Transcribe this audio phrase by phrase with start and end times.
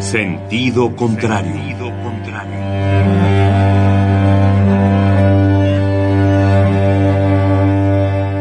[0.00, 1.60] Sentido contrario.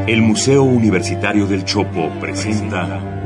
[0.08, 3.19] El Museo Universitario del Chopo presenta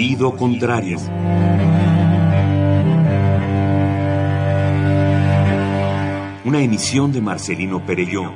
[0.00, 0.96] Contrario.
[6.42, 8.32] Una emisión de Marcelino Perelló.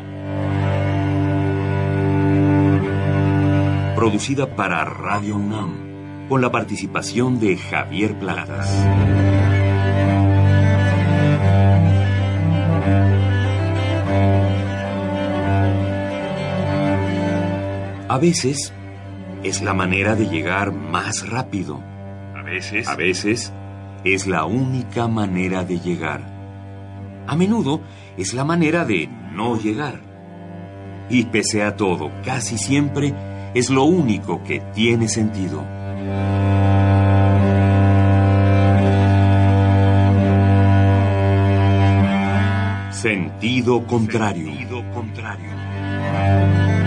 [3.97, 8.69] Producida para Radio UNAM, con la participación de Javier Platas.
[18.07, 18.71] A veces
[19.45, 21.81] es la manera de llegar más rápido.
[22.35, 22.89] A veces.
[22.89, 23.53] A veces
[24.03, 26.23] es la única manera de llegar.
[27.27, 27.83] A menudo
[28.17, 30.01] es la manera de no llegar.
[31.11, 33.15] Y pese a todo, casi siempre
[33.55, 35.63] es lo único que tiene sentido.
[42.91, 44.47] Sentido contrario.
[44.47, 46.84] Sentido contrario.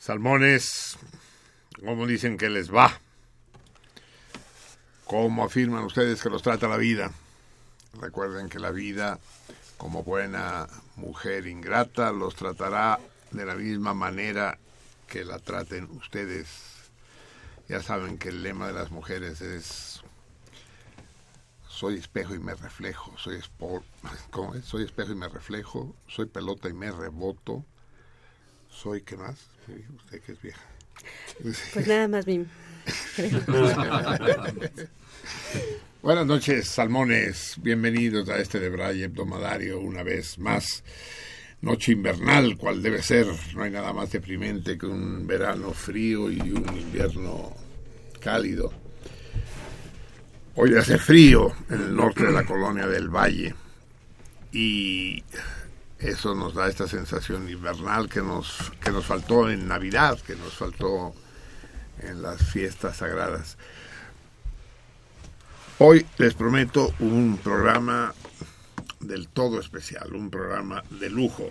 [0.00, 0.96] Salmones,
[1.84, 2.98] ¿cómo dicen que les va?
[5.04, 7.12] ¿Cómo afirman ustedes que los trata la vida?
[8.00, 9.18] Recuerden que la vida,
[9.76, 12.98] como buena mujer ingrata, los tratará
[13.30, 14.58] de la misma manera
[15.06, 16.48] que la traten ustedes.
[17.68, 20.00] Ya saben que el lema de las mujeres es
[21.68, 23.38] soy espejo y me reflejo, soy,
[24.64, 27.66] soy espejo y me reflejo, soy pelota y me reboto,
[28.82, 29.36] soy qué más,
[29.96, 30.62] usted que es vieja.
[31.42, 32.48] Pues nada más bien.
[36.02, 37.56] Buenas noches, salmones.
[37.60, 40.82] Bienvenidos a este de Braille Hebdomadario una vez más.
[41.60, 43.26] Noche invernal, cual debe ser.
[43.54, 47.54] No hay nada más deprimente que un verano frío y un invierno
[48.18, 48.72] cálido.
[50.54, 53.54] Hoy hace frío en el norte de la colonia del Valle
[54.52, 55.22] y
[56.00, 60.54] eso nos da esta sensación invernal que nos, que nos faltó en Navidad, que nos
[60.54, 61.14] faltó
[61.98, 63.58] en las fiestas sagradas.
[65.78, 68.14] Hoy les prometo un programa
[69.00, 71.50] del todo especial, un programa de lujo,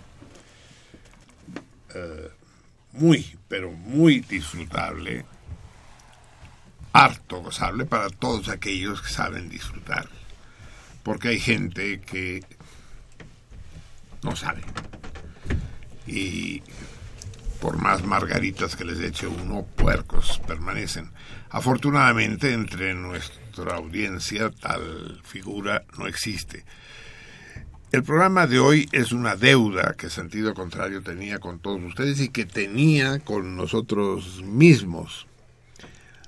[1.94, 2.30] eh,
[2.94, 5.26] muy, pero muy disfrutable,
[6.94, 10.10] harto gozable para todos aquellos que saben disfrutar,
[11.04, 12.44] porque hay gente que
[14.24, 14.62] no sabe.
[16.08, 16.62] Y
[17.60, 21.12] por más margaritas que les eche uno, puercos permanecen.
[21.50, 26.64] Afortunadamente, entre nuestra audiencia tal figura no existe.
[27.92, 32.30] El programa de hoy es una deuda que sentido contrario tenía con todos ustedes y
[32.30, 35.26] que tenía con nosotros mismos.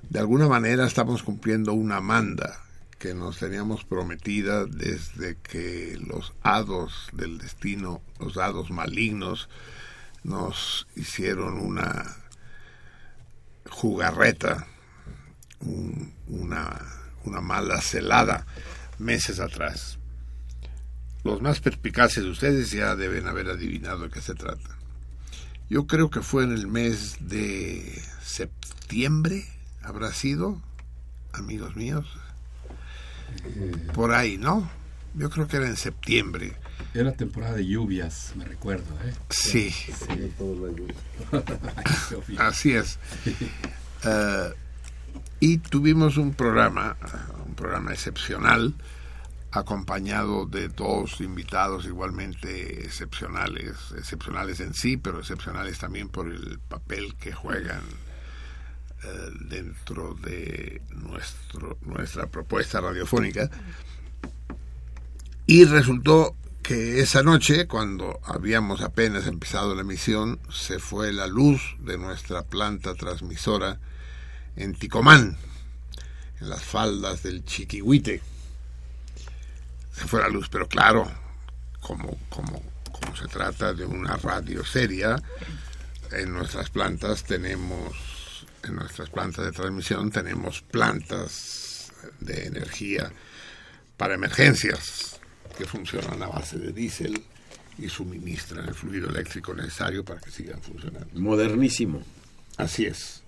[0.10, 2.62] De alguna manera estamos cumpliendo una manda
[3.02, 9.50] que nos teníamos prometida desde que los hados del destino, los hados malignos,
[10.24, 12.16] nos hicieron una
[13.68, 14.68] jugarreta,
[16.28, 16.80] una,
[17.24, 18.46] una mala celada
[19.00, 19.98] meses atrás.
[21.24, 24.78] Los más perspicaces de ustedes ya deben haber adivinado de qué se trata.
[25.72, 29.48] Yo creo que fue en el mes de septiembre,
[29.82, 30.62] habrá sido,
[31.34, 32.21] amigos míos,
[33.94, 34.70] por ahí, ¿no?
[35.14, 36.54] Yo creo que era en septiembre.
[36.94, 39.14] Era temporada de lluvias, me recuerdo, ¿eh?
[39.30, 39.74] Sí.
[42.38, 42.98] Así es.
[44.06, 44.54] Uh,
[45.40, 46.98] y tuvimos un programa,
[47.46, 48.76] un programa excepcional,
[49.52, 57.16] acompañado de dos invitados igualmente excepcionales, excepcionales en sí, pero excepcionales también por el papel
[57.16, 58.11] que juegan eh,
[59.50, 63.50] dentro de nuestro, nuestra propuesta radiofónica.
[65.48, 71.76] Y resultó que esa noche, cuando habíamos apenas empezado la emisión, se fue la luz
[71.80, 73.80] de nuestra planta transmisora
[74.56, 75.38] en Ticomán,
[76.40, 78.22] en las faldas del Chiquihuite.
[79.94, 81.12] Se fue la luz, pero claro,
[81.80, 85.22] como, como, como se trata de una radio seria,
[86.12, 88.11] en nuestras plantas tenemos
[88.64, 93.12] en nuestras plantas de transmisión tenemos plantas de energía
[93.98, 95.20] para emergencias
[95.58, 97.22] que funcionan a base de diésel
[97.78, 101.08] y suministran el fluido eléctrico necesario para que sigan funcionando.
[101.20, 102.04] Modernísimo.
[102.58, 103.24] Así es.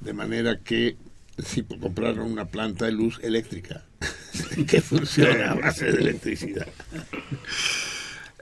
[0.00, 0.96] De manera que
[1.44, 3.84] si compraron una planta de luz eléctrica
[4.68, 6.68] que funciona a base de electricidad.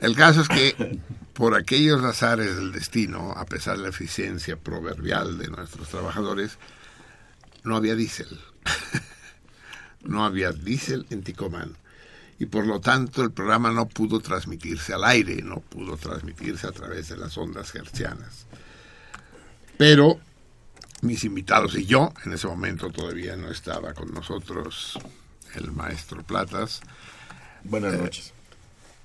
[0.00, 0.98] El caso es que
[1.38, 6.58] por aquellos azares del destino, a pesar de la eficiencia proverbial de nuestros trabajadores,
[7.62, 8.40] no había diésel.
[10.02, 11.76] no había diésel en Ticomán.
[12.40, 16.72] Y por lo tanto el programa no pudo transmitirse al aire, no pudo transmitirse a
[16.72, 18.46] través de las ondas hercianas.
[19.76, 20.18] Pero
[21.02, 24.98] mis invitados y yo, en ese momento todavía no estaba con nosotros
[25.54, 26.80] el maestro Platas.
[27.62, 28.32] Buenas eh, noches.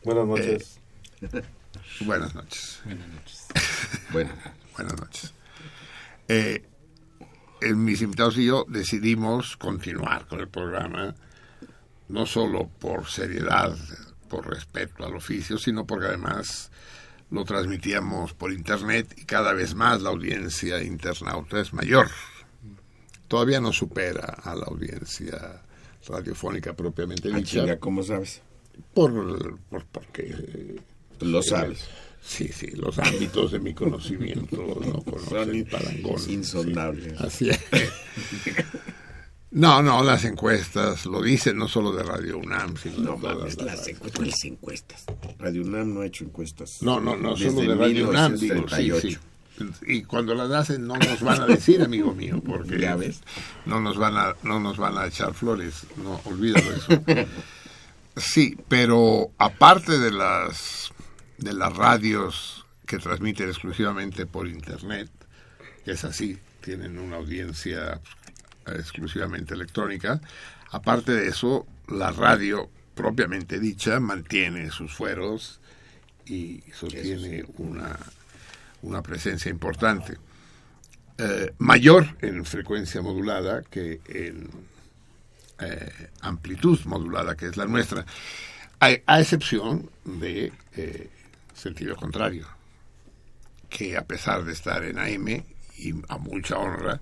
[0.03, 0.79] Buenas noches.
[1.21, 1.43] Eh,
[2.01, 2.81] Buenas noches.
[2.85, 3.47] Buenas noches.
[4.77, 5.33] Buenas noches.
[6.27, 6.63] Eh,
[7.75, 11.15] mis invitados y yo decidimos continuar con el programa,
[12.09, 13.75] no solo por seriedad,
[14.27, 16.71] por respeto al oficio, sino porque además
[17.29, 22.09] lo transmitíamos por internet y cada vez más la audiencia internauta es mayor.
[23.27, 25.61] Todavía no supera a la audiencia
[26.07, 27.79] radiofónica propiamente ah, dicha.
[27.79, 28.41] ¿Cómo sabes?
[28.93, 30.81] Por, por porque
[31.23, 31.85] lo sabes.
[32.25, 36.21] Sí, sí, los ámbitos de mi conocimiento no conocen parangón.
[36.29, 37.19] Insondables.
[37.19, 37.59] Así es.
[39.51, 43.87] No, no, las encuestas lo dicen, no solo de Radio UNAM, sino no, mames, las,
[43.87, 45.05] encuestas, encuestas.
[45.37, 46.81] Radio UNAM no ha hecho encuestas.
[46.81, 49.17] No, no, no, solo de Radio UNAM, digo, sí, sí.
[49.85, 53.21] y cuando las hacen no nos van a decir, amigo mío, porque Ya ves.
[53.67, 57.03] no nos van a no nos van a echar flores, no olvídalo eso.
[58.15, 60.92] Sí, pero aparte de las
[61.37, 65.09] de las radios que transmiten exclusivamente por internet,
[65.85, 67.99] que es así, tienen una audiencia
[68.65, 70.21] exclusivamente electrónica,
[70.71, 75.59] aparte de eso, la radio propiamente dicha mantiene sus fueros
[76.25, 77.97] y sostiene una,
[78.81, 80.17] una presencia importante.
[81.17, 84.49] Eh, mayor en frecuencia modulada que en
[85.59, 88.05] eh, amplitud modulada, que es la nuestra,
[88.79, 91.09] a, a excepción de eh,
[91.63, 92.45] sentido contrario,
[93.69, 95.43] que a pesar de estar en AM
[95.77, 96.99] y a mucha honra,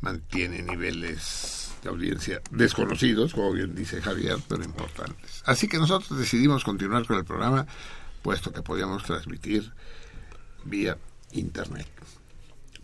[0.00, 5.42] mantiene niveles de audiencia desconocidos, como bien dice Javier, pero importantes.
[5.44, 7.66] Así que nosotros decidimos continuar con el programa,
[8.22, 9.70] puesto que podíamos transmitir
[10.64, 10.96] vía
[11.32, 11.86] Internet.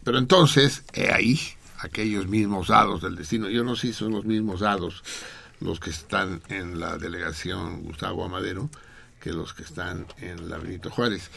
[0.04, 1.40] Pero entonces, he ahí
[1.78, 3.48] aquellos mismos dados del destino.
[3.48, 5.02] Yo no sé si son los mismos dados
[5.60, 8.68] los que están en la delegación Gustavo Amadero
[9.24, 11.30] que los que están en la Benito Juárez.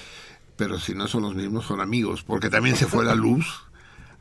[0.57, 3.45] Pero si no son los mismos, son amigos, porque también se fue la luz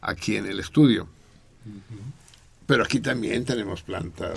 [0.00, 1.08] aquí en el estudio.
[2.66, 4.32] Pero aquí también tenemos planta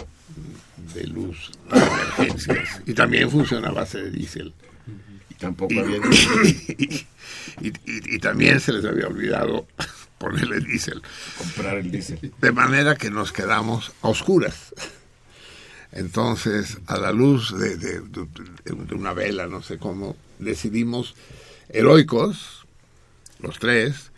[0.96, 4.54] de luz para emergencias y también funciona a base de diésel.
[5.30, 5.98] Y tampoco Y, había...
[6.80, 7.06] y-
[7.62, 9.68] y- y también se les había olvidado
[10.18, 11.02] ponerle diésel.
[11.38, 12.34] comprar el diésel.
[12.42, 14.74] De manera que nos quedamos a oscuras.
[15.92, 18.02] Entonces, a la luz de,
[18.94, 21.16] una vela, no sé cómo, decidimos,
[21.70, 22.66] heroicos,
[23.40, 24.12] los tres,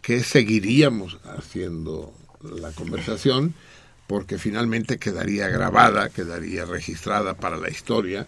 [0.00, 3.54] que seguiríamos haciendo la conversación,
[4.06, 8.26] porque finalmente quedaría grabada, quedaría registrada para la historia,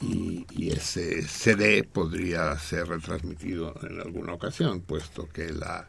[0.00, 5.86] y, y ese CD podría ser retransmitido en alguna ocasión, puesto que la,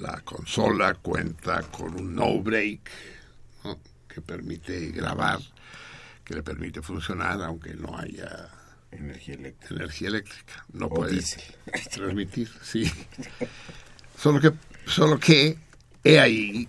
[0.00, 2.90] la consola cuenta con un no break
[3.64, 3.78] ¿no?
[4.16, 5.38] Que permite grabar,
[6.24, 8.48] que le permite funcionar aunque no haya
[8.90, 9.74] Energía eléctrica.
[9.74, 10.64] energía eléctrica.
[10.72, 11.22] No O puede
[11.94, 12.90] transmitir, sí.
[14.18, 14.52] Solo que,
[14.86, 15.58] solo que
[16.02, 16.66] he ahí,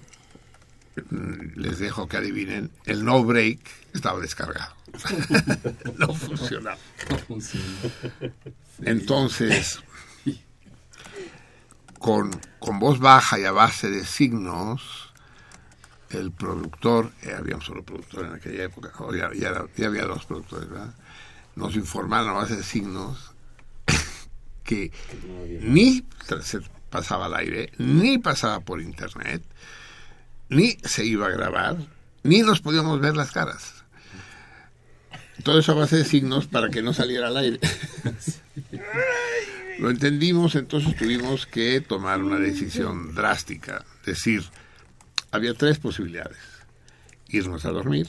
[1.10, 3.62] mm, les dejo que adivinen, el no break
[3.94, 4.76] estaba descargado.
[5.98, 6.78] no funcionaba.
[8.82, 9.80] Entonces,
[11.98, 15.07] con, con voz baja y a base de signos,
[16.10, 20.26] el productor, eh, había un solo productor en aquella época, o ya, ya había dos
[20.26, 20.94] productores, ¿verdad?
[21.56, 23.34] Nos informaron a base de signos
[24.64, 24.92] que
[25.62, 26.06] ni
[26.42, 29.44] se pasaba al aire, ni pasaba por internet,
[30.50, 31.78] ni se iba a grabar,
[32.24, 33.84] ni nos podíamos ver las caras.
[35.44, 37.60] Todo eso a base de signos para que no saliera al aire.
[39.80, 43.86] Lo entendimos, entonces tuvimos que tomar una decisión drástica.
[44.06, 44.44] Decir,
[45.38, 46.38] había tres posibilidades.
[47.30, 48.08] Irnos a dormir,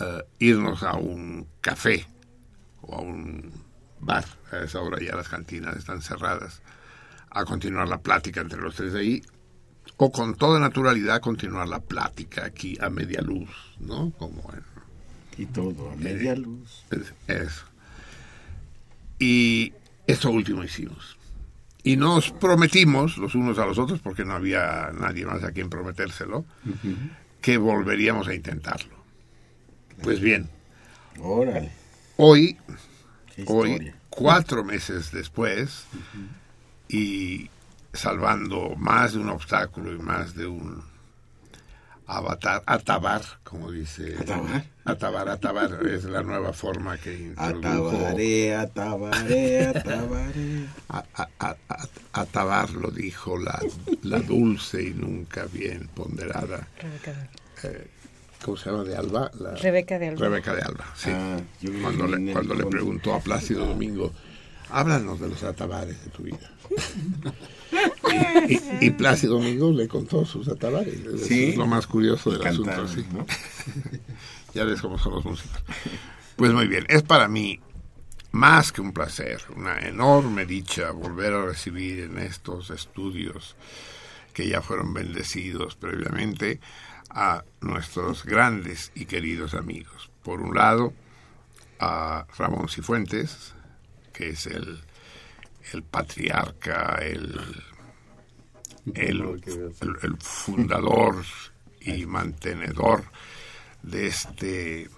[0.00, 2.06] eh, irnos a un café
[2.82, 3.52] o a un
[4.00, 6.60] bar, a esa hora ya las cantinas están cerradas,
[7.30, 9.22] a continuar la plática entre los tres de ahí,
[9.96, 13.48] o con toda naturalidad continuar la plática aquí a media luz,
[13.80, 14.10] ¿no?
[14.18, 14.62] Como en,
[15.38, 16.84] Y todo a media luz.
[16.90, 17.64] es- Eso.
[19.18, 19.72] Y
[20.06, 21.15] eso último hicimos.
[21.86, 25.70] Y nos prometimos los unos a los otros, porque no había nadie más a quien
[25.70, 26.44] prometérselo,
[27.40, 28.96] que volveríamos a intentarlo.
[30.02, 30.48] Pues bien,
[31.20, 31.70] Órale.
[32.16, 32.58] hoy,
[33.46, 35.86] hoy, cuatro meses después,
[36.88, 37.48] y
[37.92, 40.82] salvando más de un obstáculo y más de un
[42.06, 44.16] avatar, atabar, como dice.
[44.20, 44.64] ¿Atabar?
[44.84, 47.88] Atabar, atabar, es la nueva forma que introdujo.
[47.90, 50.66] Atabaré, atabaré, atabaré.
[50.88, 53.60] A- a- a- a- Atabar lo dijo la,
[54.02, 56.66] la dulce y nunca bien ponderada.
[56.80, 57.12] Rebeca
[57.68, 57.86] de,
[58.42, 58.84] ¿Cómo se llama?
[58.84, 59.30] De Alba.
[59.38, 60.20] La- Rebeca de Alba.
[60.20, 61.10] Rebeca de Alba, sí.
[61.12, 61.36] Ah,
[61.82, 64.12] cuando le, cuando le preguntó a Plácido Domingo,
[64.70, 66.50] háblanos de los atabares de tu vida.
[68.48, 70.98] y, y- y Plácido Domingo le contó sus atabares.
[71.26, 71.50] Sí.
[71.50, 73.06] es lo más curioso del Cantaron, asunto, sí.
[73.16, 73.26] ¿no?
[74.54, 75.62] Ya ves cómo son los músicos.
[76.36, 77.60] Pues muy bien, es para mí
[78.32, 83.54] más que un placer, una enorme dicha volver a recibir en estos estudios
[84.32, 86.60] que ya fueron bendecidos previamente
[87.10, 90.10] a nuestros grandes y queridos amigos.
[90.22, 90.92] Por un lado,
[91.78, 93.52] a Ramón Cifuentes,
[94.16, 94.80] que es el,
[95.72, 97.40] el patriarca, el,
[98.94, 99.20] el,
[99.80, 101.24] el- el fundador
[101.80, 103.04] y mantenedor
[103.82, 104.90] de este,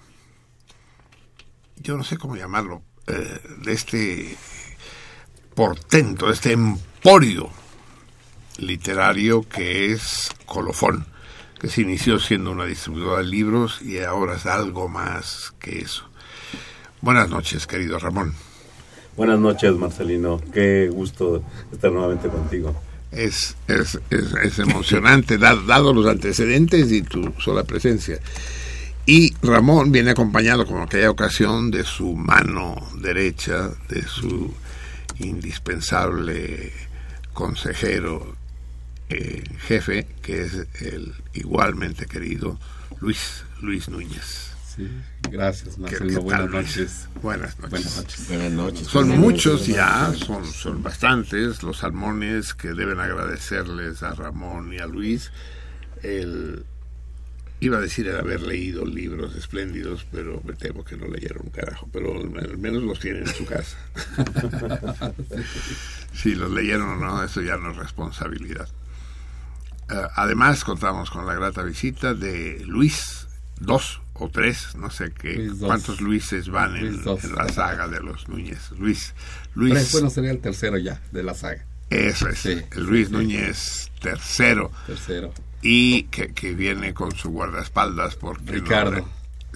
[1.76, 4.36] yo no sé cómo llamarlo, eh, de este
[5.54, 7.50] portento, este emporio
[8.58, 11.06] literario que es Colofón,
[11.60, 16.08] que se inició siendo una distribuidora de libros y ahora es algo más que eso.
[17.00, 18.34] Buenas noches, querido Ramón.
[19.18, 20.40] Buenas noches, Marcelino.
[20.54, 22.80] Qué gusto estar nuevamente contigo.
[23.10, 28.20] Es, es, es, emocionante, dado los antecedentes y tu sola presencia.
[29.06, 34.54] Y Ramón viene acompañado, como aquella ocasión, de su mano derecha, de su
[35.18, 36.72] indispensable
[37.32, 38.36] consejero
[39.08, 42.56] eh, jefe, que es el igualmente querido
[43.00, 44.47] Luis, Luis Núñez.
[44.78, 44.88] Sí,
[45.30, 46.22] gracias, Marcelo.
[46.22, 47.08] Buenas noches.
[47.20, 48.28] Buenas noches.
[48.28, 48.86] Buenas noches.
[48.86, 54.86] Son muchos ya, son, son bastantes los salmones que deben agradecerles a Ramón y a
[54.86, 55.30] Luis
[56.02, 56.64] el
[57.60, 61.50] Iba a decir el haber leído libros espléndidos, pero me temo que no leyeron un
[61.50, 63.76] carajo, pero al menos los tienen en su casa.
[66.12, 68.68] si los leyeron o no, eso ya no es responsabilidad.
[69.90, 73.26] Eh, además, contamos con la grata visita de Luis,
[73.58, 78.70] dos o tres, no sé qué, cuántos Luises van en, la saga de los Núñez.
[78.78, 79.14] Luis,
[79.54, 79.92] Luis.
[79.92, 81.64] bueno, sería el tercero ya de la saga.
[81.90, 84.70] Eso es, el Luis Núñez tercero.
[84.86, 89.08] Tercero y que, que viene con su guardaespaldas porque Ricardo.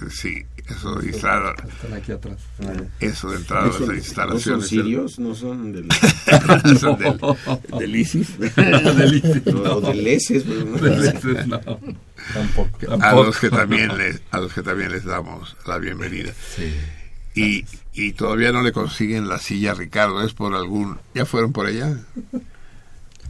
[0.09, 1.55] sí, eso de entrada.
[1.67, 2.37] Están aquí atrás.
[2.99, 4.47] Eso de entrada a las instalaciones.
[4.47, 5.19] ¿No son sirios?
[5.19, 5.87] ¿No son del,
[6.79, 7.19] son del,
[7.79, 8.39] del ISIS?
[8.55, 9.45] del ISIS.
[9.45, 10.45] No, del ESES.
[11.47, 12.69] No, tampoco,
[13.01, 16.33] A los que también les, a los que también les damos la bienvenida.
[16.55, 16.73] Sí.
[17.35, 20.99] Y, y todavía no le consiguen la silla a Ricardo, es por algún.
[21.13, 21.97] ¿Ya fueron por allá?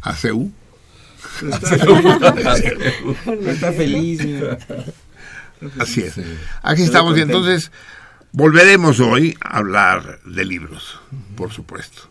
[0.02, 0.52] ¿A CEU?
[3.48, 4.22] Está, feliz.
[5.80, 6.16] Así es.
[6.62, 7.72] Aquí estamos y entonces
[8.32, 11.00] volveremos hoy a hablar de libros,
[11.36, 12.10] por supuesto.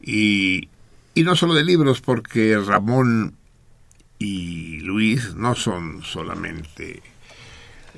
[0.00, 0.68] Y,
[1.14, 3.36] y no solo de libros, porque Ramón
[4.18, 7.02] y Luis no son solamente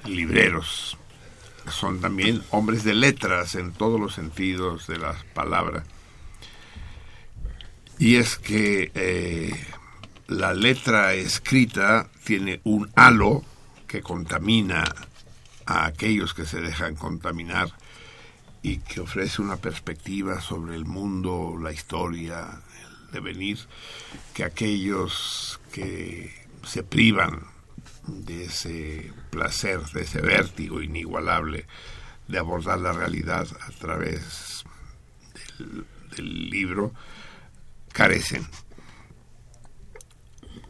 [0.05, 0.97] libreros,
[1.71, 5.85] son también hombres de letras en todos los sentidos de la palabra.
[7.99, 9.53] Y es que eh,
[10.29, 13.43] la letra escrita tiene un halo
[13.97, 14.85] que contamina
[15.65, 17.73] a aquellos que se dejan contaminar
[18.61, 22.61] y que ofrece una perspectiva sobre el mundo, la historia,
[23.07, 23.59] el devenir,
[24.35, 26.31] que aquellos que
[26.63, 27.45] se privan
[28.07, 31.65] de ese placer, de ese vértigo inigualable
[32.29, 34.63] de abordar la realidad a través
[35.59, 36.93] del, del libro,
[37.95, 38.47] carecen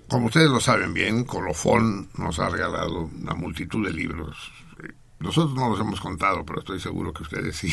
[0.08, 4.36] como ustedes lo saben bien, Colofón nos ha regalado una multitud de libros.
[5.18, 7.72] Nosotros no los hemos contado, pero estoy seguro que ustedes sí.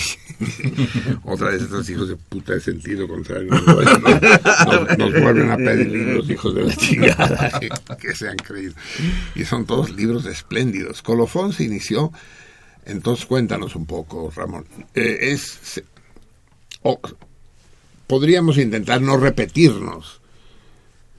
[1.25, 6.55] Otra vez estos hijos de puta de sentido contrario nos, vuelven a pedir libros, hijos
[6.55, 7.59] de la chingada,
[7.99, 8.73] que, se han creído.
[9.35, 11.01] Y son todos libros espléndidos.
[11.01, 12.13] Colofón se inició,
[12.85, 14.65] entonces cuéntanos un poco, Ramón.
[14.95, 15.83] Eh, es,
[18.07, 20.22] podríamos intentar no repetirnos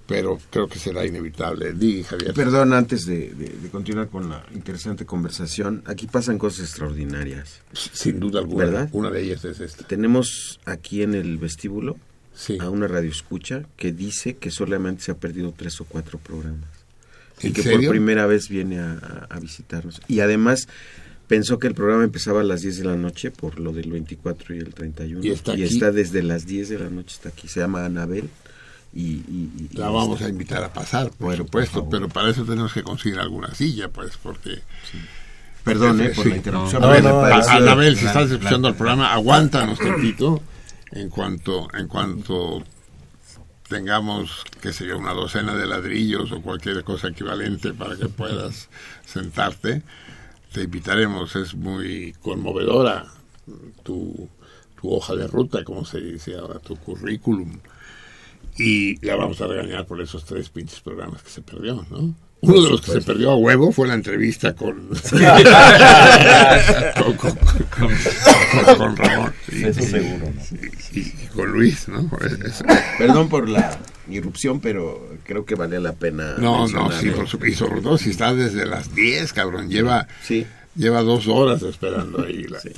[0.06, 1.72] pero creo que será inevitable.
[1.72, 2.34] Di, Javier.
[2.34, 3.32] Perdón, antes de,
[3.72, 7.62] continuar con la interesante conversación, aquí pasan cosas extraordinarias.
[7.72, 8.64] Sin duda alguna.
[8.64, 8.88] ¿Verdad?
[8.92, 9.86] Una de ellas es esta.
[9.86, 11.96] Tenemos aquí en el vestíbulo
[12.34, 12.58] sí.
[12.60, 16.68] a una radioescucha que dice que solamente se ha perdido tres o cuatro programas.
[17.40, 17.80] ¿En y que serio?
[17.80, 20.02] por primera vez viene a, a, visitarnos.
[20.06, 20.68] Y además
[21.26, 24.54] pensó que el programa empezaba a las 10 de la noche por lo del 24
[24.54, 25.24] y el 31.
[25.24, 25.74] Y está, y aquí?
[25.74, 27.48] está desde las 10 de la noche, está aquí.
[27.48, 28.28] Se llama Anabel.
[28.94, 32.30] Y, y, y, la vamos a invitar a pasar, por bueno, supuesto, por pero para
[32.30, 34.62] eso tenemos que conseguir alguna silla, pues, porque...
[34.90, 34.98] Sí.
[35.64, 36.30] Perdón eh, por sí.
[36.30, 36.82] la interrupción.
[36.82, 40.42] No, no, no, Anabel, si estás escuchando el programa, aguántanos tantito
[40.92, 42.62] en cuanto, en cuanto
[43.68, 48.68] tengamos, qué sé yo, una docena de ladrillos o cualquier cosa equivalente para que puedas
[49.06, 49.82] sentarte,
[50.52, 51.34] te invitaremos.
[51.34, 53.06] Es muy conmovedora
[53.82, 54.28] tu,
[54.80, 57.58] tu hoja de ruta, como se dice ahora, tu currículum
[58.56, 62.14] y la vamos a regañar por esos tres pinches programas que se perdió, ¿no?
[62.40, 64.88] Uno de los que se perdió a huevo fue la entrevista con
[67.16, 67.36] con, con,
[67.70, 69.32] con, con, Ramón.
[69.48, 70.26] Sí, Eso seguro.
[70.26, 70.58] ¿no?
[70.92, 72.10] Y, y, con Luis, ¿no?
[72.44, 72.62] Es,
[72.98, 73.78] Perdón por la
[74.10, 76.34] irrupción, pero creo que valía la pena.
[76.38, 80.06] No, no, sí, por su, y sobre todo si está desde las 10, cabrón, lleva...
[80.22, 80.46] Sí.
[80.76, 82.72] Lleva dos horas esperando ahí la, sí.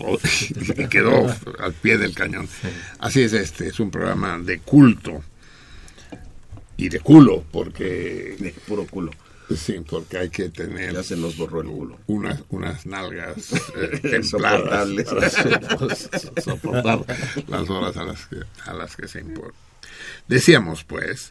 [0.77, 2.47] y quedó al pie del cañón.
[2.99, 5.23] Así es este, es un programa de culto
[6.77, 8.37] y de culo, porque...
[8.39, 9.11] De puro culo.
[9.55, 11.99] Sí, porque hay que tener Ya se nos borró el culo.
[12.09, 17.05] unas, unas nalgas eh, templadas para soportar
[17.47, 19.57] las horas a las que, a las que se importa.
[20.27, 21.31] Decíamos, pues,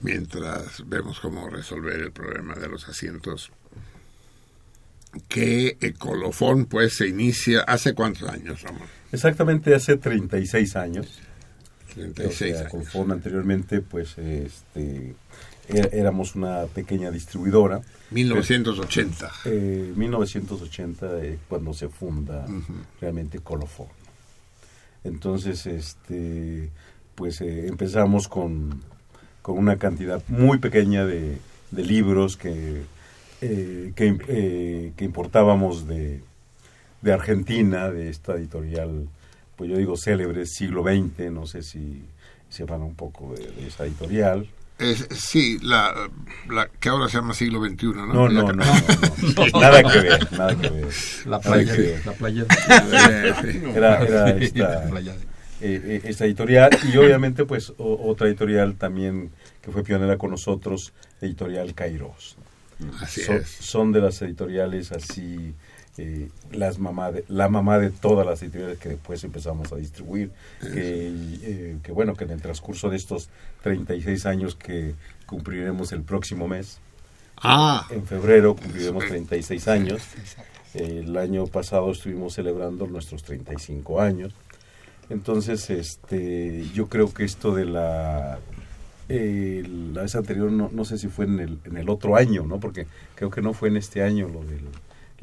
[0.00, 3.50] mientras vemos cómo resolver el problema de los asientos,
[5.28, 8.86] que el colofón, pues, se inicia hace cuántos años, Ramón?
[9.10, 11.20] Exactamente hace 36 años.
[11.96, 12.70] 36 o sea, años.
[12.70, 15.14] Colfón anteriormente, pues, este,
[15.68, 17.80] é- éramos una pequeña distribuidora.
[18.10, 19.30] 1980.
[19.46, 22.46] Eh, 1980, eh, cuando se funda
[23.00, 23.88] realmente Colofón.
[25.02, 26.70] Entonces, este,
[27.14, 28.82] pues eh, empezamos con,
[29.42, 31.38] con una cantidad muy pequeña de,
[31.70, 32.82] de libros que,
[33.40, 36.20] eh, que, eh, que importábamos de,
[37.02, 39.08] de Argentina, de esta editorial,
[39.56, 42.02] pues yo digo célebre, siglo XX, no sé si
[42.48, 44.46] sepan un poco de, de esa editorial.
[44.78, 45.94] Es- sí, la,
[46.50, 48.06] la que ahora se llama siglo XXI, ¿no?
[48.06, 49.60] No, no, no, no, no.
[49.60, 50.86] nada que ver, nada que ver.
[51.24, 52.06] La playa, que ver.
[52.06, 52.44] la playa.
[53.74, 55.12] Era, era esta, eh,
[55.62, 59.30] eh, esta editorial y obviamente pues o- otra editorial también
[59.62, 60.92] que fue pionera con nosotros,
[61.22, 62.36] editorial Kairos.
[63.00, 63.48] Así Son, es.
[63.48, 65.54] son de las editoriales así,
[65.98, 70.30] eh, las mamá de, la mamá de todas las editoriales que después empezamos a distribuir,
[70.60, 73.30] que, eh, que bueno, que en el transcurso de estos
[73.62, 74.94] 36 años que
[75.26, 76.80] cumpliremos el próximo mes,
[77.42, 80.02] Ah, en febrero cumpliremos 36 años.
[80.74, 84.34] El año pasado estuvimos celebrando nuestros 35 años.
[85.08, 88.38] Entonces, este, yo creo que esto de la,
[89.08, 92.44] eh, la vez anterior, no, no sé si fue en el, en el otro año,
[92.44, 92.58] ¿no?
[92.58, 94.64] Porque creo que no fue en este año lo del,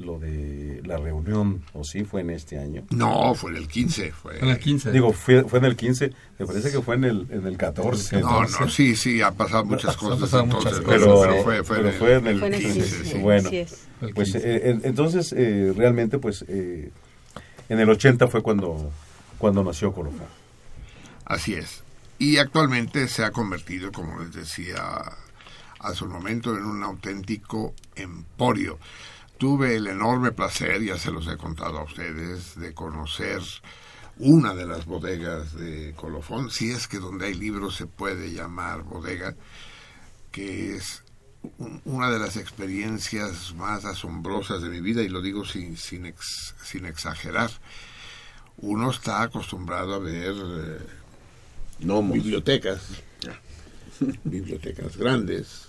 [0.03, 2.83] lo de la reunión, o sí fue en este año.
[2.91, 4.11] no, fue en el 15.
[4.11, 4.39] Fue.
[4.39, 4.91] En la 15.
[4.91, 8.19] Digo, fue, fue en el 15, me parece que fue en el, en el 14.
[8.21, 10.71] No, no, sí, sí, ha pasado muchas cosas pasado entonces.
[10.81, 12.79] muchas Pero, pero fue, fue pero en el- fue en el, Fue en el 15,
[12.79, 13.49] 15, sí, bueno.
[13.51, 14.37] El Pues 15.
[14.55, 16.91] eh, en- entonces, eh, realmente, pues eh,
[17.69, 18.91] en el 80 fue cuando,
[19.37, 20.27] cuando nació Colofón.
[21.25, 21.83] Así es.
[22.19, 24.75] Y actualmente se ha convertido, como les decía
[25.79, 28.77] hace un momento, en un auténtico emporio.
[29.43, 33.41] Tuve el enorme placer, ya se los he contado a ustedes, de conocer
[34.17, 38.83] una de las bodegas de Colofón, si es que donde hay libros se puede llamar
[38.83, 39.35] bodega,
[40.31, 41.03] que es
[41.57, 46.05] un- una de las experiencias más asombrosas de mi vida, y lo digo sin, sin,
[46.05, 47.51] ex- sin exagerar.
[48.59, 50.77] Uno está acostumbrado a ver eh,
[52.13, 52.81] bibliotecas,
[54.23, 55.65] bibliotecas grandes,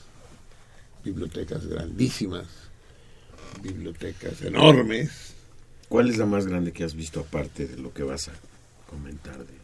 [1.02, 2.46] bibliotecas grandísimas,
[3.60, 5.34] bibliotecas enormes,
[5.88, 8.32] ¿Cuál es la más grande que has visto aparte de lo que vas a
[8.88, 9.38] comentar?
[9.38, 9.54] De...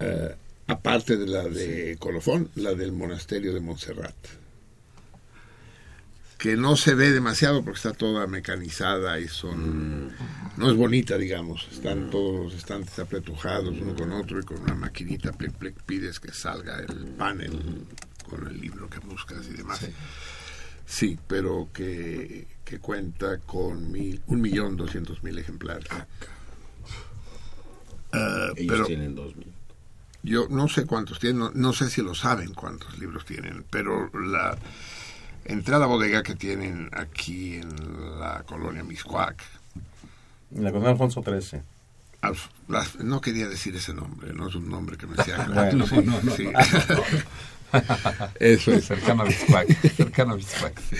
[0.00, 0.34] eh,
[0.66, 4.16] aparte de la de Colofón, la del monasterio de Montserrat,
[6.38, 10.12] que no se ve demasiado porque está toda mecanizada y son
[10.56, 11.68] no es bonita digamos.
[11.70, 16.32] Están todos los estantes apretujados uno con otro y con una maquinita plic, pides que
[16.32, 17.86] salga el panel
[18.28, 19.80] con el libro que buscas y demás.
[20.86, 25.86] Sí, pero que, que cuenta con mil, un millón doscientos mil ejemplares
[28.12, 29.50] Eh, Ellos pero tienen dos mil.
[30.22, 34.10] yo no sé cuántos tienen, no, no sé si lo saben cuántos libros tienen, pero
[34.12, 34.56] la
[35.46, 39.42] entré a la bodega que tienen aquí en la colonia Miscuac.
[40.54, 41.62] En la colonia Alfonso XIII.
[42.20, 45.86] Alf- las- no quería decir ese nombre, no es un nombre que me sea Bueno,
[45.86, 46.44] sí, no, no, sí.
[48.40, 48.84] Eso es.
[48.86, 49.68] Cercano a Biscuac.
[49.96, 50.80] Cercano a Biscuac.
[50.90, 50.96] sí.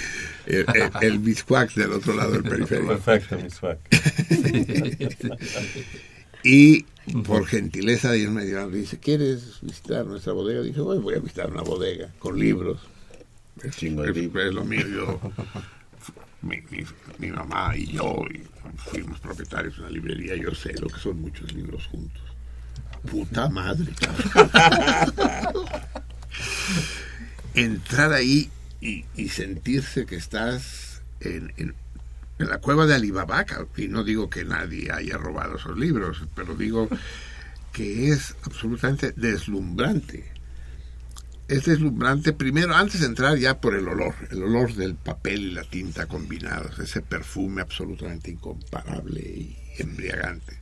[0.47, 2.89] El, el, el Miscuac del otro lado del periférico.
[2.99, 3.79] Perfecto, Miss Fac.
[6.45, 6.83] Y
[7.25, 10.63] por gentileza de ellos me dieron, dice, ¿quieres visitar nuestra bodega?
[10.63, 12.81] Dije, "Bueno, voy a visitar una bodega con libros.
[13.63, 14.45] Es, Chingo de es- libros.
[14.47, 14.87] es lo mío.
[14.87, 15.21] Yo,
[16.43, 16.85] mi, mi-
[17.19, 18.43] mi mamá y yo y
[18.77, 20.37] fuimos propietarios de una librería.
[20.37, 22.23] Yo sé lo que son muchos libros juntos.
[23.11, 23.93] Puta madre.
[23.99, 25.67] cabrón.
[27.55, 31.75] Entrar ahí y, sentirse que estás en, en-
[32.39, 33.45] la cueva de Alibaba,
[33.77, 36.89] y no digo que nadie haya robado esos libros, pero digo
[37.73, 40.31] que es absolutamente deslumbrante.
[41.49, 45.51] Es deslumbrante primero, antes de entrar ya por el olor, el olor del papel y
[45.53, 50.58] la tinta combinados, ese perfume absolutamente incomparable y embriagante.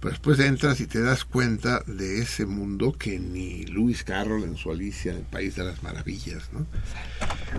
[0.00, 4.56] Pues después entras y te das cuenta de ese mundo que ni Lewis Carroll en
[4.56, 6.66] su Alicia en el País de las Maravillas, ¿no?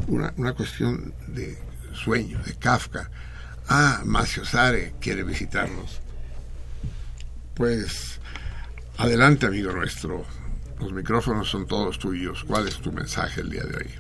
[0.08, 1.58] Una, una cuestión de
[1.94, 3.12] sueño, de Kafka.
[3.68, 6.00] Ah, Macio Sare quiere visitarnos.
[7.56, 8.20] Pues
[8.98, 10.26] adelante, amigo nuestro.
[10.80, 12.46] Los micrófonos son todos tuyos.
[12.46, 13.92] ¿Cuál es tu mensaje el día de hoy?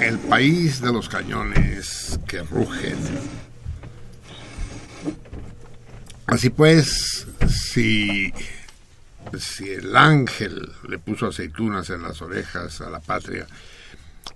[0.00, 2.96] El país de los cañones que rugen.
[6.26, 8.32] Así pues, si,
[9.38, 13.46] si el ángel le puso aceitunas en las orejas a la patria,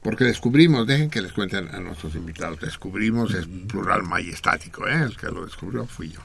[0.02, 5.02] porque descubrimos, dejen que les cuenten a nuestros invitados, descubrimos, es plural majestático, ¿eh?
[5.02, 6.20] el que lo descubrió fui yo,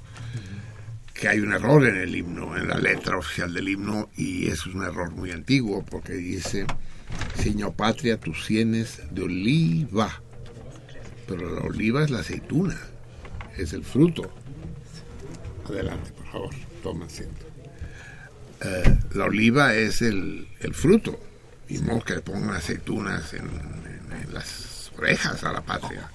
[1.14, 4.66] que hay un error en el himno, en la letra oficial del himno, y es
[4.66, 6.66] un error muy antiguo, porque dice,
[7.42, 10.22] Señor patria, tus sienes de oliva,
[11.28, 12.78] pero la oliva es la aceituna,
[13.58, 14.32] es el fruto.
[15.70, 17.46] Adelante, por favor, toma asiento.
[18.62, 21.20] Eh, la oliva es el, el fruto,
[21.70, 26.10] y no que le pongan aceitunas en, en- las orejas a la patria.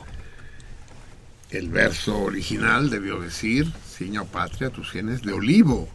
[1.51, 5.89] El verso original debió decir, Señor patria, tus sienes de olivo,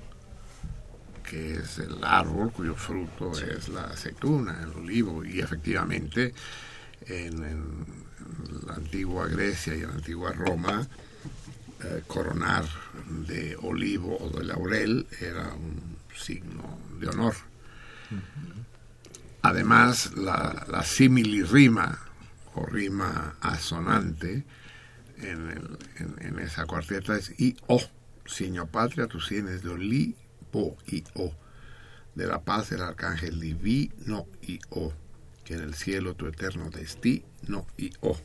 [1.29, 6.33] que es el árbol cuyo fruto es la aceituna, el olivo, y efectivamente
[7.05, 7.85] en, en
[8.65, 10.87] la antigua Grecia y en la antigua Roma,
[11.83, 12.65] eh, coronar
[13.27, 17.35] de olivo o de laurel era un signo de honor.
[19.41, 21.99] Además, la, la similirrima
[22.55, 24.43] o rima asonante
[25.17, 27.81] en, el- en- en esa cuarteta es i o.
[28.25, 29.69] Signo patria, tus sienes de
[30.53, 31.31] olivo y o.
[32.15, 34.91] De la paz el arcángel divino y o.
[35.43, 38.17] Que en el cielo tu eterno destino y o.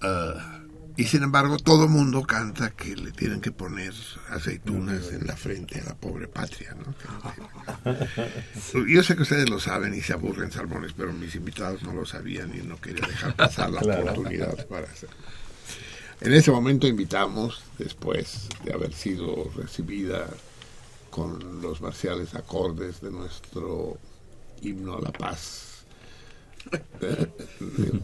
[0.00, 0.60] Ah,
[0.96, 3.92] y sin embargo, todo mundo canta que le tienen que poner
[4.30, 6.92] aceitunas en la frente a la pobre patria, ¿no?
[8.88, 12.04] Yo sé que ustedes lo saben y se aburren salmones, pero mis invitados no lo
[12.04, 14.02] sabían y no quería dejar pasar la Claro.
[14.02, 15.14] oportunidad para hacerlo.
[16.20, 20.26] En ese momento invitamos, después de haber sido recibida
[21.18, 23.98] con los marciales acordes de nuestro
[24.62, 25.84] himno a la paz,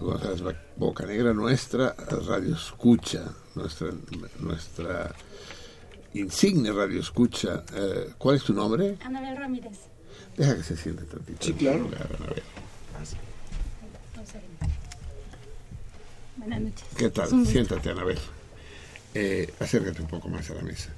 [0.00, 1.94] González Boca Negra, nuestra
[2.26, 3.22] radio escucha,
[3.54, 3.90] nuestra,
[4.40, 5.14] nuestra
[6.14, 7.62] insigne radio escucha.
[7.74, 8.98] eh, ¿Cuál es tu nombre?
[9.04, 9.78] Anabel Ramírez.
[10.36, 11.44] Deja que se siente tantito.
[11.46, 11.88] Sí, claro.
[16.36, 16.84] Buenas noches.
[16.96, 17.46] ¿Qué tal?
[17.46, 18.18] Siéntate, Anabel.
[19.14, 20.90] Eh, acércate un poco más a la mesa.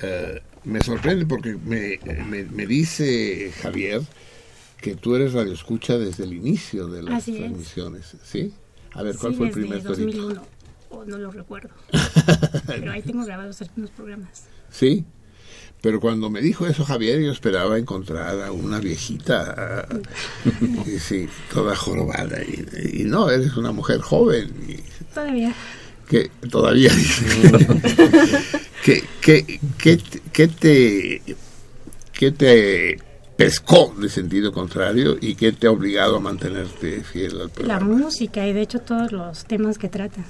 [0.00, 4.02] Eh, me sorprende porque me, me, me dice Javier
[4.80, 7.38] que tú eres radioescucha desde el inicio de las Así es.
[7.40, 8.52] transmisiones, ¿sí?
[8.92, 10.22] A ver, ¿cuál Sí, fue el primer torito?
[10.22, 10.42] 2001.
[10.90, 11.70] O no lo recuerdo.
[12.66, 14.44] Pero ahí tengo grabados algunos programas.
[14.70, 15.04] Sí,
[15.80, 19.86] pero cuando me dijo eso Javier, yo esperaba encontrar a una viejita,
[20.98, 22.42] sí, toda jorobada.
[22.42, 24.76] Y, y no, eres una mujer joven, y
[25.14, 25.54] Todavía.
[26.08, 27.24] Que todavía dice.
[28.84, 29.98] ¿Qué, qué, qué,
[30.32, 31.22] qué te,
[32.12, 32.98] ¿Qué te
[33.36, 37.86] pescó de sentido contrario y qué te ha obligado a mantenerte fiel al La programa?
[37.86, 40.24] música y de hecho todos los temas que tratan.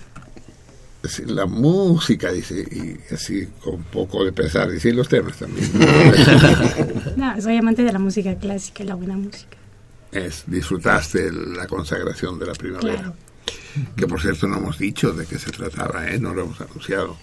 [1.07, 5.71] Sí, La música, dice, y así con poco de pesar, y sí, los temas también.
[7.17, 9.57] No, soy amante de la música clásica y la buena música.
[10.13, 12.95] es, disfrutaste la consagración de la primavera.
[12.97, 13.15] Claro.
[13.97, 16.19] Que por cierto no hemos dicho de qué se trataba, ¿eh?
[16.19, 17.17] no lo hemos anunciado.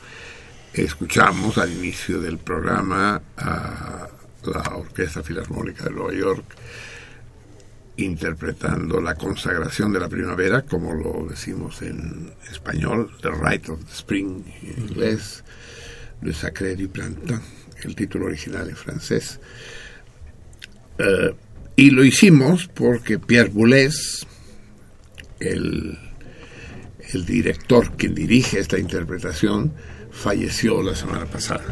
[0.74, 4.08] Escuchamos al inicio del programa a
[4.44, 6.46] la Orquesta Filarmónica de Nueva York
[7.98, 13.92] interpretando la consagración de la primavera, como lo decimos en español, The Rite of the
[13.92, 15.44] Spring en inglés,
[16.22, 17.44] Le Sacré du Printemps,
[17.84, 19.40] el título original en francés.
[20.98, 21.34] Eh,
[21.76, 24.26] y lo hicimos porque Pierre Boulez,
[25.40, 25.98] el,
[27.14, 29.72] el director que dirige esta interpretación,
[30.12, 31.64] falleció la semana pasada.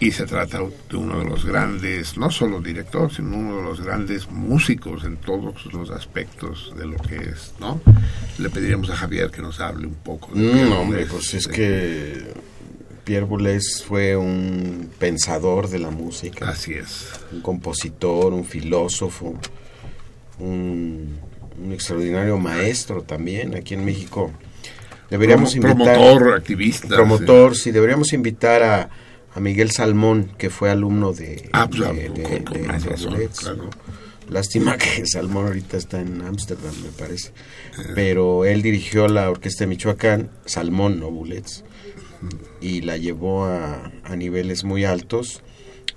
[0.00, 3.80] Y se trata de uno de los grandes, no solo director, sino uno de los
[3.80, 7.80] grandes músicos en todos los aspectos de lo que es, ¿no?
[8.38, 10.28] Le pediríamos a Javier que nos hable un poco.
[10.34, 12.32] de Pierre Mm, hombre, pues es de- que
[13.02, 17.08] Pierre Boulez fue un pensador de la música, Así es.
[17.32, 19.34] un compositor, un filósofo,
[20.38, 21.18] un,
[21.62, 24.32] un extraordinario maestro también aquí en México.
[25.10, 28.90] Deberíamos invitar promotor, activista, promotor, sí, deberíamos invitar a,
[29.34, 32.84] a Miguel Salmón, que fue alumno de, Ah, pues, de, de- con- con de- más
[32.84, 33.56] de razón, Boulez, claro.
[33.56, 33.70] ¿no?
[34.28, 37.32] Lástima que Salmón ahorita está en Ámsterdam, me parece.
[37.94, 41.64] Pero él dirigió la orquesta de Michoacán, Salmón, no Bullets,
[42.60, 45.42] y la llevó a, a niveles muy altos.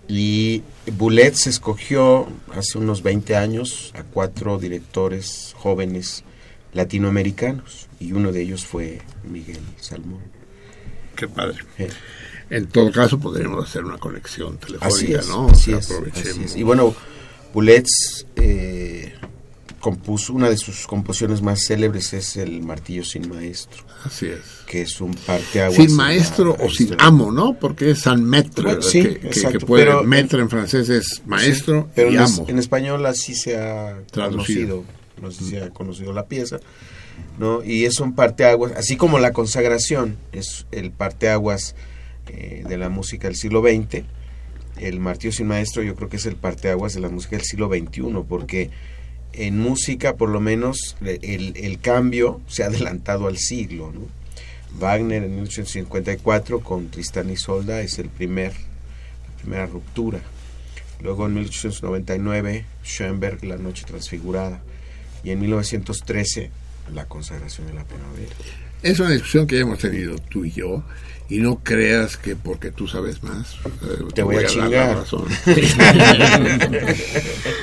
[0.08, 6.24] Y Bullets escogió hace unos 20 años a cuatro directores jóvenes
[6.74, 10.22] latinoamericanos, y uno de ellos fue Miguel Salmón.
[11.16, 11.60] Qué padre.
[11.78, 11.90] Eh,
[12.50, 15.48] En todo caso, podríamos hacer una conexión Así telefónica, es, ¿no?
[15.50, 16.30] así O sea, es, aprovechemos.
[16.30, 16.56] así es.
[16.58, 16.94] Y bueno,
[17.54, 17.86] Boulez
[18.36, 19.14] eh,
[19.82, 24.40] compuso una de sus composiciones más célebres es el Martillo sin Maestro, Así es.
[24.66, 25.76] que es un parteaguas.
[25.76, 27.56] Sin la- maestro o sin amo, ¿no?
[27.60, 31.92] Porque es San Maître, Bueno, sí, que, puede, pero- maître en francés es maestro Sí,
[31.96, 32.46] pero y en, amo.
[32.48, 34.84] en español así se ha Traducido.
[34.84, 34.84] conocido,
[35.22, 36.60] no sé si ha conocido la pieza,
[37.38, 37.64] ¿no?
[37.64, 41.76] Y es un parteaguas, así como la consagración es el parteaguas
[42.28, 44.04] eh, de la música del siglo XX,
[44.78, 47.68] el Martillo sin Maestro yo creo que es el parteaguas de la música del siglo
[47.68, 48.70] XXI, porque
[49.34, 54.02] en música por lo menos le- el, el cambio se ha adelantado al siglo, ¿no?
[54.80, 60.20] Wagner en 1854 con Tristán y Solda es el primer, la primera ruptura.
[61.02, 64.62] Luego en 1899 Schoenberg La Noche Transfigurada
[65.24, 66.52] y en 1913
[66.94, 68.34] La Consagración de la Primavera.
[68.84, 70.84] Es una discusión que hemos tenido tú y yo,
[71.32, 73.54] y no creas que porque tú sabes más,
[73.84, 74.96] eh, Te voy a dar la chingar.
[74.98, 75.26] razón.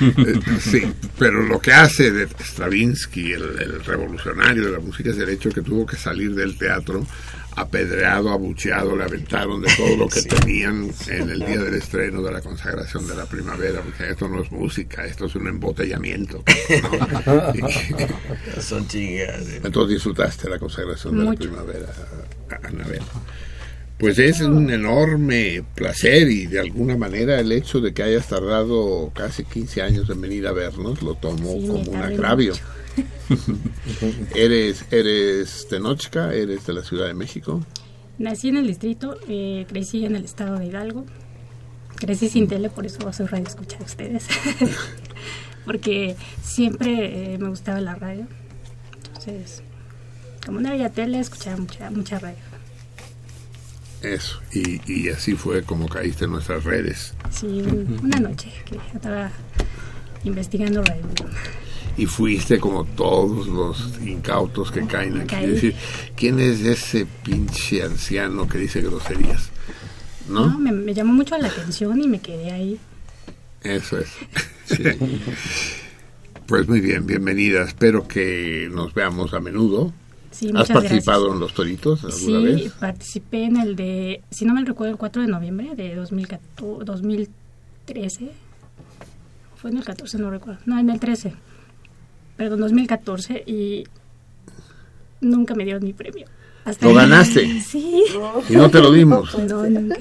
[0.01, 0.81] Eh, sí,
[1.17, 5.49] pero lo que hace de Stravinsky, el, el revolucionario de la música, es el hecho
[5.49, 7.05] que tuvo que salir del teatro
[7.57, 10.29] apedreado, abucheado, le aventaron de todo lo que Sí.
[10.29, 14.41] tenían en el día del estreno de la consagración de la primavera, porque esto no
[14.41, 16.43] es música, esto es un embotellamiento.
[18.61, 19.47] Son chingadas.
[19.47, 19.61] ¿eh?
[19.63, 21.87] entonces disfrutaste la consagración de la primavera,
[22.63, 23.01] Anabel.
[23.99, 29.11] Pues es un enorme placer y de alguna manera el hecho de que hayas tardado
[29.13, 32.53] casi 15 años en venir a vernos lo tomo Sí, como un agravio.
[34.35, 37.61] eres eres tenochca, eres de la Ciudad de México.
[38.17, 41.05] Nací en el distrito, eh, crecí en el estado de Hidalgo.
[41.97, 44.27] Crecí sin tele, por eso soy radio escuchar a ustedes.
[45.65, 48.27] Porque siempre eh, me gustaba la radio.
[49.07, 49.61] Entonces,
[50.45, 52.48] como no había tele, escuchaba mucha, mucha radio.
[54.01, 57.13] Eso, y, y así fue como caíste en nuestras redes.
[57.31, 59.29] Sí, un- una noche que estaba
[60.23, 61.01] investigando radio.
[61.97, 65.27] Y fuiste como todos los incautos que caen aquí.
[65.27, 65.43] Caí.
[65.45, 65.75] Es decir,
[66.15, 69.49] ¿quién es ese pinche anciano que dice groserías?
[70.29, 70.45] ¿No?
[70.47, 72.79] No, me, me llamó mucho la atención y me quedé ahí.
[73.63, 74.09] Eso es.
[76.47, 77.61] Pues muy bien, bienvenida.
[77.63, 79.93] Espero que nos veamos a menudo.
[80.31, 81.33] Sí, ¿Has muchas participado gracias.
[81.35, 82.71] en los toritos alguna Sí, vez?
[82.73, 88.31] participé en el de, si no me recuerdo, el 4 de noviembre de 2014, 2013.
[89.55, 90.59] Fue en el 14, no recuerdo.
[90.65, 91.33] No, en el 13.
[92.37, 93.83] Perdón, 2014 y
[95.21, 96.27] nunca me dieron mi premio.
[96.65, 97.61] Hasta ¿Lo el- ganaste?
[97.61, 98.03] Sí.
[98.49, 99.37] Y no te lo dimos.
[99.37, 99.97] No, nunca.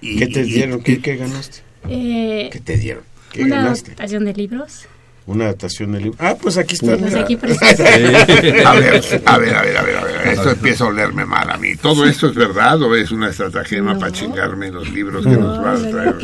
[0.00, 0.82] Y- ¿Qué te dieron?
[0.82, 1.58] ¿Qué, qué ganaste?
[1.88, 3.04] Eh, ¿Qué te dieron?
[3.32, 3.90] ¿Qué una ganaste?
[3.92, 4.86] adaptación de libros.
[5.28, 6.16] Una adaptación del libro.
[6.22, 6.96] Ah, pues aquí está.
[6.96, 7.36] Pues aquí.
[7.42, 10.26] A ver, a ver, a ver, a ver, a ver.
[10.28, 11.76] Esto empieza a olerme mal a mí.
[11.76, 14.00] ¿Todo esto es verdad o es una estratagema No.
[14.00, 16.14] para chingarme los libros que nos vas a traer?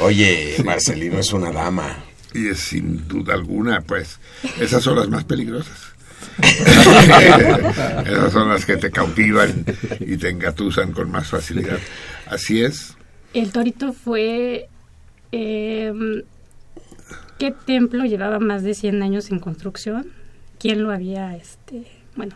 [0.00, 1.96] Oye, Marcelino es una dama.
[2.34, 4.20] Y es sin duda alguna, pues,
[4.60, 5.94] esas son las más peligrosas.
[8.06, 9.64] esas son las que te cautivan
[10.00, 11.78] y te engatusan con más facilidad.
[12.26, 12.94] Así es.
[13.32, 14.68] El torito fue...
[15.32, 15.92] eh,
[17.38, 20.06] ¿Qué templo llevaba más de 100 años en construcción?
[20.58, 21.84] ¿Quién lo había, este,
[22.16, 22.34] bueno,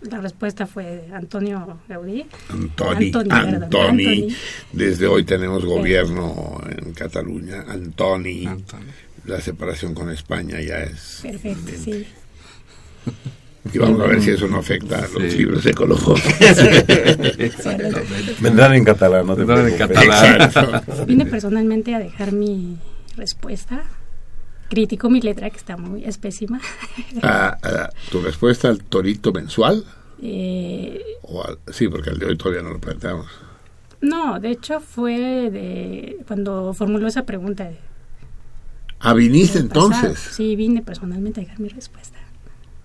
[0.00, 2.24] la respuesta fue Antonio Gaudí.
[2.48, 3.64] Antoni, Antoni, Antoni.
[3.64, 4.36] Antoni.
[4.72, 7.64] Desde hoy tenemos gobierno en Cataluña.
[7.68, 8.46] Antoni.
[8.46, 8.92] Antonio.
[9.26, 11.20] La separación con España ya es.
[11.22, 12.06] Perfecto, sí.
[13.72, 15.38] Y vamos a ver si eso no afecta a los Sí.
[15.38, 16.20] libros de Colofón.
[18.40, 20.42] Vendrán en catalán, no te Vendrán en catalán.
[20.42, 21.06] Exacto.
[21.06, 22.76] Vine personalmente a dejar mi
[23.16, 23.84] respuesta.
[24.74, 26.60] Criticó mi letra, que está muy es pésima.
[27.22, 29.84] Ah, ah, ¿Tu respuesta al torito mensual?
[30.20, 33.26] Eh, O al- sí, porque el de hoy todavía no lo planteamos.
[34.00, 37.64] no, de hecho fue de cuando formuló esa pregunta.
[37.64, 37.78] de-
[39.00, 40.18] Ah, viniste entonces.
[40.18, 42.18] Sí, vine personalmente a dejar mi respuesta.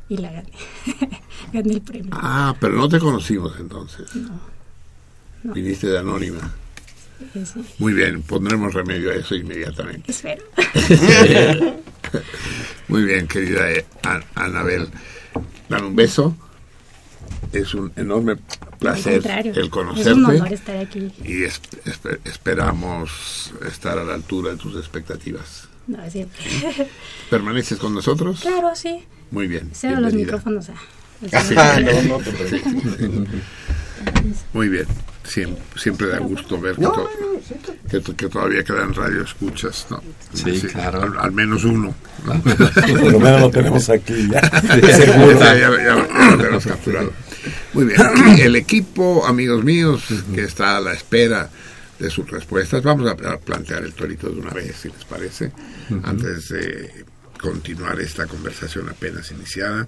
[0.10, 0.52] Y la gané.
[1.54, 2.10] gané el premio.
[2.14, 4.14] Ah, pero no te conocimos entonces.
[4.16, 5.54] no.
[5.54, 6.54] Viniste de anónima.
[7.34, 10.10] Sí, Muy bien, pondremos remedio a eso inmediatamente.
[10.12, 10.44] espero.
[12.88, 14.88] Muy bien, querida eh, An- Anabel.
[15.68, 16.36] Dame un beso.
[17.54, 18.38] Es un enorme
[18.80, 21.12] placer el es un honor conocerte estar aquí.
[21.24, 25.68] y es- espe- esperamos estar a la altura de tus expectativas.
[25.88, 26.40] No, siempre.
[27.30, 28.42] ¿Permaneces con nosotros?
[28.42, 29.04] claro, sí.
[29.32, 29.70] Muy bien.
[29.74, 30.74] Cedo los micrófonos a.
[31.58, 32.98] Ah, no, no te preocupes.
[34.54, 34.86] Muy bien.
[35.30, 37.10] Siempre, siempre da gusto ver que, to-
[37.90, 40.02] que, to- que todavía quedan radio escuchas, ¿no?
[40.34, 41.04] Sí, claro.
[41.04, 41.94] Al, al menos uno.
[42.26, 42.42] ¿no?
[42.44, 44.42] Por lo menos lo tenemos aquí ya.
[44.82, 45.40] Ya, Seguro.
[45.40, 45.96] ya- ya- ya
[46.32, 47.14] lo tenemos capturado.
[47.74, 48.02] Muy bien.
[48.40, 50.04] El equipo, amigos míos,
[50.34, 51.48] que está a la espera
[52.00, 52.82] de sus respuestas.
[52.82, 55.52] Vamos a, a plantear el torito de una vez, si les parece,
[56.04, 57.06] antes de
[57.40, 59.88] continuar esta conversación apenas iniciada.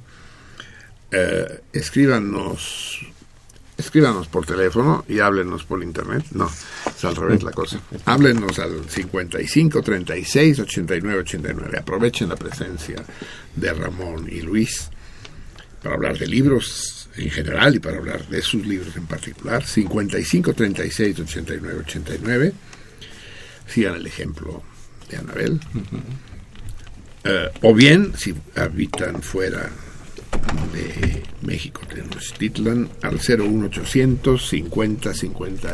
[1.12, 3.00] Eh, escríbanos
[3.82, 6.24] escríbanos por teléfono y háblenos por internet.
[6.32, 6.50] No,
[6.86, 7.80] es al revés la cosa.
[8.06, 11.78] Háblenos al 55 36 89 89.
[11.78, 13.04] Aprovechen la presencia
[13.56, 14.90] de Ramón y Luis
[15.82, 19.66] para hablar de libros en general y para hablar de sus libros en particular.
[19.66, 22.54] 55 36 89 89.
[23.68, 24.64] Sigan el ejemplo
[25.10, 25.60] de Anabel.
[27.24, 29.70] Eh, o bien, si habitan fuera
[30.74, 35.70] de México, Tenochtitlan, al 01800 50 50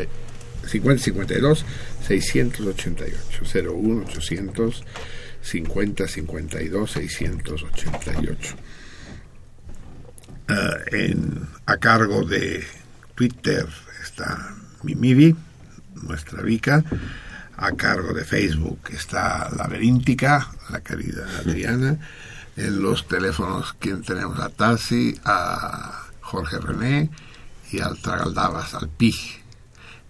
[0.67, 1.65] 50 52
[2.07, 4.83] 688 01800
[5.41, 8.55] 50 52 688
[10.49, 12.63] Ah, en, a cargo de
[13.15, 13.67] Twitter
[14.01, 15.35] está Mimivi,
[16.03, 16.83] nuestra Vica.
[17.57, 21.99] A cargo de Facebook está Laberíntica, la querida Adriana.
[22.57, 27.09] En los teléfonos, quien tenemos a Tarsi, a Jorge René
[27.71, 29.13] y al Tragaldabas, al Pi,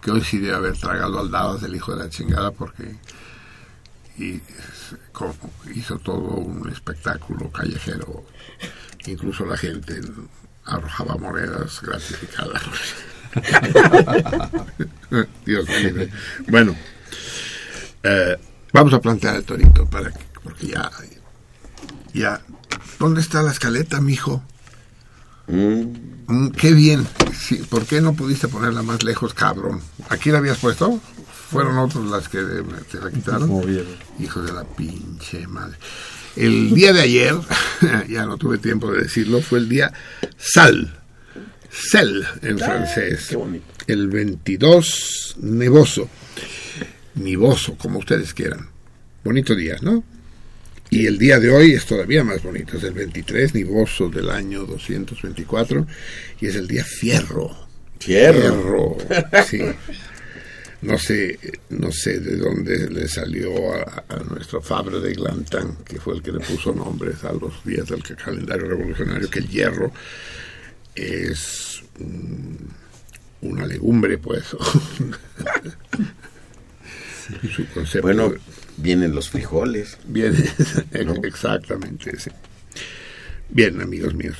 [0.00, 2.96] que hoy sí debe haber tragado al Dabas del hijo de la chingada porque
[5.74, 8.24] hizo todo un espectáculo callejero
[9.10, 10.00] incluso la gente
[10.64, 12.62] arrojaba monedas gratificadas.
[15.44, 16.08] Dios mío.
[16.48, 16.76] Bueno,
[18.02, 18.36] eh,
[18.72, 20.90] vamos a plantear el torito para que, porque ya,
[22.12, 22.40] ya,
[22.98, 24.42] ¿dónde está la escaleta, mijo?
[25.46, 27.06] Mm, qué bien.
[27.38, 29.80] Sí, ¿Por qué no pudiste ponerla más lejos, cabrón?
[30.08, 31.00] ¿Aquí la habías puesto?
[31.50, 32.42] ¿Fueron otros las que
[32.90, 33.62] te la quitaron?
[34.18, 35.76] Hijo de la pinche madre.
[36.36, 37.34] El día de ayer,
[38.08, 39.92] ya no tuve tiempo de decirlo, fue el día
[40.36, 40.94] Sal.
[41.70, 43.36] Sel en francés.
[43.86, 46.08] El 22 nevoso.
[47.14, 48.68] Nivoso, como ustedes quieran.
[49.24, 50.04] Bonito día, ¿no?
[50.90, 52.76] Y el día de hoy es todavía más bonito.
[52.78, 55.86] Es el 23 nivoso del año 224
[56.40, 57.54] y es el día fierro.
[58.00, 58.96] Fierro.
[58.96, 59.60] Fierro, sí.
[60.80, 61.38] No sé,
[61.70, 66.22] no sé de dónde le salió a, a nuestro Fabre de Glantan, que fue el
[66.22, 69.92] que le puso nombres a los días del calendario revolucionario, que el hierro
[70.94, 72.70] es un-
[73.40, 74.44] una legumbre, pues.
[77.54, 78.32] Su concepto Bueno,
[78.78, 79.98] vienen los frijoles.
[80.06, 80.34] Bien,
[81.22, 82.30] exactamente, sí.
[83.50, 84.36] Bien, amigos míos.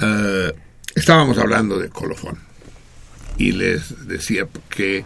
[0.00, 0.52] Eh,
[0.94, 2.38] estábamos hablando de colofón
[3.38, 5.04] y les decía que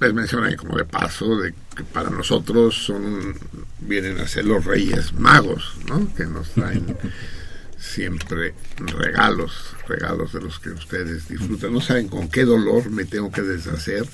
[0.00, 3.34] les mencioné como de paso de que para nosotros son
[3.80, 6.12] vienen a ser los reyes magos, ¿no?
[6.14, 6.96] Que nos traen
[7.78, 11.72] siempre regalos, regalos de los que ustedes disfrutan.
[11.72, 14.06] No saben con qué dolor me tengo que deshacer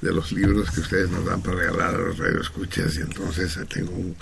[0.00, 3.90] de los libros que ustedes nos dan para regalar a los radioescuchas y entonces tengo
[3.92, 4.14] un,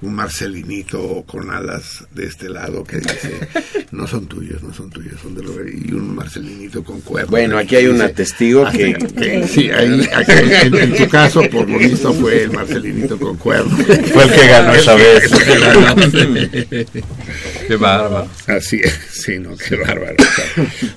[0.00, 3.48] un Marcelinito con alas de este lado que dice
[3.92, 7.30] no son tuyos, no son tuyos, son de los y un Marcelinito con cuernos.
[7.30, 8.94] Bueno, aquí hay un Dice, testigo ah, que...
[8.94, 10.32] que- sí, ahí, aquí,
[10.66, 13.74] en, en tu caso, por lo visto, fue el Marcelinito con cuernos.
[14.12, 15.30] Fue el que ganó esa vez.
[17.68, 18.28] Qué bárbaro.
[18.48, 20.16] Así es, sí, no, qué bárbaro.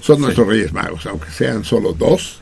[0.01, 2.41] Son nuestros Reyes Magos, aunque sean solo dos.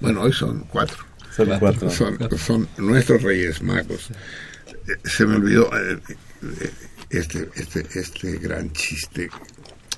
[0.00, 1.03] Bueno, hoy son cuatro.
[1.36, 1.90] Son cuatro.
[1.90, 4.10] Son, son nuestros Reyes Magos.
[4.10, 6.70] Eh, Se me olvidó eh, eh,
[7.10, 9.28] este, este, este gran chiste.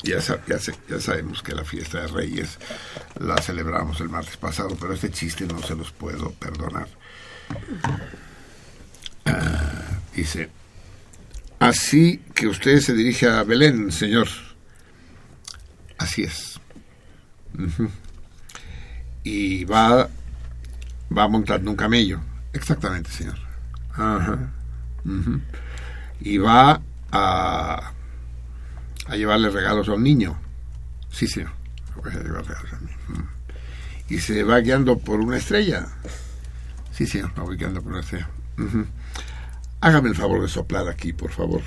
[0.03, 0.59] Ya, ya,
[0.89, 2.59] ya sabemos que la fiesta de Reyes
[3.18, 6.87] la celebramos el martes pasado, pero este chiste no se los puedo perdonar.
[9.24, 10.49] Ah, dice,
[11.59, 14.28] así que usted se dirige a Belén, señor.
[15.99, 16.61] Así es.
[19.24, 20.09] Y va,
[21.16, 22.20] va montando un camello.
[22.52, 23.36] Exactamente, señor.
[23.92, 24.52] Ajá.
[26.20, 26.80] Y va
[27.12, 27.92] a,
[29.11, 30.38] llevarle regalos a un niño.
[31.11, 31.50] Sí, señor.
[32.02, 32.90] Voy a llevar regalos a un.
[34.09, 35.86] Y se va guiando por una estrella.
[36.92, 38.28] Sí, señor, me voy guiando por una estrella.
[39.80, 41.62] Hágame el favor de soplar aquí, por favor.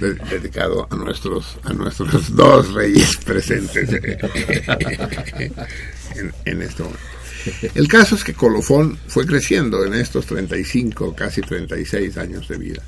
[0.00, 4.18] De- dedicado a nuestros a nuestros dos reyes presentes en,
[6.44, 7.00] en este momento.
[7.76, 12.82] El caso es que Colofón fue creciendo en estos 35, casi 36 años de vida.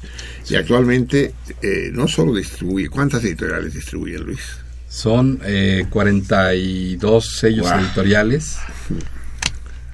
[0.50, 4.40] Y actualmente eh, no solo distribuye, ¿cuántas editoriales distribuye Luis?
[4.88, 7.78] Son eh, 42 sellos Wow.
[7.80, 8.56] editoriales.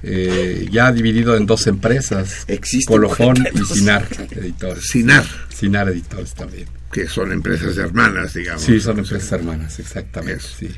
[0.07, 3.69] eh, ya dividido en dos empresas, Existen Colofón y 42.
[3.69, 4.87] Sinar Editores.
[4.87, 5.25] Sinar.
[5.49, 6.67] Sinar Editores también.
[6.91, 8.61] que son empresas hermanas, digamos.
[8.61, 10.35] Sí, son empresas hermanas, exactamente.
[10.35, 10.55] Eso.
[10.59, 10.69] Sí.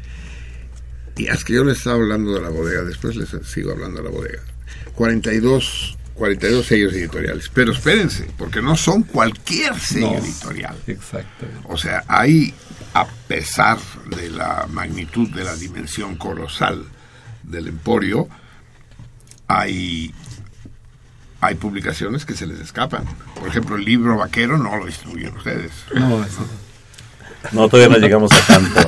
[1.17, 4.05] Y es que yo les estaba hablando de la bodega, después les sigo hablando de
[4.05, 4.43] la bodega.
[4.95, 7.49] 42, 42 sellos editoriales.
[7.53, 10.77] Pero espérense, porque no son cualquier sello No, editorial.
[10.87, 11.67] Exactamente.
[11.67, 12.53] O sea, hay,
[12.93, 13.77] a pesar
[14.15, 16.85] de la magnitud de la dimensión colosal
[17.43, 18.29] del emporio,
[19.47, 20.13] hay,
[21.41, 23.05] hay publicaciones que se les escapan.
[23.35, 25.71] Por ejemplo, el libro vaquero no lo distribuyen ustedes.
[25.93, 26.23] No,
[27.51, 28.79] No, todavía no llegamos a tanto.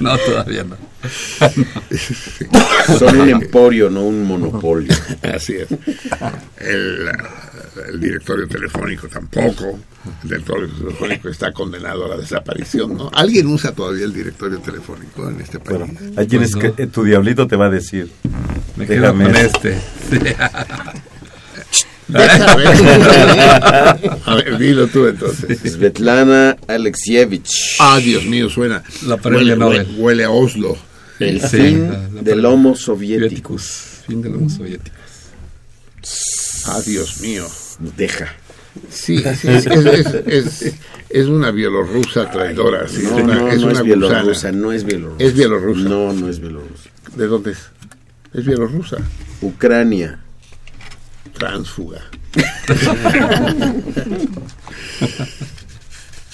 [0.00, 0.76] no, todavía no.
[2.98, 4.94] Son un emporio, no un monopolio.
[5.34, 5.68] Así es.
[6.58, 7.08] El,
[7.88, 9.78] el directorio telefónico tampoco.
[10.22, 13.10] El directorio telefónico está condenado a la desaparición, ¿no?
[13.14, 15.78] ¿Alguien usa todavía el directorio telefónico en este país?
[15.78, 16.76] Bueno, hay quienes Pues no.
[16.76, 18.10] que eh, tu diablito te va a decir.
[18.76, 19.78] Me quedo con este.
[24.26, 25.58] A ver, dilo tú entonces.
[25.72, 27.76] Svetlana Alexievich.
[27.80, 28.82] Ah, Dios mío, suena.
[29.06, 29.78] La huele, Nobel.
[29.86, 30.76] Huele, huele a Oslo.
[31.18, 33.56] El Sí, fin la- la- del Homo soviético.
[33.58, 34.98] Fin del Homo soviéticos.
[36.66, 37.46] Ah, Dios mío.
[37.96, 38.34] Deja.
[38.88, 40.74] Sí, sí, es, es, es- es-
[41.10, 42.86] es una bielorrusa traidora.
[42.88, 44.58] sí, No, es una, no, es no una es bielorrusa, gusana.
[44.58, 45.24] no es bielorrusa.
[45.24, 45.88] Es bielorrusa.
[45.88, 46.88] No, no es bielorrusa.
[47.16, 47.58] ¿De dónde es?
[48.32, 48.96] Es bielorrusa.
[49.42, 50.20] Ucrania.
[51.38, 52.00] Transfuga.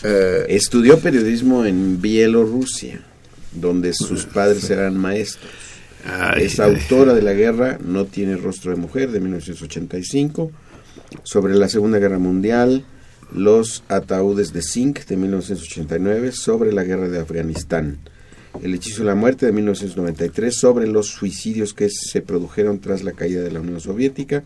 [0.02, 3.00] Eh, Estudió periodismo en Bielorrusia,
[3.52, 5.50] donde sus padres eran maestros.
[6.04, 10.52] ay, Es autora de La guerra no tiene rostro de mujer de 1985,
[11.24, 12.84] sobre la Segunda Guerra Mundial,
[13.32, 17.98] Los ataúdes de zinc de 1989, sobre la guerra de Afganistán,
[18.62, 23.12] El hechizo de la muerte de 1993, sobre los suicidios que se produjeron tras la
[23.12, 24.44] caída de la Unión Soviética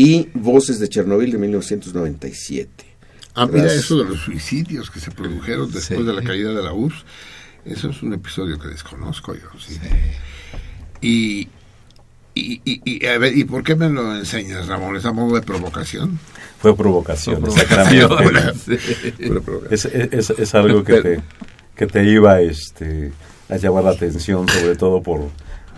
[0.00, 2.84] y Voces de Chernobyl de 1997.
[3.34, 6.04] Ah, mira Tras- eso de los suicidios que se produjeron después Sí.
[6.06, 7.04] de la caída de la URSS.
[7.64, 9.48] Eso es un episodio que desconozco yo.
[9.58, 9.76] sí.
[11.00, 11.48] Y,
[12.34, 14.96] y, y, y, a ver, ¿y por qué me lo enseñas, Ramón?
[14.96, 16.18] ¿Es a modo de provocación?
[16.60, 18.12] Fue provocación, Provocación.
[18.12, 19.28] exactamente.
[19.28, 19.62] Provocación.
[19.70, 21.20] Es, es, es algo que te,
[21.76, 23.12] que te iba este,
[23.48, 25.28] a llamar la atención, sobre todo por,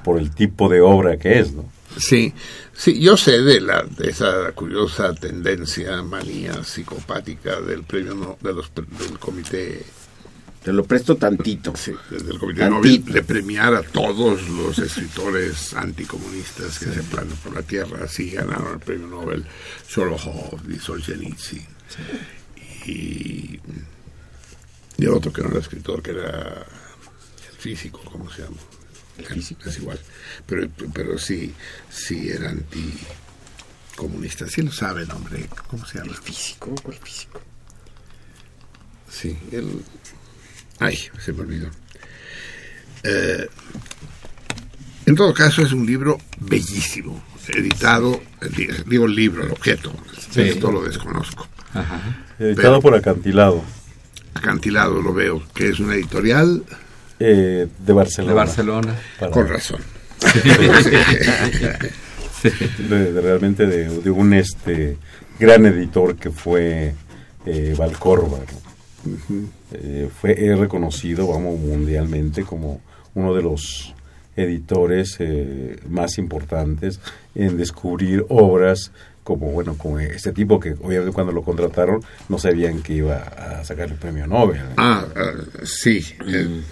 [0.04, 1.64] por el tipo de obra que es, ¿no?
[1.98, 2.32] Sí,
[2.72, 8.52] sí, yo sé de, la, de esa curiosa tendencia, manía psicopática del premio no- de
[8.54, 9.84] los, del comité
[10.62, 11.74] Te lo presto tantito.
[11.74, 12.76] Sí, desde el Comité Tantito.
[13.06, 18.04] Nobel de premiar a todos los escritores anticomunistas que se planan por la tierra.
[18.04, 19.44] Así ganaron el premio Nobel
[19.88, 21.66] Sholokhov y Solzhenitsyn.
[22.86, 23.58] Y,
[24.98, 26.66] y otro que no era escritor, que era
[27.50, 28.56] el físico, ¿cómo se llama?
[29.20, 29.68] El físico.
[29.68, 29.98] Es igual.
[30.46, 31.54] Pero, pero sí,
[31.90, 34.46] sí era anticomunista.
[34.48, 35.48] Sí lo saben, hombre.
[35.68, 36.14] ¿Cómo se llama?
[36.14, 37.40] Físico, ¿cuál físico?
[39.10, 39.82] Sí, él...
[40.78, 41.68] Ay, se me olvidó.
[43.02, 43.48] Eh,
[45.06, 48.20] en todo caso, es un libro bellísimo, editado,
[48.56, 49.92] di- digo el libro, el objeto,
[50.30, 50.42] Sí.
[50.42, 51.48] esto lo desconozco.
[51.74, 52.24] Ajá.
[52.38, 53.64] Editado Pero- por Acantilado,
[54.34, 56.64] Acantilado lo veo, que es una editorial
[57.20, 58.32] eh, de Barcelona.
[58.32, 58.94] De Barcelona.
[59.18, 59.80] Para- con razón.
[62.88, 64.96] de- de realmente de, de un este
[65.38, 66.94] gran editor que fue
[67.46, 68.38] eh, Valcorba.
[68.38, 69.20] ¿no?
[69.72, 72.80] Eh, fue reconocido, vamos, mundialmente como
[73.14, 73.94] uno de los
[74.36, 77.00] editores eh, más importantes
[77.34, 78.92] en descubrir obras
[79.24, 83.64] como bueno como este tipo que obviamente cuando lo contrataron no sabían que iba a
[83.64, 84.60] sacar el premio Nobel.
[84.76, 85.32] Ah, ah,
[85.64, 86.04] sí.
[86.26, 86.62] eh,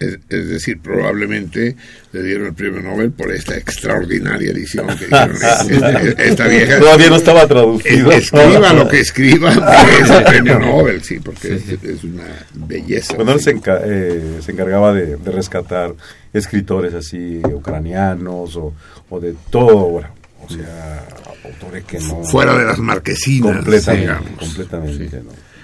[0.00, 1.74] es, es decir, probablemente
[2.12, 5.36] le dieron el premio Nobel por esta extraordinaria edición que dijeron.
[5.70, 8.12] "Esta- esta vieja Todavía no estaba traducido.
[8.12, 9.50] Es- escriba lo que escriba,
[10.02, 12.24] es el premio Nobel, sí, porque es, es una
[12.54, 13.14] belleza.
[13.16, 15.94] Bueno, él se, enca- eh, se encargaba de, de rescatar
[16.32, 18.74] escritores así ucranianos o,
[19.08, 20.08] o de todo, bueno,
[20.46, 21.06] o sea,
[21.44, 22.22] autores que no...
[22.24, 23.56] Fuera de las marquesinas.
[23.56, 24.38] Completamente, digamos.
[24.38, 25.16] completamente, Sí.
[25.24, 25.55] ¿no?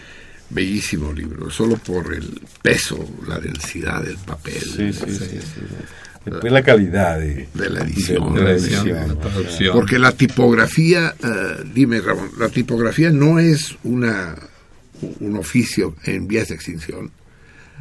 [0.53, 5.25] Bellísimo libro, solo por el peso, la densidad del papel, Sí, sí, sí.
[5.41, 5.61] sí.
[6.25, 8.35] Después la calidad de, de la edición.
[8.35, 9.73] de La edición, edición, la traducción.
[9.75, 14.37] Porque la tipografía, eh, dime Ramón, la tipografía no es una
[15.19, 17.11] un oficio en vías de extinción.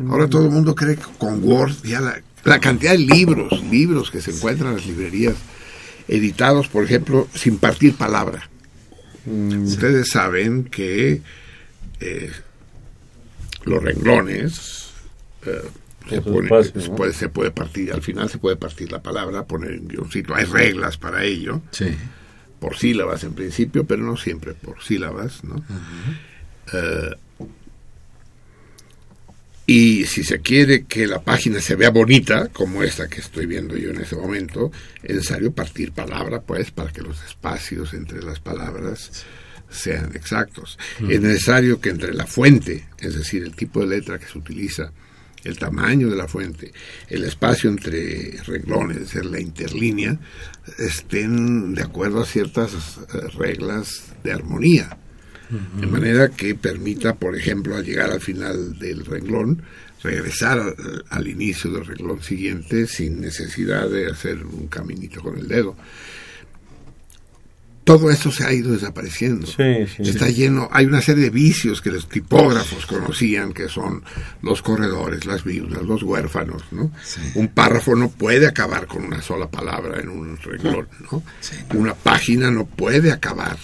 [0.09, 4.09] Ahora todo el mundo cree que con Word ya la, la cantidad de libros, libros
[4.09, 5.35] que se encuentran en las librerías,
[6.07, 8.49] editados, por ejemplo, sin partir palabra.
[9.27, 11.21] Ustedes saben que
[11.99, 12.31] eh,
[13.65, 14.89] los renglones
[15.45, 15.61] eh,
[16.09, 19.87] se, pone- puede, se puede partir, al final se puede partir la palabra, poner un
[19.87, 20.33] guioncito.
[20.35, 21.87] Hay reglas para ello Sí.
[22.59, 25.63] por sílabas en principio, pero no siempre por sílabas, ¿no?
[26.73, 27.11] Eh,
[29.67, 33.77] Y si se quiere que la página se vea bonita, como esta que estoy viendo
[33.77, 34.71] yo en este momento,
[35.03, 39.23] es necesario partir palabra, pues, para que los espacios entre las palabras
[39.71, 40.77] sean exactos.
[41.07, 44.91] Es necesario que entre la fuente, es decir, el tipo de letra que se utiliza,
[45.43, 46.71] el tamaño de la fuente,
[47.09, 50.19] el espacio entre renglones, es decir, la interlínea,
[50.77, 54.97] estén de acuerdo a ciertas eh, reglas de armonía.
[55.75, 59.61] De manera que permita, por ejemplo, al llegar al final del renglón,
[60.01, 65.49] regresar al, al inicio del renglón siguiente sin necesidad de hacer un caminito con el
[65.49, 65.75] dedo
[67.91, 69.45] todo esto se ha ido desapareciendo.
[69.45, 70.09] Sí, sí.
[70.09, 74.01] Está lleno, hay una serie de vicios que los tipógrafos conocían, que son
[74.41, 76.89] los corredores, las viudas, los huérfanos, ¿no?
[77.35, 81.21] Un párrafo no puede acabar con una sola palabra en un renglón, ¿no?
[81.73, 83.57] Una página no puede acabar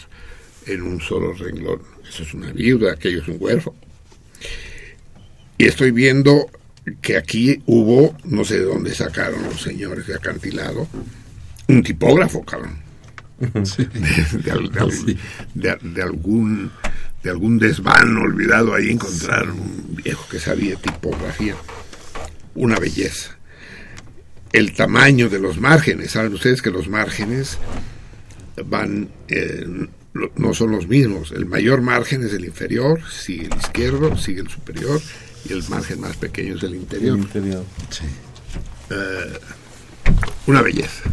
[0.66, 1.80] en un solo renglón.
[2.06, 3.78] Eso es una viuda, aquello es un huérfano.
[5.58, 6.50] Y estoy viendo
[7.02, 10.86] que aquí hubo, no sé de dónde sacaron los señores de acantilado,
[11.70, 12.87] un tipógrafo, cabrón
[13.64, 13.86] Sí.
[13.94, 15.18] de, de al- de al-
[15.54, 16.72] de- de algún
[17.24, 21.56] de algún desván olvidado ahí encontraron un viejo que sabía tipografía.
[22.56, 23.36] Una belleza.
[24.54, 26.12] El tamaño de los márgenes.
[26.12, 27.58] Saben ustedes que los márgenes
[28.66, 29.66] van eh,
[30.36, 31.32] no son los mismos.
[31.32, 35.00] El mayor margen es el inferior sigue el izquierdo sigue el superior
[35.48, 37.18] y el margen más pequeño es el interior.
[37.18, 37.64] El interior.
[40.48, 41.04] una belleza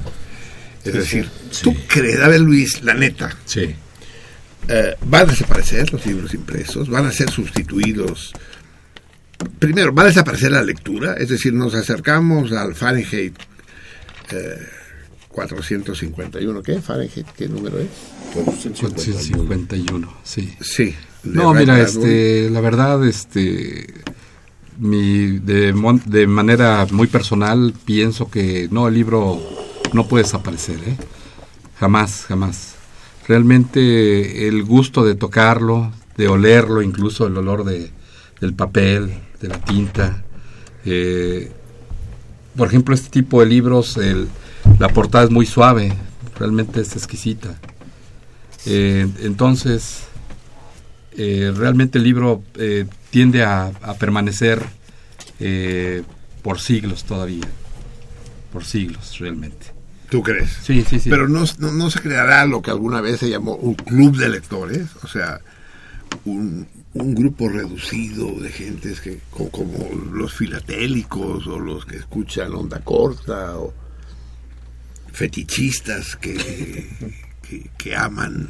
[0.85, 1.29] es decir
[1.63, 3.75] tú crees a ver Luis la neta Sí.
[4.69, 8.33] Eh, van a desaparecer los libros impresos, van a ser sustituidos.
[9.59, 13.35] Primero, va a desaparecer la lectura, es decir, nos acercamos al Fahrenheit
[14.31, 14.59] eh,
[15.29, 16.63] 451.
[16.63, 16.81] ¿Qué?
[16.81, 17.27] ¿Fahrenheit?
[17.37, 17.89] ¿Qué número es?
[18.33, 20.55] 451, sí.
[20.61, 20.95] Sí.
[21.23, 23.87] de No, mira, este, la verdad, este,
[24.79, 25.75] mi, de,
[26.07, 29.43] de manera muy personal pienso que no, el libro
[29.95, 30.97] no puede desaparecer, ¿eh?
[31.79, 32.75] Jamás, jamás.
[33.27, 37.91] Realmente el gusto de tocarlo, de olerlo, incluso el olor de,
[38.41, 40.23] del papel, de la tinta.
[40.85, 41.51] eh,
[42.57, 44.29] por ejemplo, este tipo de libros, el-
[44.79, 45.93] la portada es muy suave,
[46.39, 47.59] realmente es exquisita.
[48.67, 50.05] Eh, entonces,
[51.17, 52.43] eh, realmente el libro
[53.11, 54.63] tiende a, permanecer
[56.43, 57.49] por siglos todavía.
[58.53, 59.74] Por siglos, realmente.
[60.11, 60.51] ¿Tú crees?
[60.63, 61.11] Sí, sí, sí.
[61.11, 64.29] Pero no, no, no se creará lo que alguna vez se llamó un club de
[64.29, 65.41] lectores, o sea,
[66.25, 69.77] un, un grupo reducido de gentes que, co- como,
[70.13, 73.75] los filatélicos o los que escuchan onda corta o
[75.13, 76.35] fetichistas que,
[77.43, 78.49] que, que aman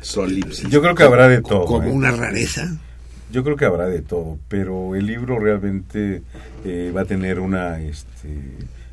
[0.00, 0.68] Solipsis.
[0.68, 1.64] Yo creo que habrá de todo.
[1.64, 1.90] como ¿eh?
[1.92, 2.76] una rareza.
[3.30, 6.22] Yo creo que habrá de todo, pero el libro realmente
[6.64, 8.28] eh, va a tener una este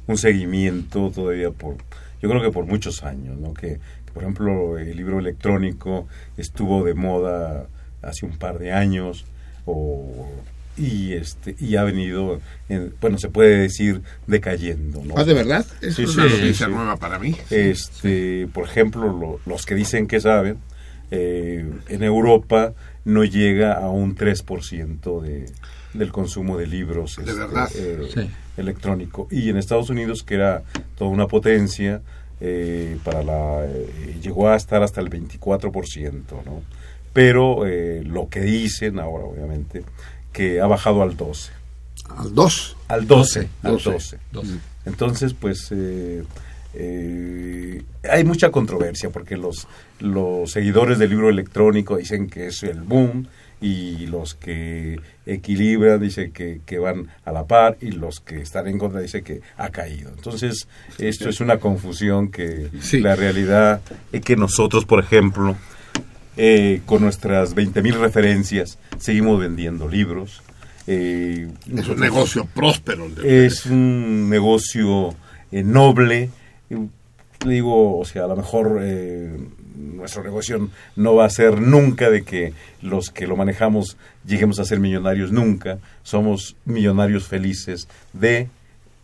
[0.08, 1.76] un seguimiento todavía por
[2.22, 3.53] yo creo que por muchos años, ¿no?
[3.53, 7.68] Que, que, por ejemplo el libro electrónico estuvo de moda
[8.01, 9.26] hace un par de años
[9.66, 10.30] o
[10.78, 15.14] y este y ha venido en- bueno se puede decir decayendo, ¿no?
[15.18, 15.66] Ah, ¿de verdad?
[15.82, 16.72] Es sí, una sí, noticia sí.
[16.72, 17.36] nueva para mí.
[17.49, 20.58] Este, por ejemplo, lo- los que dicen que saben,
[21.12, 22.74] eh, en Europa
[23.06, 25.45] no llega a un 3% de,
[25.98, 27.70] del consumo de libros De este, verdad.
[27.76, 28.30] eh, Sí.
[28.58, 29.28] electrónico.
[29.32, 30.64] Y en Estados Unidos, que era
[30.98, 32.02] toda una potencia,
[32.41, 36.62] eh, para la, eh, llegó a estar hasta el 24%, ¿no?
[37.14, 39.84] Pero eh, lo que dicen ahora, obviamente,
[40.34, 41.52] que ha bajado al 12.
[42.10, 42.78] Al 2.
[42.89, 43.48] Al 12.
[43.64, 43.89] Al 12.
[43.91, 44.18] 12.
[44.32, 44.46] Dos.
[44.86, 46.24] Entonces, pues eh,
[46.74, 47.82] eh,
[48.12, 49.68] hay mucha controversia porque los,
[50.00, 53.28] los seguidores del libro electrónico dicen que es el boom
[53.66, 58.68] y los que equilibran dicen que, que van a la par y los que están
[58.68, 60.11] en contra dicen que ha caído.
[60.16, 60.68] Entonces,
[60.99, 62.99] esto es una confusión que Sí.
[62.99, 65.55] la realidad es que nosotros, por ejemplo,
[66.38, 70.43] eh, con nuestras 20.000 referencias, seguimos vendiendo libros.
[70.86, 73.07] Eh, Es un negocio próspero.
[73.24, 75.16] es un negocio
[75.51, 76.30] eh, noble.
[77.43, 78.80] Digo, o sea, a lo mejor
[79.78, 84.65] nuestro negocio no va a ser nunca de que los que lo manejamos lleguemos a
[84.65, 85.78] ser millonarios nunca.
[86.03, 88.47] Somos millonarios felices de,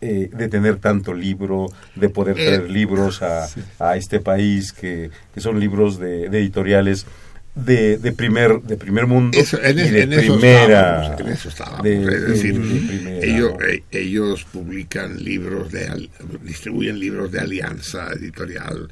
[0.00, 3.48] eh, de tener tanto libro, de poder Eh, traer libros a,
[3.78, 7.06] a este país, que, que son libros de, de editoriales
[7.54, 11.50] de, de primer de primer mundo Eso, en, y de en eso primera en eso
[11.50, 11.82] estábamos.
[11.82, 13.66] de- es decir, de- de primera, ellos, ¿no?
[13.66, 16.08] eh, ellos publican libros de,
[16.44, 18.88] distribuyen libros de Alianza Editorial,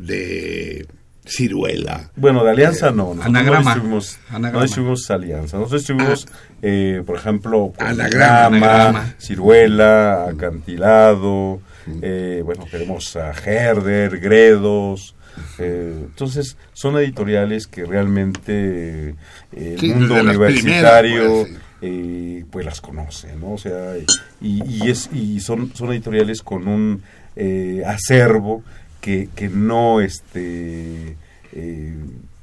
[0.00, 0.86] de
[1.26, 2.10] ciruela.
[2.16, 3.14] Bueno, de alianza no.
[3.14, 3.60] Nosotros Anagrama.
[3.60, 4.52] No distribuimos, Anagrama.
[4.58, 5.56] no distribuimos alianza.
[5.58, 6.28] Nosotros distribuimos,
[6.62, 8.56] eh, por ejemplo, Anagrama.
[8.56, 9.14] Anagrama.
[9.18, 11.60] ciruela, acantilado.
[12.02, 15.14] eh, bueno, tenemos a Herder, Gredos.
[15.58, 19.10] eh, entonces, son editoriales que realmente
[19.52, 23.52] eh, el mundo universitario pues, eh, pues las conoce, ¿no?
[23.52, 23.94] O sea,
[24.40, 27.02] y, y es y son son editoriales con un
[27.36, 28.62] eh, acervo
[29.00, 31.16] que, que no este
[31.52, 31.94] eh,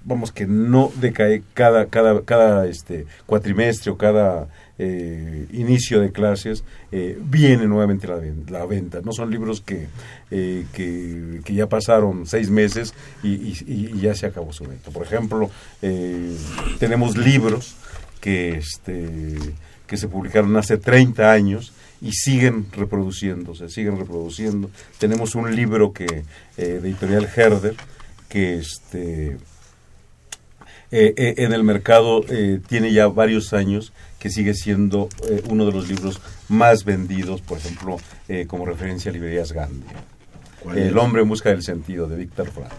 [0.04, 4.48] vamos que no decae cada cada cada este cuatrimestre o cada
[4.80, 9.02] eh, inicio de clases eh, viene nuevamente la, ven- la venta.
[9.04, 9.88] No son libros que,
[10.30, 12.94] que que ya pasaron seis meses
[13.24, 13.30] y,
[13.68, 15.50] y- ya se acabó su venta por ejemplo
[16.80, 17.76] tenemos libros
[18.22, 19.36] que este
[19.88, 24.70] que se publicaron hace 30 años y siguen reproduciéndose, siguen reproduciendo.
[25.00, 26.24] Tenemos un libro que eh,
[26.58, 27.76] de editorial Herder
[28.30, 29.38] que este
[30.90, 32.24] eh, eh, en el mercado
[32.68, 35.10] tiene ya varios años que sigue siendo
[35.50, 37.98] uno de los libros más vendidos, por ejemplo,
[38.48, 39.86] como referencia a librerías Gandhi.
[40.62, 42.72] ¿Cuál El hombre en busca del sentido, de Víctor Frank.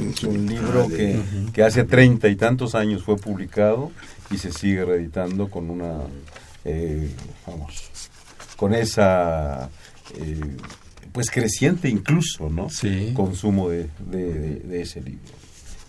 [0.00, 1.20] Es un libro que,
[1.52, 3.92] que hace treinta y tantos años fue publicado
[4.30, 5.98] y se sigue reeditando con una,
[7.46, 7.91] vamos,
[8.56, 9.68] con esa,
[10.16, 10.40] eh,
[11.12, 12.70] pues creciente incluso, ¿no?
[12.70, 13.12] Sí.
[13.14, 15.20] Consumo de, de- de- de ese libro.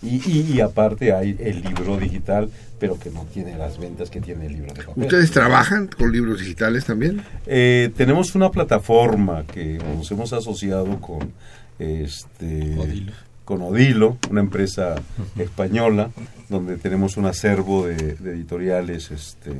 [0.02, 4.20] Y, y- y aparte hay el libro digital, pero que no tiene las ventas que
[4.20, 5.04] tiene el libro de papel.
[5.04, 7.22] ¿Ustedes trabajan con libros digitales también?
[7.46, 11.32] Eh, tenemos una plataforma que nos hemos asociado con
[11.78, 13.12] este Odilo.
[13.46, 14.96] con Odilo, una empresa
[15.38, 16.10] española,
[16.50, 19.52] donde tenemos un acervo de, de editoriales este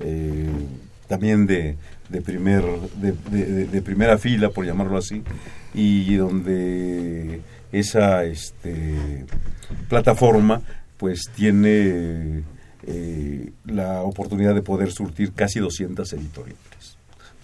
[0.00, 0.48] eh,
[1.08, 1.76] también de,
[2.08, 2.62] de primer
[2.96, 3.12] de,
[3.66, 5.22] de- primera fila por llamarlo así
[5.74, 7.40] y donde
[7.72, 9.26] esa este
[9.88, 10.62] plataforma
[10.96, 12.42] pues tiene
[12.86, 16.96] eh, la oportunidad de poder surtir casi 200 editoriales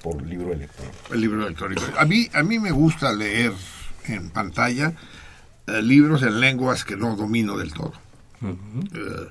[0.02, 0.96] por libro electrónico.
[1.14, 1.82] El libro electrónico.
[1.98, 3.52] A mí, a mí me gusta leer
[4.06, 4.92] en pantalla
[5.66, 7.92] eh, libros en lenguas que no domino del todo.
[8.42, 9.30] Eh,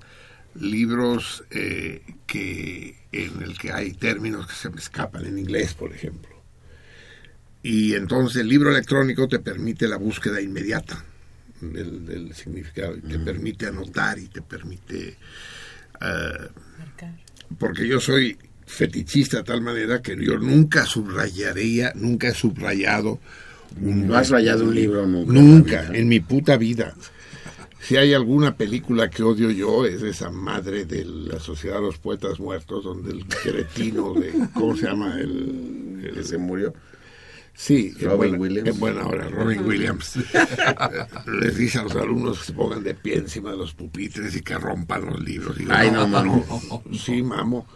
[0.56, 5.94] libros eh, que en el que hay términos que se me escapan en inglés, por
[5.94, 6.32] ejemplo.
[7.62, 11.04] Y entonces el libro electrónico te permite la búsqueda inmediata
[11.62, 15.18] del, del significado, y te permite anotar y te permite...
[16.02, 16.48] eh,
[17.58, 23.20] porque yo soy fetichista de tal manera que yo nunca subrayaría, nunca he subrayado
[23.82, 25.34] un ¿No has rayado un libro nunca?
[25.34, 26.96] Nunca, en mi puta vida.
[27.84, 31.98] Si hay alguna película que odio yo, es esa madre de la Sociedad de los
[31.98, 35.16] Poetas Muertos, donde el cretino de, ¿cómo se llama?
[35.20, 36.74] El, el- que se murió.
[37.56, 38.70] Sí, en Robin buena, Williams.
[38.70, 40.18] en buena hora, Robin Williams.
[41.40, 44.42] Les dice a los alumnos que se pongan de pie encima de los pupitres y
[44.42, 45.56] que rompan los libros.
[45.70, 46.84] Ay, no, mamo.
[46.94, 47.68] Sí, mamo.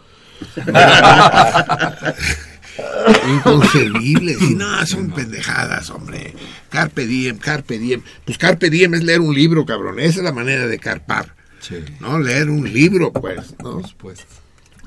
[3.28, 4.34] Inconcebible.
[4.36, 6.34] Sí, no, son pendejadas, hombre.
[6.70, 8.02] Carpe diem, carpe diem.
[8.24, 9.98] Pues carpe diem es leer un libro, cabrón.
[9.98, 11.34] Esa es la manera de carpar.
[11.60, 12.18] Sí, ¿No?
[12.18, 13.54] Leer un libro, pues.
[13.62, 13.86] ¿no?
[13.86, 14.24] supuesto.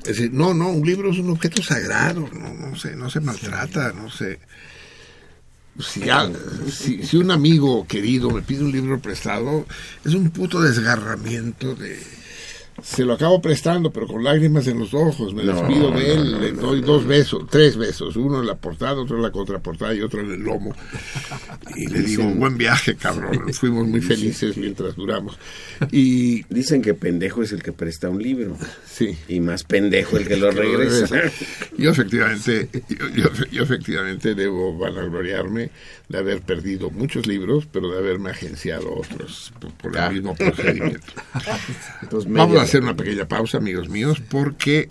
[0.02, 3.20] Es decir, no, no, un libro es un objeto sagrado, no, no se, no se
[3.20, 4.40] maltrata, no se...
[5.78, 6.02] Si,
[6.70, 9.64] si, si un amigo querido me pide un libro prestado,
[10.04, 12.02] es un puto desgarramiento de...
[12.82, 16.32] Se lo acabo prestando, pero con lágrimas en los ojos, me No, despido de él,
[16.32, 16.86] no, le doy no.
[16.86, 20.30] dos besos, tres besos, uno en la portada, otro en la contraportada y otro en
[20.32, 20.74] el lomo.
[21.76, 25.38] Y le digo, buen viaje, cabrón, fuimos muy felices mientras duramos.
[25.90, 28.56] Y Dicen que pendejo es el que presta un libro.
[28.86, 29.16] sí.
[29.28, 31.08] Y más pendejo el que lo regresa.
[31.76, 35.70] Yo efectivamente, yo, yo- yo efectivamente debo vanagloriarme
[36.12, 41.12] de haber perdido muchos libros, pero de haberme agenciado otros por, por el mismo procedimiento.
[42.02, 44.90] Entonces, Vamos a hacer una pequeña pausa, amigos míos, porque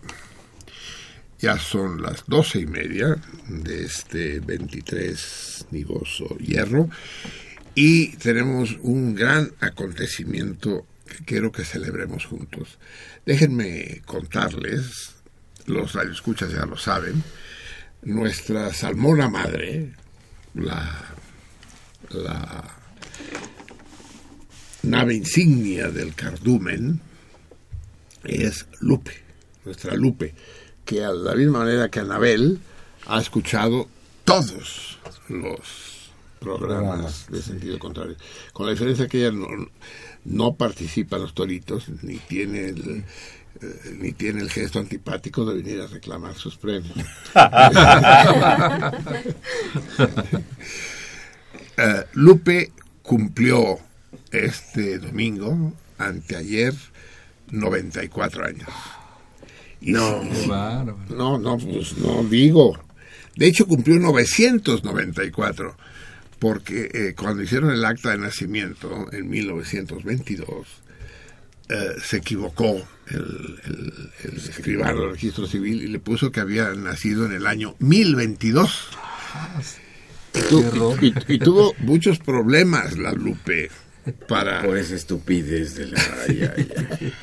[1.37, 3.17] ya son las doce y media
[3.47, 6.89] de este 23 Nigoso Hierro
[7.75, 12.79] y tenemos un gran acontecimiento que quiero que celebremos juntos.
[13.27, 15.13] Déjenme contarles,
[15.67, 17.23] los radioescuchas ya lo saben,
[18.01, 19.93] nuestra salmona madre,
[20.55, 21.10] la,
[22.13, 22.63] la
[24.83, 26.99] nave insignia del cardumen,
[28.23, 29.13] es Lupe,
[29.65, 30.33] nuestra Lupe,
[30.85, 32.59] que a la misma manera que Anabel
[33.07, 33.87] ha escuchado
[34.25, 34.99] todos
[35.29, 38.15] los programas de sentido contrario,
[38.53, 39.47] con la diferencia que ella no,
[40.25, 43.03] no participa en los toritos, ni tiene el
[43.61, 46.95] eh, ni tiene el gesto antipático de venir a reclamar sus premios.
[51.77, 53.79] Eh, Lupe cumplió
[54.31, 56.73] este domingo, anteayer,
[57.51, 58.69] 94 años.
[59.81, 60.21] Y No.
[60.33, 60.47] sí,
[61.09, 62.79] no, no, pues no digo.
[63.35, 65.75] De hecho, cumplió 994,
[66.39, 70.67] porque eh, cuando hicieron el acta de nacimiento en 1922,
[71.69, 76.73] eh, se equivocó el, el- el escribano del registro civil y le puso que había
[76.73, 78.89] nacido en el año 1022.
[80.33, 83.69] Y, tu- y- y- y tuvo muchos problemas la Lupe
[84.27, 86.01] para Por esa estupidez de la...
[86.27, 87.13] ay, ay, ay.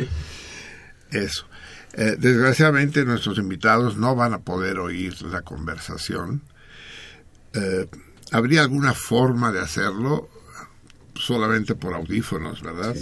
[1.10, 1.46] Eso.
[1.94, 6.42] Eh, desgraciadamente nuestros invitados no van a poder oír la conversación.
[7.54, 7.86] Eh,
[8.30, 10.28] ¿Habría alguna forma de hacerlo?
[11.14, 12.94] Solamente por audífonos, ¿verdad?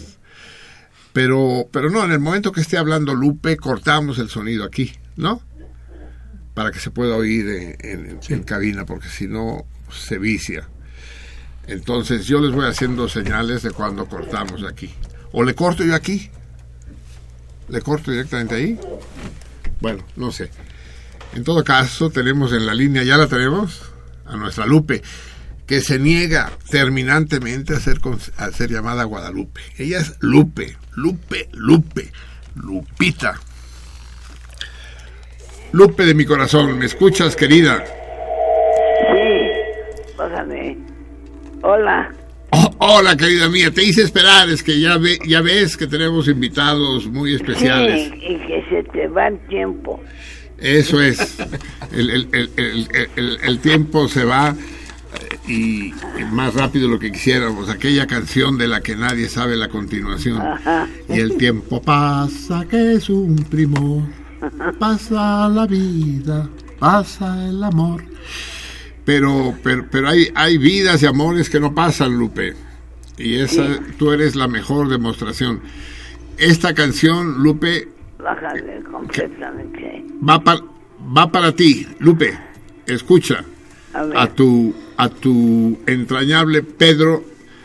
[1.12, 5.42] Pero, pero no, en el momento que esté hablando Lupe, cortamos el sonido aquí, ¿no?
[6.54, 10.68] Para que se pueda oír en, en- en cabina, porque si no se vicia.
[11.66, 14.94] Entonces yo les voy haciendo señales de cuando cortamos aquí.
[15.32, 16.30] O le corto yo aquí,
[17.68, 18.78] ¿Le corto directamente ahí?
[19.80, 20.50] Bueno, no sé.
[21.34, 23.82] En todo caso, tenemos en la línea, ya la tenemos,
[24.24, 25.02] a nuestra Lupe,
[25.66, 28.00] que se niega terminantemente a ser,
[28.36, 29.60] a ser llamada Guadalupe.
[29.78, 32.12] Ella es Lupe, Lupe, Lupe,
[32.54, 33.40] Lupita.
[35.72, 37.84] Lupe de mi corazón, ¿me escuchas, querida?
[40.16, 40.78] Sí, bájame.
[41.62, 42.12] Hola.
[42.50, 46.28] Oh, hola, querida mía, te hice esperar, es que ya, ve, ya ves que tenemos
[46.28, 48.08] invitados muy especiales.
[48.12, 50.00] Sí, y que se te va el tiempo.
[50.58, 51.36] Eso es.
[51.92, 54.54] El, el- el- el- tiempo se va
[55.46, 55.92] eh, y
[56.32, 57.68] más rápido de lo que quisiéramos.
[57.68, 60.40] Aquella canción de la que nadie sabe la continuación.
[60.40, 60.86] Ajá.
[61.08, 64.02] Y el tiempo pasa, que es un primor.
[64.78, 66.48] Pasa la vida,
[66.78, 68.02] pasa el amor.
[69.06, 72.54] Pero, pero, pero hay, hay vidas y amores que no pasan, Lupe.
[73.16, 75.60] Y esa, tú eres la mejor demostración.
[76.36, 77.88] Esta canción, Lupe,
[78.18, 80.04] Bájale completamente.
[80.28, 80.62] va, pa-
[81.16, 82.38] va para ti, Lupe.
[82.86, 83.42] Escucha
[83.94, 87.24] A tu, a tu entrañable Pedro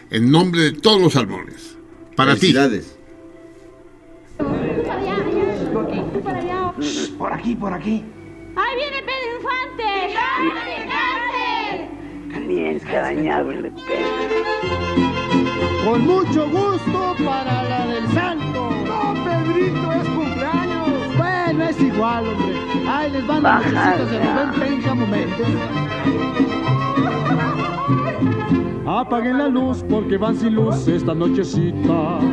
[0.10, 1.76] en nombre de todos los salmones.
[2.16, 2.54] Para ti.
[2.54, 2.96] Felicidades.
[7.18, 8.04] Por aquí, por aquí.
[8.56, 10.16] ¡Ahí viene Pedro Infante!
[12.52, 14.44] Mi entrañable Pedro.
[15.86, 18.70] Con mucho gusto para la del santo.
[18.86, 21.18] No, Pedrito, es cumpleaños.
[21.18, 22.58] Bueno, es igual, hombre.
[22.90, 25.48] Ahí les van las de Rubén Benja Momentos.
[28.86, 32.24] Apaguen la luz porque van sin luz estas nochecitas.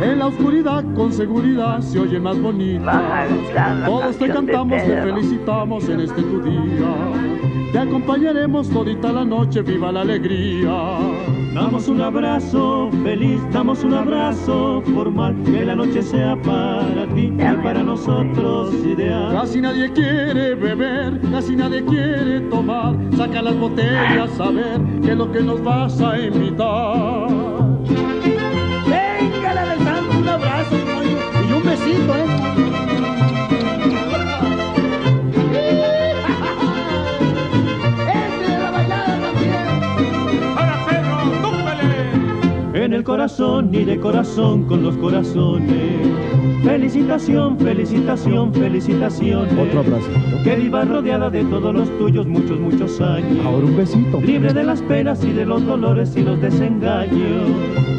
[0.00, 2.84] En la oscuridad con seguridad se oye más bonita.
[2.84, 7.32] Bájala la Todos te cantamos, te felicitamos en este tu día.
[7.72, 10.98] Te acompañaremos todita la noche, viva la alegría.
[11.54, 17.62] Damos un abrazo feliz, damos un abrazo formal, que la noche sea para ti y
[17.62, 19.32] para nosotros ideal.
[19.32, 22.94] Casi nadie quiere beber, casi nadie quiere tomar.
[23.16, 25.62] Saca las botellas a ver qué es lo que nos
[25.92, 28.31] vas a invitar.
[42.92, 46.06] En el corazón y de corazón con los corazones.
[46.62, 49.50] Felicitación, felicitación, felicitaciones.
[49.58, 50.42] Otro abracito.
[50.44, 53.46] Que viva rodeada de todos los tuyos muchos, muchos años.
[53.46, 54.20] Ahora un besito.
[54.20, 57.48] Libre de las penas y de los dolores y los desengaños.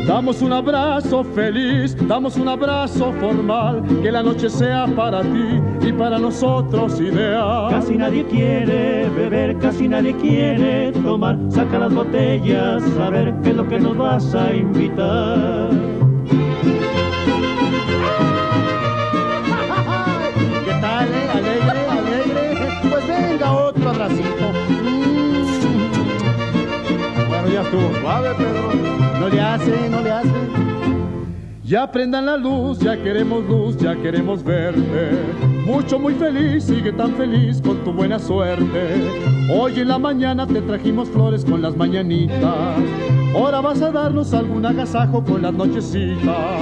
[0.07, 5.93] Damos un abrazo feliz, damos un abrazo formal, que la noche sea para ti y
[5.93, 7.69] para nosotros ideal.
[7.69, 11.39] Casi nadie quiere beber, casi nadie quiere tomar.
[11.49, 14.92] Saca las botellas, a ver qué es lo que nos vas a invitar.
[14.95, 14.99] ¿Qué
[20.81, 21.29] tal, eh?
[21.33, 22.67] Alegre, alegre.
[22.89, 24.51] Pues venga, otro abracito.
[24.69, 25.47] Mm.
[27.27, 27.91] Bueno, ya estuvo.
[28.01, 28.71] Suave, Pedro.
[29.19, 30.29] No le hace, no le hace.
[31.63, 35.11] Ya prendan la luz, ya queremos luz, ya queremos verte.
[35.65, 39.09] Mucho, muy feliz, sigue tan feliz con tu buena suerte.
[39.51, 42.77] Hoy en la mañana te trajimos flores con las mañanitas.
[43.35, 46.61] Ahora vas a darnos algún agasajo con las nochecitas.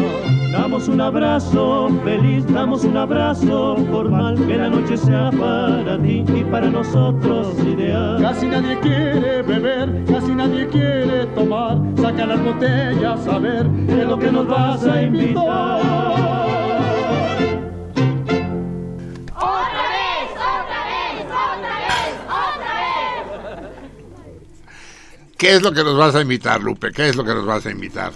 [0.51, 6.43] Damos un abrazo feliz, damos un abrazo formal, que la noche sea para ti y
[6.45, 8.21] para nosotros ideal.
[8.21, 11.77] Casi nadie quiere beber, casi nadie quiere tomar.
[11.97, 16.50] Saca las botellas a ver qué es lo que nos vas a invitar.
[25.41, 26.91] ¿Qué es lo que nos vas a invitar, Lupe?
[26.91, 28.13] ¿Qué es lo que nos vas a invitar?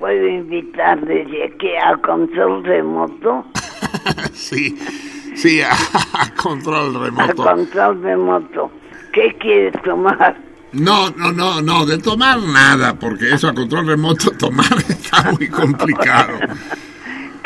[0.00, 3.44] puedo invitar desde aquí a control remoto.
[4.34, 4.76] sí,
[5.36, 7.44] sí, a, a control A remoto.
[7.44, 8.72] control remoto.
[9.12, 10.36] ¿Qué quieres tomar?
[10.72, 15.48] No, no, no, no, de tomar nada, porque eso a control remoto tomar está muy
[15.48, 16.36] complicado.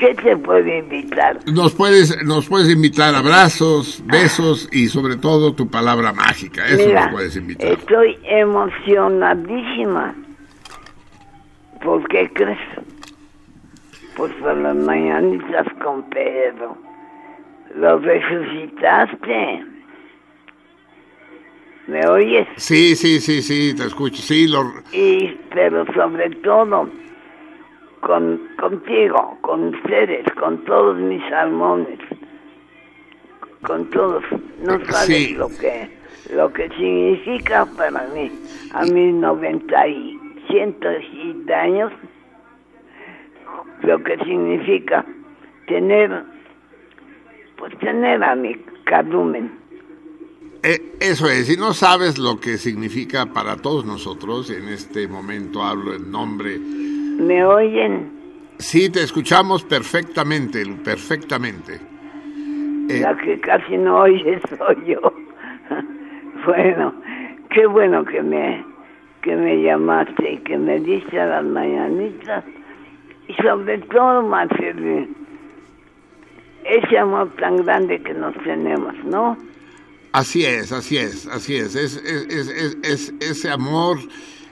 [0.04, 1.38] ¿Qué te puedo invitar?
[1.46, 6.66] Nos puedes, nos puedes invitar abrazos, besos y sobre todo tu palabra mágica.
[6.66, 7.72] Eso Mira, nos puedes invitar.
[7.72, 10.14] estoy emocionadísima.
[11.82, 12.58] ¿Por qué crees?
[14.14, 16.76] Pues por las mañanitas con Pedro.
[17.74, 19.64] Lo resucitaste.
[21.86, 22.46] ¿Me oyes?
[22.56, 24.20] Sí, sí, sí, sí, te escucho.
[24.20, 26.90] Sí, lo, Y, pero sobre todo,
[28.06, 31.98] con, contigo, con ustedes, con todos mis salmones,
[33.62, 34.22] con todos.
[34.62, 35.34] No sabes Sí.
[35.34, 35.88] lo que
[36.32, 38.30] lo que significa para mí,
[38.72, 41.92] a mis 90 y ciento y años,
[43.82, 45.04] lo que significa
[45.66, 46.24] tener,
[47.56, 49.52] pues tener a mi cardumen.
[50.62, 55.62] Eh, eso es, si no sabes lo que significa para todos nosotros, en este momento
[55.62, 56.58] hablo en nombre.
[57.16, 58.12] ¿Me oyen?
[58.58, 61.80] Sí, te escuchamos perfectamente, perfectamente.
[62.88, 65.00] Eh, La que casi no oye soy yo.
[66.46, 66.94] bueno,
[67.50, 68.64] qué bueno que me
[69.22, 72.44] que me llamaste y que me diste a las mañanitas.
[73.26, 75.16] Y sobre todo, Marcelín,
[76.64, 79.38] ese amor tan grande que nos tenemos, ¿no?
[80.12, 81.74] Así es, así es, así es.
[81.74, 83.96] Es, es, es, es- es- ese amor,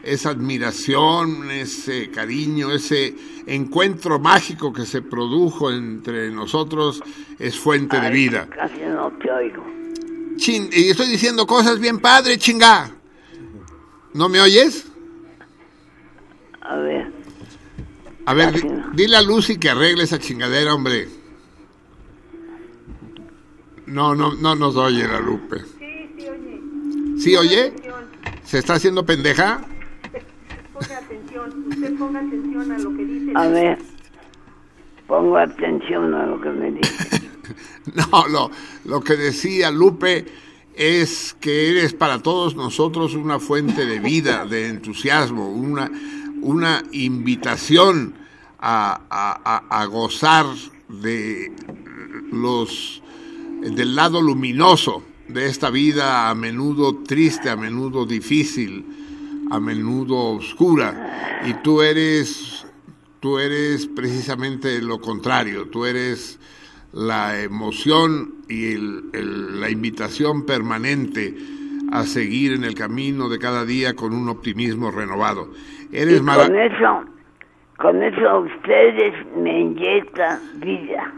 [0.02, 3.14] esa admiración, ese cariño, ese
[3.46, 7.02] encuentro mágico que se produjo entre nosotros
[7.38, 8.48] es fuente de vida.
[8.48, 9.64] Casi no te oigo.
[10.36, 12.90] Chin, y estoy diciendo cosas bien padre, chinga.
[14.14, 14.86] ¿No me oyes?
[16.62, 17.12] A ver,
[18.24, 21.08] A ver, di- dile a Lucy que arregle esa chingadera, hombre.
[23.86, 25.58] No, no, no nos oye la Lupe.
[25.78, 27.18] Sí, sí, oye.
[27.18, 27.72] ¿Sí oye?
[28.44, 29.64] ¿Se está haciendo pendeja?
[30.72, 33.32] Ponga atención, usted ponga atención a lo que dice.
[33.34, 33.78] a ver,
[35.06, 37.22] pongo atención a lo que me dice.
[37.96, 38.50] No, lo,
[38.84, 40.24] lo que decía Lupe
[40.76, 45.90] es que eres para todos nosotros una fuente de vida, de entusiasmo, una,
[46.42, 48.14] una invitación
[48.60, 50.46] a, a- a- a gozar
[50.88, 51.52] de
[52.30, 53.02] los
[53.60, 58.86] del lado luminoso de esta vida a menudo triste, a menudo difícil,
[59.52, 61.40] a menudo oscura.
[61.46, 62.66] Y tú eres,
[63.20, 66.40] tú eres precisamente lo contrario, tú eres
[66.94, 71.34] la emoción y el- el- la invitación permanente
[71.90, 75.50] a seguir en el camino de cada día con un optimismo renovado.
[75.92, 77.04] Eres y con eso,
[77.76, 81.12] con eso ustedes me inyectan vida.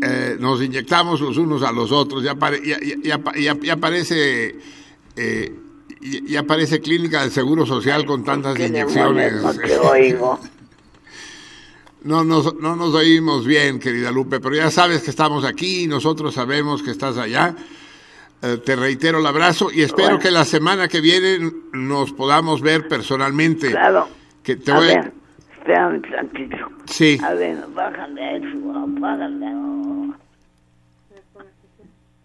[0.00, 3.58] eh, nos inyectamos los unos a los otros, ya, pare- ya, ya- ya pa- ya-
[3.60, 4.56] ya parece
[5.16, 5.52] eh,
[6.00, 9.34] ya, ya parece clínica del Seguro Social con tantas inyecciones.
[9.34, 10.40] demonios, no te oigo.
[12.00, 15.86] No nos, no nos oímos bien, querida Lupe, pero ya sabes que estamos aquí y
[15.88, 17.56] nosotros sabemos que estás allá.
[18.40, 20.18] Eh, te reitero el abrazo y espero Bueno.
[20.20, 23.72] que la semana que viene nos podamos ver personalmente.
[23.72, 24.08] Claro.
[24.44, 25.12] Que te a voy- ver,
[25.58, 26.56] espérame tantito.
[26.84, 27.18] Sí.
[27.22, 29.46] A ver, bájale eso, apágale.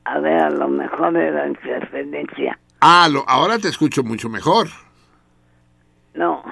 [0.06, 2.60] A ver, a lo mejor era interferencia.
[2.86, 4.68] Ah, lo- ahora te escucho mucho mejor.
[6.16, 6.44] No,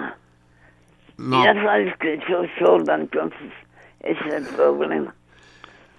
[1.17, 1.43] No.
[1.43, 3.51] ya sabes que soy sorda, entonces
[3.99, 5.13] ese es el problema.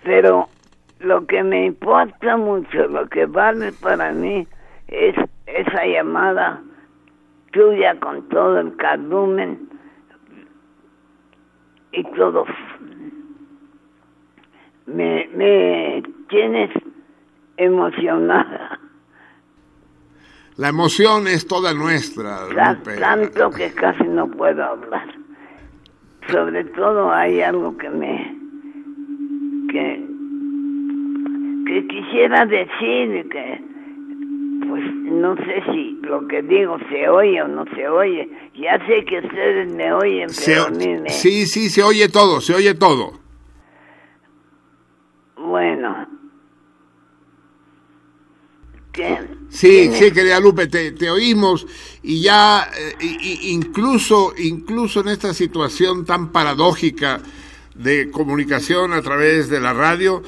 [0.03, 0.49] Pero
[1.01, 4.47] lo que me importa mucho, lo que vale para mí,
[4.89, 5.15] es
[5.47, 6.63] esa llamada
[7.53, 9.69] tuya con todo el cardumen
[11.93, 12.47] y todo.
[14.87, 16.71] Me, me tienes
[17.59, 18.79] emocionada.
[20.63, 22.97] La emoción es toda nuestra, Lupe.
[23.01, 25.09] tanto que casi no puedo hablar.
[26.31, 28.37] Sobre todo hay algo que me
[29.73, 30.07] que
[31.67, 33.65] que quisiera decir que
[34.69, 38.31] pues no sé si lo que digo se oye o no se oye.
[38.55, 42.09] Ya sé que ustedes me oyen, Se- pero a mí me sí, sí, se oye
[42.09, 43.19] todo, se oye todo.
[45.37, 46.07] bueno.
[49.51, 51.67] Sí, sí, querida Lupe, te, te oímos
[52.03, 52.95] y ya eh,
[53.43, 57.21] incluso, incluso en esta situación tan paradójica
[57.75, 60.23] de comunicación a través de la radio,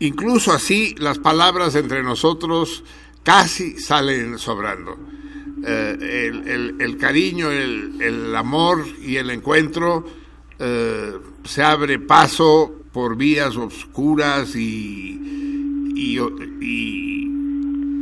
[0.00, 2.84] incluso así las palabras entre nosotros
[3.22, 4.96] casi salen sobrando.
[5.66, 10.06] eh, el, el- el cariño, el, el amor y el encuentro
[10.58, 11.12] eh,
[11.44, 15.20] se abre paso por vías oscuras y,
[15.94, 16.18] y,
[16.60, 17.37] y Fíjate,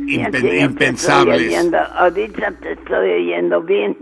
[0.07, 1.47] impen- impensables.
[1.47, 3.97] oyendo, ahorita te estoy oyendo bien.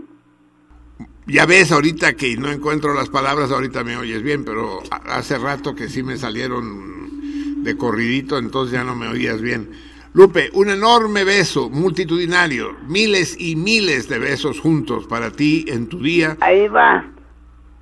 [1.26, 5.74] Ya ves ahorita que no encuentro las palabras, ahorita me oyes bien, pero hace rato
[5.74, 9.70] que sí me salieron de corridito, entonces ya no me oías bien.
[10.12, 16.00] Lupe, un enorme beso multitudinario, miles y miles de besos juntos para ti en tu
[16.00, 16.36] día.
[16.40, 17.04] Ahí va,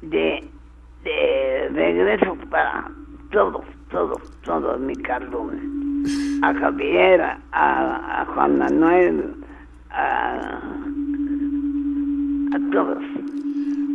[0.01, 0.43] de,
[1.05, 2.91] de regreso para
[3.31, 5.53] todos, todos, todos mi Carlos.
[6.43, 9.35] A Javier, a, a Juan Manuel,
[9.90, 10.60] a,
[12.55, 13.02] a todos.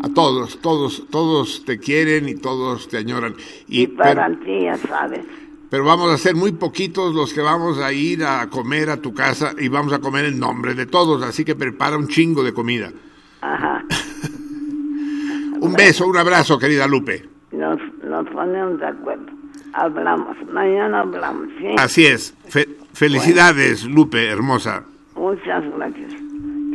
[0.02, 3.36] A todos, todos, todos te quieren y todos te añoran.
[3.68, 5.26] Y, Y para pero, ti, ya sabes.
[5.70, 9.14] pero vamos a ser muy poquitos los que vamos a ir a comer a tu
[9.14, 12.54] casa y vamos a comer en nombre de todos, así que prepara un chingo de
[12.54, 12.92] comida.
[13.42, 13.84] Ajá.
[15.62, 17.28] Un beso, un abrazo, querida Lupe.
[17.52, 19.26] Nos, nos ponemos de acuerdo.
[19.84, 20.36] Hablamos.
[20.52, 21.68] Mañana hablamos, ¿sí?
[21.78, 22.34] Así es.
[22.48, 24.84] Fe- felicidades, Lupe, hermosa.
[25.16, 26.12] Muchas gracias.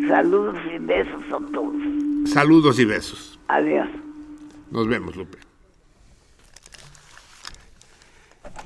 [0.09, 1.75] Saludos y besos a todos.
[2.31, 3.39] Saludos y besos.
[3.49, 3.89] Adiós.
[4.71, 5.39] Nos vemos, Lupe.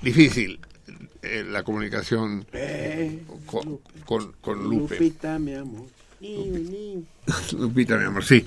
[0.02, 0.60] Difícil
[1.22, 2.46] eh, la comunicación
[3.46, 4.94] con, con, con Lupe.
[4.94, 5.86] Lupita, mi amor.
[6.20, 7.04] Ni.
[7.56, 8.44] Lupita, mi amor, sí.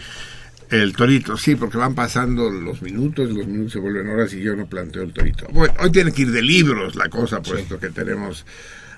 [0.71, 4.55] El torito, sí, porque van pasando los minutos, los minutos se vuelven horas y yo
[4.55, 5.45] no planteo el torito.
[5.51, 8.45] Bueno, hoy tiene que ir de libros la cosa, puesto que tenemos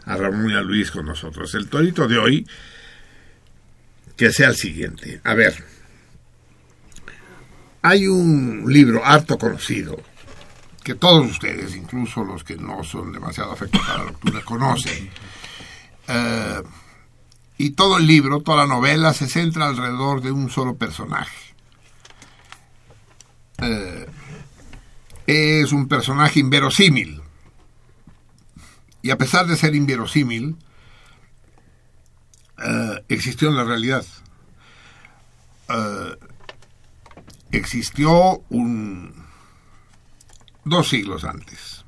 [0.05, 1.55] a Ramón y a Luis con nosotros.
[1.55, 2.47] El torito de hoy,
[4.15, 5.19] que sea el siguiente.
[5.23, 5.63] A ver,
[7.81, 9.99] hay un libro harto conocido,
[10.83, 15.09] que todos ustedes, incluso los que no son demasiado afectados a la lectura, conocen.
[16.07, 16.61] Eh,
[17.57, 21.52] y todo el libro, toda la novela se centra alrededor de un solo personaje.
[23.63, 24.05] Eh,
[25.27, 27.21] es un personaje inverosímil.
[29.01, 30.55] Y a pesar de ser inverosímil,
[32.63, 34.05] eh, existió en la realidad.
[35.69, 36.15] Eh,
[37.51, 39.23] existió un
[40.65, 41.85] dos siglos antes.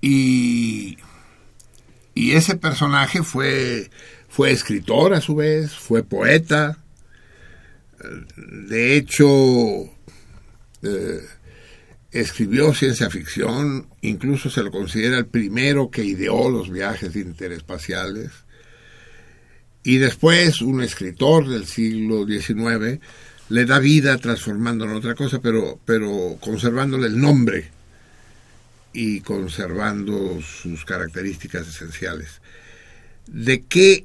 [0.00, 0.98] Y
[2.14, 3.90] y ese personaje fue,
[4.28, 6.78] fue escritor a su vez, fue poeta.
[8.36, 9.26] De hecho,
[10.82, 11.20] eh,
[12.10, 18.30] escribió ciencia ficción, incluso se lo considera el primero que ideó los viajes interespaciales.
[19.82, 23.00] Y después un escritor del siglo XIX
[23.48, 27.70] le da vida transformándolo en otra cosa, pero, pero conservándole el nombre
[28.92, 32.40] y conservando sus características esenciales.
[33.26, 34.04] ¿De qué,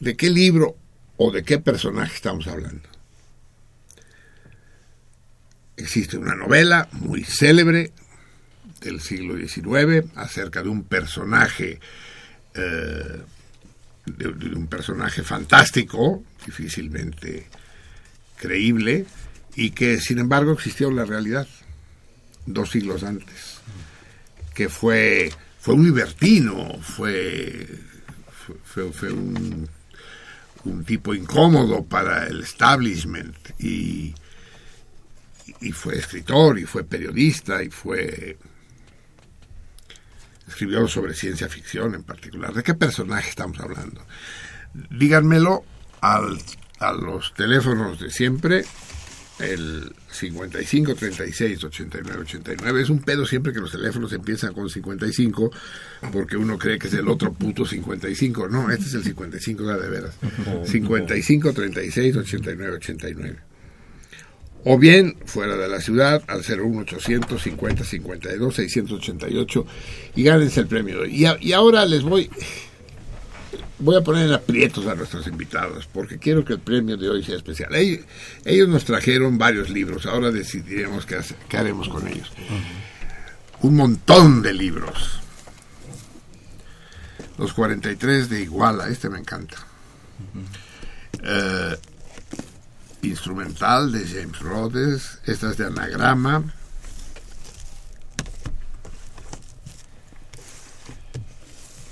[0.00, 0.76] ¿De qué libro
[1.16, 2.91] o de qué personaje estamos hablando?
[5.82, 7.92] Existe una novela muy célebre
[8.80, 11.80] del siglo XIX acerca de un personaje,
[12.54, 13.20] eh,
[14.06, 17.46] de, un personaje fantástico, difícilmente
[18.36, 19.06] creíble,
[19.54, 21.46] y que sin embargo existió en la realidad
[22.46, 23.58] dos siglos antes
[24.54, 25.30] que fue
[25.60, 27.68] fue un libertino, fue-
[28.64, 29.68] fue un,
[30.64, 34.12] un tipo incómodo para el establishment y,
[35.62, 38.36] y fue escritor y fue periodista y fue
[40.46, 42.52] escribió sobre ciencia ficción en particular.
[42.52, 44.04] ¿De qué personaje estamos hablando?
[44.90, 45.64] Díganmelo
[46.00, 46.38] al,
[46.78, 48.64] a los teléfonos de siempre,
[49.38, 52.82] el 55 36 89 89.
[52.82, 55.50] Es un pedo siempre que los teléfonos empiezan con 55
[56.12, 58.48] porque uno cree que es el otro puto 55.
[58.48, 60.14] No, este es el 55 ya de veras.
[60.64, 63.51] 55 36 89 89.
[64.64, 69.66] O bien fuera de la ciudad al 01800 50 52 688
[70.14, 71.04] y gánense el premio.
[71.04, 72.30] Y, a- y ahora les voy
[73.80, 77.24] voy a poner en aprietos a nuestros invitados porque quiero que el premio de hoy
[77.24, 77.74] sea especial.
[77.74, 78.04] Ellos,
[78.44, 82.30] ellos nos trajeron varios libros, ahora decidiremos qué, hace- qué haremos con ellos.
[83.62, 85.18] Un montón de libros.
[87.38, 89.56] Los 43 de Iguala, este me encanta.
[93.02, 96.44] Instrumental de James Rhodes, esta es de Anagrama.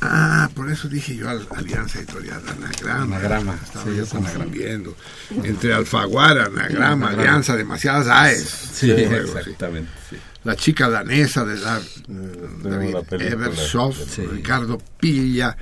[0.02, 3.16] Ah, por eso dije yo al- Alianza Editorial, Anagrama.
[3.16, 4.94] Anagrama, Estaba sí, yo Anagrama.
[5.44, 7.08] Entre Alfaguara, Anagrama, Anagrama.
[7.10, 8.48] Alianza, demasiadas AES.
[8.72, 9.90] Sí, exactamente.
[10.08, 10.16] sí.
[10.44, 11.78] La chica danesa de, la,
[12.62, 13.16] David la.
[13.26, 14.22] Eversoft, Sí.
[14.24, 15.54] Ricardo Pilla.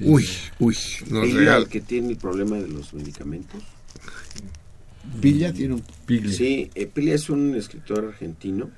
[0.00, 0.26] Uy,
[0.58, 0.74] uy,
[1.10, 1.56] nos Piglia, regala.
[1.58, 3.62] el que tiene el problema de los medicamentos.
[5.20, 5.82] Pilla tiene un...
[6.30, 8.70] Sí, eh, Piglia es un escritor argentino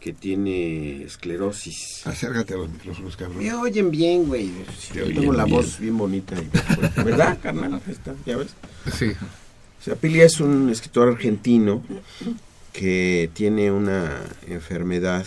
[0.00, 2.06] que tiene esclerosis.
[2.06, 3.38] Acércate a los micrófonos, cabrón.
[3.38, 4.50] Me oyen bien, güey.
[4.94, 5.56] Yo tengo la bien.
[5.56, 6.34] voz bien bonita.
[6.40, 7.80] y- ¿Verdad, carnal?
[7.88, 8.48] Está, ¿Ya ves?
[8.96, 9.06] Sí.
[9.80, 11.82] O sea, Piglia es un escritor argentino
[12.72, 15.26] que tiene una enfermedad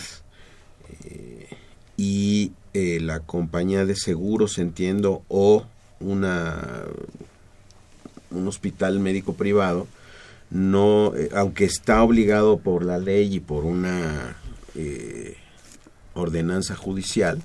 [1.04, 1.48] eh,
[1.96, 5.66] y eh, la compañía de seguros, entiendo, o
[6.00, 6.84] una
[8.30, 9.86] un hospital médico privado,
[10.50, 14.36] no, eh, aunque está obligado por la ley y por una
[14.74, 15.36] eh,
[16.14, 17.42] ordenanza judicial,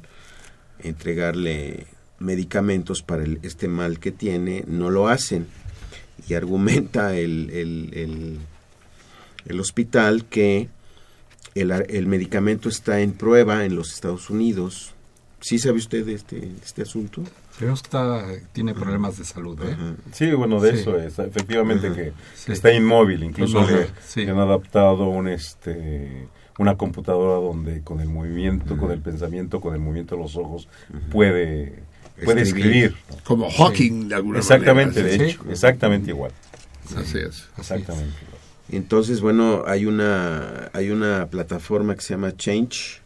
[0.79, 1.87] entregarle
[2.19, 5.47] medicamentos para el- este mal que tiene, no lo hacen.
[6.27, 8.39] Y argumenta el, el-
[9.45, 10.69] el- hospital que
[11.55, 14.93] el, medicamento está en prueba en los Estados Unidos.
[15.41, 17.23] ¿Sí sabe usted este, este asunto?
[17.57, 19.75] Creo que está, tiene problemas de salud, ¿eh?
[20.13, 20.79] Sí, bueno, de Sí.
[20.79, 22.51] eso es, efectivamente que Sí.
[22.53, 24.25] está inmóvil, incluso Inmóvil, le, sí.
[24.25, 29.73] le han adaptado un este una computadora donde con el movimiento, con el pensamiento, con
[29.73, 30.67] el movimiento de los ojos
[31.11, 31.81] puede
[32.23, 32.85] puede Escribir.
[32.85, 33.21] escribir.
[33.23, 35.17] Como Hawking, de alguna Exactamente, manera.
[35.17, 35.35] de Sí.
[35.35, 36.31] hecho, exactamente igual.
[36.95, 37.47] Así es.
[37.57, 38.13] Exactamente.
[38.69, 43.01] Entonces, bueno, hay una hay una plataforma que se llama Change,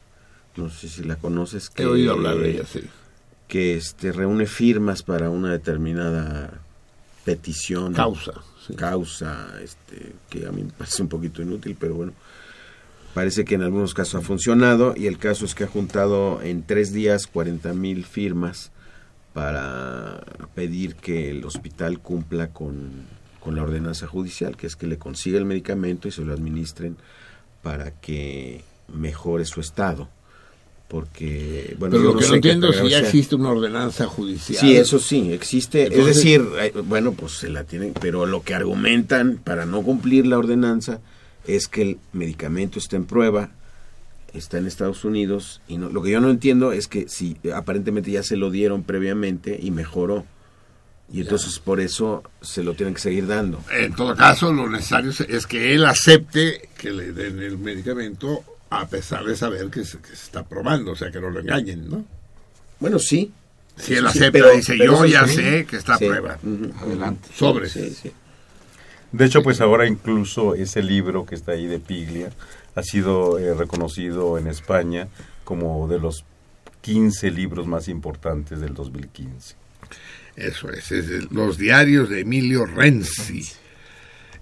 [0.57, 1.69] no sé si la conoces.
[1.69, 2.81] Que, He oído hablar de ella, sí.
[3.47, 6.61] Que este, reúne firmas para una determinada
[7.23, 7.93] petición.
[7.93, 8.33] Causa,
[8.75, 12.13] Causa, este, que a mí me parece un poquito inútil, pero bueno.
[13.13, 16.63] Parece que en algunos casos ha funcionado y el caso es que ha juntado en
[16.63, 18.71] tres días 40 mil firmas
[19.31, 20.21] para
[20.53, 23.05] pedir que el hospital cumpla con,
[23.39, 26.97] con la ordenanza judicial, que es que le consiga el medicamento y se lo administren
[27.61, 30.09] para que mejore su estado.
[30.87, 34.59] Porque, bueno, Pero lo que no entiendo es si ya existe una ordenanza judicial.
[34.59, 35.83] Sí, eso sí, existe.
[35.87, 39.81] Entonces- es decir, eh, bueno, pues se la tienen, pero lo que argumentan para no
[39.81, 41.01] cumplir la ordenanza
[41.47, 43.49] es que el medicamento está en prueba,
[44.33, 48.11] está en Estados Unidos, y no, lo que yo no entiendo es que si aparentemente
[48.11, 50.25] ya se lo dieron previamente y mejoró,
[51.11, 53.59] y entonces por eso se lo tienen que seguir dando.
[53.71, 58.43] En todo caso, lo necesario es- es que él acepte que le den el medicamento
[58.69, 61.39] a pesar de saber que se, que se está probando, o sea, que no lo
[61.39, 62.05] engañen, ¿no?
[62.79, 63.31] Bueno, sí.
[63.77, 65.35] Si él Sí, acepta, pero- dice, pero yo ya sí.
[65.35, 66.05] sé que está a Sí.
[66.05, 66.37] prueba.
[66.81, 67.29] Adelante.
[67.35, 67.69] Sobre.
[67.69, 68.11] Sí, sí.
[69.11, 72.31] De hecho, pues ahora incluso ese libro que está ahí de Piglia
[72.75, 75.07] ha sido eh, reconocido en España
[75.43, 76.25] como de los
[76.81, 79.55] 15 libros más importantes del 2015.
[80.35, 83.43] Eso es, es el- los diarios de Emilio Renzi.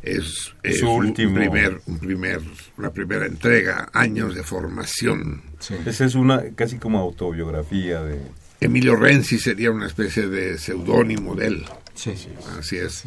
[0.04, 1.34] Es, es Su un último.
[1.36, 2.42] primer, un primer,
[2.78, 5.42] una primera entrega, años de formación.
[5.86, 8.20] Esa es una casi como autobiografía de...
[8.60, 11.66] Emilio Renzi sería una especie de seudónimo de él.
[11.96, 12.14] Sí,
[12.60, 13.04] Así es.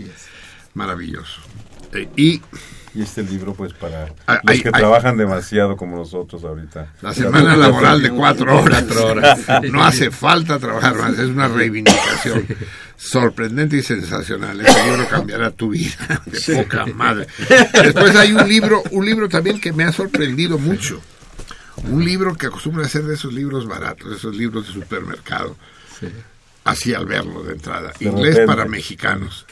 [0.74, 1.40] Maravilloso.
[1.92, 2.40] Eh, y
[2.96, 6.94] Y este libro, pues, para Ah, los que hay- trabajan demasiado como nosotros ahorita.
[7.02, 8.84] La semana laboral de cuatro horas.
[8.88, 9.38] Cuatro horas.
[9.70, 12.46] No hace falta trabajar más, es una reivindicación
[12.96, 14.58] sorprendente y sensacional.
[14.62, 17.26] Ese libro cambiará tu vida de poca madre.
[17.82, 21.00] Después hay un libro, un libro también que me ha sorprendido mucho.
[21.90, 25.54] Un libro que acostumbra a ser de esos libros baratos, esos libros de supermercado.
[26.64, 27.92] Así al verlo de entrada.
[28.00, 28.46] De Inglés repente.
[28.46, 29.44] para mexicanos.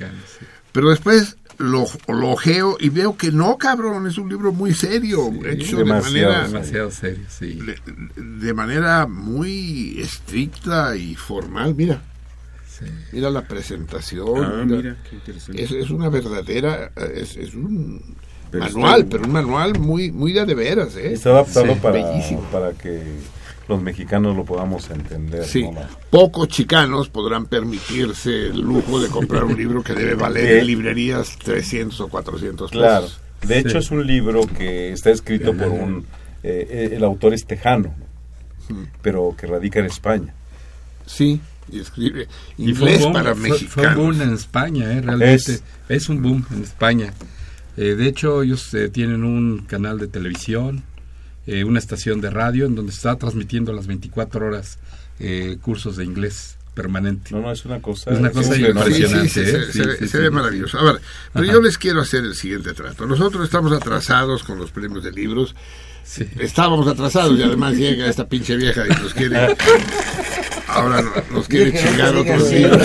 [0.72, 5.30] Pero después lo, lo ojeo y veo que no, cabrón, es un libro muy serio,
[5.46, 7.58] hecho de manera Demasiado serio, sí.
[7.60, 7.76] de,
[8.22, 11.74] de manera muy estricta y formal.
[11.74, 12.02] Mira,
[13.12, 14.44] mira la presentación.
[14.44, 15.62] Ah, mira, qué interesante.
[15.62, 18.16] Es, es una verdadera, es, es un
[18.50, 21.12] Pero manual, está- pero un manual muy muy de, de veras, ¿eh?
[21.12, 21.78] Está adaptado Sí.
[21.80, 22.40] para, Bellísimo.
[22.52, 23.02] para que
[23.68, 25.44] los mexicanos lo podamos entender.
[25.44, 25.68] Sí,
[26.10, 31.36] pocos chicanos podrán permitirse el lujo de comprar un libro que debe valer en librerías
[31.38, 32.82] 300 o 400 pesos.
[32.82, 33.06] Claro.
[33.46, 33.78] De hecho, Sí.
[33.78, 36.06] es un libro que está escrito por un...
[36.42, 37.94] eh, eh, el autor es tejano,
[39.02, 40.34] pero que radica en España.
[41.06, 42.26] Sí, y escribe
[42.56, 43.96] Y inglés boom, para fue- Fue, mexicanos.
[43.96, 45.00] un boom en España, ¿eh?
[45.02, 45.34] realmente.
[45.34, 45.62] Es.
[45.88, 47.12] Es, un boom en España.
[47.76, 50.82] Eh, de hecho, ellos eh, tienen un canal de televisión,
[51.46, 54.78] eh, una estación de radio en donde se está transmitiendo las 24 horas
[55.20, 57.30] eh, cursos de inglés permanente.
[57.32, 58.10] No, no, es una cosa...
[58.10, 59.28] Es una cosa Sí, impresionante.
[59.28, 59.60] Sí, sí, sí, ¿eh?
[59.66, 60.78] se, Sí, se ve- se ve maravilloso.
[60.78, 61.00] A ver,
[61.32, 61.52] pero Ajá.
[61.54, 63.06] yo les quiero hacer el siguiente trato.
[63.06, 65.54] Nosotros estamos atrasados con los premios de libros.
[66.38, 69.56] Estábamos atrasados y además llega esta pinche vieja y nos quiere.
[70.74, 72.82] Ahora no- nos quiere chingar siga, otros libros.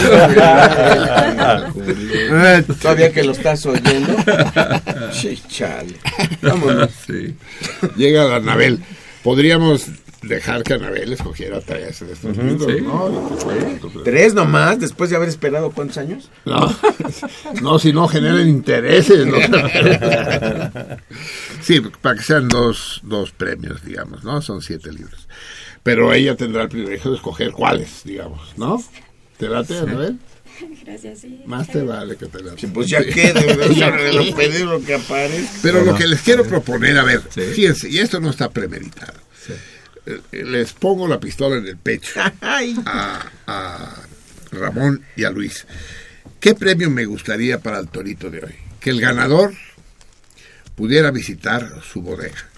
[2.81, 4.15] Todavía que lo estás oyendo.
[5.13, 5.95] Sí, chale.
[6.41, 6.91] Vámonos.
[7.97, 8.79] Llega la Anabel.
[9.23, 9.85] Podríamos
[10.21, 12.81] dejar que Anabel escogiera tres de estos Ujú, libros, sí.
[12.81, 14.03] ¿no?
[14.03, 14.77] ¿Tres nomás?
[14.79, 16.29] ¿Después de haber esperado cuántos años?
[16.45, 16.75] No,
[17.61, 19.25] no si no generan intereses.
[19.25, 19.37] ¿no?
[21.61, 24.41] Sí, para que sean dos, dos premios, digamos, ¿no?
[24.41, 25.27] Son siete libros.
[25.83, 28.83] Pero ella tendrá el privilegio de escoger cuáles, digamos, ¿no?
[29.37, 30.17] ¿Te late, Anabel?
[30.85, 31.41] Gracias, sí.
[31.45, 32.67] Más te vale que te late.
[32.67, 35.49] pues ya qué, de lo pedir que aparece.
[35.61, 39.13] Pero lo que les quiero proponer, a ver, fíjense, y esto no está premeditado.
[40.05, 43.95] Eh, Les pongo la pistola en el pecho a, a
[44.51, 45.65] Ramón y a Luis.
[46.39, 48.55] ¿Qué premio me gustaría para el torito de hoy?
[48.79, 49.53] Que el ganador
[50.75, 52.48] pudiera visitar su bodega.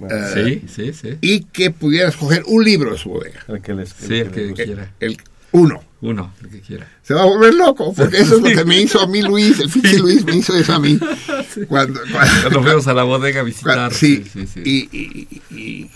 [0.00, 1.18] Eh, Sí, sí, sí.
[1.20, 3.44] Y que pudiera escoger un libro de su bodega.
[3.48, 4.92] El que les, Sí, el que quiera.
[5.00, 5.16] El,
[5.52, 5.82] uno.
[6.00, 6.86] Uno, el que quiera.
[7.02, 9.58] Se va a volver loco, porque eso es lo que me hizo a mí Luis,
[9.60, 10.98] el pinche Luis me hizo eso a mí.
[11.68, 13.74] Cuando, Cuando fuimos a la bodega a visitar.
[13.74, 14.60] Cuando- sí, sí, sí.
[14.64, 15.90] Y, y- y-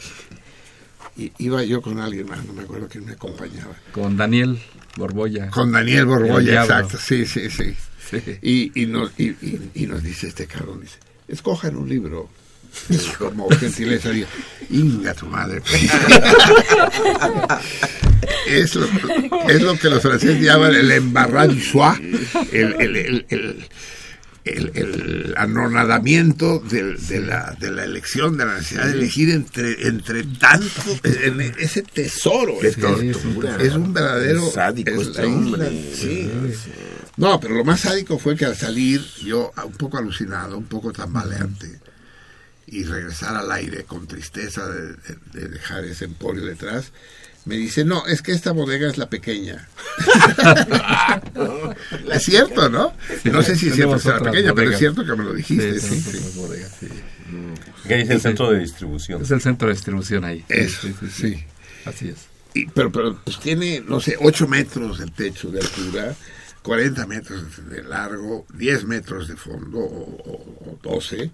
[1.16, 3.74] y- iba yo con alguien más, no me acuerdo quién me acompañaba.
[3.92, 4.58] Con Daniel
[4.96, 5.50] Borbolla.
[5.50, 6.74] Con Daniel El Borbolla, diablo.
[6.74, 7.74] exacto, sí, sí, sí.
[8.10, 8.22] Sí.
[8.40, 12.30] Y, y, nos, y, y- y nos dice este cabrón, dice, escojan un libro.
[13.18, 14.28] Como gentileza, digo,
[14.70, 15.62] inga tu madre.
[18.46, 18.86] es, lo,
[19.48, 22.00] es lo que los franceses llaman el soir,
[22.52, 23.66] el, el,
[24.44, 30.98] el, anonadamiento de, la, de la elección, de la necesidad de elegir entre, entre tanto,
[31.02, 32.62] en ese tesoro.
[32.62, 33.56] Es, que tortura.
[33.60, 34.50] es un verdadero...
[34.50, 35.70] Sádico es este hombre.
[35.94, 36.30] sí.
[37.18, 40.92] No, pero lo más sádico fue que al salir, yo un poco alucinado, un poco
[40.92, 41.80] tambaleante,
[42.70, 46.92] y regresar al aire con tristeza de, de- de dejar ese emporio detrás,
[47.44, 49.68] me dice, no, es que esta bodega es la pequeña.
[52.12, 52.92] es cierto, ¿no?
[53.24, 54.78] No sé si es cierto que Tenemos sea la pequeña, pero es bodegas.
[54.78, 55.80] cierto que me lo dijiste.
[55.80, 56.18] Sí, Sí, sí, sí.
[56.18, 56.88] sí, bodega, sí.
[57.86, 59.22] Que es el centro de distribución.
[59.22, 60.44] Es el centro de distribución ahí.
[60.48, 61.44] Eso, sí.
[61.84, 62.16] Así es.
[62.54, 66.14] Y- pero, pero pues tiene, no sé, 8 metros el techo de altura,
[66.62, 71.30] 40 metros de largo, 10 metros de fondo o, o- o 12.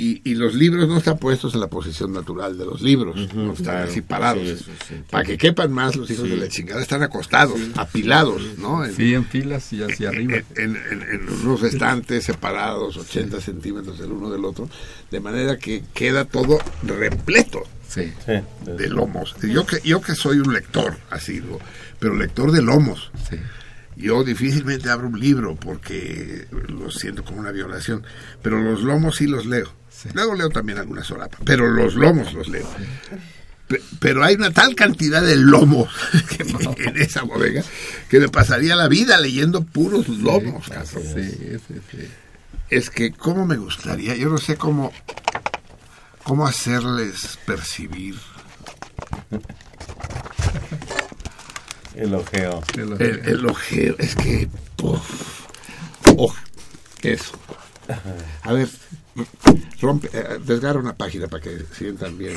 [0.00, 3.52] Y, y los libros no están puestos en la posición natural de los libros, no
[3.52, 3.90] están claro.
[3.90, 4.42] así parados.
[4.42, 4.94] Sí, eso sí.
[5.10, 6.30] Para que quepan más los hijos Sí.
[6.30, 8.84] de la chingada, están acostados, apilados, ¿no?
[8.84, 10.38] En- Sí, en filas y hacia arriba.
[10.56, 14.70] en, en- en unos estantes separados, 80 centímetros el uno del otro,
[15.10, 18.12] de manera que queda todo repleto Sí.
[18.64, 19.34] de lomos.
[19.42, 21.58] Yo que, yo que soy un lector, así, ¿no?
[21.98, 23.10] pero lector de lomos.
[23.28, 23.36] Sí.
[23.96, 28.02] Yo difícilmente abro un libro porque lo siento como una violación,
[28.42, 29.70] pero los lomos sí los leo.
[30.14, 32.66] Luego leo también alguna solapa, pero los lomos los leo.
[33.68, 35.88] Pe- Pero hay una tal cantidad de lomos
[36.78, 37.62] en esa bodega
[38.08, 40.66] que me pasaría la vida leyendo puros lomos.
[40.86, 42.08] Sí, sí.
[42.68, 44.92] Es que cómo me gustaría, yo no sé cómo,
[46.24, 48.16] cómo hacerles percibir
[51.94, 52.62] El ojeo.
[52.74, 53.96] El el, el ojeo.
[53.98, 55.46] Es que, puf,
[56.16, 56.34] oj-
[57.02, 57.38] eso.
[58.42, 58.68] A ver,
[59.80, 62.34] rompe, eh, desgarra una página para que sientan bien.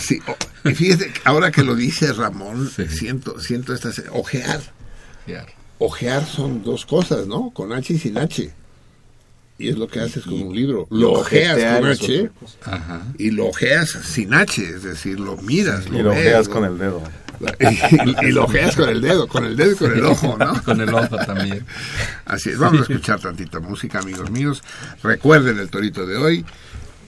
[0.00, 4.60] Sí, o- y fíjese, ahora que lo dice Ramón, siento, siento esta ojear.
[5.78, 7.50] Ojear son dos cosas, ¿no?
[7.50, 8.52] Con H y sin H.
[9.58, 10.86] Y es lo que haces con un libro.
[10.90, 12.30] Lo ojeas con H.
[12.64, 13.02] Ajá.
[13.18, 16.54] y lo ojeas sin H, es decir, lo miras, lo Y lo ves, ojeas ¿no?
[16.54, 17.02] con el dedo.
[18.22, 20.62] y, y lo ojeas con el dedo, con el dedo y con el ojo, ¿no?
[20.64, 21.64] Con el ojo también.
[22.24, 24.62] Así es, vamos a escuchar tantita música, amigos míos.
[25.02, 26.44] Recuerden el torito de hoy.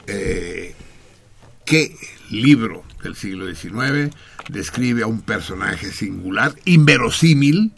[0.06, 0.74] Eh,
[1.64, 1.96] ¿Qué
[2.30, 4.14] libro del siglo XIX
[4.48, 7.72] describe a un personaje singular, inverosímil,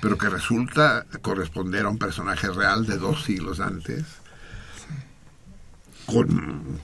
[0.00, 4.04] pero que resulta corresponder a un personaje real de dos siglos antes?
[6.06, 6.78] Con,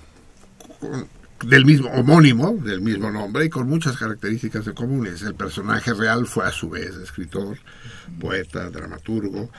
[0.81, 1.09] con-
[1.47, 5.23] del mismo homónimo, del mismo nombre y con muchas características de comunes.
[5.23, 7.59] El personaje real fue a su vez escritor,
[8.21, 9.51] poeta, dramaturgo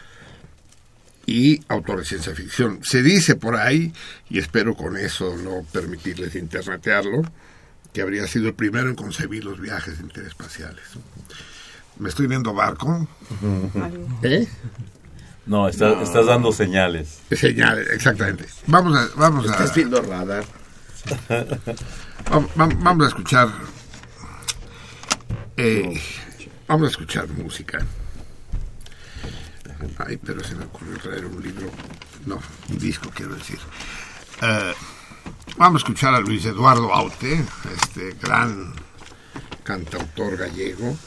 [1.25, 2.79] y autor de ciencia ficción.
[2.83, 3.93] Se dice por ahí,
[4.29, 7.23] y espero con eso no permitirles internetearlo,
[7.93, 10.83] que habría sido el primero en concebir los viajes interespaciales.
[11.97, 13.07] ¿Me estoy viendo barco?
[14.21, 14.47] ¿Eh?
[15.45, 17.19] No, está- estás dando señales.
[17.31, 18.45] Señales, exactamente.
[18.67, 20.43] Vamos a, vamos a, Estás viendo radar.
[22.29, 23.49] Vam- vam- Vamos a escuchar.
[25.57, 26.01] eh,
[26.67, 27.79] vamos a escuchar música.
[30.05, 31.69] Ay, pero se me ocurrió traer un libro.
[32.25, 33.59] No, un disco, quiero decir.
[34.41, 34.73] Eh,
[35.57, 37.43] vamos a escuchar a Luis Eduardo Aute,
[37.83, 38.73] este gran
[39.63, 40.97] cantautor gallego,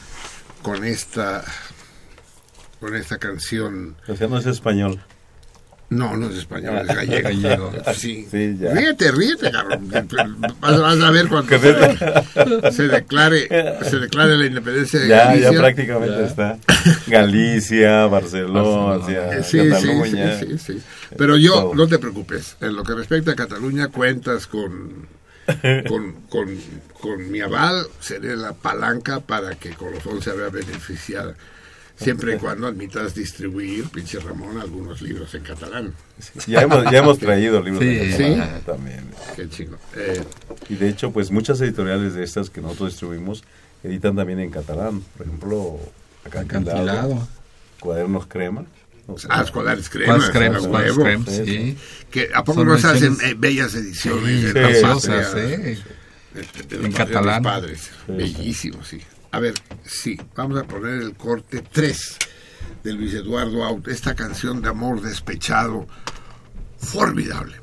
[0.61, 1.43] con esta,
[2.79, 3.97] con esta canción.
[4.07, 5.01] O sea, no es español.
[5.89, 7.23] No, no es español, es gallego.
[7.29, 7.71] Gallego.
[7.95, 8.27] Sí.
[8.29, 8.73] Sí, ya.
[8.73, 9.89] Ríete, ríete, cabrón.
[10.59, 13.47] Vas, vas a ver cuando se, se declare,
[13.83, 15.51] se declare la independencia de Ya, Galicia.
[15.51, 16.25] ya prácticamente Ya.
[16.27, 16.57] está.
[17.07, 19.03] Galicia, Barcelona,
[19.43, 20.39] Sí, sí, Cataluña.
[20.39, 20.81] sí, sí, sí.
[21.17, 22.55] Pero yo, no te preocupes.
[22.61, 25.07] En lo que respecta a Cataluña, cuentas con,
[25.87, 26.55] con, con,
[27.01, 27.87] con mi aval.
[27.99, 31.33] Seré la palanca para que Colofón se vea beneficiada.
[31.99, 35.93] Siempre y cuando admitas distribuir, pinche Ramón, algunos libros en catalán.
[36.47, 37.87] Ya hemos, ya hemos traído libros Sí.
[37.89, 39.03] de catalán también.
[39.35, 39.77] Qué chingo.
[39.95, 40.23] Eh,
[40.69, 43.43] Y de hecho, pues muchas editoriales de estas que nosotros distribuimos
[43.83, 45.01] editan también en catalán.
[45.17, 45.79] Por ejemplo,
[46.25, 47.27] Acantilado, Acantilado.
[47.81, 48.65] Cuadernos Crema.
[49.07, 50.29] O sea, ah, Escolares Cremas.
[50.29, 51.03] Cremas, huevo.
[51.03, 51.77] cremas, sí, sí.
[52.11, 54.23] Que, ¿A poco Son no se hacen eh, bellas ediciones?
[54.23, 55.83] Sí, de sí.
[56.69, 57.41] de- de En catalán.
[57.43, 57.89] los padres.
[58.07, 59.01] Bellísimo, sí.
[59.31, 59.53] A ver,
[59.85, 62.17] sí, vamos a poner el corte 3
[62.83, 65.87] de Luis Eduardo Aut, esta canción de amor despechado,
[66.77, 67.55] formidable.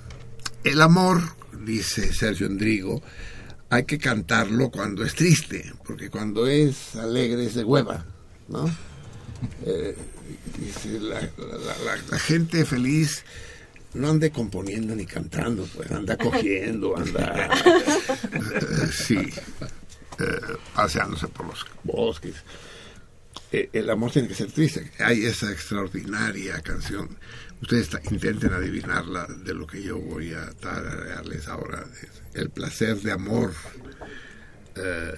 [0.63, 1.21] El amor,
[1.65, 3.03] dice Sergio Endrigo,
[3.71, 8.05] hay que cantarlo cuando es triste, porque cuando es alegre es de hueva,
[8.49, 8.71] ¿no?
[9.65, 9.97] Eh,
[10.61, 13.25] dice, la, la- la- la gente feliz
[13.95, 17.49] no ande componiendo ni cantando, pues anda cogiendo, anda,
[18.33, 19.19] eh, sí,
[20.19, 20.41] eh,
[20.75, 22.37] paseándose por los bosques.
[23.53, 24.91] Eh, el amor tiene que ser triste.
[24.99, 27.17] Hay esa extraordinaria canción.
[27.63, 31.85] Ustedes intenten adivinarla de lo que yo voy a tararearles ahora.
[32.35, 33.53] El placer de amor
[34.75, 35.15] eh,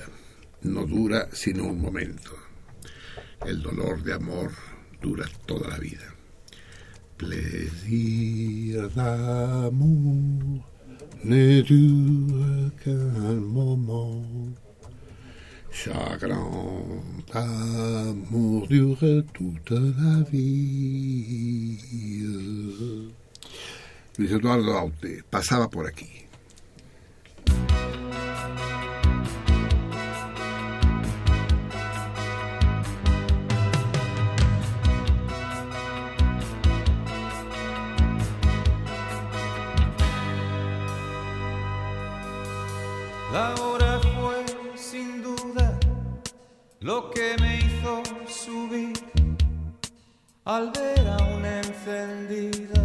[0.62, 2.36] no dura sino un momento.
[3.44, 4.52] El dolor de amor
[5.00, 6.14] dura toda la vida.
[7.16, 10.62] Plaisir d'amour
[11.24, 14.67] ne dure qu'un moment.
[15.78, 16.50] Chagrin
[17.32, 21.78] d'amour dure toute la vie.
[24.18, 26.26] Luis Eduardo Aute pasaba por aquí.
[43.32, 43.87] La hora
[46.88, 48.98] lo que me hizo subir
[50.46, 52.82] al ver aún encendida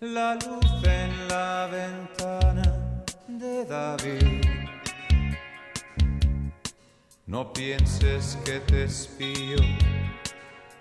[0.00, 4.40] la luz en la ventana de David.
[7.26, 9.58] No pienses que te espío,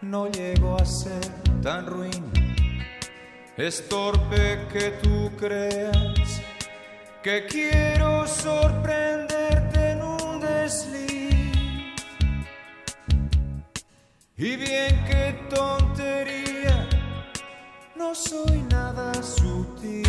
[0.01, 1.27] no llego a ser
[1.61, 2.31] tan ruin.
[3.57, 6.41] Es torpe que tú creas
[7.21, 11.24] que quiero sorprenderte en un desliz.
[14.37, 16.89] Y bien qué tontería,
[17.95, 20.03] no soy nada sutil.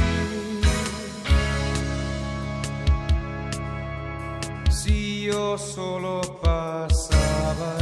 [4.68, 7.76] Si yo solo pasaba,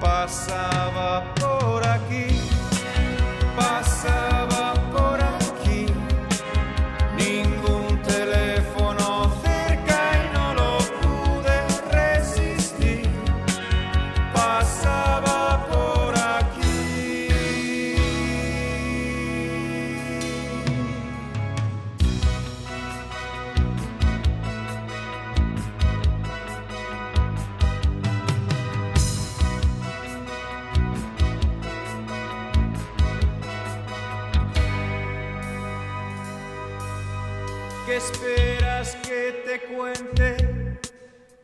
[0.00, 2.26] pasaba por aquí,
[3.56, 4.55] pasaba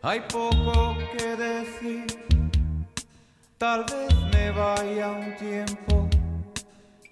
[0.03, 2.07] Hay poco que decir.
[3.57, 6.11] Tal vez me vaya un tiempo.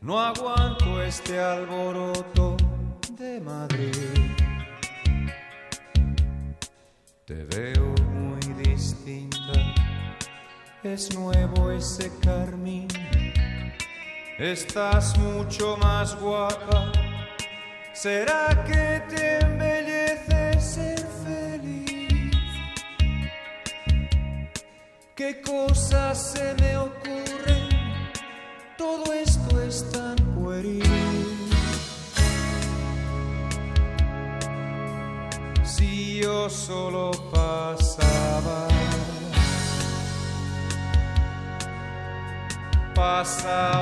[0.03, 2.57] No aguanto este alboroto
[3.13, 3.93] de Madrid.
[7.25, 9.53] Te veo muy distinta.
[10.83, 12.89] Es nuevo ese carmín.
[14.39, 16.93] Estás mucho más guapa.
[17.95, 19.90] ¿Será que te embellece
[26.15, 27.69] se me ocurren?
[28.77, 30.83] Todo esto es tan pueril.
[35.65, 38.69] Si yo solo pasaba,
[42.95, 43.80] pasaba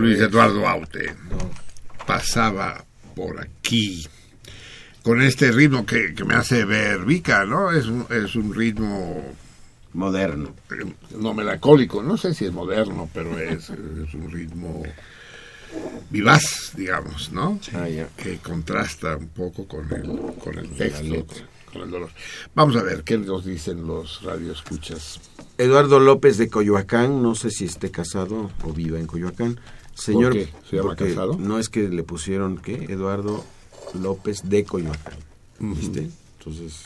[0.00, 1.14] Luis Eduardo Aute
[2.06, 4.06] pasaba por aquí
[5.02, 7.70] con este ritmo que, que me hace ver Vica, ¿no?
[7.70, 9.34] Es un, es un ritmo
[9.92, 14.82] moderno, eh, no melancólico, no sé si es moderno, pero es, es un ritmo
[16.08, 17.60] vivaz, digamos, ¿no?
[17.74, 17.86] Ah,
[18.16, 21.26] Que contrasta un poco con el, con el texto,
[21.72, 22.10] con el dolor.
[22.54, 25.20] Vamos a ver qué nos dicen los radioescuchas.
[25.58, 29.60] Eduardo López de Coyoacán, no sé si esté casado o viva en Coyoacán.
[30.00, 30.48] Señor, qué?
[30.68, 31.36] ¿Se llama casado?
[31.38, 32.74] No es que le pusieron, ¿qué?
[32.88, 33.44] Eduardo
[34.00, 35.14] López de Coyoacán.
[35.58, 36.08] ¿Viste?
[36.38, 36.84] Entonces,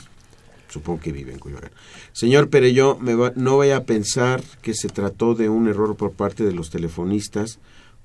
[0.68, 1.70] supongo que vive en Coyoacán.
[2.12, 6.12] Señor Perello, me va- no vaya a pensar que se trató de un error por
[6.12, 7.58] parte de los telefonistas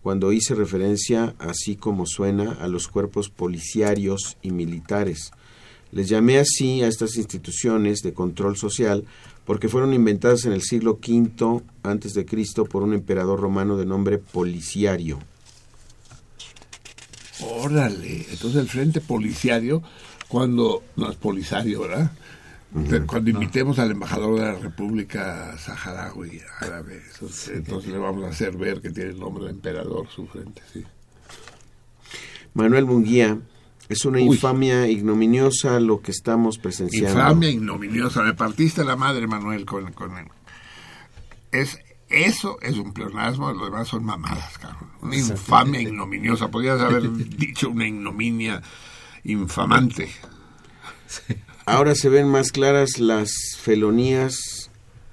[0.03, 5.31] cuando hice referencia, así como suena, a los cuerpos policiarios y militares.
[5.91, 9.05] Les llamé así a estas instituciones de control social
[9.49, 13.85] porque fueron inventadas en el siglo V antes de Cristo por un emperador romano de
[13.87, 15.17] nombre Policiario.
[17.41, 19.81] Órale, entonces el frente policiario,
[20.27, 22.11] cuando, no es polisario, ¿verdad?
[23.07, 28.55] Cuando invitemos al embajador de la República Saharaui Árabe, entonces, entonces le vamos a hacer
[28.55, 30.83] ver que tiene el nombre de emperador su frente, sí.
[32.53, 33.39] Manuel Munguía,
[33.89, 34.25] es una Uy.
[34.25, 37.09] infamia ignominiosa lo que estamos presenciando.
[37.19, 40.27] Infamia ignominiosa, me partiste la madre, Manuel, con, con el-
[41.51, 41.79] Es,
[42.09, 44.89] eso es un pleonasmo, lo demás son mamadas, cabrón.
[45.01, 48.61] Una infamia ignominiosa, podrías haber dicho una ignominia
[49.23, 50.09] infamante.
[51.65, 54.69] Ahora se ven más claras las felonías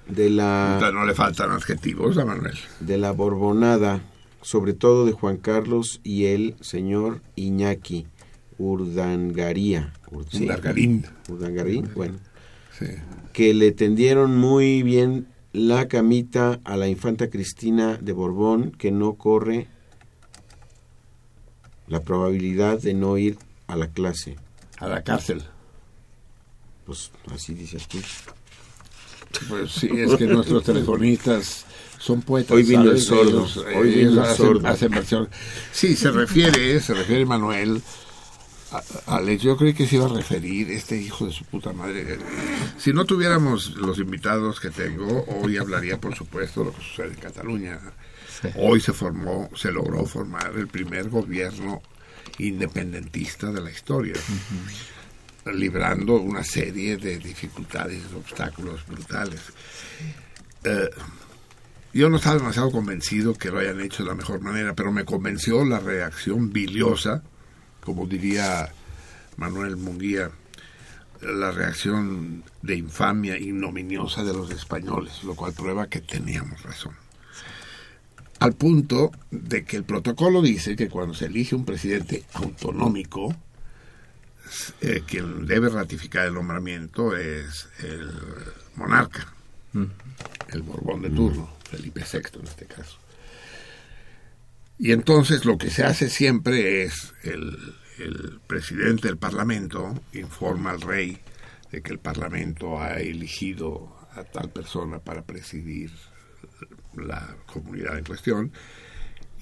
[0.07, 2.57] de la No le faltan adjetivos a Manuel.
[2.79, 4.01] de la Borbonada,
[4.41, 8.07] sobre todo de Juan Carlos y el señor Iñaki
[8.57, 9.93] Urdangaría.
[10.31, 11.05] Sí, Urdangarín.
[11.29, 12.15] Urdangarín, bueno.
[12.77, 12.85] Sí.
[13.33, 19.13] Que le tendieron muy bien la camita a la infanta Cristina de Borbón, que no
[19.15, 19.67] corre
[21.87, 24.35] la probabilidad de no ir a la clase.
[24.79, 25.41] A la cárcel.
[26.85, 27.97] Pues así dices tú.
[29.49, 31.65] Pues sí, es que nuestros telefonistas
[31.99, 32.51] son poetas.
[32.51, 33.05] Hoy vino el ¿sabes?
[33.05, 34.67] sordo, Ellos, hoy vino el hacen- sordo.
[34.67, 35.29] hacen versión.
[35.71, 37.81] Sí, se refiere, se refiere Manuel
[39.05, 39.43] Alex.
[39.43, 42.17] Yo creí que se iba a referir este hijo de su puta madre.
[42.77, 47.09] Si no tuviéramos los invitados que tengo, hoy hablaría, por supuesto, de lo que sucede
[47.09, 47.79] en Cataluña.
[48.55, 51.81] Hoy se formó, se logró formar el primer gobierno
[52.37, 54.13] independentista de la historia
[55.53, 59.41] librando una serie de dificultades, obstáculos brutales.
[60.63, 60.89] Eh,
[61.93, 65.05] yo no estaba demasiado convencido que lo hayan hecho de la mejor manera, pero me
[65.05, 67.23] convenció la reacción biliosa,
[67.87, 68.69] como diría
[69.37, 70.29] Manuel Munguía,
[71.21, 76.93] la reacción de infamia ignominiosa de los españoles, lo cual prueba que teníamos razón.
[78.39, 83.33] Al punto de que el protocolo dice que cuando se elige un presidente autonómico,
[84.81, 88.11] eh, quien debe ratificar el nombramiento es el
[88.75, 89.33] monarca,
[90.49, 92.97] el Borbón de turno, Felipe VI en este caso.
[94.79, 97.57] Y entonces lo que se hace siempre es el,
[97.99, 101.17] el presidente del Parlamento informa al rey
[101.71, 105.91] de que el Parlamento ha elegido a tal persona para presidir
[106.95, 108.51] la comunidad en cuestión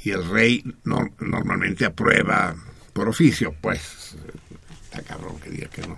[0.04, 2.56] y el rey no- normalmente aprueba
[2.94, 4.16] por oficio, pues
[4.86, 5.98] está cabrón que diga que no,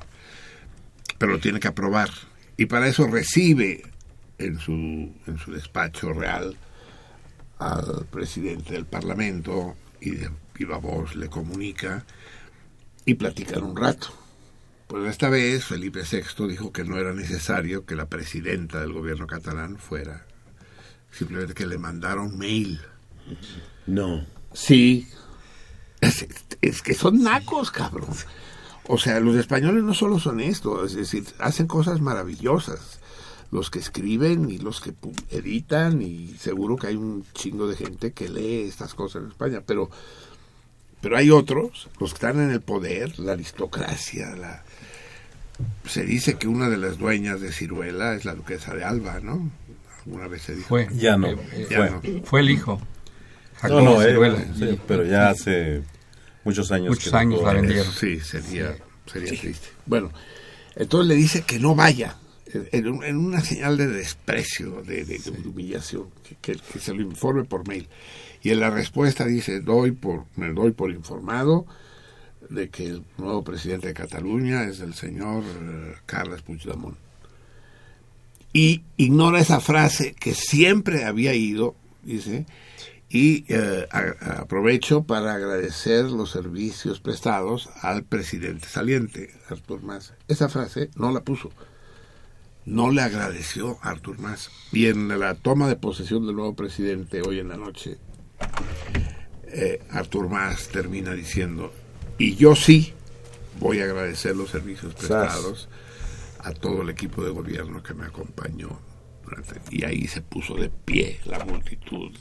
[1.17, 2.09] pero lo tiene que aprobar.
[2.57, 3.83] Y para eso recibe
[4.39, 4.71] en su,
[5.27, 6.57] en su despacho real
[7.59, 12.05] al presidente del Parlamento y de viva voz le comunica
[13.05, 14.07] y platican un rato.
[14.87, 19.27] Pues esta vez Felipe VI dijo que no era necesario que la presidenta del gobierno
[19.27, 20.25] catalán fuera,
[21.11, 22.79] simplemente que le mandaron mail.
[23.85, 24.25] No.
[24.53, 25.07] Sí.
[25.99, 26.25] Es,
[26.61, 28.15] es que son nacos, cabrón.
[28.87, 32.99] O sea, los españoles no solo son esto, es decir, hacen cosas maravillosas.
[33.51, 34.93] Los que escriben y los que
[35.31, 39.61] editan, y seguro que hay un chingo de gente que lee estas cosas en España,
[39.65, 39.89] pero,
[41.01, 44.63] pero hay otros, los que están en el poder, la aristocracia, la...
[45.85, 49.49] Se dice que una de las dueñas de Ciruela es la duquesa de Alba, ¿no?
[50.05, 50.67] Alguna vez se dijo.
[50.67, 50.87] Fue.
[50.93, 52.11] Ya no, Eh, Ya fue.
[52.11, 52.23] no.
[52.25, 52.73] Fue el hijo.
[52.73, 52.87] No,
[53.61, 54.45] Jacobo no, eh, Ciruela.
[54.55, 55.81] sí, pero ya hace
[56.43, 56.89] muchos años.
[56.89, 57.91] Muchos que años la vendieron.
[57.91, 58.75] Sí, sería,
[59.11, 59.67] sería triste.
[59.87, 60.11] Bueno,
[60.75, 62.17] entonces le dice que no vaya,
[62.53, 67.01] en, en una señal de desprecio, de, de- de humillación, que, que- que se lo
[67.01, 67.87] informe por mail.
[68.41, 71.65] Y en la respuesta dice, doy por, me doy por informado
[72.49, 76.97] de que el nuevo presidente de Cataluña es el señor eh, Carles Puigdemont.
[78.53, 82.45] Y ignora esa frase que siempre había ido, dice,
[83.09, 90.13] Y eh, a- aprovecho para agradecer los servicios prestados al presidente saliente, Artur Mas.
[90.27, 91.49] Esa frase no la puso.
[92.67, 94.49] No le agradeció a Artur Mas.
[94.73, 97.97] Y en la toma de posesión del nuevo presidente hoy en la noche,
[99.45, 101.73] eh, Artur Mas termina diciendo,
[102.17, 102.93] y yo sí
[103.59, 105.69] voy a agradecer los servicios prestados
[106.39, 108.79] a todo el equipo de gobierno que me acompañó.
[109.23, 112.15] durante- y ahí se puso de pie la multitud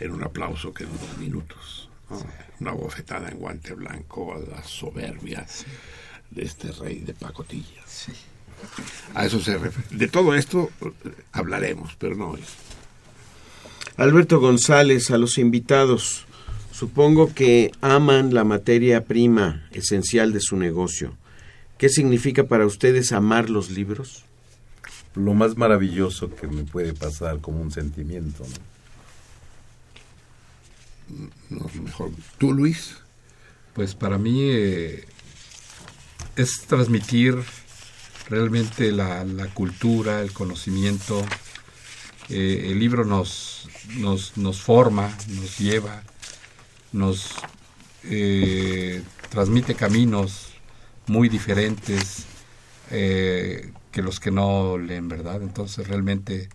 [0.00, 1.88] en un aplauso que duró minutos.
[2.10, 2.20] ¿no?
[2.58, 5.46] Una bofetada en guante blanco a la soberbia
[6.32, 7.82] de este rey de pacotilla.
[9.14, 9.88] A eso se refiere.
[9.90, 10.90] De todo esto eh,
[11.32, 12.40] hablaremos, pero no hoy.
[13.96, 16.26] Alberto González, a los invitados,
[16.72, 21.16] supongo que aman la materia prima esencial de su negocio.
[21.76, 24.24] ¿Qué significa para ustedes amar los libros?
[25.14, 28.44] Lo más maravilloso que me puede pasar como un sentimiento.
[31.08, 31.28] ¿no?
[31.50, 32.10] No, mejor.
[32.38, 32.96] ¿Tú, Luis?
[33.74, 35.04] Pues para mí eh,
[36.36, 37.36] es transmitir
[38.30, 41.22] realmente la, la cultura, el conocimiento.
[42.28, 46.04] Eh, el libro nos, nos, nos forma, nos lleva,
[46.92, 47.34] nos
[48.04, 50.52] eh, transmite caminos
[51.08, 52.24] muy diferentes
[52.92, 55.42] eh, que los que no leen, ¿verdad?
[55.42, 56.48] Entonces realmente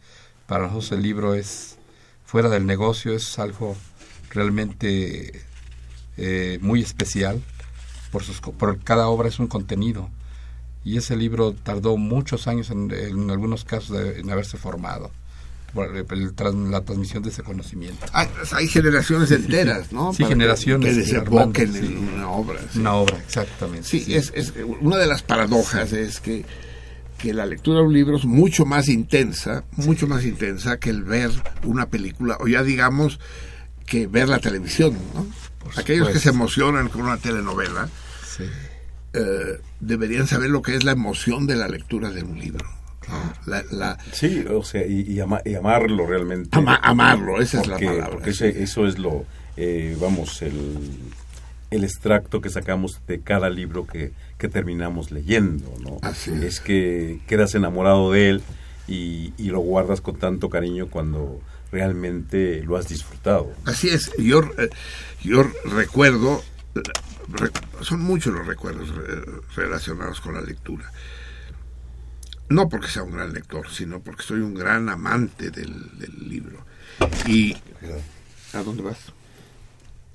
[0.48, 1.78] para nosotros el libro es,
[2.26, 3.76] fuera del negocio, es algo
[4.30, 5.44] realmente
[6.62, 7.42] muy especial,
[8.12, 10.10] por, sus, por cada obra es un contenido.
[10.86, 15.12] Y ese libro tardó muchos años, en, en algunos casos, de- en haberse formado,
[15.74, 18.06] por la transmisión de ese conocimiento.
[18.14, 20.14] Hay, hay generaciones enteras, ¿no?
[20.14, 20.88] Sí, Para generaciones.
[20.88, 21.80] Que sí, desemboquen sí.
[21.80, 22.60] en una obra.
[22.72, 22.80] sí.
[22.80, 23.86] Una obra, exactamente.
[23.88, 26.46] Sí, Es, es- una de las paradojas es que,
[27.18, 31.04] que la lectura de un libro es mucho más intensa, mucho más intensa que el
[31.04, 31.32] ver
[31.64, 33.20] una película, o ya digamos
[33.88, 35.26] que ver la televisión, ¿no?
[35.78, 37.90] Aquellos que se emocionan con una telenovela
[39.14, 42.66] eh, deberían saber lo que es la emoción de la lectura de un libro.
[43.08, 43.34] ¿no?
[43.46, 46.50] La, la- Sí, o sea, y, y ama- y amarlo realmente.
[46.58, 48.46] Ama- amarlo, esa es la palabra, Porque sí.
[48.46, 49.26] ese- eso es lo,
[49.58, 50.90] eh, vamos, el,
[51.72, 56.00] el extracto que sacamos de cada libro que, que terminamos leyendo, ¿no?
[56.02, 56.60] Así es.
[56.60, 58.42] que quedas enamorado de él
[58.88, 61.42] y, y lo guardas con tanto cariño cuando
[61.72, 63.52] realmente lo has disfrutado.
[63.66, 64.70] Así es, yo, eh,
[65.24, 66.42] yo recuerdo,
[66.74, 66.84] re-
[67.82, 68.90] son muchos los recuerdos
[69.56, 70.92] relacionados con la lectura.
[72.50, 76.64] No porque sea un gran lector, sino porque soy un gran amante del, del libro.
[77.28, 77.56] Y...
[78.54, 78.98] ¿A dónde vas?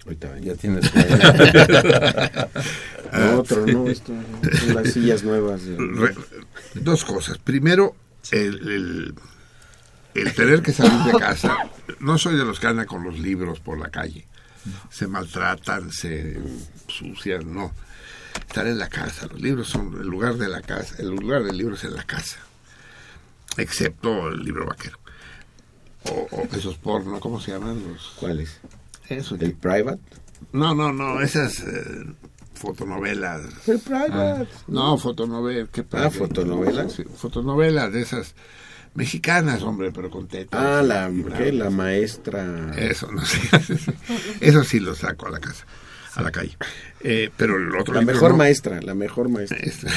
[0.07, 0.91] Ahorita Ya tienes
[3.13, 4.13] No, otro, no, esto,
[4.61, 5.65] son las sillas nuevas.
[5.65, 6.15] de- Re-
[6.75, 7.39] dos cosas.
[7.39, 7.97] Primero,
[8.31, 9.15] el, el,
[10.15, 11.57] el tener que salir de casa.
[11.99, 14.27] No soy de los que andan con los libros por la calle.
[14.91, 16.39] Se maltratan, se
[16.89, 17.73] sucian, no.
[18.47, 19.27] Estar en la casa.
[19.29, 20.97] Los libros son el lugar de la casa.
[20.99, 22.39] El lugar del libro es en la casa.
[23.57, 24.99] Excepto el libro vaquero.
[26.07, 27.83] O, o esos porno, ¿cómo se llaman?
[27.93, 28.59] Los, ¿Cuáles?
[29.09, 29.37] Eso.
[29.39, 30.01] ¿El private?
[30.53, 32.07] No, no, no, esas eh,
[32.55, 33.43] fotonovelas.
[33.69, 34.49] El private.
[34.69, 35.69] No, fotonovelas.
[35.71, 36.19] ¿qué Ah, private?
[36.19, 36.93] fotonovelas.
[36.93, 38.35] Sí, fotonovelas de esas
[38.95, 40.61] mexicanas, hombre, pero con tetas.
[40.63, 42.73] Ah, la, la maestra.
[42.77, 43.39] Eso, no sé.
[44.41, 45.65] Eso sí lo saco a la casa,
[46.15, 46.57] a la calle.
[47.01, 48.37] Eh, pero el otro La libro mejor no.
[48.39, 49.61] maestra, la mejor maestra.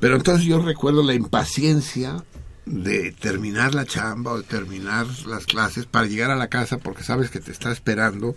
[0.00, 2.24] Pero entonces yo recuerdo la impaciencia
[2.64, 7.02] de terminar la chamba o de terminar las clases para llegar a la casa porque
[7.04, 8.34] sabes que te está esperando,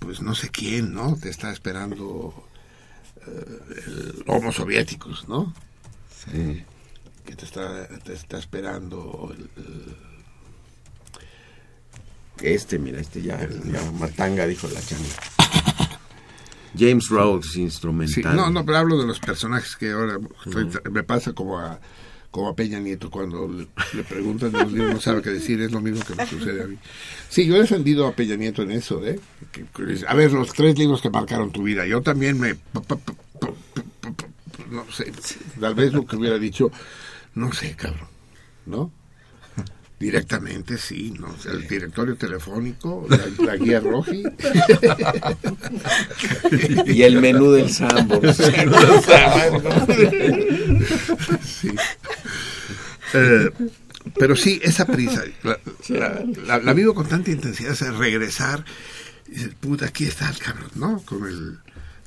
[0.00, 1.16] pues no sé quién, ¿no?
[1.16, 2.44] Te está esperando
[3.24, 5.54] eh, el Homo Soviéticos, ¿no?
[6.24, 6.64] Sí.
[7.28, 9.96] Que te está, te está esperando el- el-
[12.40, 15.04] Este, mira, este ya, ya dijo la changa.
[16.78, 18.14] James Rhodes, instrumental.
[18.14, 20.18] Sí, no, no, pero hablo de los personajes que ahora
[20.90, 21.78] me pasa como a
[22.30, 25.80] como a Peña Nieto cuando le, le preguntan libros no sabe qué decir, es lo
[25.82, 26.78] mismo que me sucede a mí.
[27.28, 29.18] Sí, yo he defendido a Peña Nieto en eso, ¿eh?
[30.06, 32.56] A ver, los tres libros que marcaron tu vida, yo también me...
[34.70, 35.10] No sé,
[35.58, 36.70] tal vez lo que hubiera dicho,
[37.38, 38.08] no sé, cabrón,
[38.66, 38.92] ¿no?
[40.00, 41.34] Directamente, sí, ¿no?
[41.50, 44.22] El directorio telefónico, la, la guía roji.
[46.86, 48.20] Y el menú del Sambo.
[51.44, 51.70] Sí.
[53.14, 53.50] Eh,
[54.18, 55.22] pero sí, esa prisa,
[55.88, 58.64] la, la- vivo con tanta intensidad, es regresar
[59.28, 61.02] y dices, puta, aquí está el cabrón, ¿no?
[61.04, 61.58] Con el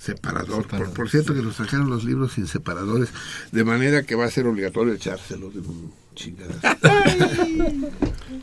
[0.02, 0.68] separador.
[0.68, 3.10] Por, por cierto, que nos trajeron los libros sin separadores,
[3.52, 5.54] de manera que va a ser obligatorio echárselos.
[6.16, 6.58] Chingadas.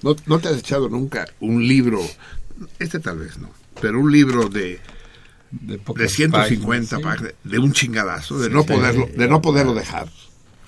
[0.03, 2.01] ¿No, ¿No te has echado nunca un libro,
[2.79, 4.81] este tal vez no, pero un libro de,
[5.51, 10.09] de, de 150 páginas, de un chingadazo, de no poderlo, de no poderlo dejar?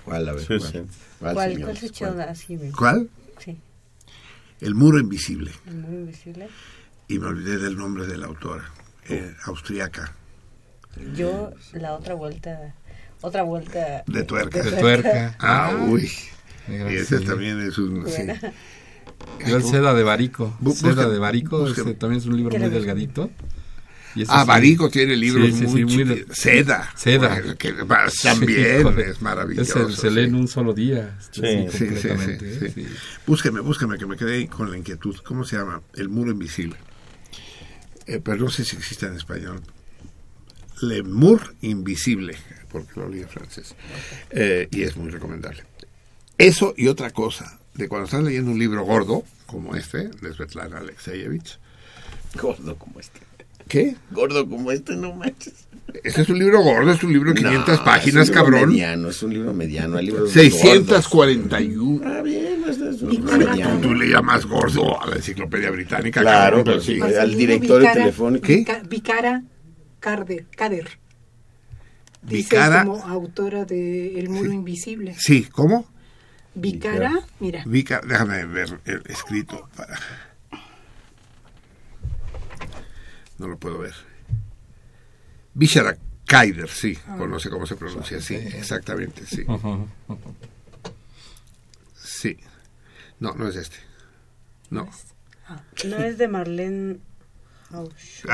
[0.05, 0.43] ¿Cuál, a ver?
[0.43, 0.73] Sí, cuál?
[0.73, 0.81] sí.
[1.21, 1.65] ¿Cuál, señor?
[1.65, 2.59] cuál se echó así?
[2.77, 3.11] ¿Cuál?
[3.39, 3.59] Sí,
[4.61, 5.53] El muro invisible.
[5.69, 6.49] el muy invisible.
[7.09, 8.71] Y me olvidé del nombre de la autora,
[9.09, 10.17] eh, austriaca.
[11.15, 12.75] Yo, la otra vuelta,
[13.21, 14.03] otra vuelta.
[14.07, 14.63] De tuerca.
[14.63, 15.37] De tuerca.
[15.39, 16.11] Ah, uy.
[16.69, 17.25] Y ese sí.
[17.25, 18.07] también es un...
[18.09, 18.23] sí.
[19.47, 20.57] Yo el Seda de Barico.
[20.75, 23.31] Seda de Barico ese también es un libro ¿Qué muy delgadito.
[24.15, 26.91] Y Ah, sí- Barico tiene libros Sí, sí, muy, sí, muy de- Seda.
[26.97, 27.55] Seda.
[27.57, 27.73] Que
[28.23, 29.89] también es maravilloso.
[29.89, 30.29] Ese se lee sí.
[30.29, 31.17] en un solo día.
[31.31, 32.39] Sí, Sí, Sí, sí, completamente.
[32.59, 32.73] sí, ¿eh?
[32.75, 32.83] sí.
[32.85, 32.95] Sí.
[33.27, 35.17] Búsqueme, búsqueme, que me quedé con la inquietud.
[35.25, 35.81] ¿Cómo se llama?
[35.95, 36.77] El muro invisible.
[38.07, 39.61] Eh, pero no sé si existe en español.
[40.83, 42.37] Le Mur Invisible,
[42.71, 43.75] porque lo leí en francés.
[44.31, 45.65] Eh, y es muy recomendable.
[46.39, 50.79] Eso y otra cosa, de cuando estás leyendo un libro gordo, como este, de Svetlana
[50.79, 51.59] Alexeyevich.
[52.41, 53.21] Gordo como este.
[53.69, 53.97] ¿Qué?
[54.11, 55.67] Gordo como este, no manches.
[56.05, 58.45] Este es un libro gordo, es un libro de 500 No, páginas, es un libro
[58.53, 58.69] cabrón.
[58.71, 59.97] mediano, es un libro mediano.
[59.99, 61.99] Hay libros 641.
[61.99, 62.13] gordos.
[62.17, 63.81] Ah, bien, es, es un libro mediano.
[63.81, 66.21] Tú le llamas gordo a la enciclopedia británica.
[66.21, 67.01] Claro, cabrón, pero sí.
[67.01, 68.47] al directorio Vicara- telefónico.
[68.47, 68.57] ¿Qué?
[68.59, 69.43] Vica- Vicara
[70.01, 70.99] Carder, Cader.
[72.23, 75.15] Dice Vicara- como autora de El Muro Invisible.
[75.19, 75.87] Sí, ¿cómo?
[76.55, 77.63] Vicara, mira.
[77.67, 79.99] Vica, déjame ver el escrito para.
[83.39, 83.95] No lo puedo ver.
[85.55, 85.97] Vishara
[86.27, 89.45] Kaider, sí, o no sé cómo se pronuncia, sí, exactamente, sí.
[91.95, 92.37] Sí.
[93.19, 93.77] No, no es este.
[94.71, 94.89] No.
[95.87, 96.99] No es de Marlene.
[96.99, 97.03] Ah,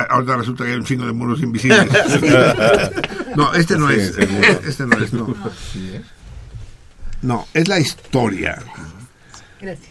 [0.08, 1.88] Ahora resulta que hay un chingo de muros invisibles.
[3.36, 4.14] no, este no Sí, es.
[4.14, 4.48] seguro.
[4.66, 5.34] Este no es, no.
[7.22, 8.62] No, es la historia
[9.60, 9.88] Gracias.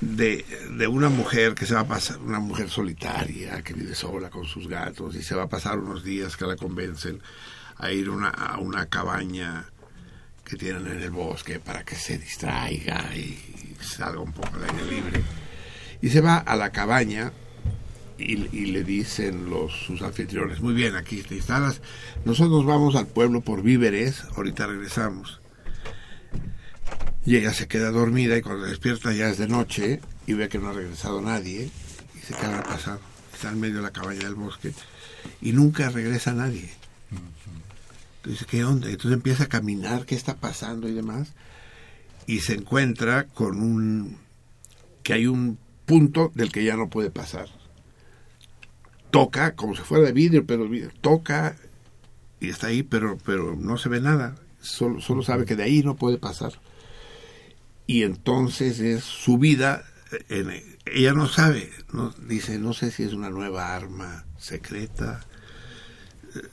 [0.00, 4.30] de, de una mujer que se va a pasar, una mujer solitaria que vive sola
[4.30, 7.20] con sus gatos y se va a pasar unos días que la convencen
[7.76, 9.66] a ir una, a una cabaña
[10.44, 14.90] que tienen en el bosque para que se distraiga y salga un poco al aire
[14.90, 15.22] libre.
[16.00, 17.30] Y se va a la cabaña
[18.22, 21.80] y, y le dicen los sus anfitriones, muy bien, aquí te instalas,
[22.24, 25.40] nosotros vamos al pueblo por víveres, ahorita regresamos.
[27.24, 30.58] Y ella se queda dormida y cuando despierta ya es de noche y ve que
[30.58, 31.70] no ha regresado nadie
[32.16, 33.00] y se queda al pasado.
[33.32, 34.72] Está en medio de la cabaña del bosque
[35.40, 36.70] y nunca regresa nadie.
[38.16, 38.88] Entonces, ¿qué onda?
[38.88, 41.32] Entonces empieza a caminar, ¿qué está pasando y demás?
[42.26, 44.18] Y se encuentra con un...
[45.02, 47.48] que hay un punto del que ya no puede pasar.
[49.12, 50.68] Toca, como si fuera de vidrio, pero
[51.00, 51.54] toca
[52.40, 54.34] y está ahí, pero, pero no se ve nada.
[54.60, 56.54] Solo, solo sabe que de ahí no puede pasar.
[57.86, 63.04] Y entonces es su vida eh, en- ella no sabe no dice no sé si
[63.04, 65.20] es una nueva arma secreta
[66.34, 66.48] eh,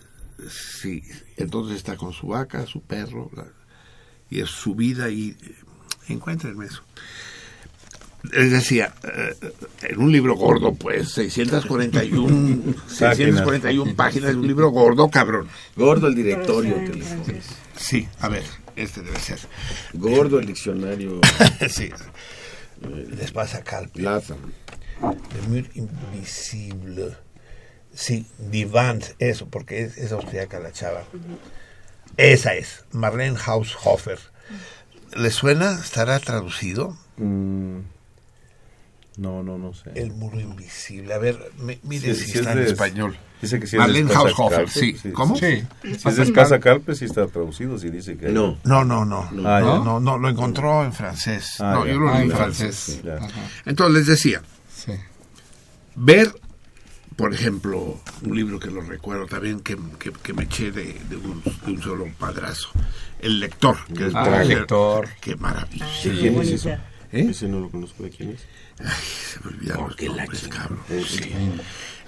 [0.50, 1.04] sí
[1.38, 3.48] entonces está con su vaca su perro la-
[4.30, 5.56] y es su vida y eh,
[6.10, 6.84] encuéntrenme eso
[8.32, 9.36] les decía eh,
[9.84, 16.16] en un libro gordo pues 641 641 páginas de un libro gordo cabrón Gordo el
[16.16, 17.26] directorio telefónico.
[17.26, 17.46] francés.
[17.78, 18.44] sí a ver
[18.76, 19.40] este debe ser
[19.94, 21.22] Gordo el diccionario.
[21.70, 21.92] sí
[22.82, 23.64] les pasa.
[23.94, 27.18] Le mur invisible.
[27.94, 31.04] Sí, Divant, eso, porque es, es austriaca la chava.
[32.18, 34.20] Esa es, Marlene Haushofer.
[35.16, 35.80] ¿Le suena?
[35.80, 36.98] ¿Estará traducido?
[37.18, 37.80] Mm,
[39.20, 39.92] no, no, no sé.
[39.96, 41.14] El muro invisible.
[41.14, 41.52] A ver,
[41.84, 43.18] mire Sí, si sí está es en de- español.
[43.42, 44.98] Dice que sí es Marlene Haushofer, sí.
[45.02, 45.36] sí, ¿Cómo?
[45.38, 45.64] sí.
[45.98, 48.30] Si es de Casa Calpe, sí está traducido, sí dice que...
[48.30, 48.58] No.
[48.66, 49.30] No, no, no.
[49.46, 51.56] Ah, no, no, no, lo encontró en francés.
[51.60, 51.94] Ah, no, ya.
[51.94, 53.02] yo lo Ah, leí en en francés.
[53.66, 54.42] Entonces les decía,
[54.76, 54.92] Sí.
[55.96, 56.34] ver,
[57.16, 61.16] por ejemplo, un libro que lo recuerdo también, que, que- que me eché de, de
[61.18, 62.70] un, de un solo padrazo.
[63.22, 65.08] El lector, que es Ah, el lector.
[65.22, 65.88] Qué maravilla.
[66.02, 66.70] Sí, ¿Quién es eso?
[67.12, 67.28] ¿Eh?
[67.32, 68.42] Ese no lo conozco de quién es.
[68.80, 70.80] Se me olvidaron los nombres, cabrón.
[71.08, 71.32] Sí.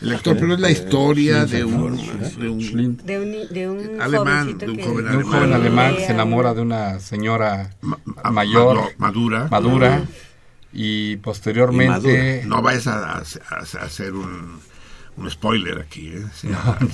[0.02, 2.98] El lector, pero es la historia de un, de un.
[2.98, 5.62] De un, de un Alemán, de un que- joven De un joven Alemán.
[5.62, 9.48] alemán que se enamora de una señora ma- ma- mayor, madu- madura.
[9.52, 10.04] madura,
[10.74, 12.44] y posteriormente...
[12.48, 14.60] No vayas a, a- a- hacer un,
[15.18, 16.08] un spoiler aquí.
[16.08, 16.24] ¿eh?
[16.34, 16.48] Sí.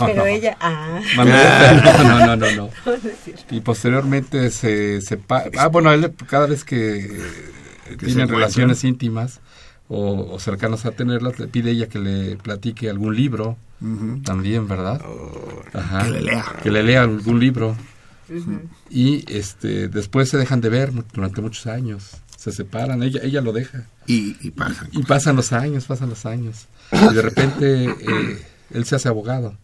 [0.06, 2.70] Pero ella, ah, No, no, no, no, no.
[3.52, 5.50] Y posteriormente se separa.
[5.60, 7.22] Ah, bueno, él cada vez que
[7.88, 9.40] se tienen relaciones íntimas
[9.90, 13.58] o, o cercanas a tenerlas, le pide ella que le platique algún libro
[14.24, 15.02] también, ¿verdad?
[15.74, 16.04] Ajá.
[16.04, 16.46] Que le lea.
[16.64, 17.78] Que le lea algún libro.
[18.90, 22.18] y este después se dejan de ver durante muchos años.
[22.36, 23.88] Se separan, ella, ella lo deja.
[24.06, 24.90] Y, y pasan.
[24.92, 26.68] Y pasan los años, pasan los años.
[26.92, 29.58] Y de repente eh, él se hace abogado.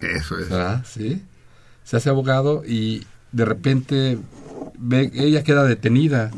[0.00, 0.48] Eso es.
[0.48, 0.84] ¿verdad?
[0.88, 1.22] Sí.
[1.84, 4.18] Se hace abogado y de repente
[4.78, 6.30] ve, ella queda detenida.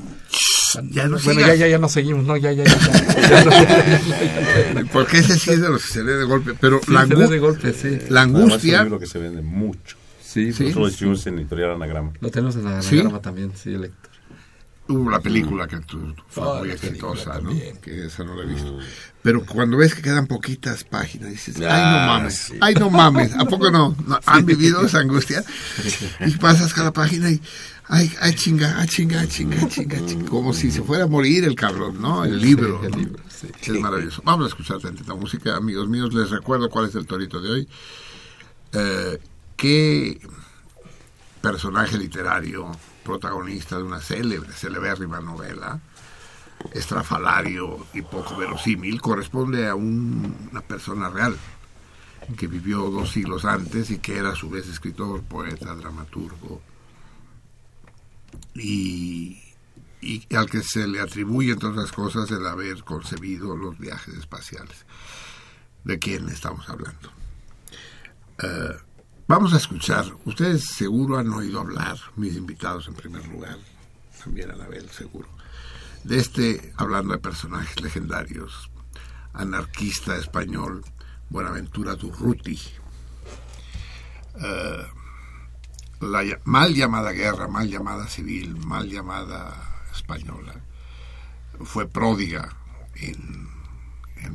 [0.90, 2.76] Ya no bueno, ya, ya, ya no seguimos, no, ya, ya, ya.
[2.76, 4.86] ya, ya no.
[4.92, 6.54] Porque ese sí es de los que se lee de golpe.
[6.60, 7.98] Pero Sí, la, angu- de golpe, sí.
[8.08, 8.82] la Además, es un angustia.
[8.82, 9.96] libro que se vende mucho.
[10.22, 10.64] Sí, Sí.
[10.64, 12.12] Nosotros lo hicimos en editorial Anagrama.
[12.20, 14.10] Lo tenemos en anagrama también, sí, el Héctor.
[14.86, 17.50] Hubo la película que tu- fue Ah, muy exitosa, ¿no?
[17.80, 18.76] Que esa no la he visto.
[19.22, 22.54] Pero cuando ves que quedan poquitas páginas, dices, ay, no Ah, mames, sí.
[22.60, 23.96] ay, no mames, ¿a poco no?
[24.06, 24.20] ¿No?
[24.26, 25.42] ¿Han vivido esa angustia?
[26.26, 27.40] Y pasas cada página y,
[27.88, 31.06] ay, ay, chinga, ay, chinga, ay, chinga, ay, chinga, chinga, como si se fuera a
[31.06, 32.24] morir el cabrón, ¿no?
[32.24, 32.82] El libro.
[32.84, 32.96] el ¿no?
[32.96, 33.48] libro, sí.
[33.62, 34.22] Es maravilloso.
[34.24, 36.12] Vamos a escuchar tantita música, amigos míos.
[36.14, 37.68] Les recuerdo cuál es el torito de hoy.
[38.72, 39.18] Eh,
[39.56, 40.20] ¿Qué
[41.40, 42.70] personaje literario,
[43.04, 45.78] protagonista de una célebre, celebérrima novela,
[46.72, 51.36] estrafalario y poco verosímil, corresponde a un- una persona real
[52.38, 56.62] que vivió dos siglos antes y que era a su vez escritor, poeta, dramaturgo
[58.54, 59.40] y,
[60.36, 64.84] al que se le atribuye, entre otras cosas, el haber concebido los viajes espaciales.
[65.82, 67.10] ¿De quién estamos hablando?
[68.42, 68.76] Eh,
[69.26, 73.58] vamos a escuchar, ustedes seguro han oído hablar, mis invitados en primer lugar,
[74.22, 75.28] también Anabel seguro,
[76.04, 78.70] de este, hablando de personajes legendarios,
[79.32, 80.84] anarquista español,
[81.28, 82.60] Buenaventura Durruti.
[84.40, 84.86] Eh,
[86.04, 90.54] la mal llamada guerra, mal llamada civil, mal llamada española,
[91.62, 92.56] fue pródiga
[92.94, 93.52] en,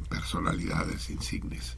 [0.09, 1.77] personalidades insignes.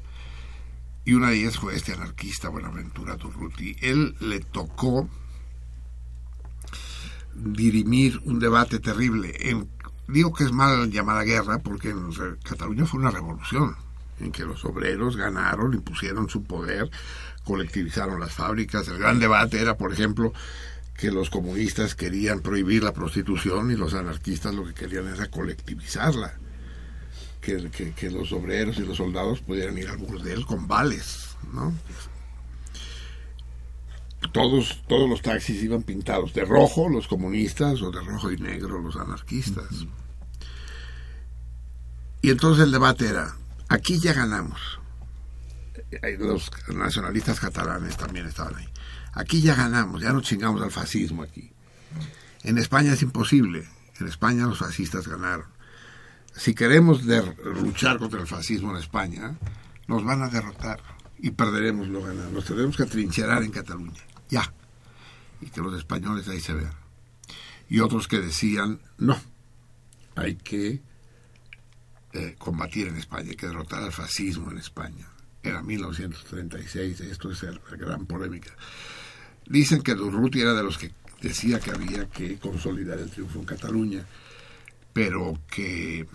[1.06, 3.76] Y una de ellas fue este anarquista Buenaventura Durruti.
[3.82, 5.10] Él le tocó
[7.34, 9.34] dirimir un debate terrible.
[9.40, 9.70] En,
[10.08, 12.12] digo que es mal llamada guerra porque en
[12.44, 13.76] Cataluña fue una revolución
[14.20, 16.92] en que los obreros ganaron, impusieron su poder,
[17.44, 18.88] colectivizaron las fábricas.
[18.88, 20.34] El gran debate era, por ejemplo,
[20.98, 26.34] que los comunistas querían prohibir la prostitución y los anarquistas lo que querían era colectivizarla.
[27.42, 31.74] Que, que- que los obreros y los soldados pudieran ir al burdel con vales, ¿no?
[34.32, 38.80] Todos, todos los taxis iban pintados de rojo los comunistas o de rojo y negro
[38.80, 39.88] los anarquistas.
[42.22, 43.36] Y entonces el debate era,
[43.68, 44.80] aquí ya ganamos.
[45.92, 48.68] Eh, Los nacionalistas catalanes también estaban ahí.
[49.14, 51.52] Aquí ya ganamos, ya no chingamos al fascismo aquí.
[52.44, 53.68] En España es imposible.
[54.00, 55.48] En España los fascistas ganaron.
[56.36, 59.38] Si queremos luchar contra el fascismo en España,
[59.88, 60.82] nos van a derrotar
[61.20, 62.32] y perderemos lo ganado.
[62.32, 64.02] Nos tenemos que atrincherar en Cataluña.
[64.30, 64.52] Ya.
[65.42, 66.74] Y que los españoles ahí se vean.
[67.70, 69.20] Y otros que decían, no,
[70.16, 70.82] hay que
[72.14, 75.08] eh, combatir en España, hay que derrotar al fascismo en España.
[75.44, 78.52] Era 1936, esto es la gran polémica.
[79.48, 80.92] Dicen que Durruti era de los que
[81.22, 84.06] decía que había que consolidar el triunfo en Cataluña,
[84.94, 86.06] pero que,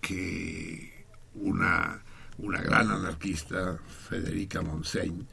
[0.00, 1.04] que
[1.34, 2.02] una,
[2.38, 3.78] una gran anarquista,
[4.08, 5.26] Federica Montseny,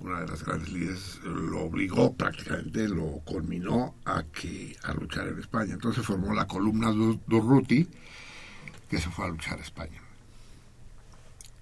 [0.00, 5.38] una de las grandes líderes, lo obligó prácticamente, lo culminó a que a luchar en
[5.38, 5.74] España.
[5.74, 7.88] Entonces formó la columna Du- Durruti,
[8.90, 10.01] que se fue a luchar a España.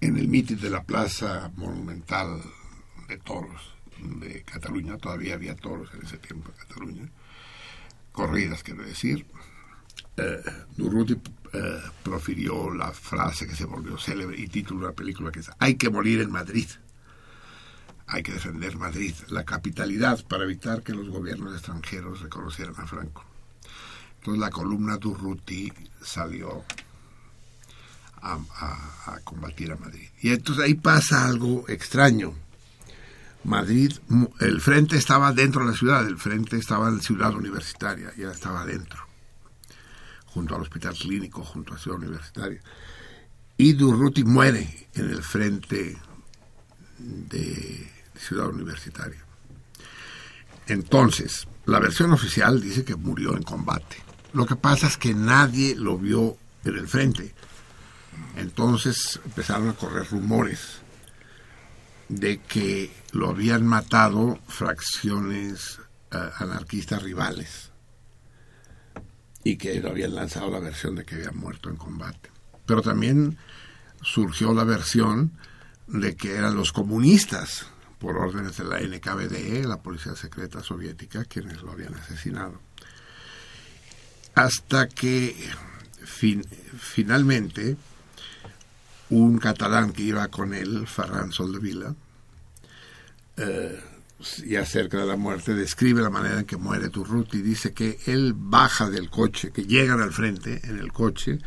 [0.01, 2.41] En el mitin de la Plaza Monumental
[3.07, 7.11] de Toros de Cataluña, todavía había toros en ese tiempo en Cataluña,
[8.11, 9.27] corridas quiero decir,
[10.17, 10.41] eh,
[10.75, 11.13] Durruti
[11.53, 15.51] eh, profirió la frase que se volvió célebre y título de la película que es
[15.59, 16.67] Hay que morir en Madrid.
[18.07, 23.23] Hay que defender Madrid, la capitalidad, para evitar que los gobiernos extranjeros reconocieran a Franco.
[24.17, 25.71] Entonces la columna Durruti
[26.01, 26.63] salió
[28.21, 30.07] a, combatir a Madrid.
[30.21, 32.33] Y entonces ahí pasa algo extraño.
[33.43, 33.93] Madrid,
[34.39, 38.65] el frente estaba dentro de la ciudad, el frente estaba en Ciudad Universitaria, ya estaba
[38.65, 38.99] dentro,
[40.27, 42.61] junto al Hospital Clínico, junto a Ciudad Universitaria.
[43.57, 45.97] Y Durruti muere en el frente
[46.99, 49.25] de Ciudad Universitaria.
[50.67, 53.97] Entonces, la versión oficial dice que murió en combate.
[54.33, 57.33] Lo que pasa es que nadie lo vio en el frente.
[58.35, 60.77] Entonces empezaron a correr rumores
[62.09, 65.79] de que lo habían matado fracciones
[66.11, 67.71] eh, anarquistas rivales
[69.43, 72.29] y que lo habían lanzado la versión de que había muerto en combate.
[72.65, 73.37] Pero también
[74.01, 75.31] surgió la versión
[75.87, 77.65] de que eran los comunistas,
[77.99, 82.59] por órdenes de la NKVD, la policía secreta soviética, quienes lo habían asesinado.
[84.35, 85.35] Hasta que
[86.03, 86.45] fin-
[86.79, 87.75] finalmente
[89.11, 91.93] un catalán que iba con él, Ferran Soldevila,
[93.37, 93.79] eh,
[94.45, 97.41] ya cerca de la muerte, describe la manera en que muere Turruti.
[97.41, 101.39] Dice que él baja del coche, que llegan al frente en el coche,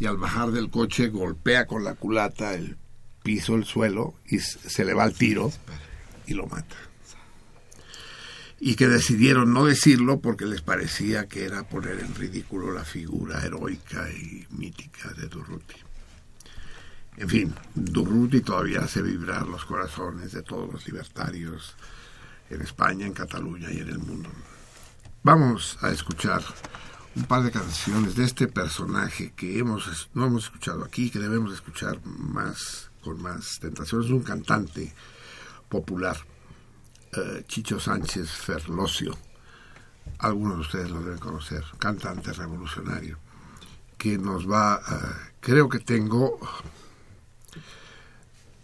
[0.00, 2.76] y al bajar del coche golpea con la culata el
[3.22, 5.52] piso, el suelo, y se le va el tiro
[6.26, 6.76] y lo mata.
[8.60, 13.44] Y que decidieron no decirlo porque les parecía que era poner en ridículo la figura
[13.44, 15.87] heroica y mítica de Durruti.
[17.18, 21.74] En fin, Durruti todavía hace vibrar los corazones de todos los libertarios
[22.48, 24.30] en España, en Cataluña y en el mundo.
[25.24, 26.42] Vamos a escuchar
[27.16, 31.52] un par de canciones de este personaje que hemos no hemos escuchado aquí, que debemos
[31.52, 34.04] escuchar más con más tentación.
[34.04, 34.94] Es un cantante
[35.68, 36.16] popular,
[37.16, 39.18] eh, Chicho Sánchez Ferlosio.
[40.20, 43.18] Algunos de ustedes lo deben conocer, cantante revolucionario,
[43.98, 46.38] que nos va, a- creo que tengo,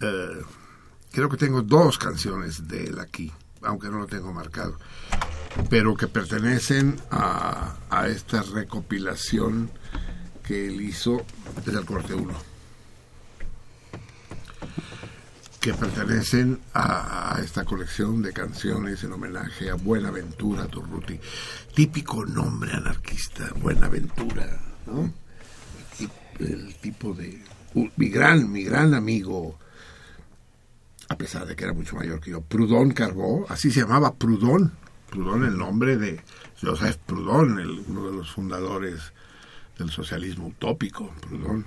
[0.05, 0.43] eh,
[1.13, 3.33] creo que tengo dos canciones de él aquí,
[3.63, 4.79] aunque no lo tengo marcado,
[5.71, 9.71] pero que pertenecen a, a esta recopilación
[10.43, 11.25] que él hizo
[11.65, 12.55] desde el corte 1
[15.65, 21.19] que pertenecen a, a esta colección de canciones en homenaje a Buenaventura Durruti.
[21.75, 25.11] Típico nombre anarquista, Buenaventura, ¿no?
[26.39, 27.43] El, tipo de...
[27.97, 29.59] mi gran, mi gran amigo,
[31.15, 34.73] a pesar de que era mucho mayor que yo, Proudhon Carbó, así se llamaba Proudhon.
[35.11, 36.21] Proudhon, el nombre de
[36.61, 39.13] Joseph Proudhon, el- uno de los fundadores
[39.79, 41.67] del socialismo utópico, Proudhon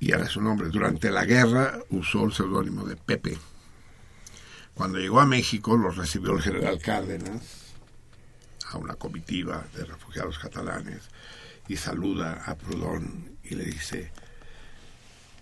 [0.00, 0.68] y era su nombre.
[0.68, 3.36] Durante la guerra usó el seudónimo de Pepe.
[4.74, 7.72] Cuando llegó a México lo recibió el general Cárdenas
[8.70, 11.02] a una comitiva de refugiados catalanes
[11.68, 14.12] y saluda a Proudhon y le dice,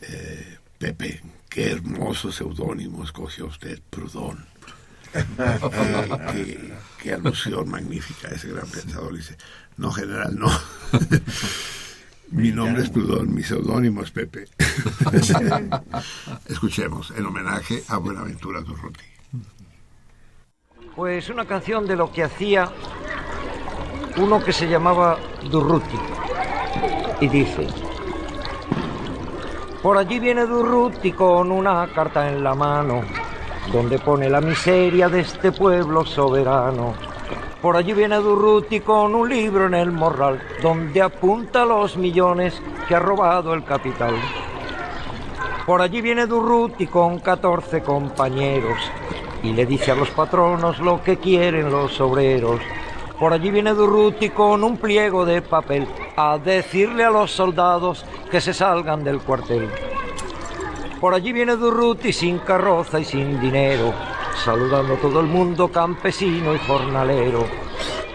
[0.01, 4.45] eh, Pepe, qué hermoso seudónimo escogió usted, Proudhon.
[5.15, 5.25] Eh,
[6.33, 9.17] qué, qué alusión magnífica ese gran pensador.
[9.17, 9.37] Dice,
[9.77, 10.51] no, general, no.
[12.31, 14.49] Mi nombre es Proudhon, mi seudónimo es Pepe.
[16.49, 19.05] Escuchemos, en homenaje a Buenaventura Durruti.
[20.97, 22.73] Pues una canción de lo que hacía
[24.17, 25.19] uno que se llamaba
[25.51, 25.99] Durruti.
[27.21, 27.69] Y dice,
[29.87, 33.03] por allí viene Durruti con una carta en la mano,
[33.73, 36.95] donde pone la miseria de este pueblo soberano.
[37.63, 42.97] Por allí viene Durruti con un libro en el morral, donde apunta los millones que
[42.97, 44.17] ha robado el capital.
[45.65, 48.79] Por allí viene Durruti con 14 compañeros
[49.45, 52.61] y le dice a los patronos lo que quieren los obreros.
[53.19, 58.43] Por allí viene Durruti con un pliego de papel a decirle a los soldados que
[58.43, 59.71] se salgan del cuartel.
[61.01, 63.95] Por allí viene Durruti sin carroza y sin dinero,
[64.45, 67.47] saludando a todo el mundo campesino y jornalero.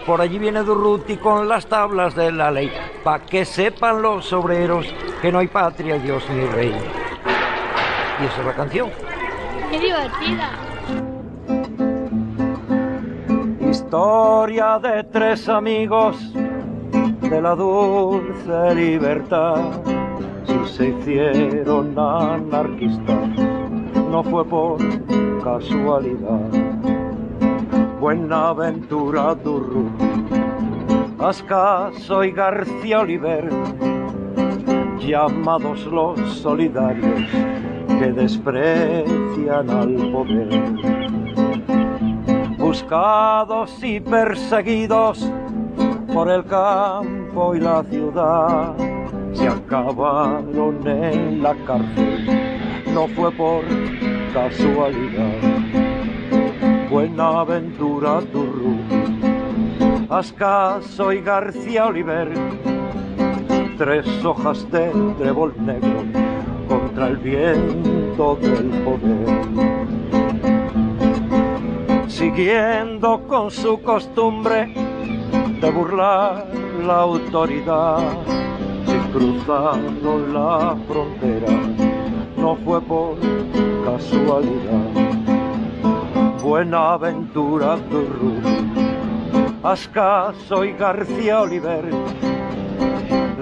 [0.06, 2.72] Por allí viene Durruti con las tablas de la ley,
[3.02, 4.86] pa' que sepan los obreros
[5.20, 6.74] que no hay patria, Dios ni rey.
[8.20, 8.90] Y esa es la canción.
[9.70, 10.71] ¡Qué divertida!
[13.92, 19.82] Historia de tres amigos de la dulce libertad.
[20.46, 23.28] Si se hicieron anarquistas,
[24.10, 24.78] no fue por
[25.44, 26.40] casualidad.
[28.00, 29.90] Buenaventura Durru,
[31.18, 33.50] Ascaso y García Oliver,
[35.00, 37.28] llamados los solidarios
[37.98, 40.91] que desprecian al poder
[42.72, 45.30] buscados y perseguidos
[46.10, 48.74] por el campo y la ciudad,
[49.34, 53.62] se acabaron en la cárcel, no fue por
[54.32, 55.36] casualidad.
[56.90, 58.78] Buenaventura Turru,
[60.08, 62.30] Ascaso y García Oliver,
[63.76, 66.04] tres hojas de trébol negro
[66.66, 69.81] contra el viento del poder
[72.22, 74.72] siguiendo con su costumbre
[75.60, 76.46] de burlar
[76.86, 77.98] la autoridad.
[78.86, 81.52] Si cruzaron la frontera,
[82.36, 83.16] no fue por
[83.84, 84.86] casualidad.
[86.40, 88.34] Buenaventura Turru,
[89.64, 91.90] Ascaso y García Oliver,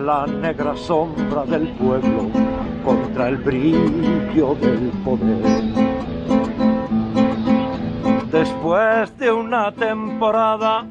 [0.07, 2.31] la negra sombra del pueblo
[2.82, 5.80] contra el brillo del poder
[8.32, 10.86] Después de una temporada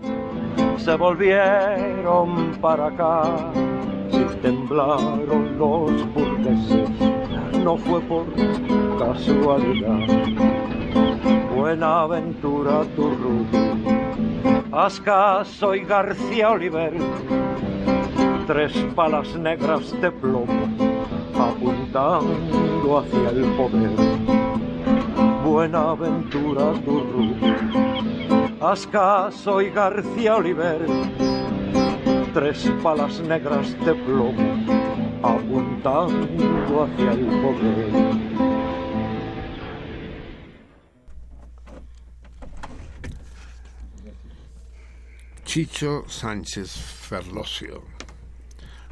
[0.77, 3.23] se volvieron para acá
[4.11, 6.89] y temblaron los burgueses.
[7.63, 8.25] No fue por
[8.97, 10.05] casualidad.
[11.55, 13.57] Buenaventura Turruti,
[14.73, 16.93] Ascaso y García Oliver,
[18.47, 20.67] tres palas negras de plomo
[21.39, 24.18] apuntando hacia el poder.
[25.59, 27.53] Buenaventura Turruti,
[28.61, 30.85] Ascaso y García Oliver,
[32.33, 34.39] tres palas negras de plomo
[35.21, 37.91] apuntando hacia el poder.
[45.43, 47.83] Chicho Sánchez Ferlosio,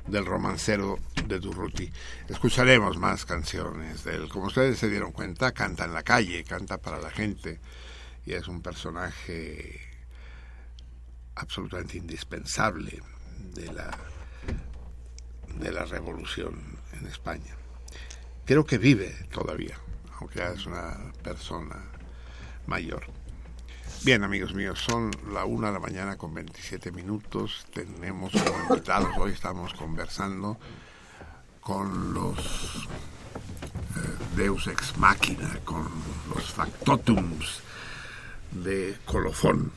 [0.08, 1.92] del romancero de Durruti.
[2.28, 4.30] Escucharemos más canciones de él.
[4.30, 7.60] Como ustedes se dieron cuenta, canta en la calle, canta para la gente
[8.26, 9.80] y es un personaje
[11.36, 13.02] absolutamente indispensable
[13.54, 13.98] de la,
[15.60, 17.56] de la revolución en España.
[18.46, 19.78] Creo que vive todavía,
[20.20, 21.84] aunque ya es una persona
[22.66, 23.06] mayor.
[24.04, 27.66] Bien, amigos míos, son la una de la mañana con 27 minutos.
[27.74, 30.58] Tenemos como invitados, hoy estamos conversando
[31.60, 32.88] con los
[33.98, 35.90] eh, Deus Ex Machina, con
[36.34, 37.62] los Factotums
[38.52, 39.72] de Colofón.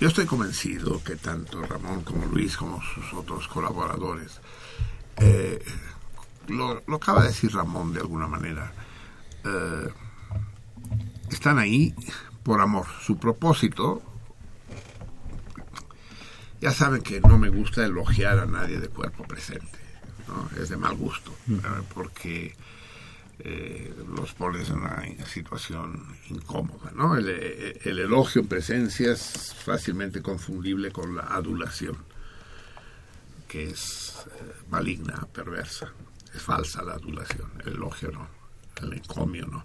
[0.00, 4.40] Yo estoy convencido que tanto Ramón como Luis, como sus otros colaboradores,
[5.18, 5.62] eh,
[6.48, 8.72] lo, lo acaba de decir Ramón de alguna manera,
[9.44, 9.88] eh,
[11.30, 11.94] están ahí
[12.42, 12.86] por amor.
[13.02, 14.02] Su propósito,
[16.60, 19.78] ya saben que no me gusta elogiar a nadie de cuerpo presente,
[20.28, 20.50] ¿no?
[20.60, 22.54] es de mal gusto, eh, porque
[23.42, 26.90] eh, los pones en una situación incómoda.
[26.94, 27.16] ¿no?
[27.16, 31.96] El, eh, el elogio en presencia es fácilmente confundible con la adulación,
[33.48, 35.90] que es eh, maligna, perversa.
[36.34, 38.28] Es falsa la adulación, el elogio no,
[38.82, 39.64] el encomio no.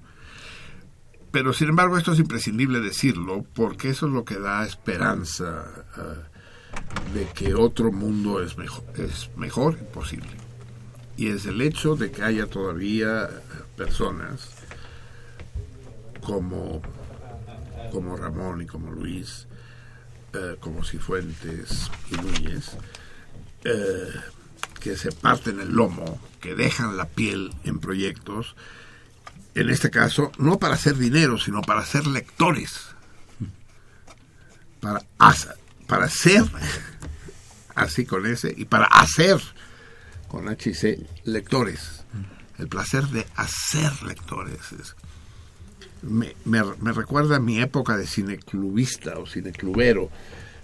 [1.35, 5.65] Pero sin embargo esto es imprescindible decirlo porque eso es lo que da esperanza
[5.97, 10.29] eh, de que otro mundo es mejor, es mejor y posible.
[11.17, 13.29] Y es el hecho de que haya todavía eh,
[13.75, 14.49] personas
[16.21, 16.81] como,
[17.91, 19.45] como Ramón y como Luis,
[20.31, 22.77] eh, como Cifuentes y Núñez,
[24.79, 28.55] que se parten el lomo, que dejan la piel en proyectos,
[29.55, 32.87] en este caso, no para hacer dinero, sino para ser lectores.
[34.81, 35.55] Para, hacer,
[35.87, 36.43] para ser,
[37.73, 39.41] así con ese, y para hacer,
[40.27, 42.03] con H y C, lectores.
[42.59, 44.71] El placer de hacer lectores.
[44.79, 44.95] Es-
[46.03, 46.35] me,
[46.93, 50.11] recuerda a mi época de cineclubista o cineclubero.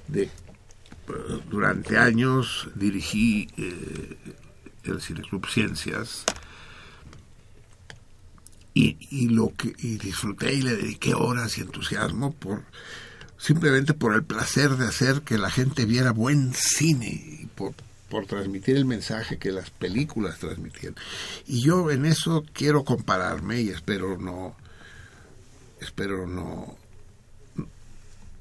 [0.08, 0.30] De,
[1.50, 4.18] durante años dirigí eh,
[4.84, 6.26] el Cineclub Ciencias
[8.74, 12.64] y, y lo que y disfruté y le dediqué horas y entusiasmo por
[13.38, 17.08] simplemente por el placer de hacer que la gente viera buen cine
[17.42, 17.74] y por,
[18.08, 20.96] por transmitir el mensaje que las películas transmitían.
[21.48, 24.56] Y yo en eso quiero compararme y espero no
[25.80, 26.78] espero no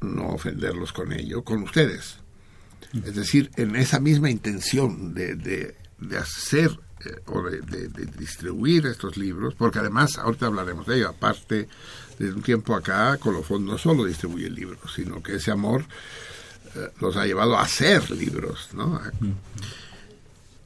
[0.02, 2.16] no ofenderlos con ello con ustedes.
[2.92, 8.06] Es decir en esa misma intención de, de, de hacer eh, o de, de- de
[8.06, 11.68] distribuir estos libros, porque además, ahorita hablaremos de ello, aparte,
[12.18, 15.84] desde un tiempo acá, Colofón no solo distribuye libros, sino que ese amor
[16.76, 19.00] eh, los ha llevado a hacer libros, ¿no?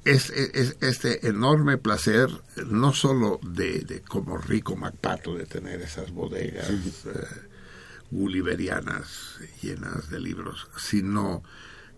[0.05, 2.29] Es, es- este enorme placer,
[2.67, 7.27] no solo de, de como rico Macpato, de tener esas bodegas eh,
[8.11, 11.43] gulliverianas llenas de libros, sino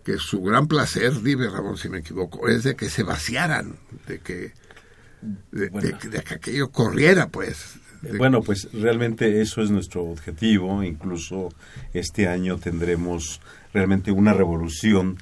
[0.07, 3.75] que su gran placer, dime Ramón si me equivoco, es de que se vaciaran,
[4.07, 4.53] de que,
[5.51, 7.75] de, de- de que aquello corriera, pues.
[8.01, 10.81] De- Bueno, pues realmente eso es nuestro objetivo.
[10.81, 11.49] Incluso
[11.93, 13.41] este año tendremos
[13.73, 15.17] realmente una revolución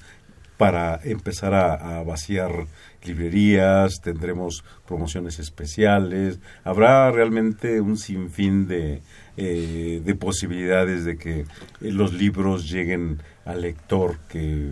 [0.57, 2.67] para empezar a, a vaciar
[3.03, 9.01] librerías, tendremos promociones especiales, habrá realmente un sinfín de,
[9.37, 11.45] eh, de posibilidades de que eh,
[11.81, 14.69] los libros lleguen al lector que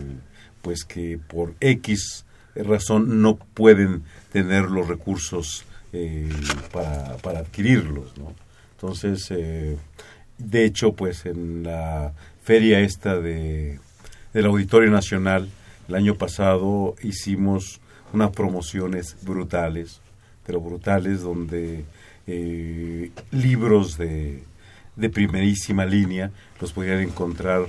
[0.62, 2.24] pues que por X
[2.56, 6.28] razón no pueden tener los recursos eh,
[6.72, 8.34] para, para adquirirlos, ¿no?
[8.72, 9.76] Entonces, eh,
[10.38, 13.78] de hecho, pues en la feria esta de,
[14.32, 15.48] del Auditorio Nacional,
[15.88, 17.80] el año pasado hicimos
[18.12, 20.00] unas promociones brutales,
[20.46, 21.84] pero brutales, donde
[22.26, 24.42] eh, libros de,
[24.96, 26.30] de primerísima línea
[26.60, 27.66] los podrían encontrar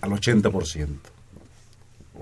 [0.00, 0.88] al 80%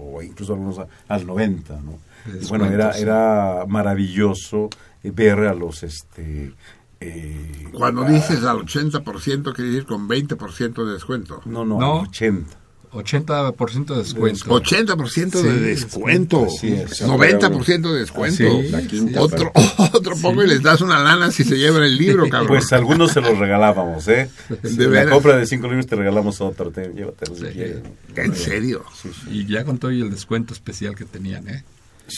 [0.01, 1.99] o incluso algunos a- al 90, ¿no?
[2.41, 4.69] Y bueno, era, era maravilloso
[5.03, 6.53] eh, ver a los este
[7.01, 11.41] eh, Cuando dices al 80%, quiere decir con 20% de descuento.
[11.47, 12.01] No, no, No.
[12.03, 12.57] 80.
[12.93, 14.47] 80% de descuento.
[14.51, 16.47] 80% de Sí, descuento.
[16.47, 17.03] Es.
[17.03, 18.37] 90% de descuento.
[18.37, 19.19] Sí, La sí, quinta sí.
[19.19, 19.53] otro,
[19.93, 22.49] otro poco y les das una lana si se llevan el libro, cabrón.
[22.49, 24.31] Pues algunos se los regalábamos, ¿eh?
[24.63, 25.13] De la veras.
[25.13, 27.79] compra de cinco libros te regalamos otro, te, llévatelo si quieres.
[28.17, 28.85] ¿En serio?
[29.31, 31.65] Y ya con todo y el descuento especial que tenían, ¿eh?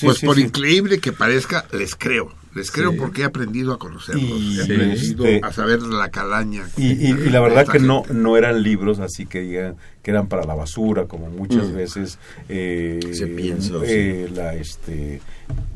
[0.03, 0.43] pues sí, por sí.
[0.43, 2.33] increíble que parezca, les creo.
[2.55, 2.97] Les creo Sí.
[2.99, 4.25] porque he aprendido a conocerlos.
[4.25, 6.65] Y, he aprendido este, a saber la calaña.
[6.77, 10.27] Y, y- y la verdad que no, no eran libros así que digan que eran
[10.27, 11.75] para la basura, como muchas Mm.
[11.77, 12.19] veces
[12.49, 15.21] eh, Se piensa, eh, la, este,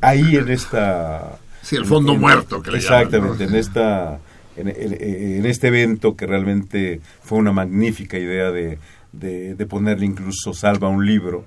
[0.01, 1.39] ahí en esta...
[1.63, 3.45] Sí, el fondo en- muerto que le Exactamente, llaman, ¿no?
[3.45, 4.19] en esta...
[4.57, 5.03] En, en-
[5.39, 8.79] en este evento que realmente fue una magnífica idea de,
[9.13, 11.45] de, de ponerle incluso salva un libro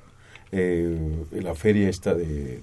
[0.52, 0.98] eh,
[1.32, 2.62] en la feria esta de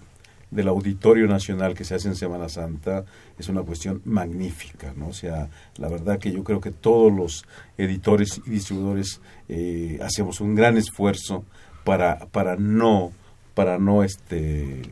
[0.54, 3.04] del Auditorio Nacional que se hace en Semana Santa
[3.38, 5.08] es una cuestión magnífica, ¿no?
[5.08, 7.44] O sea, la verdad que yo creo que todos los
[7.76, 11.44] editores y distribuidores eh, hacemos un gran esfuerzo
[11.84, 13.12] para, para no,
[13.54, 14.82] para no este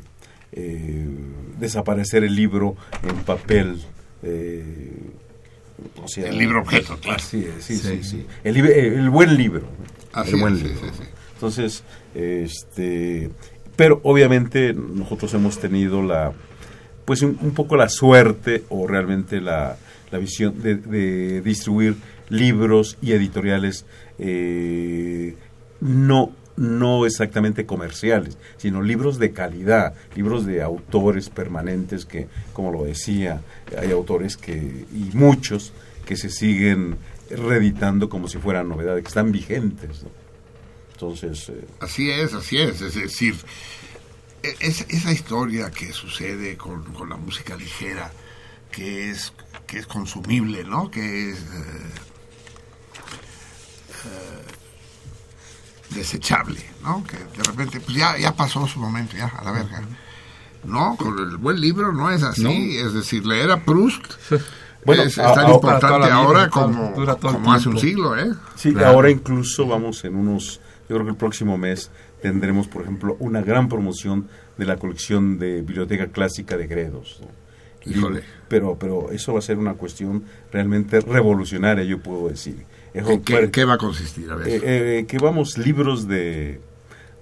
[0.53, 1.09] eh,
[1.59, 3.81] desaparecer el libro en papel.
[4.23, 4.93] eh,
[6.03, 7.17] o sea, El libro objeto, claro.
[7.19, 8.05] Así es, sí, sí, Sí.
[8.05, 8.27] sí.
[8.45, 9.63] El, buen libro.
[10.13, 10.81] Así el buen es, libro.
[10.81, 11.05] sí, sí.
[11.35, 11.83] Entonces,
[12.15, 13.31] este,
[13.77, 16.33] pero obviamente nosotros hemos tenido la,
[17.05, 19.77] pues un, un poco la suerte o realmente la,
[20.11, 21.97] la visión de, de distribuir
[22.29, 23.85] libros y editoriales
[24.19, 25.35] eh,
[25.81, 32.85] no no exactamente comerciales, sino libros de calidad, libros de autores permanentes que, como lo
[32.85, 33.41] decía,
[33.79, 35.73] hay autores que, y muchos,
[36.05, 36.97] que se siguen
[37.31, 40.03] reeditando como si fueran novedades, que están vigentes.
[40.03, 40.22] ¿no?
[41.07, 42.81] Entonces, eh, Así es, así es.
[42.81, 43.35] Es decir,
[44.45, 48.13] e- es- esa historia que sucede con, con la música ligera,
[48.71, 49.33] que es,
[49.67, 50.93] que es consumible, ¿no?
[50.93, 51.91] Que es eh,
[54.05, 54.43] eh,
[55.91, 57.03] desechable, ¿no?
[57.03, 59.83] Que de repente, pues ya, ya pasó su momento, ya, a la verga.
[60.63, 62.43] No, con el buen libro no es así.
[62.45, 62.51] No.
[62.87, 64.05] Es decir, leer a Proust
[64.87, 68.33] Bueno, es, a- tan a- importante vida, ahora como, como hace un siglo, ¿eh?
[68.55, 68.89] Sí, Claro.
[68.95, 70.61] ahora incluso vamos en unos,
[70.93, 71.91] yo creo que el próximo mes
[72.21, 74.29] tendremos, por ejemplo, una gran promoción
[74.59, 77.23] de la colección de Biblioteca Clásica de Gredos.
[77.23, 77.91] ¿no?
[77.91, 78.23] Híjole.
[78.49, 82.57] Pero, pero eso va a ser una cuestión realmente revolucionaria, yo puedo decir.
[82.93, 84.31] Eso ¿En qué, en va a consistir?
[84.31, 84.49] A ver.
[84.49, 84.61] eh,
[84.99, 86.61] eh, que vamos, libros de,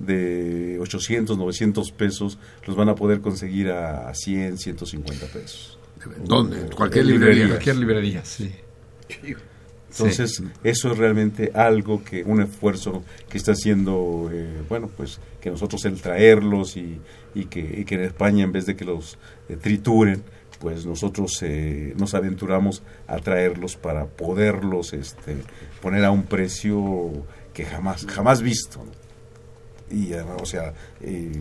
[0.01, 5.79] de 800, 900 pesos, los van a poder conseguir a 100, 150 pesos.
[6.25, 6.59] ¿Dónde?
[6.59, 7.47] Eh, Cualquier en librería.
[7.47, 8.53] Cualquier librería, sí.
[9.91, 15.51] Entonces, eso es realmente algo que, un esfuerzo que está haciendo, eh, bueno, pues que
[15.51, 17.01] nosotros el traerlos y,
[17.35, 19.19] y que, y que en España, en vez de que los
[19.49, 20.23] eh, trituren,
[20.61, 25.37] pues nosotros eh, nos aventuramos a traerlos para poderlos este,
[25.83, 27.11] poner a un precio
[27.53, 28.79] que jamás, jamás visto.
[28.85, 29.01] ¿no?
[29.91, 31.33] y además, o sea, eh,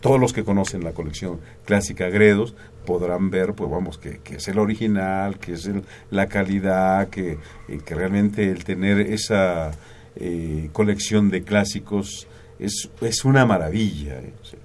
[0.00, 2.54] todos los que conocen la colección clásica Gredos
[2.84, 7.38] podrán ver, pues vamos, que, que es el original, que es el- la calidad, que,
[7.68, 9.72] eh, que realmente el tener esa
[10.16, 12.26] eh, colección de clásicos
[12.58, 14.20] es, es una maravilla.
[14.20, 14.32] ¿eh?
[14.42, 14.58] Sea,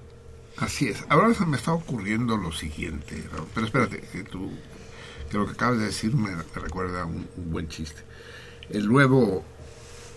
[0.58, 1.04] Así es.
[1.08, 3.22] Ahora se me está ocurriendo lo siguiente,
[3.54, 4.50] pero espérate, que, tú,
[5.30, 8.02] que lo que acabas de decir me, me recuerda un, un buen chiste.
[8.68, 9.42] El nuevo,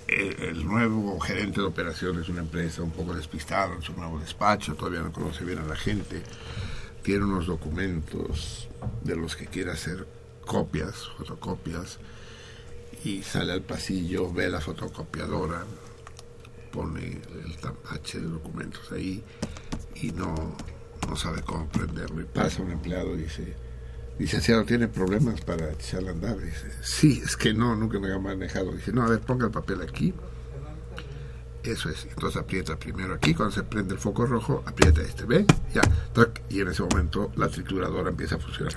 [0.08, 4.20] el, el nuevo gerente de operaciones de una empresa un poco despistado en su nuevo
[4.20, 6.22] despacho, todavía no conoce bien a la gente,
[7.04, 8.68] tiene unos documentos
[9.04, 10.08] de los que quiere hacer
[10.46, 12.00] copias, fotocopias,
[13.04, 15.66] y sale al pasillo, ve la fotocopiadora,
[16.72, 19.22] pone el tampache de documentos ahí
[19.96, 20.56] y no,
[21.08, 22.22] no sabe cómo prenderlo.
[22.22, 23.54] Y pasa un empleado y dice,
[24.18, 26.40] licenciado, ¿tiene problemas para echarle a andar?
[26.40, 28.72] Dice, sí, es que no, nunca me ha manejado.
[28.72, 30.14] Dice, no, a ver, ponga el papel aquí.
[31.64, 32.06] Eso es.
[32.10, 35.46] Entonces aprieta primero aquí, cuando se prende el foco rojo, aprieta este, ¿ve?
[35.74, 35.82] Ya.
[36.14, 38.74] Tac, Y en ese momento la trituradora empieza a funcionar.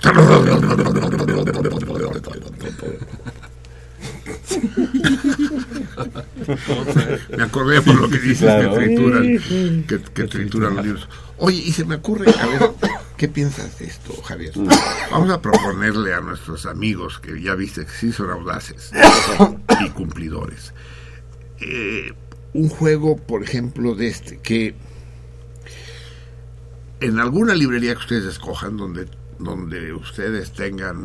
[7.35, 8.73] Me acordé por lo que dices Claro.
[8.73, 11.09] que trituran, que, que trituran los libros.
[11.37, 12.71] Oye, y se me ocurre, Javier,
[13.17, 14.51] ¿qué piensas de esto, Javier?
[15.11, 18.91] Vamos a proponerle a nuestros amigos, que ya viste que sí son audaces
[19.85, 20.73] y cumplidores,
[21.59, 22.13] eh,
[22.57, 24.73] un juego, por ejemplo, de este, que
[26.99, 29.05] en alguna librería que ustedes escojan, donde
[29.39, 30.97] donde ustedes tengan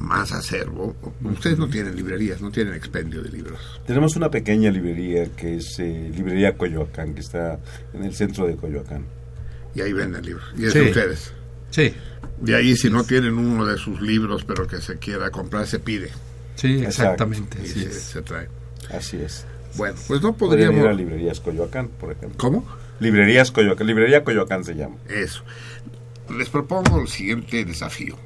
[0.00, 3.58] más acervo, ustedes no tienen librerías, no tienen expendio de libros.
[3.84, 7.58] Tenemos una pequeña librería que es eh, Librería Coyoacán, que está
[7.92, 9.06] en el centro de Coyoacán.
[9.74, 10.44] Y ahí venden libros.
[10.56, 10.78] Y es Sí.
[10.78, 11.32] de ustedes.
[11.70, 11.92] Sí.
[12.40, 15.80] De ahí, si no tienen uno de sus libros, pero que se quiera comprar, se
[15.80, 16.10] pide.
[16.54, 17.58] Sí, exactamente.
[17.60, 17.94] Y así se, es.
[17.96, 18.46] se trae.
[18.92, 19.46] Así es.
[19.76, 20.78] Bueno, pues no Podrían podríamos...
[20.80, 22.36] ir a Librerías Coyoacán, por ejemplo.
[22.38, 22.64] ¿Cómo?
[22.98, 23.86] Librerías Coyoacán.
[23.86, 24.96] Librería Coyoacán se llama.
[25.08, 25.42] Eso.
[26.36, 28.16] Les propongo el siguiente desafío.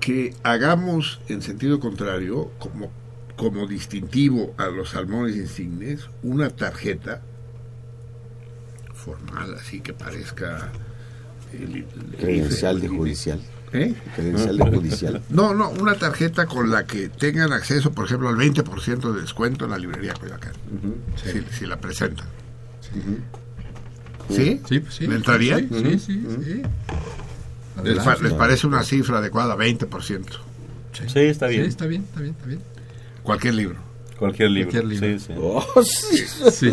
[0.00, 2.90] Que hagamos en sentido contrario, como,
[3.36, 7.22] como distintivo a los salmones insignes, una tarjeta
[8.92, 10.70] formal, así que parezca...
[11.52, 11.86] el- el-
[12.18, 13.40] Credencial de el- judicial.
[13.74, 13.92] ¿Eh?
[14.14, 15.22] Credencial de judicial.
[15.30, 19.64] No, no, una tarjeta con la que tengan acceso, por ejemplo, al 20% de descuento
[19.66, 20.52] en la librería Coyoacán,
[21.22, 22.26] si, si la presentan.
[24.30, 24.60] ¿Sí?
[24.68, 25.06] Sí, pues sí.
[25.06, 25.68] ¿Le entrarían?
[25.68, 26.62] Sí, sí, sí, sí.
[27.82, 28.22] ¿Les, pa- Adelante.
[28.22, 29.56] les parece una cifra adecuada?
[29.56, 30.24] 20%.
[31.08, 31.62] Sí, está bien.
[31.64, 32.60] Sí, está bien, está bien, está bien.
[33.22, 33.76] Cualquier libro.
[34.18, 34.70] Cualquier libro.
[34.70, 35.18] Cualquier libro.
[35.18, 35.32] Sí, sí.
[35.40, 36.24] Oh, sí.
[36.50, 36.72] Sí.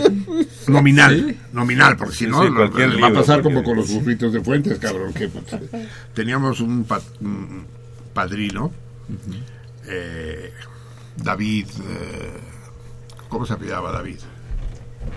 [0.68, 1.38] Nominal, Sí.
[1.54, 4.04] nominal, porque si no, lo- cualquier le va a libro, pasar como con los libro.
[4.04, 5.12] burritos de fuentes, cabrón.
[5.14, 5.46] Que pues,
[6.14, 7.66] teníamos un, pa- un
[8.14, 8.72] padrino,
[9.88, 10.52] eh,
[11.18, 12.32] David, eh,
[13.30, 14.18] ¿cómo se apellidaba David?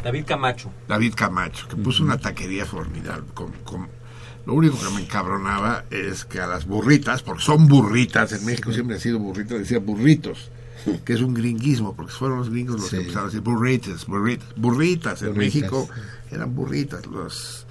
[0.02, 0.70] David Camacho.
[0.88, 3.24] David Camacho, que puso una taquería formidable.
[3.34, 3.88] Con, con-
[4.46, 8.72] lo único que me encabronaba es que a las burritas, porque son burritas, en México
[8.72, 10.50] siempre ha sido burritas, decía burritos,
[11.04, 12.90] que es un gringuismo, porque fueron los gringos los Sí.
[12.90, 15.22] que empezaron a decir burritas, burritas, burritas.
[15.22, 15.54] En Burritas.
[15.54, 15.88] México
[16.30, 17.66] eran burritas, los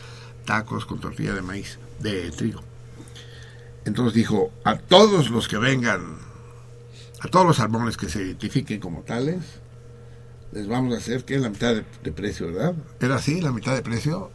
[0.46, 2.62] tacos con tortilla de maíz, de trigo.
[3.86, 6.18] Entonces dijo, a todos los que vengan,
[7.22, 9.40] a todos los salmones que se identifiquen como tales,
[10.52, 12.76] les vamos a hacer que la mitad de, de precio, ¿verdad?
[13.00, 14.32] ¿Era así, la mitad de precio?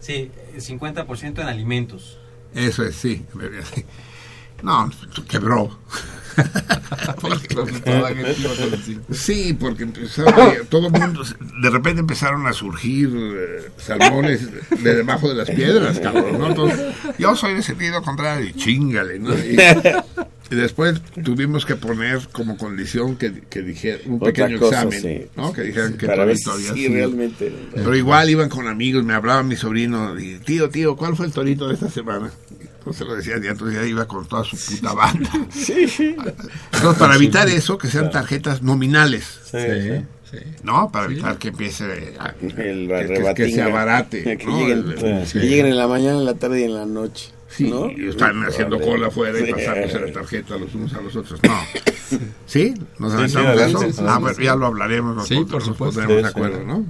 [0.00, 2.18] Sí, el 50% en alimentos.
[2.54, 3.24] Eso es, sí.
[4.62, 4.90] No,
[5.28, 5.78] quebró.
[9.12, 11.22] Sí, porque empezaba, todo el mundo,
[11.62, 14.48] de repente empezaron a surgir eh, salmones
[14.82, 16.48] de debajo de las piedras, cabrón, ¿no?
[16.48, 19.34] Entonces, yo soy de sentido contrario, y chingale, ¿no?
[19.34, 19.56] Y,
[20.50, 25.02] y después tuvimos que poner como condición que, que dijera un Otra pequeño cosa, examen,
[25.02, 25.26] sí.
[25.36, 25.52] ¿no?
[25.52, 26.94] Que dijeran que Para ver torito había si sido.
[26.94, 27.52] realmente...
[27.74, 31.32] Pero igual iban con amigos, me hablaba mi sobrino, y tío, tío, ¿cuál fue el
[31.32, 32.30] torito de esta semana?
[32.86, 35.30] Entonces lo decía, y entonces ya iba con toda su puta banda.
[35.34, 40.06] Entonces, para evitar eso, que sean tarjetas nominales, Sí, sí.
[40.30, 40.38] Sí.
[40.62, 40.90] ¿no?
[40.90, 41.84] Para evitar que empiece
[42.18, 42.54] a, El
[42.88, 44.38] que, que- se abarate.
[44.38, 44.58] Que, ¿no?
[44.58, 47.30] lleguen, El- que lleguen en la mañana, en la tarde y en la noche.
[47.48, 47.90] Sí, ¿no?
[47.90, 49.52] y están haciendo cola afuera y Sí.
[49.52, 51.38] pasándose la tarjeta los unos a los otros.
[51.42, 51.52] No.
[52.46, 52.72] ¿Sí?
[52.98, 54.08] ¿Nos Sí, aventamos sí, de adelante, eso?
[54.08, 54.44] Ah, bueno, sí.
[54.44, 55.16] ya lo hablaremos.
[55.16, 56.00] Nos Sí, pon- por nos supuesto.
[56.00, 56.38] pondremos de Sí, sí.
[56.46, 56.86] acuerdo, ¿no?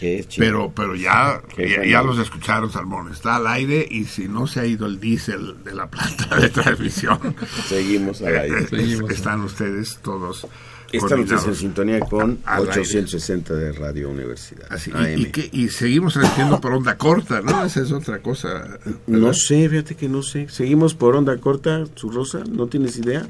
[0.00, 0.46] Qué chido.
[0.46, 3.12] Pero, pero ya, Qué ya, los escucharon, Salmón.
[3.12, 6.48] Está al aire y si no se ha ido el diésel de la planta de
[6.48, 7.36] transmisión,
[7.68, 8.60] Seguimos al aire.
[8.62, 9.10] eh, Seguimos.
[9.10, 10.46] están ustedes todos
[10.90, 12.80] Están ustedes en sintonía con Al aire.
[12.80, 14.66] 860 de Radio Universidad.
[14.70, 15.18] Así, AM.
[15.18, 17.64] y, y que- y seguimos transmitiendo por onda corta, ¿no?
[17.64, 18.78] Esa es otra cosa.
[19.06, 20.48] No sé, fíjate que no sé.
[20.48, 23.28] Seguimos por onda corta, su rosa, ¿no tienes idea?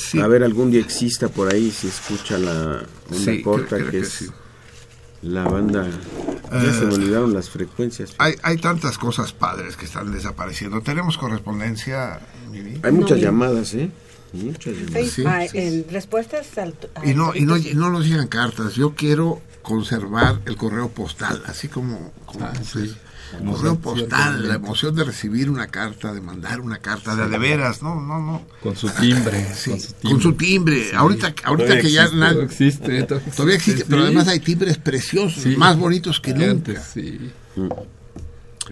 [0.00, 0.20] Sí.
[0.20, 3.90] A ver, algún día exista por ahí, si escucha la onda Sí, corta, creo- creo
[3.90, 4.26] que, que es sí.
[5.22, 5.86] la banda...
[6.52, 8.14] Ya se me olvidaron las frecuencias.
[8.18, 10.80] Hay, hay tantas cosas padres que están desapareciendo.
[10.80, 12.18] ¿Tenemos correspondencia,
[12.50, 12.80] Miri?
[12.82, 13.30] Hay muchas mira.
[13.30, 13.90] llamadas, ¿eh?
[14.32, 15.10] Muchas llamadas.
[15.50, 16.74] Sí, en respuestas al...
[17.04, 18.74] Y no, y no, y no nos digan cartas.
[18.74, 22.92] Yo quiero conservar el correo postal, así como, como Ah, sí.
[23.44, 27.82] Correo postal, la emoción de recibir una carta, de mandar una carta, de de veras,
[27.82, 28.42] no, no, no.
[28.62, 29.46] Con su timbre.
[29.54, 30.10] Sí, con su timbre.
[30.10, 30.84] con su timbre.
[30.90, 30.96] Sí.
[30.96, 33.32] Ahorita, ahorita Todavía que ya existe, nadie- Todavía existe.
[33.36, 34.06] todavía existe, pero sí.
[34.06, 35.56] además hay timbres preciosos, Sí.
[35.56, 36.50] más bonitos que Que nunca.
[36.50, 37.30] antes, sí.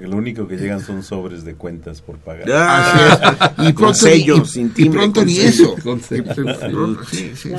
[0.03, 2.51] Lo único que llegan son sobres de cuentas por pagar.
[2.53, 3.69] Ah, Así es.
[3.69, 5.75] Y con pronto, sello, ni, y- sin y timbre, pronto con ni eso.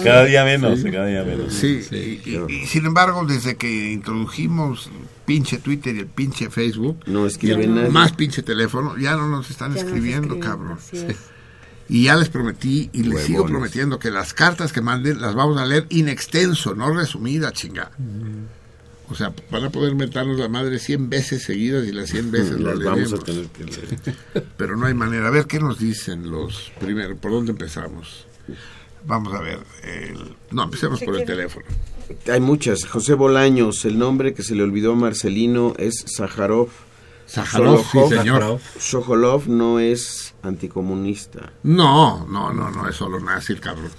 [0.03, 1.53] Cada día menos, cada día menos.
[1.53, 4.89] Sí, Sí, y, y- y sin embargo, desde que introdujimos
[5.25, 7.89] pinche Twitter y el pinche Facebook, No escribe ya nadie.
[7.89, 10.77] más pinche teléfono, ya no nos están Ya nos escribiendo, escriben, cabrón.
[10.91, 11.15] es.
[11.91, 13.25] Y ya les prometí y les Huevones.
[13.25, 17.51] sigo prometiendo que las cartas que manden las vamos a leer in extenso, no resumida,
[17.51, 17.89] chinga.
[19.11, 22.59] O sea, van a poder meternos la madre 100 veces seguidas y las 100 veces
[22.59, 23.97] lo Las vamos a tener que leer.
[24.57, 25.27] Pero no hay manera.
[25.27, 27.15] A ver, ¿qué nos dicen los primero?
[27.17, 28.27] ¿Por dónde empezamos?
[29.05, 29.59] Vamos a ver.
[29.83, 31.65] el- No, empecemos por el teléfono.
[32.31, 32.85] Hay muchas.
[32.85, 36.69] José Bolaños, el nombre que se le olvidó a Marcelino es Sájarov.
[37.25, 38.59] Sájarov, sí, señor.
[38.79, 41.53] Sojolov no es anticomunista.
[41.63, 43.91] No, no, no, no es solo nazi el cabrón.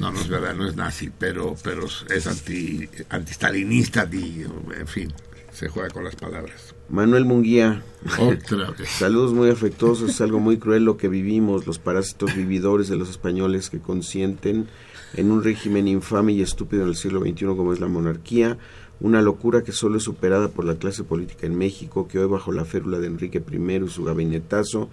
[0.00, 5.12] No, no es verdad, no es nazi, pero, pero es anti, antistalinista, en fin.
[5.52, 6.74] se juega con las palabras.
[6.88, 7.82] Manuel Munguía.
[8.18, 8.88] Otra vez.
[8.88, 10.10] Saludos muy afectuosos.
[10.10, 14.68] Es algo muy cruel lo que vivimos, los parásitos vividores de los españoles que consienten
[15.14, 18.58] en un régimen infame y estúpido en el siglo XXI como es la monarquía.
[19.00, 22.52] Una locura que solo es superada por la clase política en México, que hoy bajo
[22.52, 24.90] la férula de Enrique I y su gabinetazo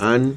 [0.00, 0.36] han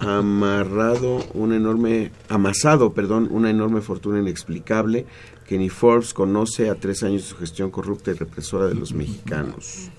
[0.00, 5.06] amarrado un enorme, amasado, perdón, una enorme fortuna inexplicable
[5.46, 8.92] que ni Forbes conoce a tres años de su gestión corrupta y represora de los
[8.92, 9.90] mexicanos.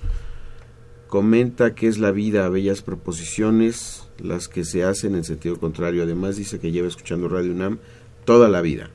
[1.07, 6.03] Comenta que es la vida a bellas proposiciones las que se hacen en sentido contrario.
[6.03, 7.79] Además dice que lleva escuchando Radio UNAM
[8.25, 8.91] toda la vida.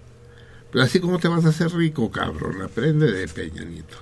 [0.74, 3.96] Pero así como te vas a hacer rico, cabrón, aprende de Peña Nieto.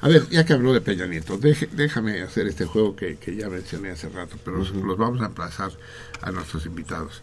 [0.00, 3.34] A ver, ya que habló de Peña Nieto, deje- déjame hacer este juego que, que
[3.34, 5.72] ya mencioné hace rato, pero los, los vamos a emplazar
[6.22, 7.22] a nuestros invitados.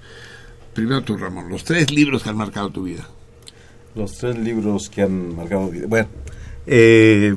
[0.73, 3.07] Primero tú, Ramón, los tres libros que han marcado tu vida.
[3.95, 5.87] Los tres libros que han marcado mi vida.
[5.87, 6.09] Bueno,
[6.67, 7.35] eh,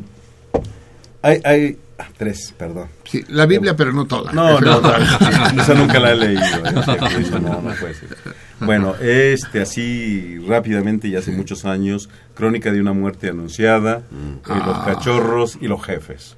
[1.22, 1.78] hay, hay
[2.16, 2.88] tres, perdón.
[3.04, 4.32] Sí, la Biblia, pero no toda.
[4.32, 5.62] No, no, no.
[5.62, 6.42] esa nunca la he leído.
[6.42, 6.74] ¿eh?
[7.20, 8.16] Eso no, no puede ser.
[8.60, 14.76] Bueno, este así rápidamente y hace muchos años, Crónica de una muerte anunciada, eh, Los
[14.76, 14.82] Ah.
[14.86, 16.36] cachorros y los jefes.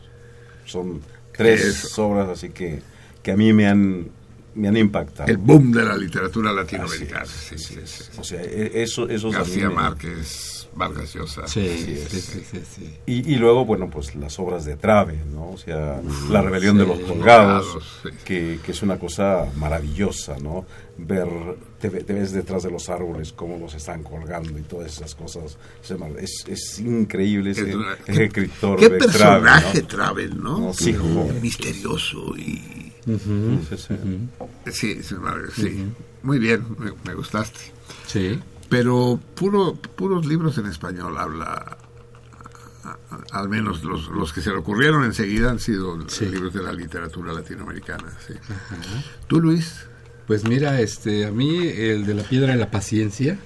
[0.64, 1.00] Son
[1.36, 2.06] tres Eso.
[2.08, 2.82] obras así que,
[3.22, 4.08] que a mí me han,
[4.54, 5.28] me han impactado.
[5.30, 7.24] El boom de la literatura latinoamericana.
[7.26, 8.04] Sí, sí, sí.
[8.18, 11.42] O sea, e- eso, mí García Márquez, Vargas Llosa.
[11.44, 12.80] Es.
[13.06, 15.50] Y, y luego, bueno, pues las obras de Trave, ¿no?
[15.50, 16.00] O sea,
[16.30, 16.90] La rebelión de sí.
[16.90, 18.08] los colgados, sí.
[18.24, 20.64] que, que es una cosa maravillosa, ¿no?
[20.96, 21.28] Ver,
[21.80, 25.14] te, ve- te ves detrás de los árboles cómo los están colgando y todas esas
[25.14, 25.56] cosas.
[25.82, 27.72] Es, mar- es, es increíble ese,
[28.06, 30.58] escritor Qué de personaje Trave, Travel, ¿no?
[30.58, 31.40] No, sí, joder.
[31.40, 32.92] misterioso y...
[33.06, 33.18] ¿no?
[33.70, 33.94] Sí, sí.
[34.72, 35.14] Sí, sí,
[35.54, 35.84] sí.
[36.22, 37.60] Muy bien, me, me gustaste.
[38.06, 38.38] Sí.
[38.68, 41.76] Pero puro, puros libros en español habla.
[43.32, 47.32] Al menos los, los que se le ocurrieron enseguida han sido libros de la literatura
[47.32, 48.04] latinoamericana.
[48.26, 48.34] Sí.
[49.26, 49.86] ¿Tú, Luis?
[50.26, 53.38] Pues mira, este, a mí el de la piedra de la paciencia,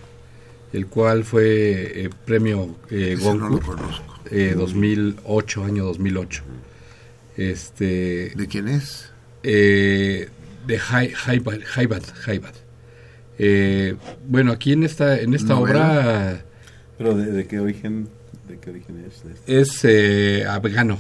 [0.73, 4.15] el cual fue eh, premio eh, no Goncourt, conozco.
[4.31, 6.43] eh, 2008, año 2008.
[7.37, 9.11] Este, ¿De quién es?
[9.43, 10.29] eh,
[10.67, 10.79] de
[12.27, 12.55] Haibad.
[13.45, 13.97] Eh,
[14.29, 15.81] bueno, aquí en esta, en esta ¿Novela?
[15.89, 16.45] obra
[16.97, 18.09] Pero de, de qué origen,
[18.49, 19.25] de qué origen es?
[19.47, 20.99] De- es eh, afgano.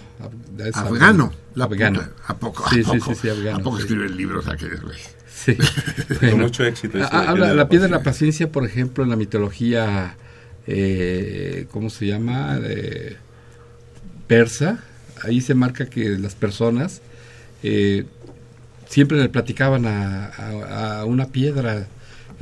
[0.59, 1.32] Es Afgano.
[1.55, 2.02] La afgano.
[2.27, 2.64] ¿A poco?
[2.70, 3.14] Sí, ¿A sí, poco?
[3.14, 3.59] sí, sí, afgano.
[3.59, 3.82] ¿A poco sí.
[3.82, 4.97] escriben libros aquellos, güey?
[5.32, 5.56] Sí.
[6.31, 6.98] Con mucho éxito.
[7.01, 10.16] Ah, habla- Piedra de la la piedra de la paciencia, por ejemplo, en la mitología,
[10.66, 12.59] eh, ¿cómo se llama?
[12.64, 13.16] Eh,
[14.27, 14.81] persa.
[15.23, 17.01] Ahí se marca que las personas
[17.62, 18.05] eh,
[18.89, 21.86] siempre le platicaban a, a- a una piedra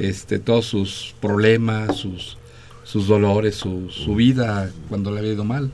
[0.00, 2.38] este, todos sus problemas, sus,
[2.84, 5.70] sus dolores, su, vida cuando le había ido mal.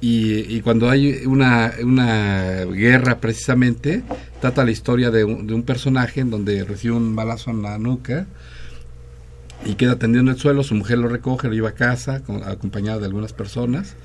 [0.00, 4.04] Y, cuando hay una, una guerra precisamente,
[4.40, 8.26] trata la historia de un, personaje en donde recibe un balazo en la nuca
[9.64, 12.44] y queda tendido en el suelo, su mujer lo recoge, lo lleva a casa con-
[12.44, 13.96] acompañada de algunas personas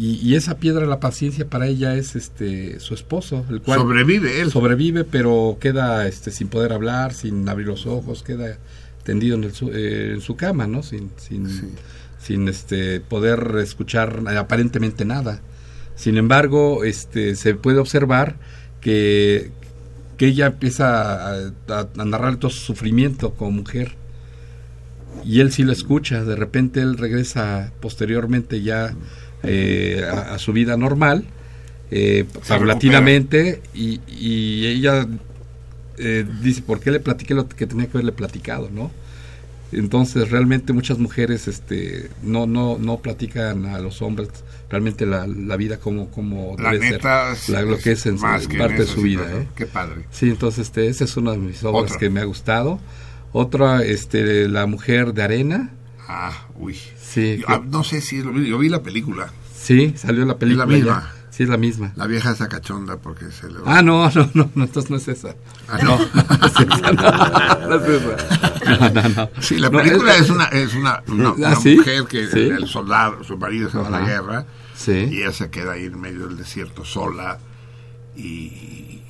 [0.00, 3.80] y, y esa piedra de la paciencia para ella es este su esposo, el cual
[3.80, 4.50] Sobrevive él.
[4.50, 8.56] sobrevive pero queda este sin poder hablar, sin abrir los ojos, queda
[9.04, 10.82] tendido en, el su, eh, en su cama, ¿no?
[10.82, 11.46] Sin, sin,
[12.18, 15.40] sin este poder escuchar aparentemente nada.
[15.96, 18.36] Sin embargo, este se puede observar
[18.80, 19.50] que,
[20.16, 23.96] que ella empieza a, a- a narrar todo su sufrimiento como mujer
[25.24, 26.24] y él sí lo escucha.
[26.24, 28.94] De repente él regresa posteriormente ya
[29.42, 31.24] eh, a, a su vida normal,
[31.90, 35.06] eh, paulatinamente, y, y ella
[35.98, 38.90] eh, dice, ¿por qué le platiqué lo que tenía que haberle platicado, no?
[39.72, 44.28] Entonces realmente muchas mujeres este no no no platican a los hombres
[44.68, 48.18] realmente la, la vida como como La debe neta, ser la- lo que es en
[48.18, 49.22] su- más que en parte de su vida.
[49.32, 49.46] ¿eh?
[49.54, 50.06] Qué padre.
[50.10, 51.98] Sí, entonces este, esa es una de mis obras Otra.
[51.98, 52.80] que me ha gustado.
[53.32, 55.70] Otra, este, La Mujer de Arena.
[56.08, 56.76] Ah, uy.
[57.12, 58.46] Sí, Yo, ah, no sé si es lo mismo.
[58.48, 59.32] Yo vi la película.
[59.54, 60.64] sí, salió la película.
[60.64, 61.12] Es la misma.
[61.12, 61.16] ya.
[61.30, 61.92] Sí, es la misma.
[61.96, 63.60] La vieja esa cachonda porque se le...
[63.64, 65.34] Ah, no, no, no, no, entonces no es esa.
[65.68, 65.96] Ah, no.
[65.96, 66.04] no
[66.46, 66.54] es
[67.68, 68.90] no, es esa.
[68.90, 69.30] No, no, no.
[69.40, 71.76] Sí, la película es, una, es una, una, ¿Ah, una sí?
[71.76, 72.40] mujer que Sí.
[72.40, 74.92] el, soldado, su marido se va a la guerra Sí.
[75.10, 77.38] y ella se queda ahí en medio del desierto sola
[78.16, 79.02] y,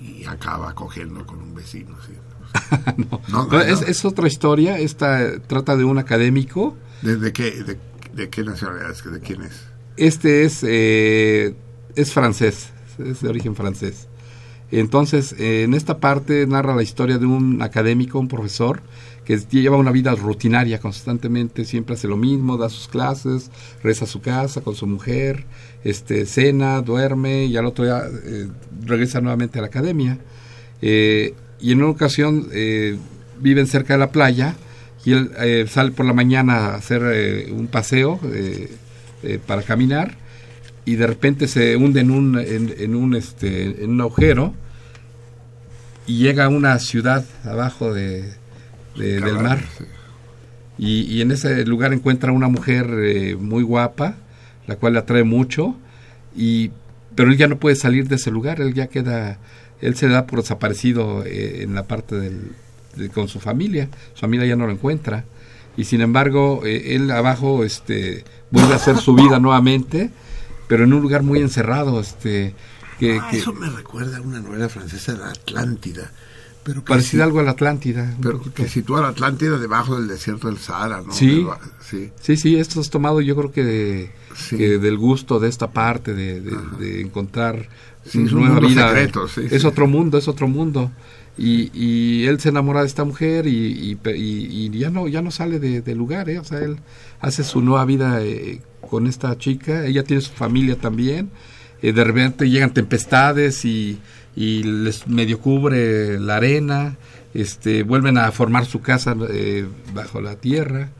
[0.00, 1.96] y acaba cogiendo con un vecino.
[2.06, 2.12] ¿sí?
[3.28, 3.60] no.
[3.60, 4.78] Es, es otra historia.
[4.78, 6.76] Esta trata de un académico.
[7.02, 7.78] ¿De, de qué, de,
[8.14, 9.04] de qué nacionalidad es?
[9.04, 9.64] ¿De quién es?
[9.96, 11.54] Este es, eh,
[11.96, 14.08] es francés, es de origen francés.
[14.70, 18.82] Entonces, eh, en esta parte narra la historia de un académico, un profesor,
[19.26, 23.50] que lleva una vida rutinaria constantemente, siempre hace lo mismo, da sus clases,
[23.82, 25.44] reza a su casa con su mujer,
[25.84, 28.48] este, cena, duerme y al otro día eh,
[28.84, 30.18] regresa nuevamente a la academia.
[30.80, 32.48] Eh, y en una ocasión
[33.40, 34.56] viven cerca de la playa
[35.04, 38.68] y él eh, sale por la mañana a hacer eh, un paseo eh,
[39.46, 40.14] para caminar
[40.84, 44.54] y de repente se hunde en un, en, en un, este, en un agujero
[46.06, 48.22] y llega a una ciudad abajo de,
[48.96, 49.60] de- del mar.
[50.78, 54.16] Y, y en ese lugar encuentra una mujer eh, muy guapa,
[54.66, 55.76] la cual le atrae mucho,
[56.36, 56.70] y,
[57.14, 59.38] pero él ya no puede salir de ese lugar, él ya queda,
[59.80, 62.52] él se da por desaparecido eh, en la parte del,
[62.96, 65.24] de- con su familia, su familia ya no lo encuentra,
[65.76, 70.10] y sin embargo eh, él abajo este, vuelve a hacer su vida nuevamente,
[70.68, 72.54] pero en un lugar muy encerrado, este,
[72.98, 76.12] que, Ah, que- eso me recuerda a una novela francesa, La Atlántida.
[76.64, 78.14] Pero que parecida si- algo a la Atlántida.
[78.22, 81.12] Pero que sitúa la Atlántida debajo del desierto del Sahara, ¿no?
[81.12, 81.44] Sí.
[81.80, 82.12] Sí.
[82.20, 84.10] Sí, sí, esto es tomado yo creo que, de-
[84.50, 87.68] que del gusto de esta parte, de, de- de encontrar
[88.06, 88.88] Sí, nueva vida.
[88.88, 90.92] secreto, es otro mundo, es otro mundo.
[91.38, 95.22] Y, y él se enamora de esta mujer y, y y- y ya no ya
[95.22, 96.38] no sale de- lugar, ¿eh?
[96.38, 96.76] o sea, él
[97.20, 98.60] hace su nueva vida eh,
[98.90, 101.30] con esta chica, ella tiene su familia también,
[101.80, 103.98] eh, de repente llegan tempestades y,
[104.36, 106.96] y les medio cubre la arena,
[107.32, 110.90] este, vuelven a formar su casa eh, bajo la tierra.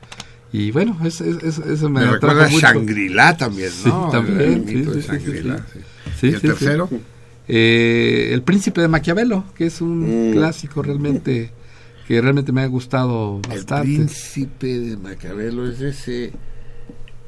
[0.51, 2.49] Y bueno, es, es- es- eso me, Me recuerda a.
[2.49, 4.07] Shangri-La también, ¿no?
[4.07, 4.41] Sí, también.
[4.41, 5.63] El de sí, sí, sí, Shangri-La, sí.
[5.75, 5.79] sí.
[6.21, 6.47] Sí, ¿Y el sí, sí.
[6.49, 6.89] tercero?
[7.49, 10.33] Eh, el príncipe de Maquiavelo, que es un Mm.
[10.33, 11.51] clásico realmente,
[12.07, 13.87] que realmente me ha gustado El bastante.
[13.89, 16.33] príncipe de Maquiavelo es ese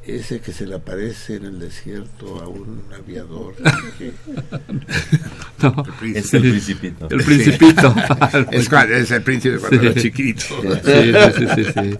[0.07, 3.55] ese que se le aparece en el desierto a un aviador.
[3.97, 4.11] que-
[5.63, 6.19] No, príncipe.
[6.19, 7.07] Es el principito.
[7.09, 7.95] El principito.
[8.51, 9.85] es, el príncipe cuando Sí.
[9.87, 10.43] era chiquito.
[10.83, 11.97] Sí, sí, sí, sí,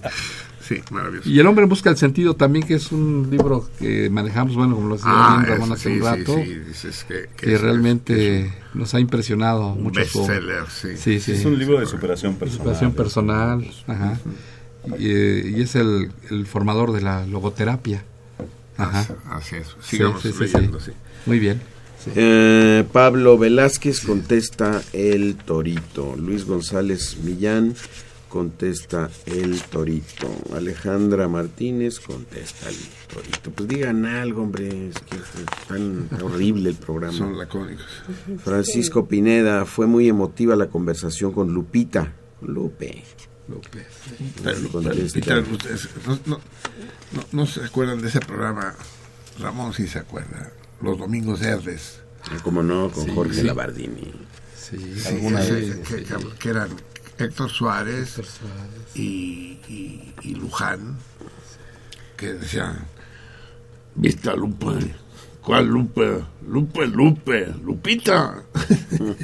[0.68, 0.76] sí.
[0.76, 1.30] Sí, maravilloso.
[1.30, 4.76] Y El hombre en busca del sentido también, que es un libro que manejamos, bueno,
[4.76, 7.54] como lo decía Ah, Ramón hace sí, un sí, rato, sí, dices que- que que
[7.56, 10.04] es- realmente nos ha impresionado Un mucho.
[10.06, 10.98] su- bestseller, sí.
[10.98, 11.32] sí, sí.
[11.34, 12.58] Es un libro de superación personal.
[12.64, 14.20] Superación personal, ajá.
[15.00, 18.04] y, eh, y es el, el formador de la logoterapia.
[18.78, 19.06] Ajá.
[19.32, 19.68] Así es.
[19.82, 20.92] Sigamos Sí, sí, sí, leyendo, sí.
[20.92, 20.98] sí.
[21.28, 21.62] Muy bien.
[22.04, 22.12] sí.
[22.16, 26.16] Eh, Pablo Velázquez contesta el torito.
[26.18, 27.74] Luis González Millán
[28.30, 30.28] contesta el torito.
[30.56, 32.76] Alejandra Martínez contesta el
[33.14, 33.52] torito.
[33.52, 34.90] Pues digan algo, hombre.
[34.90, 37.18] Es que es tan horrible el programa.
[37.18, 37.86] Son lacónicos.
[38.44, 42.14] Francisco Pineda, fue muy emotiva la conversación con Lupita.
[42.42, 43.04] Lupe.
[43.48, 43.86] Lupe.
[44.36, 46.40] Ustedes no, no,
[47.14, 48.76] no, no se acuerdan de ese programa.
[49.40, 50.52] Ramón sí se acuerda.
[50.82, 52.00] Los Domingos Verdes.
[52.24, 53.44] Ah, Como no, con Sí, Jorge sí.
[53.44, 54.12] Labardini.
[54.58, 55.22] Sí, Sí,
[56.40, 56.70] que eran
[57.18, 58.20] Héctor Suárez,
[58.94, 60.98] Y, y, y Luján,
[62.18, 62.86] que decían,
[63.96, 64.94] ¿viste a Lupe?
[65.42, 66.24] ¿Cuál Lupe?
[66.48, 68.44] Lupe, Lupe, Lupita.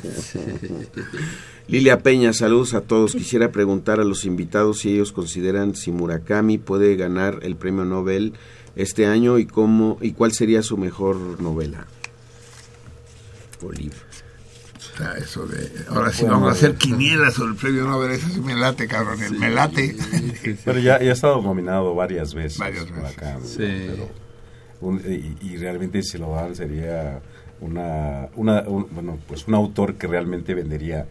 [1.68, 3.14] Lilia Peña, saludos a todos.
[3.14, 8.34] Quisiera preguntar a los invitados si ellos consideran si Murakami puede ganar el premio Nobel
[8.76, 11.88] este año y cómo y cuál sería su mejor novela.
[13.64, 14.11] O libro.
[15.18, 18.56] Eso de, ahora sí vamos a hacer quinielas sobre el premio Nobel, eso sí me
[18.56, 19.96] late, cabrón, el me late.
[20.66, 22.58] Pero ya, ya ha estado nominado varias veces.
[22.60, 23.50] Varias veces.
[23.50, 23.58] Sí.
[23.90, 24.10] Pero
[24.82, 27.22] un- y, y realmente si lo dan sería
[27.60, 31.08] una, una un- bueno pues un autor que realmente vendería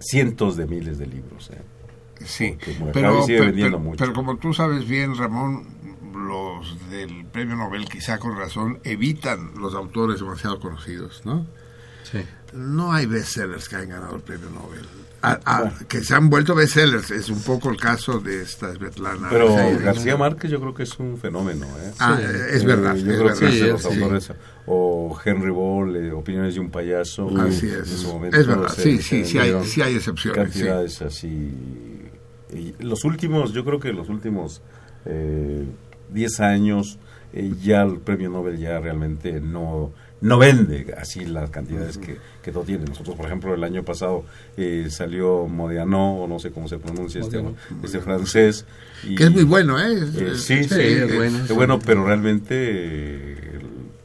[0.00, 1.50] cientos de miles de libros.
[1.50, 1.60] ¿eh?
[2.24, 2.56] Sí,
[2.92, 3.98] pero, sigue pero- vendiendo pero- mucho.
[3.98, 5.66] pero como tú sabes bien, Ramón,
[6.14, 11.46] los del premio Nobel, quizá con razón, evitan los autores demasiado conocidos, ¿no?
[12.10, 12.18] Sí.
[12.56, 14.86] No hay bestsellers que hayan ganado el premio Nobel.
[15.88, 19.28] Que se han vuelto bestsellers, es un poco el caso de esta Svetlana.
[19.28, 19.54] Pero.
[19.82, 21.66] García Márquez yo creo que es un fenómeno.
[21.66, 21.92] ¿eh?
[21.98, 22.18] Ah,
[22.52, 23.38] es verdad, Yo es creo verdad.
[23.40, 23.88] que es de Sí, los sí.
[24.02, 24.32] autores.
[24.66, 27.28] O Henry Ball, eh, Opiniones de un payaso.
[27.40, 27.88] Así En es.
[27.88, 31.52] su momento Es verdad, se- sí, sí, sí hay- sí hay excepciones, Cantidades así.
[32.52, 34.62] Y los últimos, yo creo que los últimos
[35.04, 35.66] eh,
[36.12, 36.98] 10 años
[37.32, 42.52] eh, ya el premio Nobel ya realmente no no vende así las cantidades que, que
[42.52, 42.84] no tiene.
[42.86, 44.24] Nosotros, por ejemplo, el año pasado
[44.56, 47.42] eh, salió Modiano, o no sé cómo se pronuncia este,
[47.82, 48.64] este francés.
[49.04, 49.92] y- Que es muy bueno, ¿eh?
[50.16, 53.34] Eh, sí, sí, sí, es es bueno, es bueno, pero realmente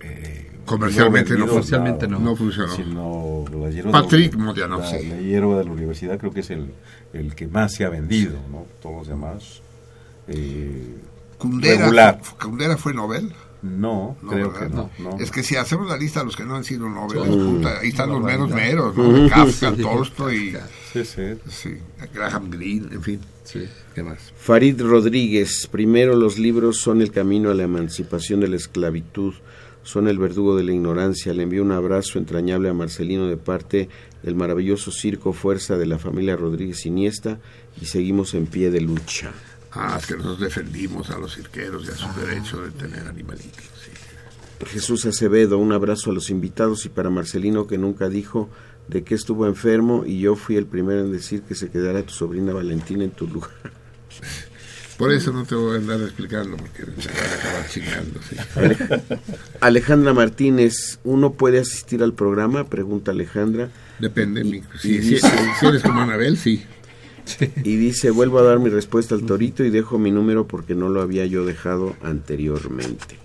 [0.01, 2.73] eh, Comercialmente no, Comercialmente no, funcionó.
[2.75, 5.07] sino la hierba Patrick de, Modiano, la, sí.
[5.07, 6.67] la hierba de la universidad creo que es el,
[7.14, 8.65] el que más se ha vendido, ¿no?
[8.81, 9.61] Todos los demás.
[10.27, 10.95] Eh,
[11.38, 12.22] Kundera, regular.
[12.41, 13.33] Kundera fue Nobel.
[13.64, 15.17] No, creo que no, no.
[15.19, 17.80] Es que si hacemos la lista de los que no han sido Nobel, Son- puta,
[17.80, 18.56] ahí están los barbaridad.
[18.56, 19.30] meros, ¿no?
[19.30, 19.73] Kafka.
[19.75, 20.57] Tolstoy,
[20.91, 21.22] Sí, sí.
[21.48, 21.77] sí,
[22.14, 23.19] Graham Greene, en fin.
[23.43, 23.61] Sí.
[23.93, 24.33] ¿Qué más?
[24.35, 29.33] Farid Rodríguez, primero los libros son el camino a la emancipación de la esclavitud,
[29.83, 31.33] son el verdugo de la ignorancia.
[31.33, 33.90] Le envío un abrazo entrañable a Marcelino de parte
[34.23, 37.40] del maravilloso circo Fuerza de la familia Rodríguez Iniesta
[37.81, 39.31] y seguimos en pie de lucha.
[39.74, 43.64] Ah, es que nosotros defendimos a los cirqueros y a su derecho de tener animalitos.
[43.85, 43.91] sí.
[44.67, 48.50] Jesús Acevedo, un abrazo a los invitados y para Marcelino que nunca dijo
[48.88, 52.14] de que estuvo enfermo y yo fui el primero en decir que se quedara tu
[52.14, 53.50] sobrina Valentina en tu lugar.
[54.98, 58.19] Por eso no te voy a andar explicando, porque se van a acabar chingando.
[58.22, 58.35] sí.
[59.61, 62.66] Alejandra Martínez, ¿uno puede asistir al programa?
[62.69, 63.69] Pregunta Alejandra.
[63.98, 65.27] Depende, mi- y si, dice-
[65.59, 66.64] si eres como Anabel, sí.
[67.64, 70.90] Y dice, vuelvo a dar mi respuesta al torito y dejo mi número porque no
[70.90, 73.18] lo había yo dejado anteriormente.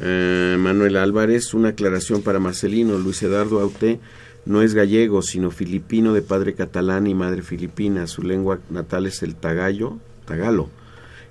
[0.00, 2.98] Eh, Manuel Álvarez, una aclaración para Marcelino.
[2.98, 4.00] Luis Eduardo Auté
[4.44, 8.06] no es gallego, sino filipino de padre catalán y madre filipina.
[8.06, 10.68] Su lengua natal es el tagallo, tagalo,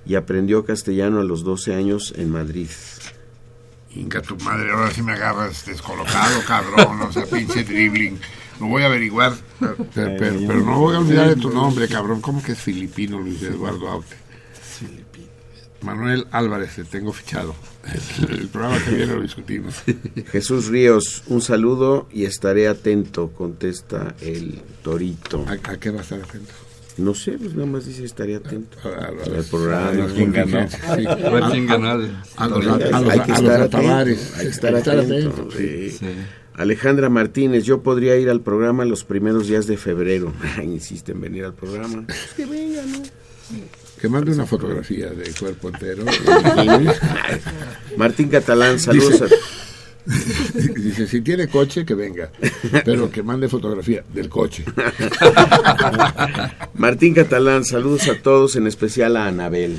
[0.06, 2.68] y aprendió castellano a los 12 años en Madrid.
[3.94, 8.18] Inca tu madre, ahora sí me agarras descolocado, cabrón, o sea, pinche dribbling.
[8.60, 12.20] Lo voy a averiguar, pero, pero- no voy a olvidar de tu nombre, cabrón.
[12.20, 14.16] ¿Cómo que es filipino, Luis Eduardo Aute?
[15.82, 17.54] Manuel Álvarez, te tengo fichado.
[18.22, 19.74] El, el programa que viene lo discutimos.
[20.32, 25.44] Jesús Ríos, un saludo y estaré atento, contesta el torito.
[25.46, 26.52] ¿A, a qué va a estar atento?
[26.96, 28.78] No sé, pues nada más dice estaré atento.
[28.84, 29.88] a Al los- programa.
[29.88, 31.06] a las contingencias, sí.
[31.06, 31.90] A ver quién ganó.
[31.90, 31.94] A
[32.48, 34.32] los- los- Hay que estar atento, atabares.
[34.38, 35.90] hay que estar Estar atento, atento, sí.
[35.90, 36.06] Sí.
[36.54, 40.32] Alejandra Martínez, yo podría ir al programa los primeros días de febrero.
[40.62, 42.04] Insiste en venir al programa.
[42.06, 43.02] Pues que venga, ¿no?
[44.00, 46.04] Que mande una fotografía de cuerpo entero.
[47.96, 49.26] Martín Catalán, saludos a...
[50.06, 52.30] Dice, dice, si tiene coche, que venga.
[52.84, 54.64] Pero que mande fotografía del coche.
[56.74, 59.78] Martín Catalán, saludos a todos, en especial a Anabel.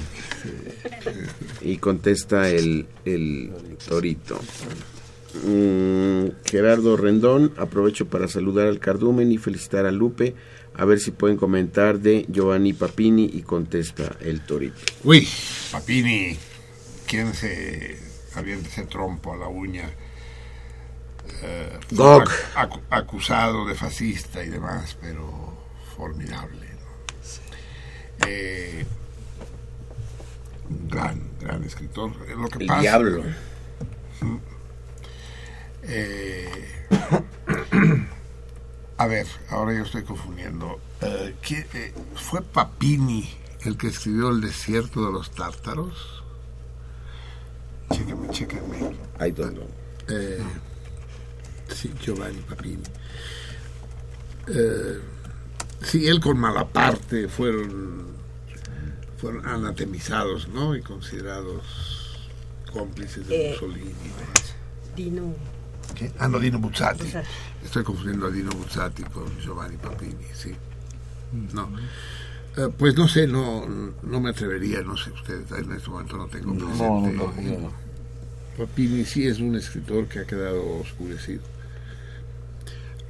[1.61, 3.51] Y contesta el, el
[3.87, 4.39] torito.
[5.43, 10.35] Mm, Gerardo Rendón, aprovecho para saludar al Cardumen y felicitar a Lupe.
[10.77, 14.75] A ver si pueden comentar de Giovanni Papini y contesta el torito.
[15.03, 15.27] Uy,
[15.71, 16.37] Papini,
[17.07, 17.97] ¿quién se
[18.35, 19.89] avienta ese trompo a la uña?
[21.41, 22.29] Eh, Gog.
[22.89, 25.57] acusado de fascista y demás, pero
[25.95, 26.67] formidable.
[26.67, 28.27] ¿no?
[28.27, 28.85] Eh,
[30.69, 32.11] un gran, gran escritor.
[32.37, 33.23] Lo que El pasa, diablo.
[35.87, 36.49] Eh,
[38.97, 40.79] a ver, ahora yo estoy confundiendo.
[41.01, 43.29] Eh, ¿quién- eh, ¿Fue Papini
[43.65, 46.23] el que escribió El desierto de los tártaros?
[47.91, 48.95] Chécame, chécame.
[49.19, 49.67] I don't know.
[50.09, 50.41] Eh,
[51.73, 52.83] sí, Giovanni Papini.
[54.47, 54.99] Eh,
[55.83, 58.07] sí, él con Malaparte fueron,
[59.17, 60.75] fueron anatemizados, ¿no?
[60.75, 61.63] Y considerados
[62.71, 63.93] cómplices de Eh, Mussolini.
[64.95, 65.33] Dino.
[65.93, 66.11] ¿Qué?
[66.19, 67.03] Ah, no, Dino Buzzati.
[67.03, 67.27] Buzzati.
[67.63, 70.53] Estoy confundiendo a Dino Buzzati con Giovanni Papini, sí.
[71.53, 71.69] No.
[72.57, 73.65] Eh, pues no sé, no,
[74.01, 76.83] no me atrevería, no sé ustedes, en este momento no tengo presente.
[77.13, 77.71] No, no.
[78.57, 81.41] Papini sí es un escritor que ha quedado oscurecido.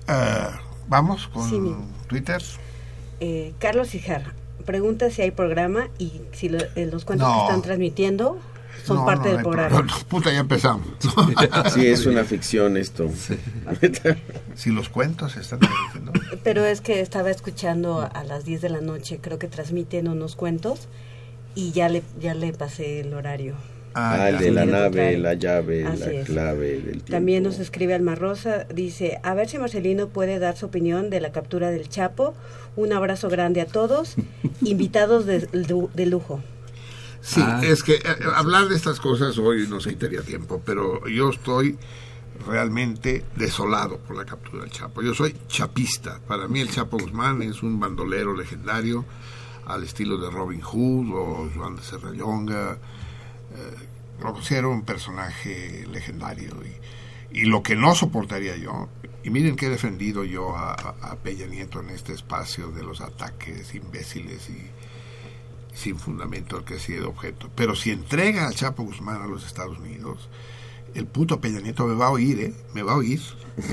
[0.07, 1.59] Ah, Vamos con Sí,
[2.07, 2.43] Twitter.
[3.19, 4.33] Eh, Carlos Ijar
[4.65, 7.35] pregunta si hay programa y si lo- eh, los cuentos No.
[7.37, 8.39] que están transmitiendo
[8.85, 9.81] son No, parte no, del programa.
[9.85, 10.87] pro- Puta, ya empezamos.
[11.73, 13.09] Sí, es una ficción esto.
[14.55, 15.59] si los cuentos están.
[16.43, 20.35] Pero es que estaba escuchando a las 10 de la noche, creo que transmiten unos
[20.35, 20.87] cuentos
[21.55, 23.55] y ya le, ya le pasé el horario.
[23.97, 26.25] Ah, el de la Sí, nave, la llave, Así la es.
[26.25, 27.11] clave del tiempo.
[27.11, 31.21] También nos escribe Alma Rosa, dice, a ver si Marcelino puede dar su opinión de
[31.21, 32.33] la captura del Chapo.
[32.75, 34.15] Un abrazo grande a todos,
[34.61, 36.41] invitados de, de- de lujo.
[37.25, 38.01] Sí, es que eh,
[38.35, 41.77] hablar de estas cosas hoy nos quitaría tiempo, pero yo estoy
[42.45, 45.01] realmente desolado por la captura del Chapo.
[45.01, 46.19] Yo soy chapista.
[46.27, 49.05] Para mí el Chapo Guzmán es un bandolero legendario
[49.65, 52.73] al estilo de Robin Hood o Juan de Serrallonga.
[53.55, 53.87] Eh,
[54.21, 56.53] lo considero un personaje legendario
[57.31, 58.87] y, y lo que no soportaría yo,
[59.23, 62.83] y miren que he defendido yo a, a- a Peña Nieto en este espacio de
[62.83, 64.69] los ataques imbéciles y
[65.75, 67.51] sin fundamento al que ha sido objeto.
[67.55, 70.29] Pero si entrega al Chapo Guzmán a los Estados Unidos,
[70.95, 72.53] el puto Peña Nieto me va a oír, ¿eh?
[72.73, 73.21] Me va a oír.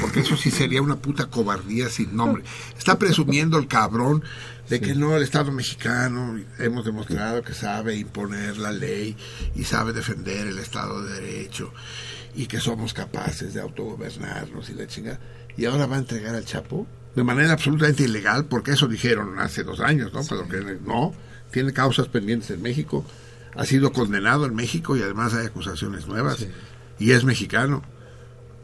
[0.01, 2.45] Porque eso sí sería una puta cobardía sin nombre.
[2.77, 4.23] Está presumiendo el cabrón
[4.69, 9.17] de que no, el Estado mexicano hemos demostrado que sabe imponer la ley
[9.55, 11.73] y sabe defender el Estado de Derecho
[12.35, 15.21] y que somos capaces de autogobernarnos y la chingada.
[15.57, 19.65] Y ahora va a entregar al Chapo de manera absolutamente ilegal, porque eso dijeron hace
[19.65, 20.23] dos años, ¿no?
[20.29, 21.13] Pero que no,
[21.53, 23.05] tiene causas pendientes en México,
[23.55, 26.47] ha sido condenado en México y además hay acusaciones nuevas
[26.99, 27.83] y es mexicano.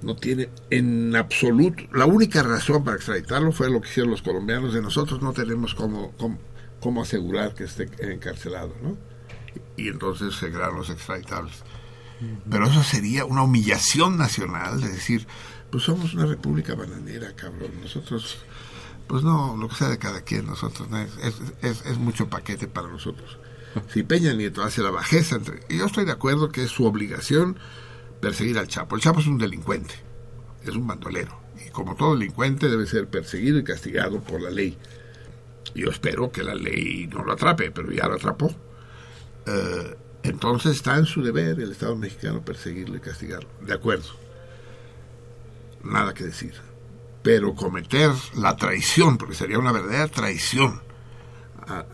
[0.00, 1.82] No tiene en absoluto.
[1.92, 4.72] La única razón para extraditarlo fue lo que hicieron los colombianos.
[4.72, 6.38] De nosotros no tenemos cómo, cómo,
[6.80, 8.96] cómo asegurar que esté encarcelado, ¿no?
[9.76, 11.64] Y entonces se crearon los extraditables.
[12.50, 15.26] Pero eso sería una humillación nacional, de decir,
[15.70, 17.70] pues somos una república bananera, cabrón.
[17.80, 18.38] Nosotros,
[19.08, 20.98] pues no, lo que sea de cada quien, nosotros, ¿no?
[20.98, 23.38] es, es, mucho paquete para nosotros.
[23.92, 27.58] Si Peña Nieto hace la bajeza, entre, yo estoy de acuerdo que es su obligación
[28.20, 28.96] perseguir al Chapo.
[28.96, 29.94] El Chapo es un delincuente,
[30.62, 31.40] es un bandolero.
[31.66, 34.76] Y como todo delincuente debe ser perseguido y castigado por la ley.
[35.74, 38.54] Yo espero que la ley no lo atrape, pero ya lo atrapó.
[39.46, 43.48] Eh, entonces está en su deber el Estado mexicano perseguirlo y castigarlo.
[43.62, 44.08] De acuerdo.
[45.82, 46.67] Nada que decir.
[47.28, 50.80] Pero cometer la traición, porque sería una verdadera traición
[51.66, 51.84] a,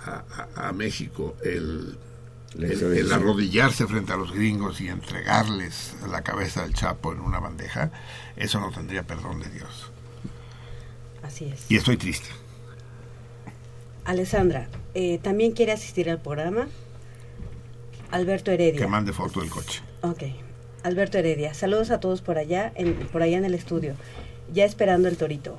[0.54, 1.98] a, a México el,
[2.56, 7.40] el, el, arrodillarse frente a los gringos y entregarles la cabeza del Chapo en una
[7.40, 7.90] bandeja,
[8.36, 9.90] eso no tendría perdón de Dios.
[11.24, 11.68] Así es.
[11.68, 12.28] Y estoy triste.
[14.04, 16.68] Alessandra, eh, ¿también quiere asistir al programa?
[18.12, 18.78] Alberto Heredia.
[18.78, 19.82] Que mande foto del coche.
[20.02, 20.22] Ok.
[20.84, 23.96] Alberto Heredia, saludos a todos por allá, en, por allá en el estudio,
[24.52, 25.58] ya esperando el torito.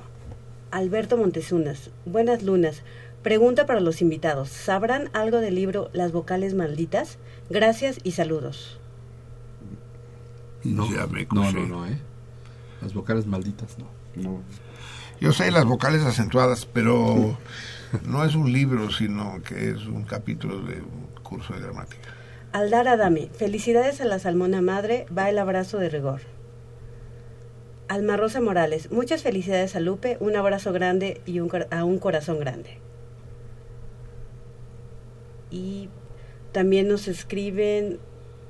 [0.70, 2.82] Alberto Montezunas, buenas lunas.
[3.22, 4.48] Pregunta para los invitados.
[4.48, 7.18] ¿Sabrán algo del libro Las vocales malditas?
[7.50, 8.78] Gracias y saludos.
[10.64, 11.98] No, no, no, no, ¿eh?
[12.82, 13.86] Las vocales malditas, no.
[14.14, 14.42] no.
[15.20, 17.38] Yo sé las vocales acentuadas, pero
[18.04, 22.08] no es un libro, sino que es un capítulo de un curso de gramática.
[22.52, 26.20] Aldar Adame, felicidades a la Salmona Madre, va el abrazo de rigor.
[27.88, 32.40] Alma Rosa Morales, muchas felicidades a Lupe, un abrazo grande y un, a un corazón
[32.40, 32.78] grande.
[35.50, 35.88] Y
[36.52, 37.98] también nos escriben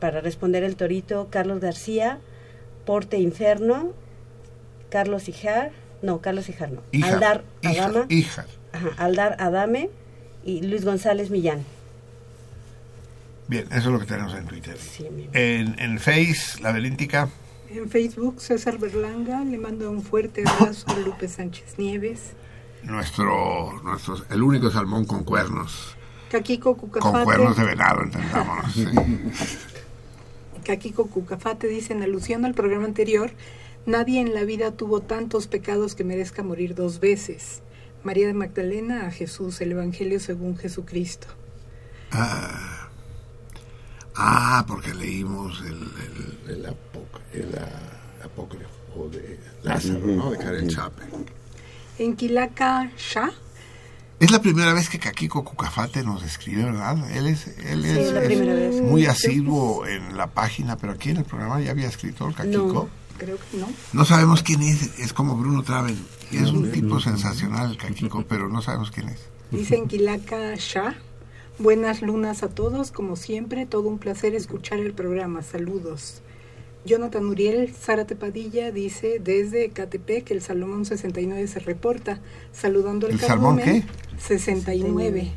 [0.00, 2.18] para responder el torito Carlos García,
[2.84, 3.92] Porte Inferno,
[4.90, 8.06] Carlos Ijar, no, Carlos Ijar no, Hija, Aldar Adama,
[8.72, 9.90] ajá, Aldar Adame
[10.44, 11.64] y Luis González Millán.
[13.48, 14.76] Bien, eso es lo que tenemos en Twitter.
[14.78, 17.28] Sí, en, en Face, la Belíntica.
[17.76, 22.32] En Facebook, César Berlanga le manda un fuerte abrazo a Lupe Sánchez Nieves.
[22.82, 25.94] Nuestro, nuestro, el único salmón con cuernos.
[26.30, 27.12] Caquico Cucafate.
[27.12, 28.72] Con cuernos de venado, entendámonos.
[28.72, 28.86] sí.
[30.64, 33.32] Caquico Cucafate dice en alusión al programa anterior,
[33.84, 37.60] nadie en la vida tuvo tantos pecados que merezca morir dos veces.
[38.04, 41.26] María de Magdalena a Jesús, el Evangelio según Jesucristo.
[42.10, 42.88] Ah,
[44.14, 46.66] ah porque leímos el, el, el,
[47.36, 50.06] el uh, apócrifo de Lázaro.
[50.06, 50.30] ¿no?
[50.30, 51.02] De Karen Chape.
[51.98, 53.30] En Quilaca Shah
[54.18, 57.10] es la primera vez que Caquico Cucafate nos escribe, ¿verdad?
[57.10, 58.80] Él es, él Sí, es, la es primera vez.
[58.80, 62.72] muy asiduo en la página, pero aquí en el programa ya había escrito el Caquico.
[62.72, 63.68] No, creo que no.
[63.92, 65.98] No sabemos quién es, es como Bruno Traven.
[66.30, 69.20] Y es un tipo sensacional el Caquico, pero no sabemos quién es.
[69.50, 70.94] Dice en Quilaca Shah.
[71.58, 75.42] Buenas lunas a todos, como siempre, todo un placer escuchar el programa.
[75.42, 76.22] Saludos.
[76.86, 82.20] Jonathan Uriel Zárate Padilla dice desde Catepec el Salomón 69 se reporta,
[82.52, 83.84] saludando al ¿El Salmón qué?
[84.18, 85.32] 69.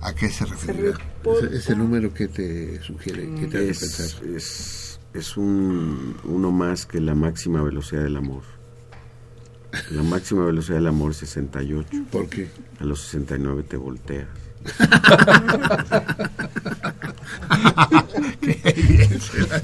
[0.00, 0.90] ¿A qué se refiere?
[0.90, 4.36] Ese, ese, número que te sugiere, que te es, hace pensar.
[4.36, 8.42] Es, es un, uno más que la máxima velocidad del amor.
[9.90, 11.88] La máxima velocidad del amor es 68.
[12.10, 12.48] ¿Por qué?
[12.80, 14.28] A los 69 te volteas.
[18.40, 19.60] Qué bien se la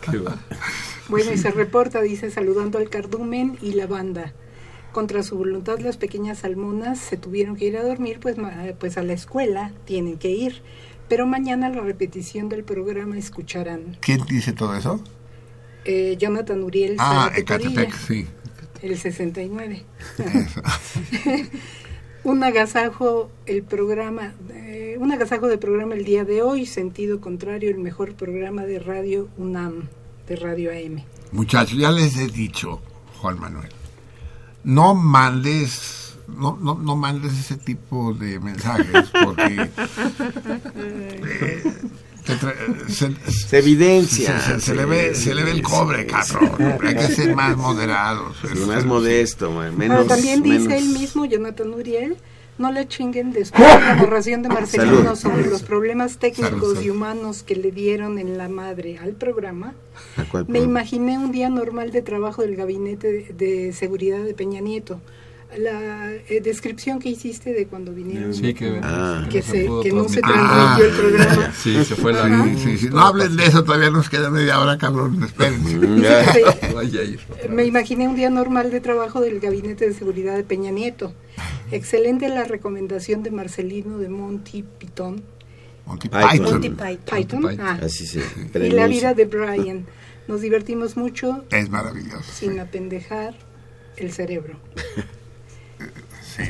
[0.00, 0.38] Qué va.
[1.08, 4.32] Bueno, y se reporta, dice, saludando al cardumen y la banda.
[4.92, 8.36] Contra su voluntad, las pequeñas salmonas se tuvieron que ir a dormir, pues,
[8.78, 10.62] pues a la escuela tienen que ir.
[11.08, 13.96] Pero mañana la repetición del programa escucharán.
[14.00, 15.02] ¿Quién dice todo eso?
[15.84, 16.96] Eh, Jonathan Uriel.
[16.98, 18.26] Ah, Ecatepec, sí.
[18.80, 19.84] El 69.
[22.24, 27.70] un agasajo el programa, eh, un agasajo del programa el día de hoy, sentido contrario,
[27.70, 29.88] el mejor programa de radio UNAM,
[30.28, 31.02] de Radio AM.
[31.32, 32.80] Muchachos, ya les he dicho,
[33.20, 33.70] Juan Manuel,
[34.64, 39.70] no mandes, no, no, no mandes ese tipo de mensajes, porque
[40.76, 41.62] eh,
[42.88, 44.40] se, Se evidencia.
[44.40, 46.78] Se, se- se le ve, se le ve el cobre, cabrón.
[46.86, 48.36] Hay que ser más moderados.
[48.42, 50.06] Sí, más modesto, man, Ahora, menos.
[50.06, 52.16] también dice menos- él mismo, Jonathan Uriel,
[52.58, 55.36] no le chinguen después de la narración de Marcelino Salud.
[55.38, 56.82] sobre los problemas técnicos Salud, salud.
[56.86, 59.74] y humanos que le dieron en la madre al programa.
[60.16, 64.34] ¿A cuál Me imaginé un día normal de trabajo del gabinete de, de seguridad de
[64.34, 65.00] Peña Nieto.
[65.58, 68.32] La eh, descripción que hiciste de cuando vinieron.
[68.32, 69.26] Sí, que, Ah.
[69.30, 71.52] que, se, pudo que no se transmitió el programa.
[71.62, 72.44] Sí, se fue la.
[72.56, 75.22] Sí, sí, no hablen de eso, todavía nos queda media hora, cabrón.
[75.22, 75.72] Espérense.
[77.04, 77.20] Ir.
[77.50, 81.12] Me imaginé un día normal de trabajo del Gabinete de Seguridad de Peña Nieto.
[81.70, 85.22] Excelente la recomendación de Marcelino de Monty Python.
[85.86, 86.42] Monty Python.
[86.42, 87.18] Monty Python.
[87.42, 87.60] Python.
[87.60, 87.78] ah.
[87.82, 88.20] Así se
[88.54, 89.86] Y la vida de Brian.
[90.28, 92.22] Nos divertimos mucho Es maravilloso.
[92.32, 93.34] sin apendejar
[93.96, 94.56] el cerebro.
[96.36, 96.42] Sí.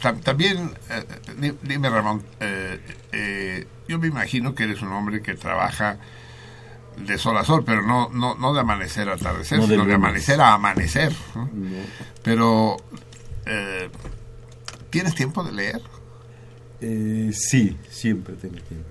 [0.00, 1.04] Ta- También, eh,
[1.38, 2.80] di- dime Ramón, eh,
[3.12, 5.98] eh, yo me imagino que eres un hombre que trabaja
[6.96, 9.94] de sol a sol, pero no, no, no de amanecer a atardecer, No sino de
[9.94, 11.12] amanecer a amanecer.
[11.34, 11.50] ¿no?
[11.52, 11.76] No.
[12.22, 12.76] Pero,
[13.46, 13.88] eh,
[14.90, 15.80] ¿tienes tiempo de leer?
[16.80, 18.88] Eh, sí, siempre tengo tiempo.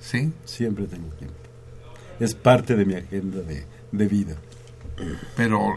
[0.00, 0.32] ¿Sí?
[0.44, 1.36] Siempre tengo tiempo.
[2.20, 4.36] Es parte de mi agenda de, de vida.
[5.36, 5.74] Pero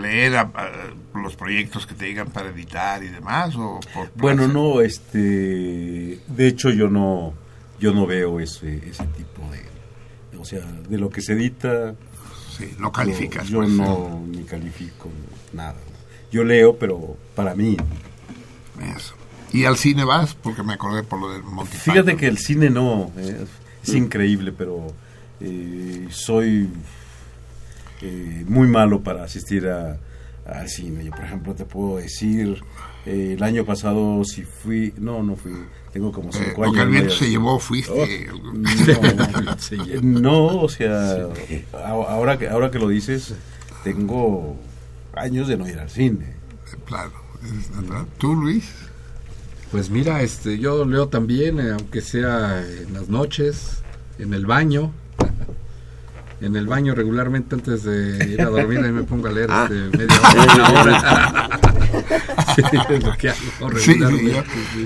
[0.00, 0.70] leer a- a
[1.18, 5.18] los proyectos que te digan para editar y demás, o por Bueno, no, este,
[6.26, 7.34] de hecho yo no,
[7.78, 11.94] yo no veo ese, ese tipo de, o sea, de lo que se edita.
[12.56, 15.08] Sí, no calificas, Yo, pues, no ni califico
[15.52, 15.76] nada.
[16.30, 17.76] Yo leo, pero para mí.
[18.96, 19.14] Eso.
[19.52, 20.34] ¿Y al cine vas?
[20.34, 22.16] Porque me acordé por lo del Monty Fíjate Python.
[22.18, 23.44] que el cine no, eh,
[23.82, 24.86] es increíble, pero
[25.40, 26.68] eh, soy
[28.02, 29.98] eh, muy malo para asistir a,
[30.46, 31.04] al cine.
[31.04, 32.62] Yo, por ejemplo, te puedo decir,
[33.06, 35.52] eh, el año pasado si fui, no, no fui,
[35.92, 36.74] tengo como Eh, cinco lo años.
[36.76, 38.26] que el no viento voy a- se llevó, fuiste.
[40.02, 41.26] No, no, o sea,
[41.72, 43.34] ahora que, ahora que lo dices,
[43.84, 44.56] tengo
[45.14, 46.34] años de no ir al cine.
[46.86, 47.12] Claro,
[47.44, 48.06] es natural.
[48.18, 48.70] ¿Tú, Luis?
[49.70, 53.82] Pues mira, este, yo leo también, eh, aunque sea en las noches,
[54.18, 54.92] en el baño.
[56.42, 59.68] En el baño regularmente antes de ir a dormir ahí me pongo a leer Ah.
[59.70, 61.60] este, media hora, una hora.
[62.54, 64.10] Sí, es lo que hago Sí, yo,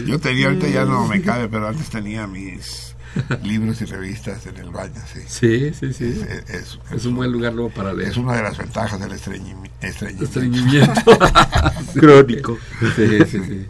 [0.06, 2.94] yo tenía, ahorita ya no me cabe, pero antes tenía mis
[3.42, 5.20] libros y revistas en el baño, sí.
[5.26, 6.04] Sí, sí, sí.
[6.04, 8.10] Es, es- Es un buen lugar luego para leer.
[8.10, 10.24] es una de las ventajas del estreñimi- estreñimiento.
[10.24, 11.18] Estreñimiento.
[11.94, 12.58] Crónico.
[12.94, 13.66] Sí, sí, sí.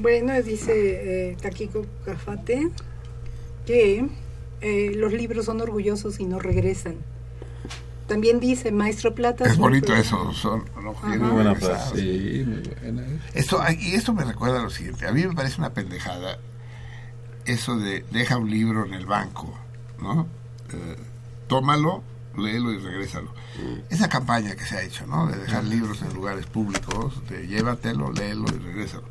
[0.00, 2.68] Bueno, dice eh, Takiko Cafate
[3.66, 4.06] que
[4.60, 6.96] eh, los libros son orgullosos y no regresan.
[8.06, 9.44] También dice Maestro Plata.
[9.44, 10.32] Es bonito eso.
[10.32, 11.08] Son, Ajá.
[11.16, 11.96] muy buena frase.
[11.96, 13.06] Sí, muy buena.
[13.34, 15.06] Esto, y esto me recuerda a lo siguiente.
[15.06, 16.38] A mí me parece una pendejada
[17.44, 19.54] eso de deja un libro en el banco,
[20.00, 20.26] ¿no?
[20.72, 20.96] Eh,
[21.46, 22.02] tómalo,
[22.36, 23.32] léelo y regrésalo.
[23.90, 25.26] Esa campaña que se ha hecho, ¿no?
[25.26, 29.04] De dejar libros en lugares públicos, de llévatelo, léelo y regrésalo.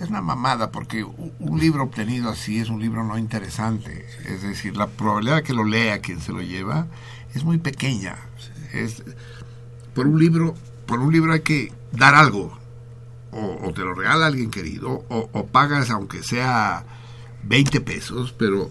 [0.00, 4.06] Es una mamada porque un libro obtenido así es un libro no interesante.
[4.26, 6.86] Es decir, la probabilidad de que lo lea quien se lo lleva
[7.34, 8.16] es muy pequeña.
[8.72, 9.02] Es,
[9.94, 10.54] por un libro,
[10.86, 12.58] por un libro hay que dar algo,
[13.30, 16.84] o, o te lo regala alguien querido, o, o pagas aunque sea
[17.44, 18.70] 20 pesos, pero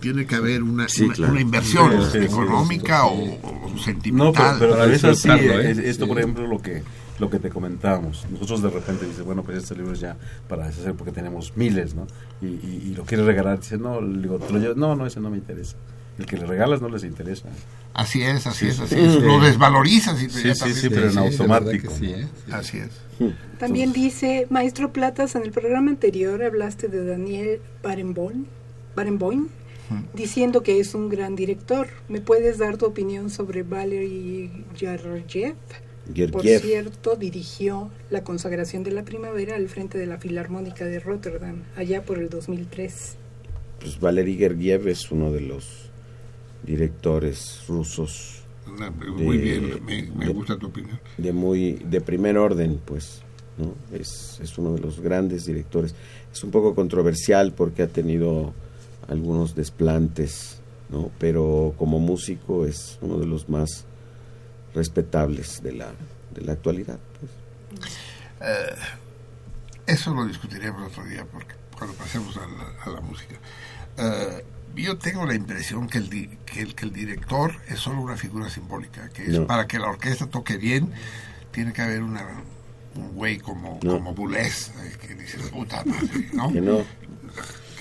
[0.00, 1.32] tiene que haber una, Sí, una, claro.
[1.32, 3.38] una inversión Sí, sí, sí, económica sí.
[3.42, 4.56] o, o No, sentimental.
[4.58, 5.70] pero, pero a veces ¿eh?
[5.70, 6.08] es- esto Sí.
[6.08, 6.82] por ejemplo lo que
[7.18, 8.26] lo que te comentábamos.
[8.30, 10.16] Nosotros de repente dices, bueno, pues este libro es ya
[10.48, 12.06] para deshacer porque tenemos miles, ¿no?
[12.42, 14.76] Y, y, y lo quieres regalar, dices, no, le digo, ¿te lo llevas?
[14.76, 15.76] no, no, ese no me interesa.
[16.18, 17.48] El que le regalas no les interesa.
[17.92, 19.00] Así es, así Sí, es, sí, así sí.
[19.00, 19.22] es.
[19.22, 21.92] Lo desvalorizas y Sí, sí, también- sí, pero en automático.
[22.02, 22.26] ¿eh?
[22.52, 22.90] Así es.
[23.58, 28.44] También dice Maestro Platas, en el programa anterior hablaste de Daniel Barenboim,
[28.96, 29.48] Barenboim
[30.14, 31.86] diciendo que es un gran director.
[32.08, 35.54] ¿Me puedes dar tu opinión sobre Valery Gergiev?
[36.06, 36.60] Por Gergiev.
[36.62, 42.04] cierto, dirigió La consagración de la primavera al frente de la Filarmónica de Rotterdam, allá
[42.04, 43.16] por el 2003.
[43.80, 45.90] Pues Valery Gergiev es uno de los
[46.64, 48.42] directores rusos
[49.16, 50.98] Muy de- bien, me, me de- gusta tu opinión.
[51.18, 53.20] de muy de primer orden pues
[53.58, 55.94] no es, es uno de los grandes directores
[56.32, 58.54] es un poco controversial porque ha tenido
[59.08, 60.58] algunos desplantes
[60.88, 63.84] no pero como músico es uno de los más
[64.74, 65.92] respetables de la
[66.34, 67.30] de la actualidad pues.
[68.40, 68.74] Eh,
[69.86, 73.34] eso lo discutiremos otro día porque cuando pasemos a la, a la música.
[73.96, 74.44] Eh,
[74.76, 76.10] yo tengo la impresión que el,
[76.44, 79.46] que el que el director es solo una figura simbólica, que es No.
[79.46, 80.90] para que la orquesta toque bien
[81.52, 82.26] tiene que haber una
[82.96, 83.92] un güey como No.
[83.94, 86.52] como Boulez eh, que dice puta madre, ¿no?
[86.52, 86.84] que no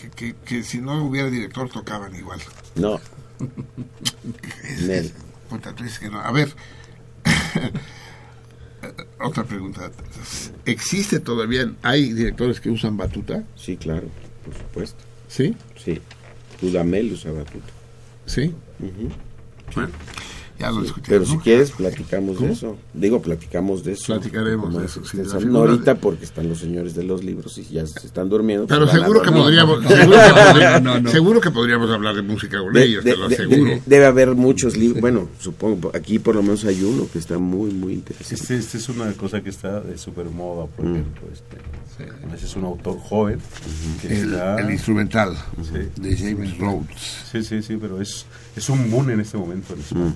[0.01, 2.39] Que, que, que si no hubiera director tocaban igual.
[2.75, 2.99] No.
[5.49, 6.19] Puta, tú dices que no.
[6.19, 6.53] A ver,
[9.19, 9.91] otra pregunta.
[10.65, 13.43] ¿Existe todavía, hay directores que usan batuta?
[13.55, 14.07] Sí, claro,
[14.45, 15.03] por supuesto.
[15.27, 15.55] ¿Sí?
[15.75, 15.99] Sí.
[16.61, 17.67] Dudamel usa batuta.
[18.25, 18.53] ¿Sí?
[19.75, 19.91] Bueno,
[20.59, 21.07] ya lo discutimos.
[21.09, 21.41] Pero si ¿no?
[21.41, 22.47] quieres, platicamos ¿Cómo?
[22.47, 22.77] de eso.
[22.93, 24.05] Digo, platicamos de eso.
[24.13, 25.17] Platicaremos de es eso, sí,
[25.47, 28.67] no ahorita porque están los señores de los libros y ya se están durmiendo.
[28.67, 32.73] Pero pues seguro que, podríamos, seguro, que podríamos, seguro que podríamos hablar de música con
[32.73, 33.63] De- ellos, de- te lo aseguro.
[33.71, 35.01] de- debe haber muchos libros.
[35.01, 38.33] Bueno, supongo, aquí por lo menos hay uno que está muy, muy interesante.
[38.35, 40.91] Este, este es una cosa que está de super moda, por Mm.
[40.95, 41.21] ejemplo.
[41.31, 41.57] Este,
[42.35, 43.39] Ese es un autor joven.
[44.01, 46.01] que El- está- el instrumental Sí.
[46.01, 46.87] de James Rhodes.
[47.31, 48.25] Sí, sí, sí, pero es,
[48.55, 49.73] es un boom en este momento.
[49.75, 49.79] en.
[50.07, 50.13] Mm.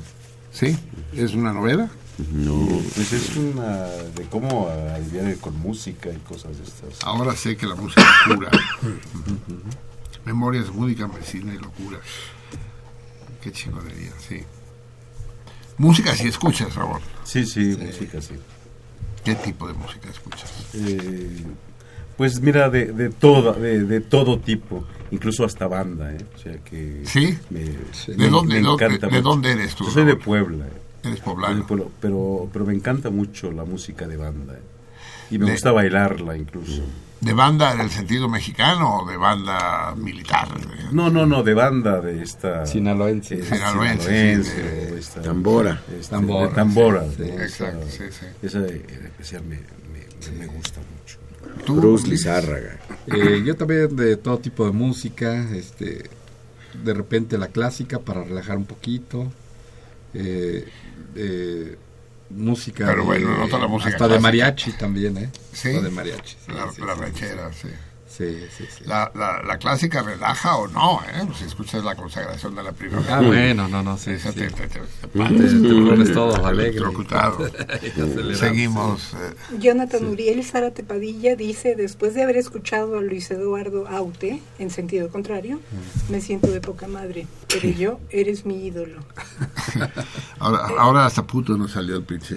[0.58, 0.76] ¿Sí?
[1.14, 1.88] ¿Es una novela?
[2.32, 2.68] No.
[2.96, 7.04] Pues es una de cómo aliviar con música y cosas de estas.
[7.04, 8.50] Ahora sé que la música es cura.
[10.26, 12.00] Memorias, música, medicina y locura.
[13.40, 14.42] Qué chingonería, sí.
[15.78, 17.02] Música si escuchas, Ramón.
[17.24, 18.34] Sí, sí, música, sí.
[19.24, 20.52] ¿Qué tipo de música escuchas?
[20.74, 21.44] Eh,
[22.18, 26.18] pues mira, de, de, todo, de, de todo tipo, incluso hasta banda, ¿eh?
[26.36, 27.02] O sea que...
[27.06, 27.38] ¿Sí?
[27.50, 27.76] Me, ¿De
[28.18, 30.16] me- dónde- me de dónde- encanta de dónde eres tú, Yo soy de?
[30.16, 30.66] Puebla.
[30.66, 30.72] ¿eh?
[31.04, 31.66] Eres poblano.
[32.02, 34.56] Pero, pero me encanta mucho la música de banda.
[34.56, 34.62] ¿eh?
[35.32, 36.82] Y me De- gusta bailarla incluso.
[37.22, 40.50] ¿De banda en el sentido mexicano o de banda militar?
[40.92, 42.66] No, no, no, de banda de esta...
[42.68, 43.40] Sinaloense.
[43.40, 44.62] eh, Sinaloense, sinaloense, sí,
[44.94, 45.82] de- esta- Tambora.
[46.00, 47.04] este, Tambora, de tambora.
[47.10, 47.26] sí, ¿no?
[47.26, 47.32] sí.
[47.32, 48.26] Esa- Exacto, sí, sí.
[48.44, 51.17] Esa en especial me, me, me gusta mucho.
[51.66, 52.80] Bruce Lizárraga.
[53.08, 56.10] Eh, yo también de todo tipo de música, este,
[56.84, 59.32] de repente la clásica para relajar un poquito,
[60.14, 60.68] eh,
[61.16, 61.78] eh,
[62.30, 65.30] música, Pero de- bueno, no toda la música hasta de mariachi también, ¿eh?
[65.54, 65.70] ¿Sí?
[65.70, 66.36] Hasta de mariachi.
[66.46, 67.68] sí, La, sí, la sí, ranchera, sí.
[68.18, 68.84] Sí, sí, sí.
[68.86, 71.28] La, la, la clásica relaja o no, ¿eh?
[71.38, 73.18] Si escuchas la consagración de la primavera.
[73.18, 74.40] Ah, bueno, no, no, sí, Esa sí.
[74.40, 74.80] te, te, te,
[75.14, 76.82] pones todo alegre.
[78.36, 79.14] Seguimos.
[79.14, 84.70] eh, Jonathan Uriel Zárate Padilla dice, después de haber escuchado a Luis Eduardo Aute, en
[84.72, 85.60] sentido contrario,
[86.10, 89.00] me siento de poca madre, pero yo eres mi ídolo.
[90.40, 92.36] ahora, ahora hasta puto nos salió el pinche.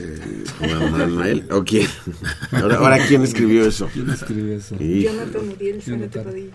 [0.91, 1.47] Manuel.
[1.53, 1.89] ¿O quién?
[2.53, 3.89] Ahora, ahora, ¿quién escribió eso?
[3.93, 4.77] ¿Quién escribe eso?
[4.79, 5.70] Jonathan Uriel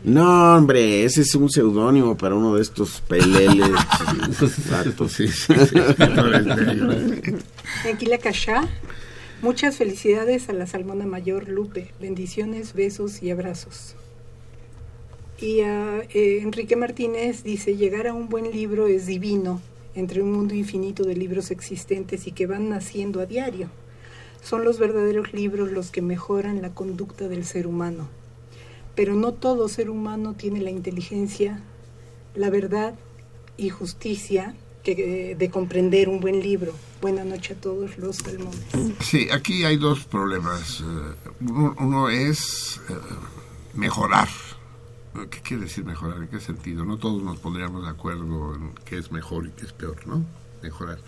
[0.03, 3.69] No, hombre, ese es un seudónimo para uno de estos peleles.
[4.41, 5.27] Exacto, Sí,
[8.21, 8.67] Cachá,
[9.41, 11.91] muchas felicidades a la Salmona Mayor Lupe.
[11.99, 13.95] Bendiciones, besos y abrazos.
[15.39, 19.61] Y a eh, Enrique Martínez dice, llegar a un buen libro es divino,
[19.93, 23.69] entre un mundo infinito de libros existentes y que van naciendo a diario.
[24.41, 28.07] Son los verdaderos libros los que mejoran la conducta del ser humano.
[28.95, 31.61] Pero no todo ser humano tiene la inteligencia,
[32.33, 32.95] la verdad
[33.57, 36.73] y justicia que, eh, de comprender un buen libro.
[37.01, 38.61] Buenas noches a todos los salmones.
[39.01, 40.81] Sí, aquí hay dos problemas.
[40.81, 42.93] Eh, Uno, uno es eh,
[43.73, 44.29] mejorar.
[45.29, 46.21] ¿Qué quiere decir mejorar?
[46.21, 46.83] ¿En qué sentido?
[46.83, 50.25] No todos nos pondríamos de acuerdo en qué es mejor y qué es peor, ¿no?
[50.61, 50.99] Mejorar.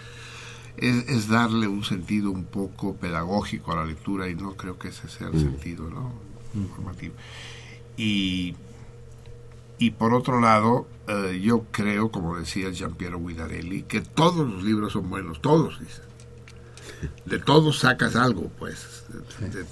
[0.77, 4.89] Es, es darle un sentido un poco pedagógico a la lectura y no creo que
[4.89, 6.13] ese sea el sentido, ¿no?
[6.55, 7.15] Informativo.
[7.97, 8.55] Y,
[9.79, 14.93] y por otro lado, eh, yo creo, como decía Giampiero Guidarelli, que todos los libros
[14.93, 16.01] son buenos, todos, dice.
[17.25, 19.03] De todos sacas algo, pues.
[19.39, 19.65] de-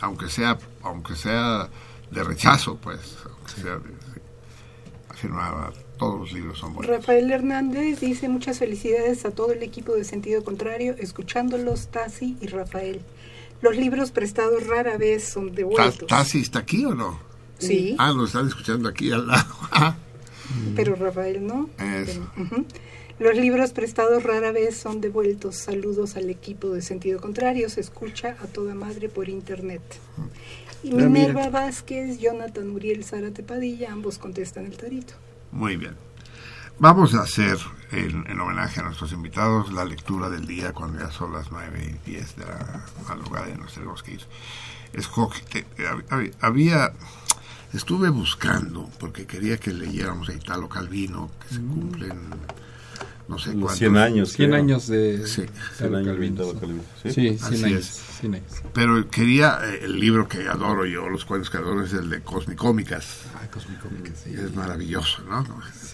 [0.00, 1.68] aunque sea aunque sea
[2.10, 3.16] de rechazo, pues.
[3.24, 4.22] Aunque sea de- de-
[5.10, 6.94] afirmaba, todos los libros son buenos.
[6.96, 12.46] Rafael Hernández dice muchas felicidades a todo el equipo de Sentido Contrario, escuchándolos Tasi y
[12.46, 13.00] Rafael.
[13.60, 16.06] Los libros prestados rara vez son devueltos.
[16.06, 17.18] ¿Tasi está aquí o no?
[17.58, 19.54] Sí, Ah, lo están escuchando aquí al lado.
[19.72, 19.96] Ah,
[20.74, 21.68] pero Rafael no.
[21.78, 22.26] Eso.
[23.18, 25.56] Los libros prestados rara vez son devueltos.
[25.56, 27.68] Saludos al equipo de Sentido Contrario.
[27.68, 29.82] Se escucha a toda madre por internet.
[30.82, 31.50] Y Minerva mira.
[31.50, 35.14] Vázquez, Jonathan Uriel Zárate Padilla, ambos contestan el tarito.
[35.52, 35.94] Muy bien.
[36.80, 37.58] Vamos a hacer,
[37.90, 41.98] en, en homenaje a nuestros invitados, la lectura del día cuando ya son las 9
[42.06, 44.20] y 10 de la madrugada y nos tenemos que ir.
[44.92, 46.92] Escoge, te- hab- hab- había,
[47.72, 52.20] estuve buscando, porque quería que leyéramos a Italo Calvino, que se cumplen,
[53.28, 53.76] no sé cuántos.
[53.78, 54.32] 100 años.
[54.32, 54.62] 100 creo.
[54.62, 55.42] años de Sí.
[55.76, 56.52] 100 años Calvino.
[56.58, 57.38] Calvino, Sí, ¿sí?
[57.38, 57.80] 100 Así años.
[57.80, 58.02] es.
[58.20, 58.52] 100 años.
[58.72, 62.20] Pero quería, eh, el libro que adoro yo, los cuentos que adoro, es el de
[62.22, 63.20] Cosmicómicas.
[63.36, 64.30] Ah, Cosmicómica, sí.
[64.34, 65.46] Es maravilloso, ¿no?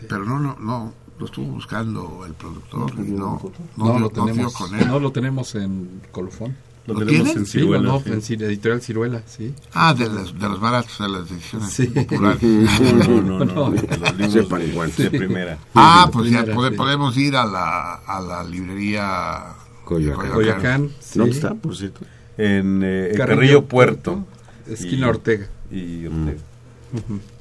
[0.08, 3.40] Pero no, no, no, lo estuvo buscando el productor y no,
[3.76, 4.86] no, No, lo no dio tenemos, con él.
[4.88, 6.56] no lo tenemos en colofón.
[6.86, 8.34] Lo ¿Lo tenemos en Sí, Ciruela, no, sí.
[8.34, 9.54] en editorial Ciruela, sí.
[9.72, 11.86] Ah, de los, de los baratos, de las ediciones Sí.
[11.86, 12.42] populares.
[12.42, 13.70] No, no, no, No.
[13.70, 14.92] de los libros Sepan de, igual.
[14.94, 15.58] de primera.
[15.74, 16.76] Ah, pues ya primera, pode- sí.
[16.76, 19.44] podemos ir a la, a la librería
[19.84, 20.30] Coyoacán.
[20.30, 21.18] Coyoacán, sí.
[21.18, 22.00] ¿Dónde está, por cierto?
[22.36, 24.26] En eh, en Carrillo Carrillo, Puerto.
[24.66, 25.46] Esquina Y- Ortega.
[25.70, 26.38] Y Ortega.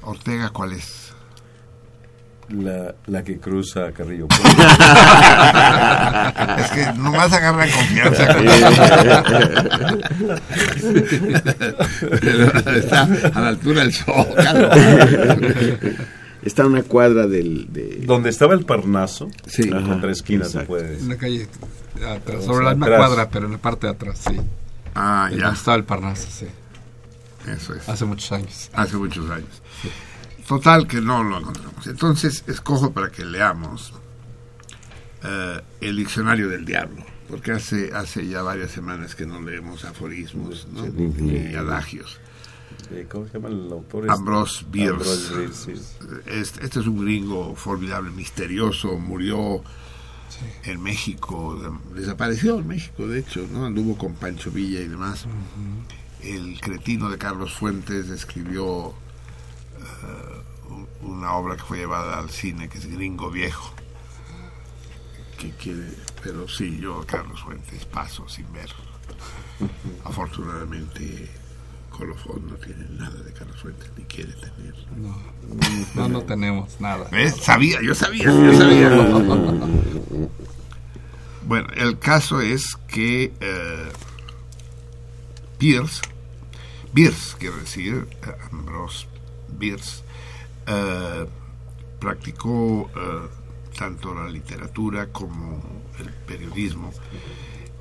[0.02, 1.03] Ortega, ¿cuál es?
[2.50, 4.44] La, la que cruza Carrillo Puerto.
[6.58, 8.26] es que nomás agarra confianza.
[12.20, 13.02] Pero está
[13.34, 14.70] a la altura del zócalo.
[16.42, 17.72] Está a una cuadra del...
[17.72, 18.02] De...
[18.04, 19.62] Donde estaba el Parnaso, Sí.
[19.62, 21.08] en la contraesquina se puede En decir.
[21.08, 21.48] la calle
[22.14, 24.38] atrás, sobre la misma cuadra, pero en la parte de atrás, sí.
[24.94, 25.38] Ah, ya.
[25.44, 26.46] donde estaba el Parnaso, sí.
[27.50, 27.88] Eso es.
[27.88, 28.70] Hace muchos años.
[28.74, 29.62] Hace muchos años.
[30.46, 31.86] Total que no lo encontramos.
[31.86, 33.92] Entonces escojo para que leamos
[35.22, 40.66] eh, el diccionario del diablo, porque hace hace ya varias semanas que no leemos aforismos
[40.72, 40.86] ¿no?
[40.86, 42.18] y adagios.
[43.10, 44.10] ¿Cómo se llama el autor?
[44.10, 44.92] Ambrose Bierce.
[44.92, 45.82] Ambrose Bierce, sí.
[46.26, 49.62] Este, este es un gringo formidable, misterioso, murió
[50.64, 51.56] en México,
[51.94, 53.64] de- desapareció en México, de hecho, ¿no?
[53.64, 55.24] Anduvo con Pancho Villa y demás.
[56.20, 58.92] El cretino de Carlos Fuentes escribió
[60.04, 63.72] eh, un- una obra que fue llevada al cine, que es Gringo Viejo.
[65.38, 65.90] Que quiere,
[66.22, 68.70] pero sí, yo a Carlos Fuentes paso sin ver.
[70.04, 71.30] Afortunadamente,
[71.90, 74.74] Colofón no tiene nada de Carlos Fuentes, ni quiere tener.
[74.96, 75.16] No,
[75.94, 77.08] no, no tenemos nada.
[77.10, 77.36] ¿Ves?
[77.36, 78.88] Sabía, yo sabía, yo sabía.
[81.46, 83.88] bueno, el caso es que eh,
[85.58, 86.00] Pierce,
[87.38, 89.06] quiero decir, eh, Ambrose
[89.58, 90.02] Bierce,
[90.66, 91.26] eh,
[92.00, 93.28] practicó eh,
[93.78, 95.62] tanto la literatura como
[95.98, 96.92] el periodismo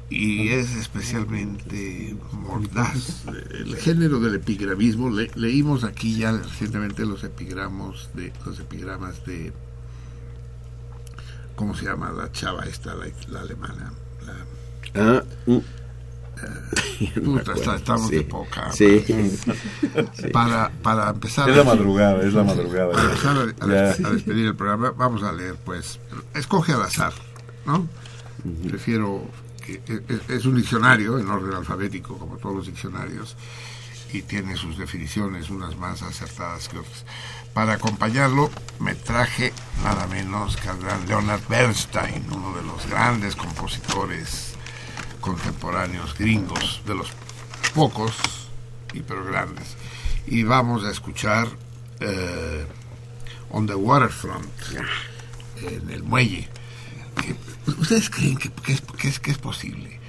[0.10, 3.24] y es especialmente mordaz.
[3.52, 9.52] El género del epigramismo, le- leímos aquí ya recientemente los epigramos de los epigramas de
[11.56, 13.94] ¿cómo se llama la chava esta, la, alemana?
[14.96, 15.58] Ah, mm.
[17.24, 18.16] Puta, está- estamos Sí.
[18.18, 18.72] de poca.
[18.72, 19.04] Sí.
[20.32, 22.92] Para, para empezar Es la madrugada, es la madrugada.
[22.92, 26.00] Para empezar a, despedir el programa, vamos a leer, pues,
[26.34, 27.14] escoge al azar,
[27.66, 27.88] ¿no?
[28.68, 29.24] Prefiero
[29.66, 33.36] que e- e- es un diccionario en orden alfabético, como todos los diccionarios,
[34.12, 37.06] y tiene sus definiciones, unas más acertadas que otras.
[37.54, 39.54] Para acompañarlo, me traje
[39.84, 44.53] nada menos que al gran Leonard Bernstein, uno de los grandes compositores
[45.24, 47.08] contemporáneos gringos, de los
[47.74, 48.14] pocos
[48.94, 49.76] y pero grandes.
[50.28, 51.48] Y vamos a escuchar
[52.00, 52.66] eh,
[53.50, 54.52] On the Waterfront,
[55.62, 56.50] en el muelle.
[57.66, 60.00] ¿Ustedes creen que, es, que es, que es posible?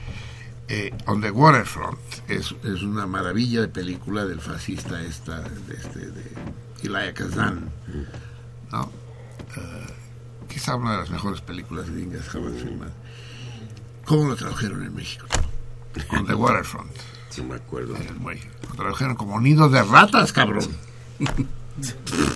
[0.67, 6.11] Eh, On the Waterfront es, es una maravilla de película del fascista esta, de, este,
[6.11, 6.25] de
[6.83, 7.71] Elia Kazan,
[8.73, 8.91] ¿no?
[9.57, 9.87] Eh,
[10.49, 13.04] quizá una de las mejores películas gringas jamás filmadas.
[14.05, 15.27] ¿Cómo lo tradujeron en México?
[16.11, 16.91] On the Waterfront.
[17.39, 17.97] No me acuerdo.
[17.97, 18.49] En el muelle.
[18.69, 20.65] Lo tradujeron como nido de ratas, cabrón.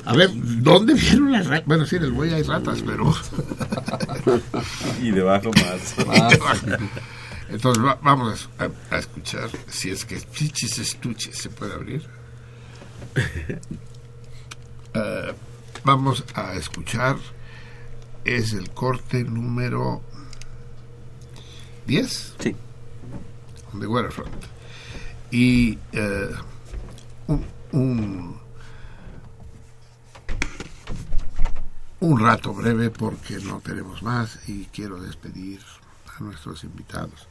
[0.04, 1.66] A ver, ¿dónde vieron las ratas?
[1.66, 3.14] Bueno, sí, en el muelle hay ratas, pero...
[5.00, 5.94] Y debajo más.
[7.48, 12.06] Entonces va- vamos a, a escuchar si es que Chichis Estuches se puede abrir.
[14.94, 15.34] Eh,
[15.84, 17.16] vamos a escuchar,
[18.24, 20.02] es el corte número
[21.88, 22.34] 10.
[22.38, 22.54] Sí.
[23.72, 24.30] De Waterfront.
[25.30, 26.30] Y eh,
[27.26, 28.38] un, un,
[32.00, 35.60] un rato breve porque no tenemos más y quiero despedir
[36.16, 37.26] a nuestros invitados.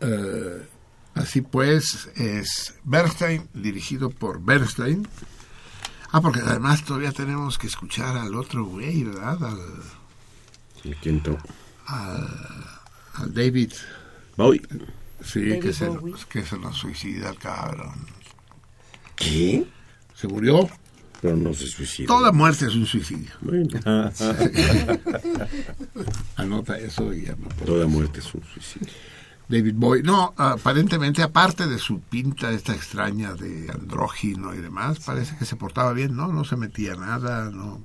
[0.00, 0.68] Eh,
[1.14, 5.06] así pues, es Bernstein, dirigido por Bernstein.
[6.10, 9.42] Ah, porque además todavía tenemos que escuchar al otro güey, ¿verdad?
[9.44, 9.60] Al,
[10.84, 11.36] ¿Y quién to-
[11.86, 12.26] al,
[13.18, 13.72] al David.
[14.36, 14.62] Bowie.
[15.22, 16.14] Sí, David que se, Bowie.
[16.28, 18.06] que se nos suicida el cabrón.
[19.16, 19.66] ¿Qué?
[20.14, 20.68] ¿Se murió?
[21.20, 22.14] Pero no se suicidó.
[22.14, 23.32] Toda muerte es un suicidio.
[23.40, 23.68] Bueno.
[26.36, 28.92] Anota eso y ya me Toda muerte es un suicidio.
[29.48, 30.02] David Bowie.
[30.02, 35.56] No, aparentemente, aparte de su pinta esta extraña de andrógino y demás, parece que se
[35.56, 36.28] portaba bien, ¿no?
[36.28, 37.82] No se metía nada, ¿no?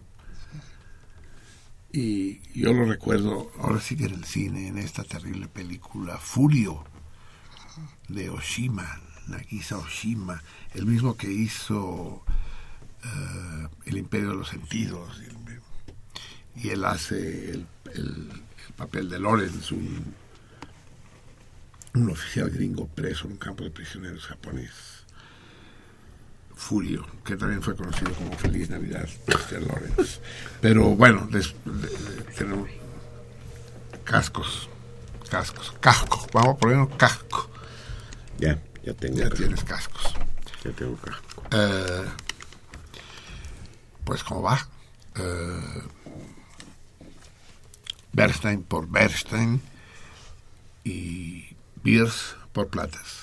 [1.94, 6.84] Y yo lo recuerdo, ahora sí que en el cine, en esta terrible película, Furio,
[8.08, 10.42] de Oshima, Nagisa Oshima,
[10.74, 12.24] el mismo que hizo
[13.04, 15.22] eh, El Imperio de los Sentidos.
[16.56, 18.32] Y él hace el, el-
[18.68, 20.14] el papel de Lawrence, un
[21.96, 24.93] un oficial gringo preso en un campo de prisioneros japonés.
[26.56, 29.62] Fulio, que también fue conocido como Feliz Navidad, Mr.
[29.64, 30.20] Lawrence.
[30.62, 31.28] Pero bueno,
[32.38, 32.70] tenemos
[34.04, 34.70] cascos,
[35.30, 37.50] cascos, casco, vamos a poner un casco.
[38.38, 39.38] Ya, ya tengo Ya casco.
[39.38, 40.14] tienes cascos.
[40.64, 41.44] Ya tengo casco.
[41.52, 42.06] Eh,
[44.04, 44.68] pues cómo va.
[45.16, 45.82] Eh,
[48.12, 49.62] Bernstein por Bernstein
[50.84, 53.23] y Beers por Platas.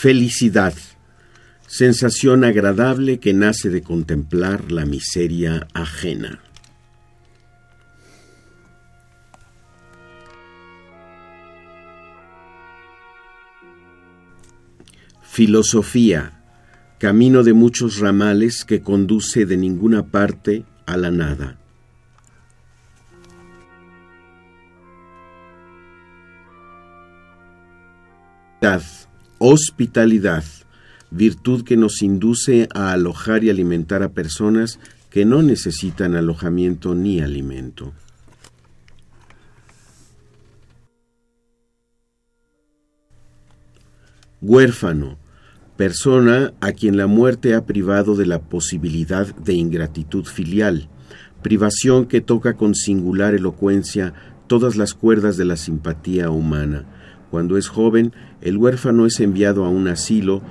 [0.00, 0.72] Felicidad.
[1.66, 6.40] Sensación agradable que nace de contemplar la miseria ajena.
[15.20, 16.32] Filosofía.
[16.96, 21.58] Camino de muchos ramales que conduce de ninguna parte a la nada.
[29.42, 30.44] Hospitalidad,
[31.10, 34.78] virtud que nos induce a alojar y alimentar a personas
[35.08, 37.94] que no necesitan alojamiento ni alimento.
[44.42, 45.16] Huérfano,
[45.78, 50.90] persona a quien la muerte ha privado de la posibilidad de ingratitud filial,
[51.42, 54.12] privación que toca con singular elocuencia
[54.48, 56.99] todas las cuerdas de la simpatía humana.
[57.30, 60.42] Cuando es joven, el huérfano es enviado a un asilo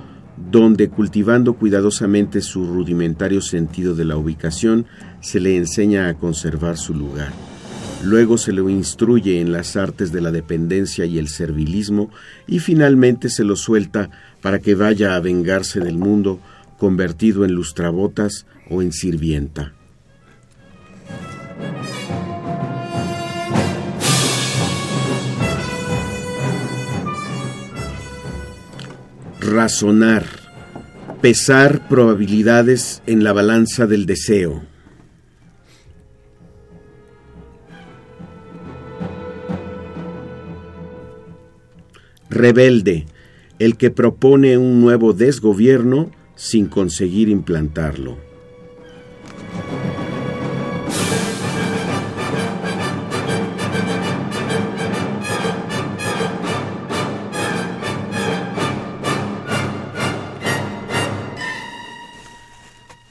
[0.50, 4.86] donde, cultivando cuidadosamente su rudimentario sentido de la ubicación,
[5.20, 7.32] se le enseña a conservar su lugar.
[8.02, 12.10] Luego se lo instruye en las artes de la dependencia y el servilismo
[12.46, 14.10] y finalmente se lo suelta
[14.40, 16.40] para que vaya a vengarse del mundo
[16.78, 19.74] convertido en lustrabotas o en sirvienta.
[29.40, 30.26] Razonar.
[31.22, 34.62] Pesar probabilidades en la balanza del deseo.
[42.28, 43.06] Rebelde.
[43.58, 48.29] El que propone un nuevo desgobierno sin conseguir implantarlo.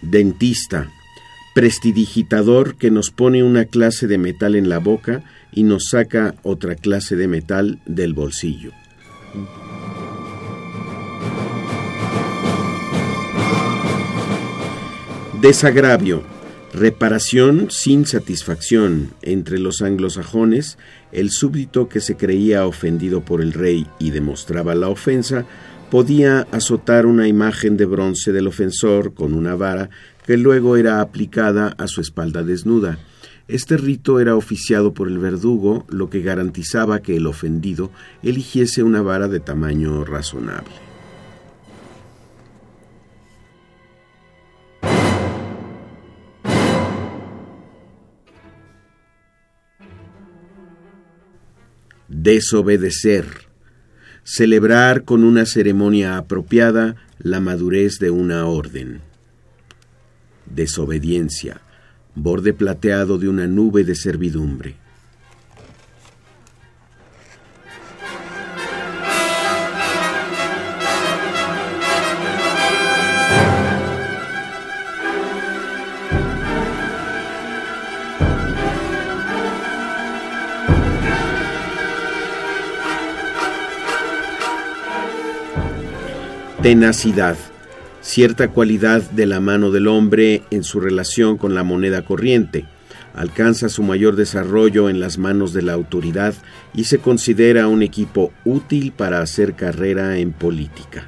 [0.10, 0.90] Dentista,
[1.54, 6.74] prestidigitador que nos pone una clase de metal en la boca y nos saca otra
[6.74, 8.72] clase de metal del bolsillo.
[15.40, 16.24] Desagravio,
[16.74, 20.80] reparación sin satisfacción entre los anglosajones,
[21.12, 25.46] el súbdito que se creía ofendido por el rey y demostraba la ofensa,
[25.90, 29.90] podía azotar una imagen de bronce del ofensor con una vara
[30.26, 33.00] que luego era aplicada a su espalda desnuda.
[33.48, 37.90] Este rito era oficiado por el verdugo, lo que garantizaba que el ofendido
[38.22, 40.70] eligiese una vara de tamaño razonable.
[52.08, 53.49] Desobedecer.
[54.24, 59.02] Celebrar con una ceremonia apropiada la madurez de una orden.
[60.46, 61.62] Desobediencia.
[62.16, 64.76] Borde plateado de una nube de servidumbre.
[86.62, 87.38] Tenacidad.
[88.02, 92.66] cierta cualidad de la mano del hombre en su relación con la moneda corriente,
[93.14, 96.34] alcanza su mayor desarrollo en las manos de la autoridad
[96.74, 101.08] y se considera un equipo útil para hacer carrera en política.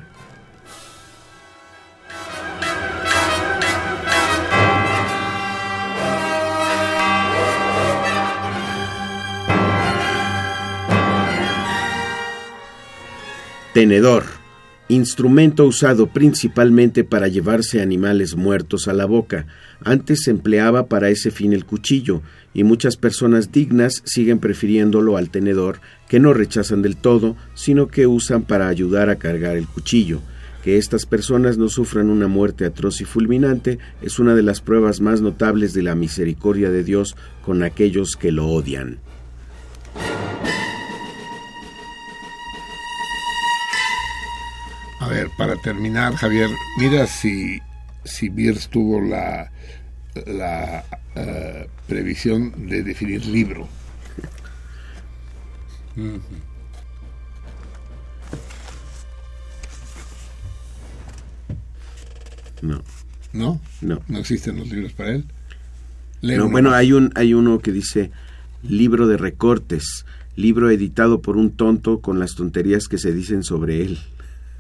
[13.74, 14.41] Tenedor.
[14.92, 19.46] Instrumento usado principalmente para llevarse animales muertos a la boca.
[19.86, 22.22] Antes se empleaba para ese fin el cuchillo,
[22.54, 25.80] y muchas personas dignas siguen prefiriéndolo al tenedor,
[26.10, 30.20] que no rechazan del todo, sino que usan para ayudar a cargar el cuchillo.
[30.62, 35.00] Que estas personas no sufran una muerte atroz y fulminante es una de las pruebas
[35.00, 39.00] más notables de la misericordia de Dios con aquellos que lo odian.
[45.12, 46.50] Ver, para terminar, Javier,
[46.80, 47.60] mira si,
[48.04, 49.52] si Bierce tuvo la,
[50.26, 53.68] la eh, previsión de definir libro.
[62.62, 62.82] No.
[63.34, 63.62] ¿No?
[63.82, 64.02] No.
[64.08, 65.26] ¿No existen los libros para él?
[66.22, 68.12] No, bueno, hay un hay uno que dice
[68.62, 73.82] libro de recortes, libro editado por un tonto con las tonterías que se dicen sobre
[73.82, 73.98] él.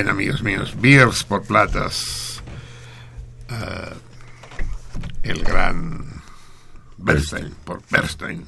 [0.00, 2.42] Bien, amigos míos, Beers por platas.
[3.50, 3.94] Eh,
[5.24, 6.22] el gran
[6.96, 8.46] Bernstein, por Bernstein.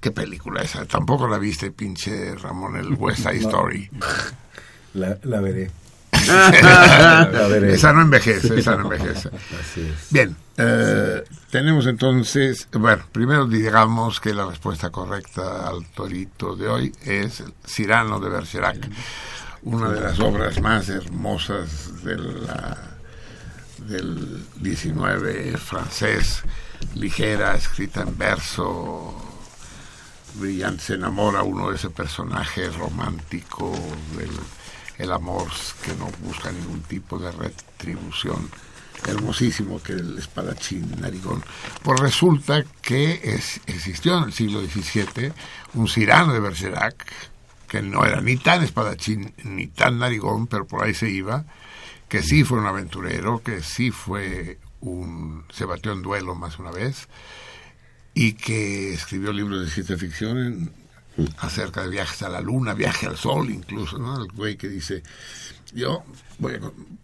[0.00, 0.86] ¿Qué película esa?
[0.86, 3.36] Tampoco la viste, pinche Ramón, el West Side.
[3.40, 3.90] Story.
[4.94, 5.70] La, la veré.
[6.24, 7.28] La
[7.68, 9.28] esa no envejece, esa no envejece.
[9.60, 10.10] Así es.
[10.10, 16.92] Bien, eh, tenemos entonces, bueno, primero digamos que la respuesta correcta al torito de hoy
[17.02, 18.88] es Cyrano de Bergerac,
[19.64, 22.46] una de las obras más hermosas del
[24.60, 26.42] 19 francés,
[26.94, 29.14] ligera, escrita en verso,
[30.34, 33.72] brillante, se enamora uno de ese personaje romántico
[34.16, 34.30] del
[34.98, 35.48] el amor
[35.82, 38.48] que no busca ningún tipo de retribución.
[39.06, 41.42] Hermosísimo que el espadachín narigón.
[41.82, 43.20] Pues resulta que
[43.66, 45.32] existió en el siglo XVII
[45.74, 47.04] un Cyrano de Bergerac
[47.74, 51.44] que no era ni tan espadachín ni tan narigón pero por ahí se iba
[52.08, 56.70] que sí fue un aventurero que sí fue un se batió en duelo más una
[56.70, 57.08] vez
[58.14, 60.70] y que escribió libros de ciencia ficción
[61.38, 64.22] acerca de viajes a la luna, viaje al sol incluso, ¿no?
[64.22, 65.02] El güey que dice,
[65.72, 66.04] yo
[66.38, 66.60] voy a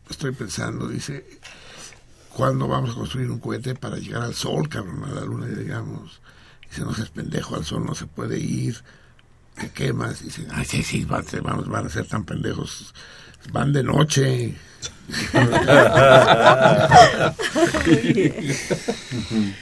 [0.08, 1.26] estoy pensando, dice,
[2.32, 6.20] ¿cuándo vamos a construir un cohete para llegar al sol, cabrón, a la luna, digamos?
[6.68, 8.84] Dice, no seas pendejo, al sol no se puede ir,
[9.60, 10.22] te quemas.
[10.22, 12.94] Dice, ay, sí, sí, van, vamos, van a ser tan pendejos,
[13.52, 14.54] van de noche.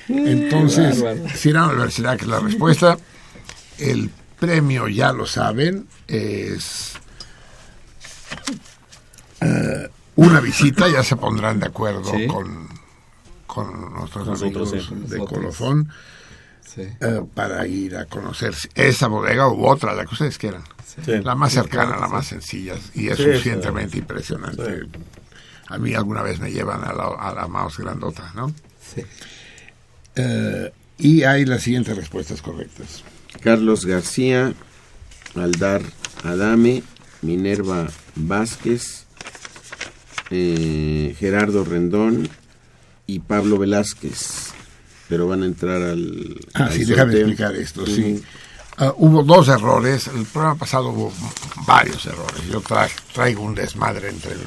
[0.09, 1.29] Entonces, Bárbaro.
[1.35, 2.99] Cyrano de Bergerac es la respuesta.
[3.79, 6.93] El premio, ya lo saben, es
[9.41, 12.27] eh, una visita, ya se pondrán de acuerdo Sí.
[12.27, 12.69] con,
[13.47, 15.25] con nuestros Nosotros, amigos sí, de.
[15.25, 15.89] Colofón
[16.79, 16.89] Sí.
[17.01, 20.63] eh, para ir a conocer esa bodega u otra, la que ustedes quieran.
[21.05, 21.13] Sí.
[21.23, 23.99] La más cercana, la más sencilla y es Sí, suficientemente sí.
[23.99, 24.83] impresionante.
[25.69, 28.53] A mí alguna vez me llevan a la, a la más grandota, ¿no?
[28.95, 29.03] Sí.
[30.17, 33.05] Eh, y hay las siguientes respuestas correctas.
[33.41, 34.55] Carlos García
[35.37, 35.83] Aldar
[36.25, 36.83] Adame,
[37.23, 39.05] Minerva Vázquez,
[40.31, 42.29] eh, Gerardo Rendón
[43.07, 44.53] y Pablo Velázquez.
[45.09, 46.39] Pero van a entrar al.
[46.55, 48.23] Ah, al sí, déjame explicar esto, sí.
[48.77, 50.07] Ah, hubo dos errores.
[50.09, 51.13] El programa pasado hubo
[51.67, 52.45] varios errores.
[52.49, 54.41] Yo tra- traigo un desmadre entre el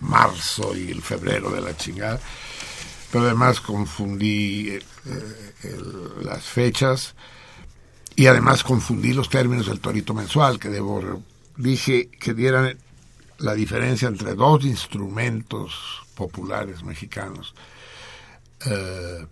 [0.00, 2.18] marzo y el febrero de la chingada.
[3.12, 4.80] Pero además confundí eh,
[5.64, 7.14] el- las fechas
[8.14, 11.22] y además confundí los términos del torito mensual, que debo.
[11.56, 12.78] Dije que dieran
[13.38, 15.74] la diferencia entre dos instrumentos
[16.14, 17.54] populares mexicanos.
[18.64, 19.26] eh,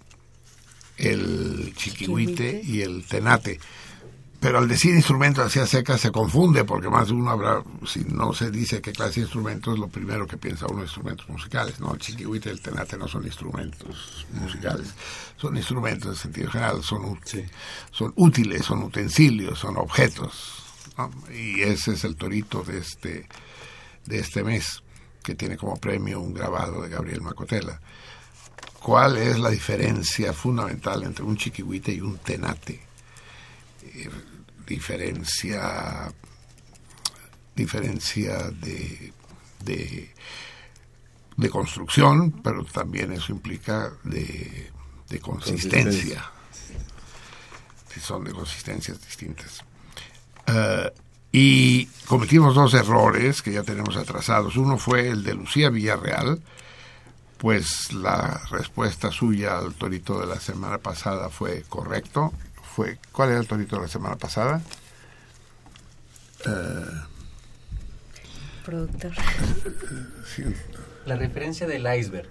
[0.97, 3.59] el chiquihuite y el tenate.
[4.45, 8.35] Pero al decir instrumentos hacia seca se confunde, porque más de uno habrá, si no
[8.35, 11.81] se dice qué clase de instrumentos, lo primero que piensa uno instrumentos musicales.
[11.81, 14.89] No, el chiquihuite y el tenate no son instrumentos musicales,
[15.39, 17.19] son instrumentos en sentido general, son,
[17.91, 20.63] son útiles, son utensilios, son objetos.
[20.99, 21.11] ¿no?
[21.33, 23.27] Y ese es el torito de este,
[24.05, 24.83] de este mes,
[25.23, 27.81] que tiene como premio un grabado de Gabriel Macotela.
[28.85, 32.83] ¿Cuál es la diferencia fundamental entre un chiquihuite y un tenate?
[33.83, 34.11] Eh,
[34.67, 36.13] diferencia
[37.57, 39.11] diferencia de,
[39.65, 40.13] de,
[41.39, 44.71] de construcción, pero también eso implica de,
[45.09, 46.31] de consistencia.
[47.89, 49.65] Si son de consistencias distintas.
[50.47, 50.93] Eh,
[51.33, 54.57] y cometimos dos errores que ya tenemos atrasados.
[54.57, 56.43] Uno fue el de Lucía Villarreal,
[57.39, 62.33] pues la respuesta suya al torito de la semana pasada fue correcto.
[62.75, 64.61] Fue, ¿Cuál era el torito de la semana pasada?
[66.47, 67.01] Eh,
[68.65, 69.13] Productor.
[71.07, 72.29] La referencia del iceberg.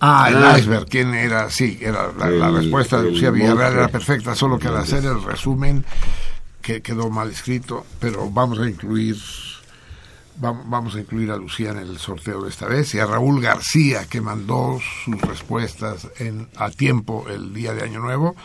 [0.00, 0.58] Ah, el Ah.
[0.58, 1.50] iceberg, ¿quién era?
[1.50, 5.84] Sí, era la, respuesta de Lucía Villarreal era perfecta, solo que al hacer el resumen
[6.62, 9.16] que quedó mal escrito, pero vamos a incluir
[10.38, 14.06] vamos a incluir a Lucía en el sorteo de esta vez y a Raúl García
[14.06, 18.36] que mandó sus respuestas en a tiempo el día de Año Nuevo,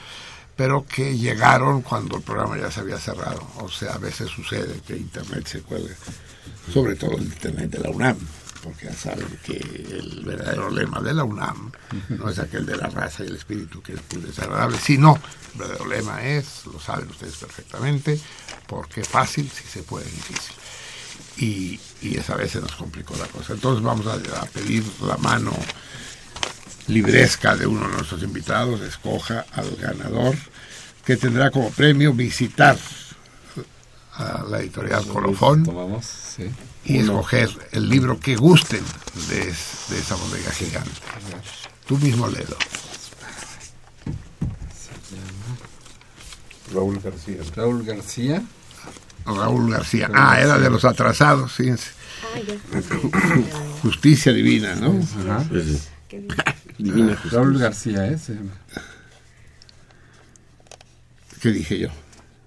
[0.56, 3.45] pero que llegaron cuando el programa ya se había cerrado.
[3.58, 5.95] O sea, a veces sucede que Internet se cuelga,
[6.72, 8.18] sobre todo el Internet de la UNAM,
[8.64, 11.72] porque ya saben que el verdadero lema de la UNAM
[12.10, 15.16] no es aquel de la raza y el espíritu que es muy desagradable, sino
[15.53, 18.20] el verdadero lema es, lo saben ustedes perfectamente,
[18.68, 20.60] porque fácil si se puede difícil.
[21.38, 23.53] Y, y esa vez se nos complicó la cosa.
[23.53, 25.51] Entonces vamos a, a pedir la mano
[26.88, 30.35] libresca de uno de nuestros invitados, escoja al ganador,
[31.06, 32.77] que tendrá como premio visitar
[34.14, 36.50] a la editorial Colofón Tomamos, sí.
[36.84, 37.14] y Uno.
[37.14, 38.84] escoger el libro que gusten
[39.30, 40.92] de, es- de esa bodega gigante.
[41.88, 42.58] Tú mismo léelo.
[46.74, 47.38] Raúl García.
[47.56, 48.43] Raúl García.
[49.25, 50.09] Raúl García.
[50.14, 51.91] Ah, era de los atrasados, fíjense.
[53.82, 55.00] Justicia divina, ¿no?
[55.32, 55.45] Ajá.
[56.77, 58.17] Divina Raúl García, ¿eh?
[58.17, 58.51] Se llama.
[61.41, 61.88] ¿Qué dije yo?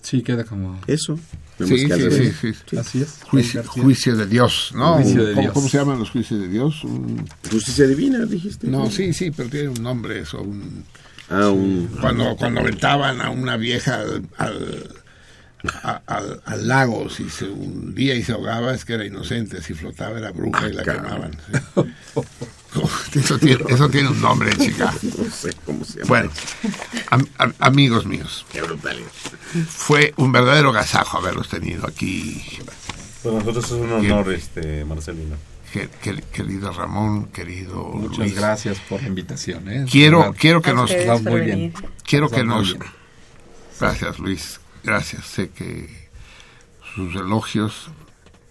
[0.02, 0.80] Sí, queda como...
[0.86, 1.18] Eso.
[1.58, 2.76] Sí, sí, sí, sí, sí.
[2.76, 3.20] Así es.
[3.24, 4.94] Juicio, de Dios, ¿no?
[4.96, 5.54] Juicio de ¿Cómo, Dios.
[5.54, 6.84] cómo se llaman los juicios de Dios?
[6.84, 8.66] Un- Justicia divina, dijiste.
[8.66, 10.42] No, sí, sí, pero tiene un nombre eso.
[10.42, 10.84] Un...
[11.30, 11.88] Ah, un...
[12.00, 14.94] Cuando, cuando aventaban a una vieja al, al,
[15.82, 19.62] a- al- al lago, si se hundía y se ahogaba, es que era inocente.
[19.62, 21.32] Si flotaba, era bruja y la quemaban.
[21.52, 21.82] sí.
[23.14, 24.92] Eso tiene, eso tiene un nombre, chica.
[25.16, 26.08] No sé cómo se llama.
[26.08, 26.30] Bueno,
[27.10, 29.06] am- am- amigos míos, Qué brutalidad.
[29.68, 32.42] fue un verdadero agasajo haberlos tenido aquí.
[33.22, 35.36] Para nosotros es un honor, este, Marcelino.
[35.72, 38.34] Que- que- querido Ramón, querido Muchas Luis.
[38.34, 39.86] gracias por la invitación, ¿eh?
[39.88, 40.90] Quiero, quiero que nos...
[40.90, 41.72] Está muy bien.
[42.04, 42.76] Quiero que nos...
[42.76, 42.90] bien.
[43.78, 44.58] Gracias, Luis.
[44.84, 45.24] Gracias.
[45.24, 46.08] Sé que
[46.94, 47.90] sus elogios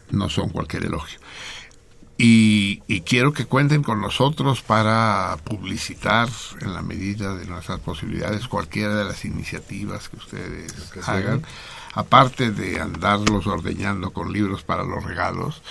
[0.09, 1.19] no son cualquier elogio.
[2.17, 6.29] Y, y quiero que cuenten con nosotros para publicitar
[6.61, 10.73] en la medida de nuestras posibilidades cualquiera de las iniciativas que ustedes
[11.07, 11.43] hagan.
[11.93, 15.61] Aparte de andarlos ordeñando con libros para los regalos,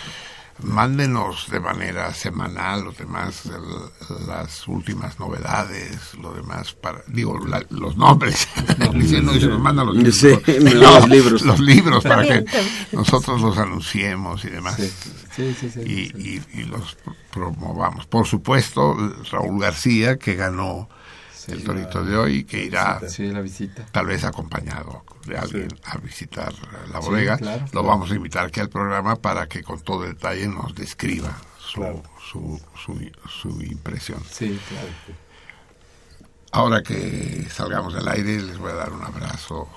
[0.65, 7.65] mándenos de manera semanal los demás el- las últimas novedades, lo demás para digo la-
[7.71, 8.49] los nombres.
[8.95, 10.17] Diciendo eso, nos mandan los libros.
[10.17, 10.37] Sí,
[10.75, 11.43] los libros.
[11.43, 12.45] Los libros para que
[12.93, 14.77] nosotros los anunciemos y demás.
[15.35, 15.81] Sí, sí, sí.
[15.81, 18.07] y, y- y los pro- promovamos.
[18.07, 18.95] Por supuesto,
[19.31, 20.89] Raúl García, que ganó
[21.49, 23.85] el torito de hoy, que irá Sí, la visita.
[23.93, 26.53] tal vez acompañado de alguien a visitar
[26.93, 27.37] la bodega.
[27.39, 27.87] claro, Lo claro.
[27.87, 31.83] vamos a invitar aquí al programa para que con todo detalle nos describa su,
[32.31, 34.23] su, su, su impresión.
[34.31, 34.89] Sí, claro.
[36.53, 39.69] Ahora que salgamos del aire, les voy a dar un abrazo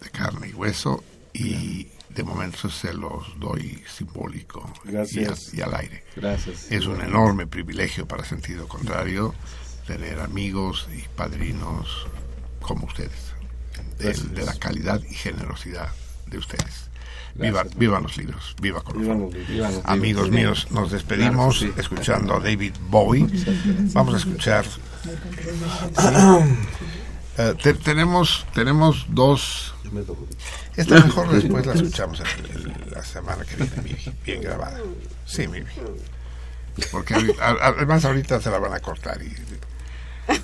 [0.00, 5.54] de carne y hueso y de momento se los doy simbólico Gracias.
[5.54, 6.04] Y, y al aire.
[6.16, 6.70] Gracias.
[6.72, 9.32] Es un enorme privilegio para sentido contrario
[9.96, 12.06] tener amigos y padrinos
[12.62, 13.34] como ustedes,
[13.98, 15.88] de, la calidad y generosidad
[16.26, 16.88] de ustedes.
[17.34, 19.30] Viva, vivan los libros, viva Colofón.
[19.84, 21.86] Amigos míos, nos despedimos Claro que sí.
[21.92, 23.26] escuchando a David Bowie.
[23.92, 24.64] Vamos a escuchar.
[27.38, 29.74] Eh, te- tenemos, tenemos dos.
[30.76, 34.78] Esta mejor después la escuchamos el- el- la semana que viene, bien grabada.
[35.26, 35.66] Sí, Mivi.
[36.90, 39.20] Porque además ahorita se la van a cortar.
[39.22, 39.34] Y,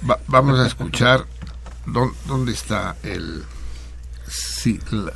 [0.08, 1.26] va- vamos a escuchar
[1.86, 3.44] dón- dónde está el.
[4.28, 5.12] Sí, la,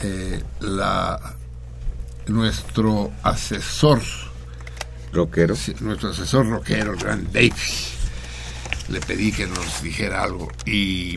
[0.00, 1.34] eh, la-
[2.26, 4.00] nuestro asesor.
[5.12, 5.54] Rockero.
[5.80, 7.52] Nuestro asesor rockero el gran Dave.
[8.88, 11.16] Le pedí que nos dijera algo y,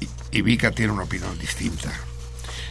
[0.00, 1.90] y, y Vika tiene una opinión distinta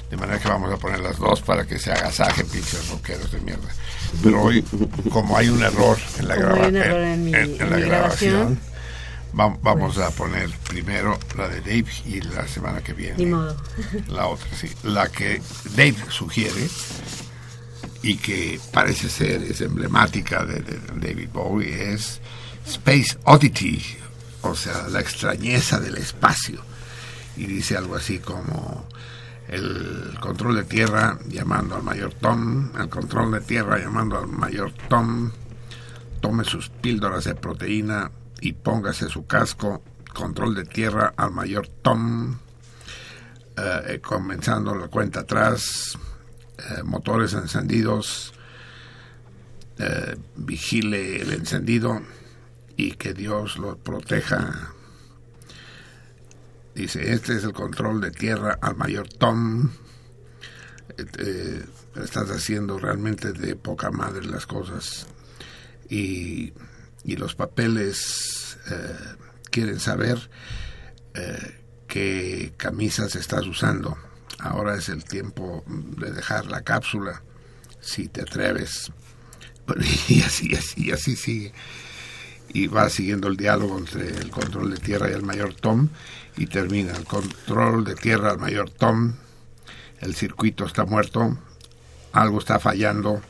[0.09, 3.39] de manera que vamos a poner las dos para que se agasajen pinches rockeros de
[3.41, 3.67] mierda
[4.23, 4.63] pero hoy
[5.11, 7.69] como hay un error en la, Como grava- hay un error en mi- en en
[7.69, 8.59] la mi grabación grabación.
[9.39, 13.55] va- vamos a poner primero la de Dave y la semana que viene Ni modo.
[14.07, 14.69] la otra, sí.
[14.83, 15.41] La que
[15.75, 16.67] Dave sugiere
[18.01, 22.19] y que parece ser es emblemática de, de David Bowie es
[22.67, 23.83] Space Oddity,
[24.41, 26.61] o sea, la extrañeza del espacio.
[27.35, 28.87] Y dice algo así como
[29.49, 34.71] el control de tierra llamando al mayor Tom, el control de tierra llamando al mayor
[34.87, 35.31] Tom,
[36.21, 38.11] tome sus píldoras de proteína
[38.41, 42.37] y póngase su casco, control de tierra al mayor Tom,
[43.57, 45.97] eh, comenzando la cuenta atrás,
[46.57, 48.33] eh, motores encendidos,
[49.79, 52.01] eh, vigile el encendido
[52.77, 54.73] y que Dios lo proteja.
[56.79, 59.69] Dice, este es el control de tierra al mayor Tom.
[60.97, 61.65] Eh,
[62.01, 65.05] estás haciendo realmente de poca madre las cosas.
[65.89, 66.53] Y,
[67.03, 68.95] y los papeles eh,
[69.51, 70.29] quieren saber
[71.15, 73.97] eh, qué camisas estás usando.
[74.39, 77.23] Ahora es el tiempo de dejar la cápsula,
[77.81, 78.89] si te atreves.
[80.07, 81.53] Y así, así, así sigue.
[82.53, 85.89] Y va siguiendo el diálogo entre el control de tierra y el mayor Tom.
[86.39, 89.13] Y termina el control de tierra al mayor Tom.
[89.99, 91.37] El circuito está muerto.
[92.13, 93.21] Algo está fallando.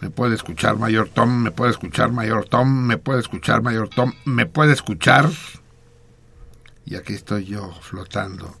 [0.00, 1.42] ¿Me puede escuchar, mayor Tom?
[1.42, 2.68] ¿Me puede escuchar, mayor Tom?
[2.86, 4.12] ¿Me puede escuchar, mayor Tom?
[4.26, 5.30] ¿Me puede escuchar?
[6.84, 8.54] Y aquí estoy yo flotando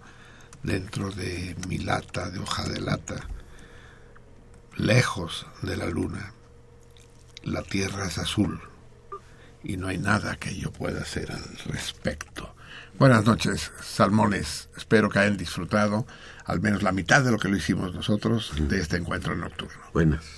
[0.62, 3.28] dentro de mi lata de hoja de lata,
[4.74, 6.32] lejos de la luna.
[7.42, 8.58] La tierra es azul
[9.62, 12.54] y no hay nada que yo pueda hacer al respecto.
[12.98, 14.68] Buenas noches, salmones.
[14.76, 16.04] Espero que hayan disfrutado
[16.44, 19.80] al menos la mitad de lo que lo hicimos nosotros de este encuentro nocturno.
[19.92, 20.37] Buenas.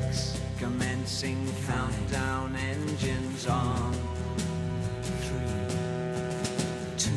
[1.67, 3.93] Countdown engines on.
[5.03, 5.75] Three,
[6.97, 7.11] two,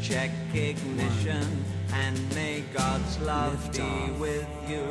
[0.00, 4.86] check ignition and may God's love be with you.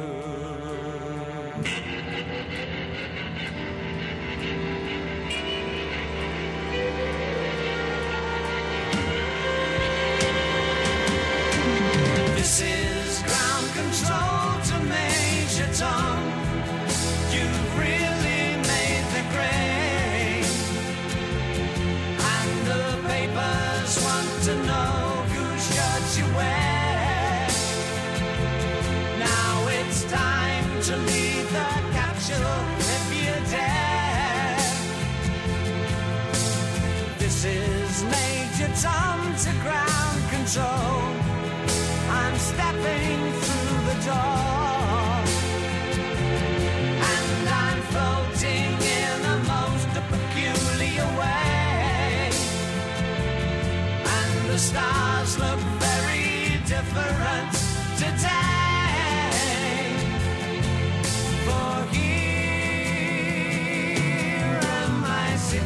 [12.36, 12.85] This is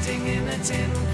[0.09, 1.08] in a tin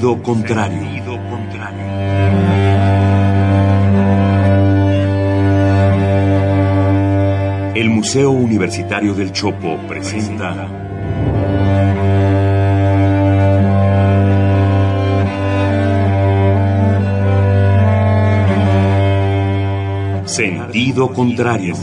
[0.00, 0.80] Sentido contrario.
[7.74, 10.68] El Museo Universitario del Chopo presenta
[20.24, 21.74] Sentido contrario.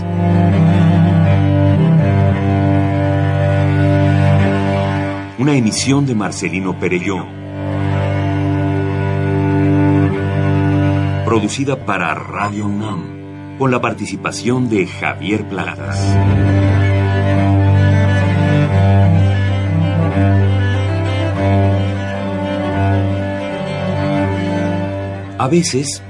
[5.38, 7.37] Una emisión de Marcelino Perelló.
[11.38, 15.96] Producida para Radio UNAM, con la participación de Javier Platas.
[25.38, 26.02] A veces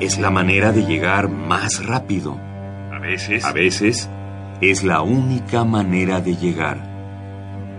[0.00, 2.40] es la manera de llegar más rápido.
[2.90, 3.44] A veces.
[3.44, 4.08] A veces
[4.62, 6.78] es la única manera de llegar.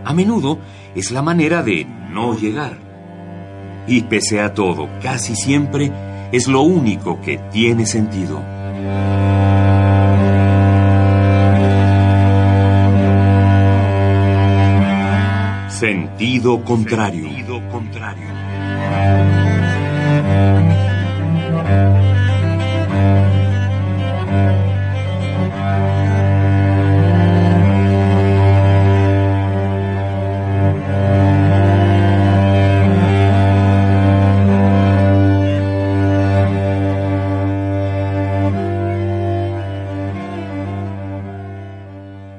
[0.06, 0.60] A menudo
[0.94, 2.78] es la manera de no llegar.
[3.88, 5.92] Y pese a todo, casi siempre
[6.32, 8.42] es lo único que tiene sentido.
[15.70, 17.28] Sentido contrario.